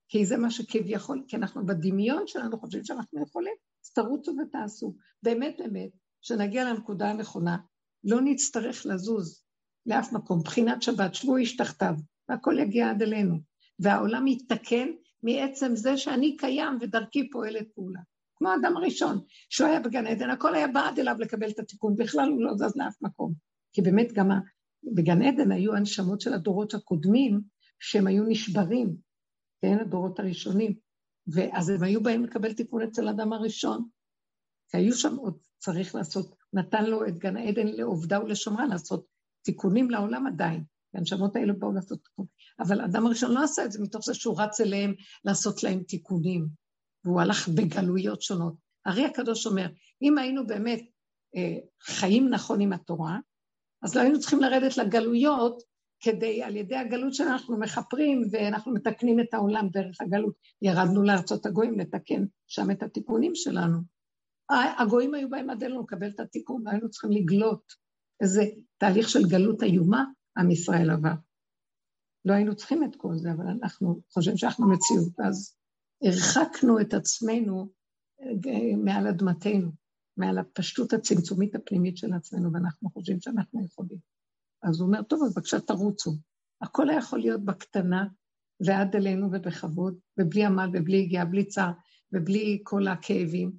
כי 0.08 0.26
זה 0.26 0.36
מה 0.36 0.50
שכביכול, 0.50 1.24
כי 1.28 1.36
אנחנו 1.36 1.66
בדמיון 1.66 2.26
שלנו 2.26 2.58
חושבים 2.58 2.84
שאנחנו 2.84 3.22
יכולים, 3.22 3.54
אז 3.84 3.92
תרוצו 3.92 4.32
ותעשו. 4.42 4.94
באמת 5.22 5.54
באמת, 5.58 5.90
שנגיע 6.20 6.64
לנקודה 6.64 7.10
הנכונה, 7.10 7.56
לא 8.04 8.20
נצטרך 8.20 8.86
לזוז 8.86 9.42
לאף 9.86 10.12
מקום. 10.12 10.42
בחינת 10.42 10.82
שבת, 10.82 11.14
שבו 11.14 11.36
איש 11.36 11.56
תחתיו, 11.56 11.94
והכל 12.28 12.58
יגיע 12.58 12.90
עד 12.90 13.02
אלינו. 13.02 13.36
והעולם 13.78 14.26
יתקן 14.26 14.88
מעצם 15.22 15.76
זה 15.76 15.96
שאני 15.96 16.36
קיים 16.36 16.78
ודרכי 16.80 17.30
פועלת 17.30 17.66
פעולה. 17.74 18.00
כמו 18.36 18.48
האדם 18.48 18.76
הראשון, 18.76 19.20
שהוא 19.50 19.68
היה 19.68 19.80
בגן 19.80 20.06
עדן, 20.06 20.30
הכל 20.30 20.54
היה 20.54 20.68
בעד 20.68 20.98
אליו 20.98 21.16
לקבל 21.18 21.50
את 21.50 21.58
התיקון, 21.58 21.96
בכלל 21.96 22.28
הוא 22.28 22.42
לא 22.42 22.54
זז 22.54 22.76
לאף 22.76 22.94
מקום. 23.02 23.34
כי 23.72 23.82
באמת 23.82 24.12
גם 24.12 24.28
בגן 24.94 25.22
עדן 25.22 25.52
היו 25.52 25.74
הנשמות 25.74 26.20
של 26.20 26.34
הדורות 26.34 26.74
הקודמים, 26.74 27.40
שהם 27.80 28.06
היו 28.06 28.24
נשברים, 28.24 28.96
כן, 29.62 29.78
הדורות 29.80 30.18
הראשונים, 30.18 30.74
ואז 31.26 31.68
הם 31.68 31.82
היו 31.82 32.02
באים 32.02 32.24
לקבל 32.24 32.52
תיקון 32.52 32.82
אצל 32.82 33.08
האדם 33.08 33.32
הראשון. 33.32 33.88
כי 34.70 34.76
היו 34.76 34.94
שם 34.94 35.16
עוד, 35.16 35.38
צריך 35.58 35.94
לעשות, 35.94 36.34
נתן 36.52 36.84
לו 36.84 37.06
את 37.06 37.18
גן 37.18 37.36
עדן 37.36 37.66
לעובדה 37.66 38.22
ולשומרה, 38.22 38.66
לעשות 38.66 39.06
תיקונים 39.42 39.90
לעולם 39.90 40.26
עדיין. 40.26 40.64
והנשמות 40.94 41.36
האלה 41.36 41.52
באו 41.52 41.72
לעשות 41.72 41.98
תיקון. 42.04 42.26
אבל 42.60 42.80
האדם 42.80 43.06
הראשון 43.06 43.32
לא 43.32 43.44
עשה 43.44 43.64
את 43.64 43.72
זה 43.72 43.82
מתוך 43.82 44.04
זה 44.04 44.14
שהוא 44.14 44.40
רץ 44.40 44.60
אליהם 44.60 44.94
לעשות 45.24 45.62
להם 45.62 45.82
תיקונים, 45.82 46.46
והוא 47.04 47.20
הלך 47.20 47.48
בגלויות 47.48 48.22
שונות. 48.22 48.54
הרי 48.86 49.04
הקדוש 49.04 49.46
אומר, 49.46 49.66
אם 50.02 50.18
היינו 50.18 50.46
באמת 50.46 50.80
אה, 51.36 51.56
חיים 51.82 52.28
נכון 52.28 52.60
עם 52.60 52.72
התורה, 52.72 53.18
אז 53.82 53.94
לא 53.94 54.00
היינו 54.00 54.20
צריכים 54.20 54.40
לרדת 54.40 54.76
לגלויות 54.76 55.62
כדי, 56.00 56.42
על 56.42 56.56
ידי 56.56 56.76
הגלות 56.76 57.14
שאנחנו 57.14 57.58
מכפרים 57.58 58.22
ואנחנו 58.32 58.72
מתקנים 58.72 59.20
את 59.20 59.34
העולם 59.34 59.68
דרך 59.68 60.00
הגלות. 60.00 60.34
ירדנו 60.62 61.02
לארצות 61.02 61.46
הגויים 61.46 61.78
לתקן 61.78 62.24
שם 62.46 62.70
את 62.70 62.82
התיקונים 62.82 63.34
שלנו. 63.34 63.78
הגויים 64.78 65.14
היו 65.14 65.30
באים 65.30 65.50
עד 65.50 65.62
אלינו 65.62 65.82
לקבל 65.82 66.08
את 66.08 66.20
התיקון, 66.20 66.66
והיינו 66.66 66.90
צריכים 66.90 67.12
לגלות 67.12 67.72
איזה 68.20 68.42
תהליך 68.78 69.08
של 69.08 69.28
גלות 69.28 69.62
איומה 69.62 70.04
עם 70.38 70.50
ישראל 70.50 70.90
עבר. 70.90 71.14
לא 72.24 72.32
היינו 72.32 72.56
צריכים 72.56 72.84
את 72.84 72.96
כל 72.96 73.16
זה, 73.16 73.32
אבל 73.32 73.46
אנחנו 73.46 74.00
חושבים 74.10 74.36
שאנחנו 74.36 74.68
מציאות, 74.68 75.20
אז 75.28 75.56
הרחקנו 76.02 76.80
את 76.80 76.94
עצמנו 76.94 77.68
אה, 78.20 78.76
מעל 78.76 79.06
אדמתנו, 79.06 79.70
מעל 80.16 80.38
הפשטות 80.38 80.92
הצמצומית 80.92 81.54
הפנימית 81.54 81.96
של 81.96 82.12
עצמנו, 82.12 82.52
ואנחנו 82.52 82.90
חושבים 82.90 83.20
שאנחנו 83.20 83.64
יכולים. 83.64 83.98
אז 84.62 84.80
הוא 84.80 84.86
אומר, 84.86 85.02
טוב, 85.02 85.22
אז 85.22 85.34
בבקשה 85.34 85.60
תרוצו. 85.60 86.12
הכל 86.60 86.90
היה 86.90 86.98
יכול 86.98 87.18
להיות 87.18 87.44
בקטנה, 87.44 88.06
ועד 88.66 88.96
אלינו 88.96 89.26
ובכבוד, 89.32 89.98
ובלי 90.18 90.44
עמל 90.44 90.70
ובלי 90.72 91.02
הגיעה, 91.02 91.24
בלי 91.24 91.44
צער, 91.44 91.72
ובלי 92.12 92.60
כל 92.62 92.88
הכאבים. 92.88 93.52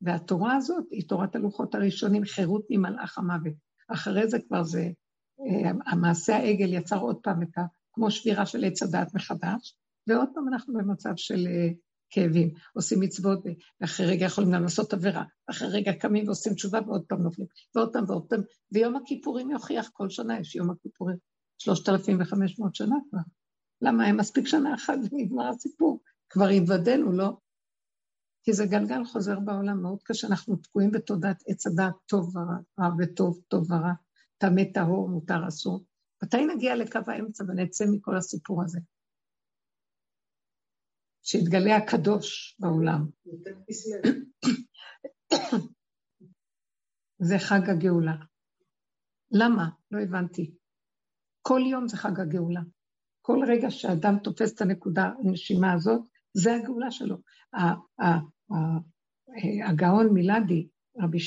והתורה 0.00 0.56
הזאת 0.56 0.84
היא 0.90 1.08
תורת 1.08 1.36
הלוחות 1.36 1.74
הראשונים, 1.74 2.24
חירות 2.24 2.66
ממלאך 2.70 3.18
המוות. 3.18 3.54
אחרי 3.88 4.28
זה 4.28 4.38
כבר 4.48 4.62
זה, 4.62 4.90
אה, 5.40 5.70
המעשה 5.86 6.36
העגל 6.36 6.72
יצר 6.72 6.98
עוד 6.98 7.16
פעם 7.22 7.42
את 7.42 7.58
ה... 7.58 7.62
כמו 7.92 8.10
שבירה 8.10 8.46
של 8.46 8.64
עץ 8.64 8.82
הדעת 8.82 9.14
מחדש, 9.14 9.76
ועוד 10.06 10.28
פעם 10.34 10.48
אנחנו 10.48 10.74
במצב 10.74 11.12
של 11.16 11.46
אה, 11.46 11.68
כאבים, 12.10 12.50
עושים 12.72 13.00
מצוות, 13.00 13.44
ואחרי 13.80 14.06
רגע 14.06 14.26
יכולים 14.26 14.52
גם 14.52 14.62
לעשות 14.62 14.92
עבירה, 14.92 15.24
אחרי 15.50 15.68
רגע 15.68 15.92
קמים 15.92 16.26
ועושים 16.26 16.54
תשובה 16.54 16.78
ועוד 16.86 17.04
פעם 17.08 17.22
נופלים, 17.22 17.48
ועוד 17.74 17.92
פעם 17.92 18.04
ועוד 18.08 18.26
פעם, 18.28 18.40
ויום 18.72 18.96
הכיפורים 18.96 19.50
יוכיח, 19.50 19.90
כל 19.92 20.10
שנה 20.10 20.40
יש 20.40 20.54
יום 20.54 20.70
הכיפורים, 20.70 21.16
3,500 21.58 22.74
שנה 22.74 22.96
כבר. 23.10 23.20
למה? 23.82 24.12
מספיק 24.12 24.46
שנה 24.46 24.74
אחת 24.74 24.98
ונגמר 25.10 25.48
הסיפור. 25.48 26.00
כבר 26.30 26.48
התוודענו, 26.48 27.12
לא? 27.12 27.36
כי 28.42 28.52
זה 28.52 28.66
גלגל 28.66 29.04
חוזר 29.04 29.40
בעולם, 29.40 29.82
מאוד 29.82 30.02
קשה, 30.02 30.26
אנחנו 30.26 30.56
תקועים 30.56 30.90
בתודעת 30.90 31.42
עץ 31.46 31.66
הדעת 31.66 31.94
טוב 32.06 32.36
ורע, 32.36 32.56
רע 32.80 32.88
וטוב, 32.98 33.40
טוב 33.48 33.70
ורע, 33.70 33.92
טמא 34.38 34.62
טהור, 34.74 35.08
מותר 35.08 35.48
אסור. 35.48 35.84
מתי 36.22 36.46
נגיע 36.46 36.76
לקו 36.76 36.98
האמצע 37.06 37.44
ונצא 37.48 37.84
מכל 37.92 38.16
הסיפור 38.16 38.62
הזה? 38.62 38.80
שיתגלה 41.22 41.76
הקדוש 41.76 42.56
בעולם. 42.58 43.06
זה 47.28 47.34
חג 47.38 47.70
הגאולה. 47.70 48.14
למה? 49.30 49.68
לא 49.90 50.00
הבנתי. 50.00 50.54
כל 51.42 51.60
יום 51.70 51.88
זה 51.88 51.96
חג 51.96 52.20
הגאולה. 52.20 52.60
כל 53.22 53.38
רגע 53.48 53.70
שאדם 53.70 54.18
תופס 54.24 54.54
את 54.54 54.60
הנקודה, 54.60 55.10
הנשימה 55.24 55.72
הזאת, 55.72 56.00
זה 56.34 56.54
הגאולה 56.54 56.90
שלו. 56.90 57.16
הגאון 59.68 60.08
מילדי, 60.12 60.68
רבי 60.98 61.18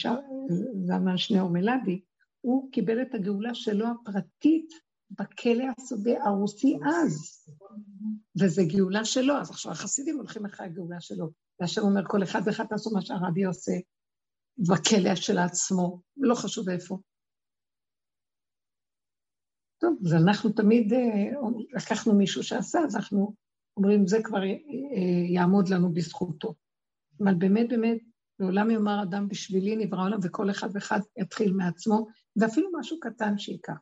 זלמן 0.85 1.17
שניאור 1.17 1.49
מילדי, 1.49 2.01
הוא 2.41 2.71
קיבל 2.71 3.01
את 3.01 3.15
הגאולה 3.15 3.55
שלו 3.55 3.85
הפרטית 3.87 4.69
בכלא 5.11 5.63
הסודי 5.77 6.17
הרוסי 6.17 6.77
אז, 6.85 7.45
וזה 8.41 8.61
גאולה 8.63 9.05
שלו, 9.05 9.37
אז 9.37 9.49
עכשיו 9.49 9.71
החסידים 9.71 10.17
הולכים 10.17 10.45
אחרי 10.45 10.65
הגאולה 10.65 11.01
שלו, 11.01 11.29
והשם 11.59 11.81
אומר 11.81 12.01
כל 12.07 12.23
אחד 12.23 12.41
ואחד 12.45 12.65
תעשו 12.65 12.89
מה 12.93 13.01
שהרבי 13.01 13.43
עושה 13.43 13.71
בכלא 14.57 15.15
של 15.15 15.37
עצמו, 15.37 16.01
לא 16.17 16.35
חשוב 16.35 16.69
איפה. 16.69 16.97
טוב, 19.81 19.97
אז 20.05 20.13
אנחנו 20.13 20.49
תמיד 20.49 20.93
אה, 20.93 20.99
לקחנו 21.73 22.13
מישהו 22.13 22.43
שעשה, 22.43 22.79
אז 22.79 22.95
אנחנו 22.95 23.35
אומרים, 23.77 24.07
זה 24.07 24.18
כבר 24.23 24.43
אה, 24.43 24.53
יעמוד 25.30 25.69
לנו 25.69 25.93
בזכותו. 25.93 26.53
אבל 27.23 27.34
באמת, 27.34 27.69
באמת, 27.69 27.98
לעולם 28.39 28.72
יאמר 28.72 29.03
אדם 29.03 29.27
בשבילי 29.27 29.76
נברא 29.76 30.03
עולם, 30.03 30.19
וכל 30.23 30.52
אחד 30.52 30.69
ואחד 30.73 30.99
יתחיל 31.18 31.53
מעצמו, 31.53 32.07
ואפילו 32.35 32.69
משהו 32.80 32.99
קטן 32.99 33.38
שייקח. 33.38 33.77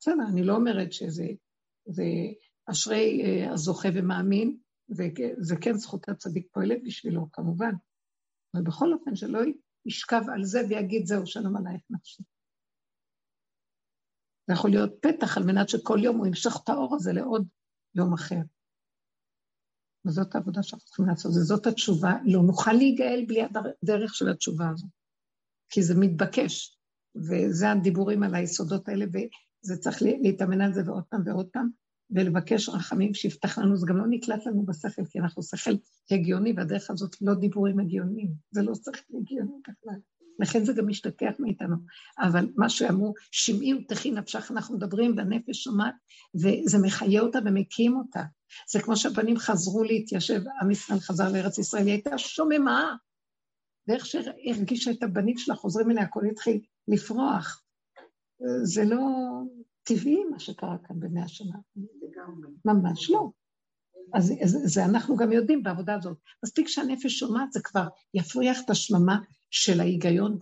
בסדר, 0.00 0.24
אני 0.32 0.42
לא 0.42 0.56
אומרת 0.56 0.92
שזה 0.92 1.26
זה 1.86 2.04
אשרי 2.70 3.22
אה, 3.24 3.52
הזוכה 3.52 3.88
ומאמין, 3.94 4.56
וזה 4.90 5.54
כן 5.60 5.74
זכות 5.74 6.08
הצדיק 6.08 6.46
פועלת 6.52 6.78
בשבילו, 6.84 7.32
כמובן. 7.32 7.72
אבל 8.54 8.62
בכל 8.62 8.92
אופן, 8.92 9.16
שלא 9.16 9.40
ישכב 9.86 10.22
על 10.34 10.44
זה 10.44 10.60
ויגיד, 10.68 11.06
זהו, 11.06 11.26
שלום 11.26 11.56
עלייך 11.56 11.82
נפשי. 11.90 12.22
זה 14.46 14.54
יכול 14.54 14.70
להיות 14.70 14.92
פתח 15.02 15.36
על 15.36 15.44
מנת 15.44 15.68
שכל 15.68 15.98
יום 16.02 16.16
הוא 16.16 16.26
ימשך 16.26 16.50
את 16.64 16.68
האור 16.68 16.94
הזה 16.94 17.12
לעוד 17.12 17.48
יום 17.94 18.12
אחר. 18.12 18.40
וזאת 20.06 20.34
העבודה 20.34 20.62
שאנחנו 20.62 20.86
צריכים 20.86 21.06
לעשות, 21.06 21.30
וזאת 21.30 21.66
התשובה. 21.66 22.14
לא 22.24 22.42
נוכל 22.42 22.72
להיגאל 22.72 23.24
בלי 23.28 23.42
הדרך 23.42 24.14
של 24.14 24.28
התשובה 24.28 24.70
הזאת, 24.70 24.90
כי 25.70 25.82
זה 25.82 25.94
מתבקש, 25.94 26.78
וזה 27.16 27.70
הדיבורים 27.70 28.22
על 28.22 28.34
היסודות 28.34 28.88
האלה, 28.88 29.04
וזה 29.06 29.76
צריך 29.76 30.02
להתאמן 30.02 30.60
על 30.60 30.72
זה 30.72 30.82
ועוד 30.86 31.04
פעם 31.04 31.22
ועוד 31.26 31.46
פעם, 31.52 31.68
ולבקש 32.10 32.68
רחמים 32.68 33.14
שיפתח 33.14 33.58
לנו, 33.58 33.76
זה 33.76 33.86
גם 33.88 33.96
לא 33.96 34.04
נקלט 34.10 34.46
לנו 34.46 34.66
בשכל, 34.66 35.04
כי 35.10 35.18
אנחנו 35.18 35.42
שכל 35.42 35.74
הגיוני, 36.10 36.52
והדרך 36.56 36.90
הזאת 36.90 37.16
לא 37.20 37.34
דיבורים 37.34 37.80
הגיוניים, 37.80 38.32
זה 38.50 38.62
לא 38.62 38.74
שכל 38.74 39.16
הגיוני 39.20 39.52
בכלל. 39.62 40.00
לכן 40.38 40.64
זה 40.64 40.72
גם 40.72 40.88
משתכח 40.88 41.32
מאיתנו. 41.38 41.76
אבל 42.18 42.48
מה 42.56 42.68
שאמרו, 42.68 43.14
שמעי 43.30 43.74
ותכי 43.74 44.10
נפשך, 44.10 44.50
אנחנו 44.50 44.76
מדברים 44.76 45.14
והנפש 45.16 45.64
שומעת, 45.64 45.94
וזה 46.34 46.78
מחיה 46.82 47.20
אותה 47.20 47.38
ומקים 47.44 47.96
אותה. 47.96 48.22
זה 48.70 48.82
כמו 48.82 48.96
שהבנים 48.96 49.38
חזרו 49.38 49.84
להתיישב, 49.84 50.40
עם 50.62 50.70
ישראל 50.70 51.00
חזר 51.00 51.32
לארץ 51.32 51.58
ישראל, 51.58 51.86
היא 51.86 51.92
הייתה 51.92 52.18
שוממה. 52.18 52.96
ואיך 53.88 54.06
שהרגישה 54.06 54.90
את 54.90 55.02
הבנים 55.02 55.38
שלה 55.38 55.54
חוזרים 55.54 55.90
אליה, 55.90 56.02
הכל 56.02 56.26
התחיל 56.30 56.60
לפרוח. 56.88 57.62
זה 58.62 58.84
לא 58.84 59.00
טבעי 59.82 60.24
מה 60.30 60.38
שקרה 60.38 60.76
כאן 60.84 61.00
במאה 61.00 61.28
שנה. 61.28 61.58
ממש 62.64 63.10
לא. 63.10 63.30
אז 64.14 64.32
זה, 64.64 64.84
אנחנו 64.84 65.16
גם 65.16 65.32
יודעים 65.32 65.62
בעבודה 65.62 65.94
הזאת. 65.94 66.18
מספיק 66.44 66.68
שהנפש 66.68 67.18
שומעת, 67.18 67.52
זה 67.52 67.60
כבר 67.62 67.88
יפריח 68.14 68.58
את 68.64 68.70
השממה 68.70 69.18
של 69.50 69.80
ההיגיון 69.80 70.38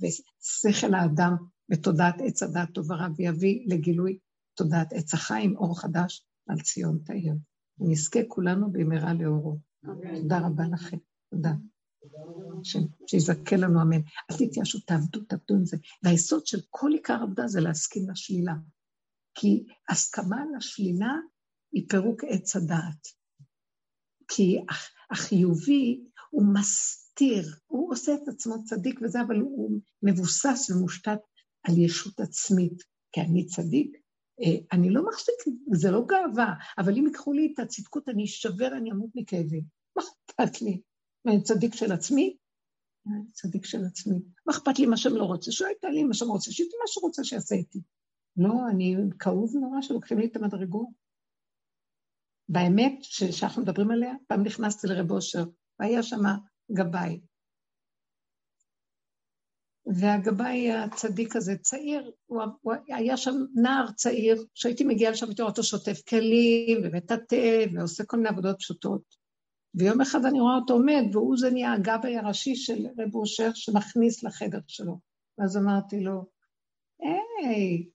ושכל 0.00 0.94
האדם 0.94 1.36
בתודעת 1.68 2.14
עץ 2.18 2.42
הדעת 2.42 2.68
טוב 2.74 2.90
ורע, 2.90 3.06
ויביא 3.16 3.64
לגילוי 3.66 4.18
תודעת 4.54 4.92
עץ 4.92 5.14
החיים, 5.14 5.56
אור 5.56 5.80
חדש 5.80 6.26
על 6.46 6.60
ציון 6.60 6.98
תאיר. 7.04 7.34
ונזכה 7.78 8.20
כולנו 8.28 8.72
במהרה 8.72 9.14
לאורו. 9.14 9.58
תודה 10.20 10.38
רבה 10.38 10.64
לכם. 10.72 10.96
תודה. 11.30 11.52
שיזכה 13.06 13.56
לנו 13.56 13.82
אמן. 13.82 14.00
אל 14.30 14.36
תתייאשו, 14.36 14.80
תעבדו, 14.80 15.20
תעבדו 15.20 15.54
עם 15.54 15.64
זה. 15.64 15.76
והיסוד 16.02 16.46
של 16.46 16.58
כל 16.70 16.90
עיקר 16.92 17.18
עבודה 17.22 17.46
זה 17.46 17.60
להסכים 17.60 18.10
לשלילה. 18.10 18.54
כי 19.34 19.64
הסכמה 19.88 20.44
לשלילה 20.56 21.14
היא 21.72 21.88
פירוק 21.88 22.24
עץ 22.24 22.56
הדעת. 22.56 23.06
כי 24.28 24.58
החיובי 25.10 26.04
הוא 26.30 26.54
מסתיר, 26.54 27.56
הוא 27.66 27.92
עושה 27.92 28.14
את 28.14 28.28
עצמו 28.28 28.64
צדיק 28.64 29.00
וזה, 29.02 29.22
אבל 29.22 29.40
הוא 29.40 29.80
מבוסס 30.02 30.70
ומושתת 30.70 31.18
על 31.62 31.78
ישות 31.78 32.20
עצמית. 32.20 32.82
כי 33.12 33.20
אני 33.20 33.46
צדיק, 33.46 33.96
אני 34.72 34.90
לא 34.90 35.06
מחזיק, 35.08 35.34
זה 35.72 35.90
לא 35.90 36.04
גאווה, 36.06 36.54
אבל 36.78 36.96
אם 36.98 37.06
ייקחו 37.06 37.32
לי 37.32 37.52
את 37.54 37.58
הצדקות, 37.58 38.08
אני 38.08 38.24
אשבר, 38.24 38.68
אני 38.76 38.92
אמות 38.92 39.10
מכאבים. 39.14 39.62
מה 39.96 40.02
אכפת 40.02 40.62
לי? 40.62 40.80
אני 41.26 41.42
צדיק 41.42 41.74
של 41.74 41.92
עצמי? 41.92 42.36
אני 43.06 43.32
צדיק 43.32 43.64
של 43.64 43.84
עצמי. 43.84 44.18
מה 44.46 44.52
אכפת 44.52 44.78
לי 44.78 44.86
מה 44.86 44.96
שהם 44.96 45.16
לא 45.16 45.24
רוצה? 45.24 45.52
שהוא 45.52 45.68
הייתה 45.68 45.88
לי 45.88 46.04
מה 46.04 46.14
שהם 46.14 46.28
רוצה, 46.28 46.52
שייתן 46.52 46.76
מה 46.80 46.86
שרוצה 46.86 47.24
שיעשה 47.24 47.54
איתי. 47.54 47.80
לא, 48.36 48.68
אני 48.70 48.96
כאוב 49.18 49.56
נורא 49.56 49.80
שלוקחים 49.80 50.18
לי 50.18 50.26
את 50.26 50.36
המדרגות. 50.36 50.88
באמת, 52.48 52.98
שאנחנו 53.02 53.62
מדברים 53.62 53.90
עליה, 53.90 54.14
פעם 54.26 54.42
נכנסתי 54.42 54.86
לרב 54.86 55.10
אושר, 55.10 55.44
והיה 55.80 56.02
שם 56.02 56.22
גבאי. 56.72 57.20
והגבאי 59.94 60.72
הצדיק 60.72 61.36
הזה, 61.36 61.56
צעיר, 61.56 62.10
הוא, 62.26 62.42
הוא 62.60 62.74
היה 62.88 63.16
שם 63.16 63.34
נער 63.54 63.92
צעיר, 63.92 64.44
שהייתי 64.54 64.84
מגיעה 64.84 65.12
לשם, 65.12 65.26
רואה 65.26 65.48
אותו 65.48 65.62
שוטף 65.62 66.02
כלים 66.08 66.80
ומטאטא 66.84 67.64
ועושה 67.74 68.04
כל 68.04 68.16
מיני 68.16 68.28
עבודות 68.28 68.56
פשוטות. 68.58 69.02
ויום 69.74 70.00
אחד 70.00 70.24
אני 70.24 70.40
רואה 70.40 70.56
אותו 70.56 70.74
עומד, 70.74 71.02
והוא 71.12 71.36
זה 71.36 71.50
נהיה 71.50 71.72
הגבאי 71.72 72.16
הראשי 72.16 72.56
של 72.56 72.86
רב 72.98 73.14
אושר 73.14 73.50
שמכניס 73.54 74.24
לחדר 74.24 74.60
שלו. 74.66 74.98
ואז 75.38 75.56
אמרתי 75.56 76.00
לו, 76.00 76.24
היי, 77.00 77.88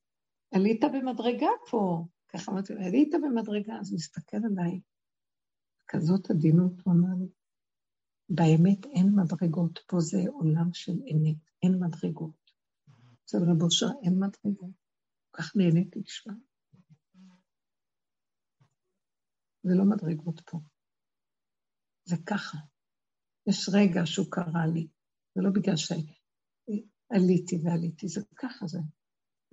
עלית 0.51 0.83
במדרגה 0.83 1.49
פה. 1.69 2.05
ככה 2.29 2.51
אמרתי 2.51 2.73
לו, 2.73 2.81
עלית 2.81 3.15
במדרגה, 3.23 3.73
אז 3.79 3.91
הוא 3.91 3.95
מסתכל 3.95 4.37
עליי. 4.37 4.79
כזאת 5.87 6.31
עדינות, 6.31 6.71
הוא 6.83 6.93
אמר 6.93 7.15
לי, 7.19 7.27
באמת 8.29 8.85
אין 8.85 9.15
מדרגות, 9.15 9.79
פה 9.87 9.99
זה 9.99 10.17
עולם 10.33 10.73
של 10.73 10.91
אמת, 10.91 11.37
אין 11.63 11.79
מדרגות. 11.79 12.51
אצל 13.23 13.37
רב 13.37 13.61
אושר 13.61 13.87
אין 14.03 14.19
מדרגות. 14.19 14.71
כל 15.31 15.41
כך 15.41 15.55
נהניתי 15.55 15.99
לשמוע. 15.99 16.35
זה 19.63 19.73
לא 19.75 19.85
מדרגות 19.85 20.41
פה. 20.45 20.59
זה 22.05 22.15
ככה. 22.25 22.57
יש 23.47 23.69
רגע 23.73 24.01
שהוא 24.05 24.31
קרא 24.31 24.65
לי, 24.73 24.87
זה 25.35 25.41
לא 25.41 25.49
בגלל 25.49 25.75
שעליתי 25.75 27.55
ועליתי, 27.63 28.07
זה 28.07 28.21
ככה 28.35 28.67
זה. 28.67 28.79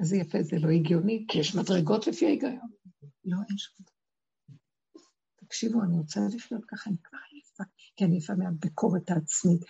איזה 0.01 0.16
יפה, 0.16 0.42
זה 0.42 0.56
לא 0.59 0.68
הגיוני, 0.70 1.26
כי 1.28 1.38
יש 1.38 1.55
מדרגות 1.56 2.06
לפי 2.06 2.26
ההיגיון. 2.26 2.70
לא, 3.24 3.36
אין 3.48 3.59
שום 3.59 3.86
תקשיבו, 5.36 5.82
אני 5.82 5.98
רוצה 5.98 6.20
לחיות 6.36 6.64
ככה, 6.64 6.90
אני 6.90 6.98
כבר 7.02 7.18
כי 7.97 8.05
אני 8.05 8.14
עייפה 8.14 8.35
מהביקורת 8.35 9.10
העצמית, 9.10 9.60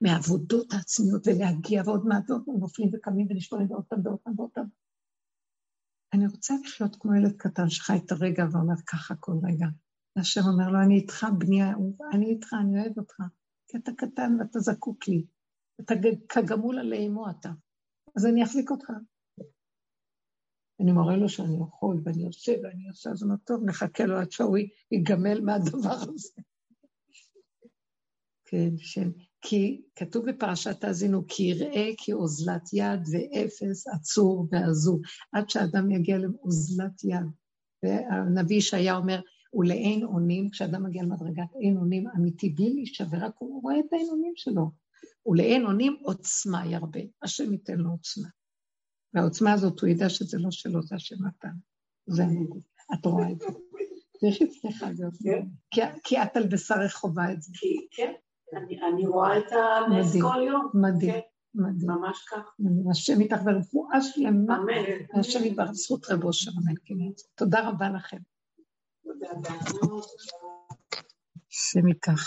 מהעבודות 0.00 0.72
העצמיות, 0.72 1.26
ולהגיע 1.26 1.82
ועוד 1.86 2.06
מעט 2.06 2.30
ועוד 2.30 2.42
נופלים 2.60 2.90
וקמים 2.94 3.26
ונשברים 3.30 3.70
ועוד 3.70 3.84
פעם 3.84 4.00
ועוד 4.04 4.18
פעם 4.18 4.34
ועוד 4.38 4.50
פעם. 4.54 4.66
אני 6.12 6.26
רוצה 6.26 6.54
לחיות 6.64 6.96
כמו 7.00 7.14
ילד 7.14 7.36
קטן 7.36 7.68
שחי 7.68 7.96
את 7.96 8.12
הרגע 8.12 8.44
ואומר 8.52 8.74
ככה 8.86 9.14
כל 9.20 9.32
רגע. 9.42 9.66
והשם 10.16 10.40
אומר 10.40 10.70
לו, 10.70 10.82
אני 10.82 10.94
איתך, 10.94 11.26
בני 11.38 11.62
האהוב, 11.62 11.96
אני 12.12 12.26
איתך, 12.26 12.54
אני 12.60 12.80
אוהב 12.80 12.98
אותך, 12.98 13.14
כי 13.68 13.78
אתה 13.78 13.92
קטן 13.96 14.36
ואתה 14.38 14.58
זקוק 14.58 15.08
לי. 15.08 15.26
אתה 15.80 15.94
כגמול 16.28 16.78
עלי 16.78 17.06
אמו 17.06 17.30
אתה. 17.30 17.50
אז 18.16 18.26
אני 18.26 18.44
אחזיק 18.44 18.70
אותך. 18.70 18.90
אני 20.80 20.92
מראה 20.92 21.16
לו 21.16 21.28
שאני 21.28 21.56
יכול, 21.68 22.00
ואני 22.04 22.26
עושה, 22.26 22.52
ואני 22.62 22.88
עושה, 22.88 23.10
אז 23.10 23.22
הוא 23.22 23.28
אומר, 23.30 23.40
טוב, 23.44 23.64
נחכה 23.64 24.04
לו 24.04 24.18
עד 24.18 24.32
שהוא 24.32 24.56
ייגמל 24.90 25.40
מהדבר 25.40 25.92
הזה. 25.92 26.42
כן, 28.50 28.76
שם. 28.76 29.10
כי 29.40 29.82
כתוב 29.96 30.30
בפרשת 30.30 30.84
האזינו, 30.84 31.22
כי 31.28 31.42
יראה 31.42 31.90
כאוזלת 31.98 32.62
יד 32.72 33.00
ואפס 33.12 33.86
עצור 33.86 34.48
ועזוב, 34.50 35.00
עד 35.32 35.50
שאדם 35.50 35.90
יגיע 35.90 36.18
לאוזלת 36.18 37.04
יד. 37.04 37.26
והנביא 37.82 38.56
ישעיה 38.56 38.96
אומר, 38.96 39.20
ולאין 39.54 40.02
אונים, 40.04 40.50
כשאדם 40.50 40.84
מגיע 40.84 41.02
למדרגת 41.02 41.48
אין 41.62 41.76
אונים 41.76 42.04
אמיתי, 42.16 42.48
בלי 42.48 42.74
להישבר, 42.74 43.18
רק 43.20 43.34
הוא 43.38 43.62
רואה 43.62 43.78
את 43.78 43.92
האין 43.92 44.06
אונים 44.10 44.32
שלו. 44.36 44.70
ולאין 45.26 45.64
אונים 45.66 45.96
עוצמה 46.02 46.66
ירבה, 46.66 47.00
השם 47.22 47.52
ייתן 47.52 47.78
לו 47.78 47.90
עוצמה. 47.90 48.28
והעוצמה 49.14 49.52
הזאת, 49.52 49.80
הוא 49.80 49.88
ידע 49.88 50.08
שזה 50.08 50.38
לא 50.38 50.50
שלו, 50.50 50.82
זה 50.82 50.94
השם 50.94 51.26
נתן. 51.26 51.54
זה 52.06 52.24
המוגות. 52.24 52.62
את 52.94 53.06
רואה 53.06 53.30
את 53.32 53.40
זה. 53.40 53.46
איך 54.26 54.42
אצלך 54.42 54.82
להיות? 54.82 55.14
כי 56.04 56.22
את 56.22 56.36
על 56.36 56.46
בשרך 56.46 56.94
חווה 56.94 57.32
את 57.32 57.42
זה. 57.42 57.52
כן, 57.90 58.12
אני 58.56 59.06
רואה 59.06 59.38
את 59.38 59.52
הנס 59.52 60.12
כל 60.22 60.42
יום. 60.46 60.70
מדהים. 60.74 61.12
כן. 61.12 61.20
מדהים. 61.54 61.90
ממש 61.90 62.26
כך. 62.30 62.54
השם 62.90 63.20
איתך 63.20 63.36
ורפואה 63.46 64.00
שלמה. 64.00 64.56
אמן. 64.56 65.18
השם 65.20 65.44
יתברך 65.44 65.70
זכות 65.72 66.06
רבו 66.10 66.32
של 66.32 66.50
אמן. 66.50 67.10
תודה 67.34 67.68
רבה 67.68 67.88
לכם. 67.88 68.16
השם 71.50 71.86
איתך. 71.86 72.22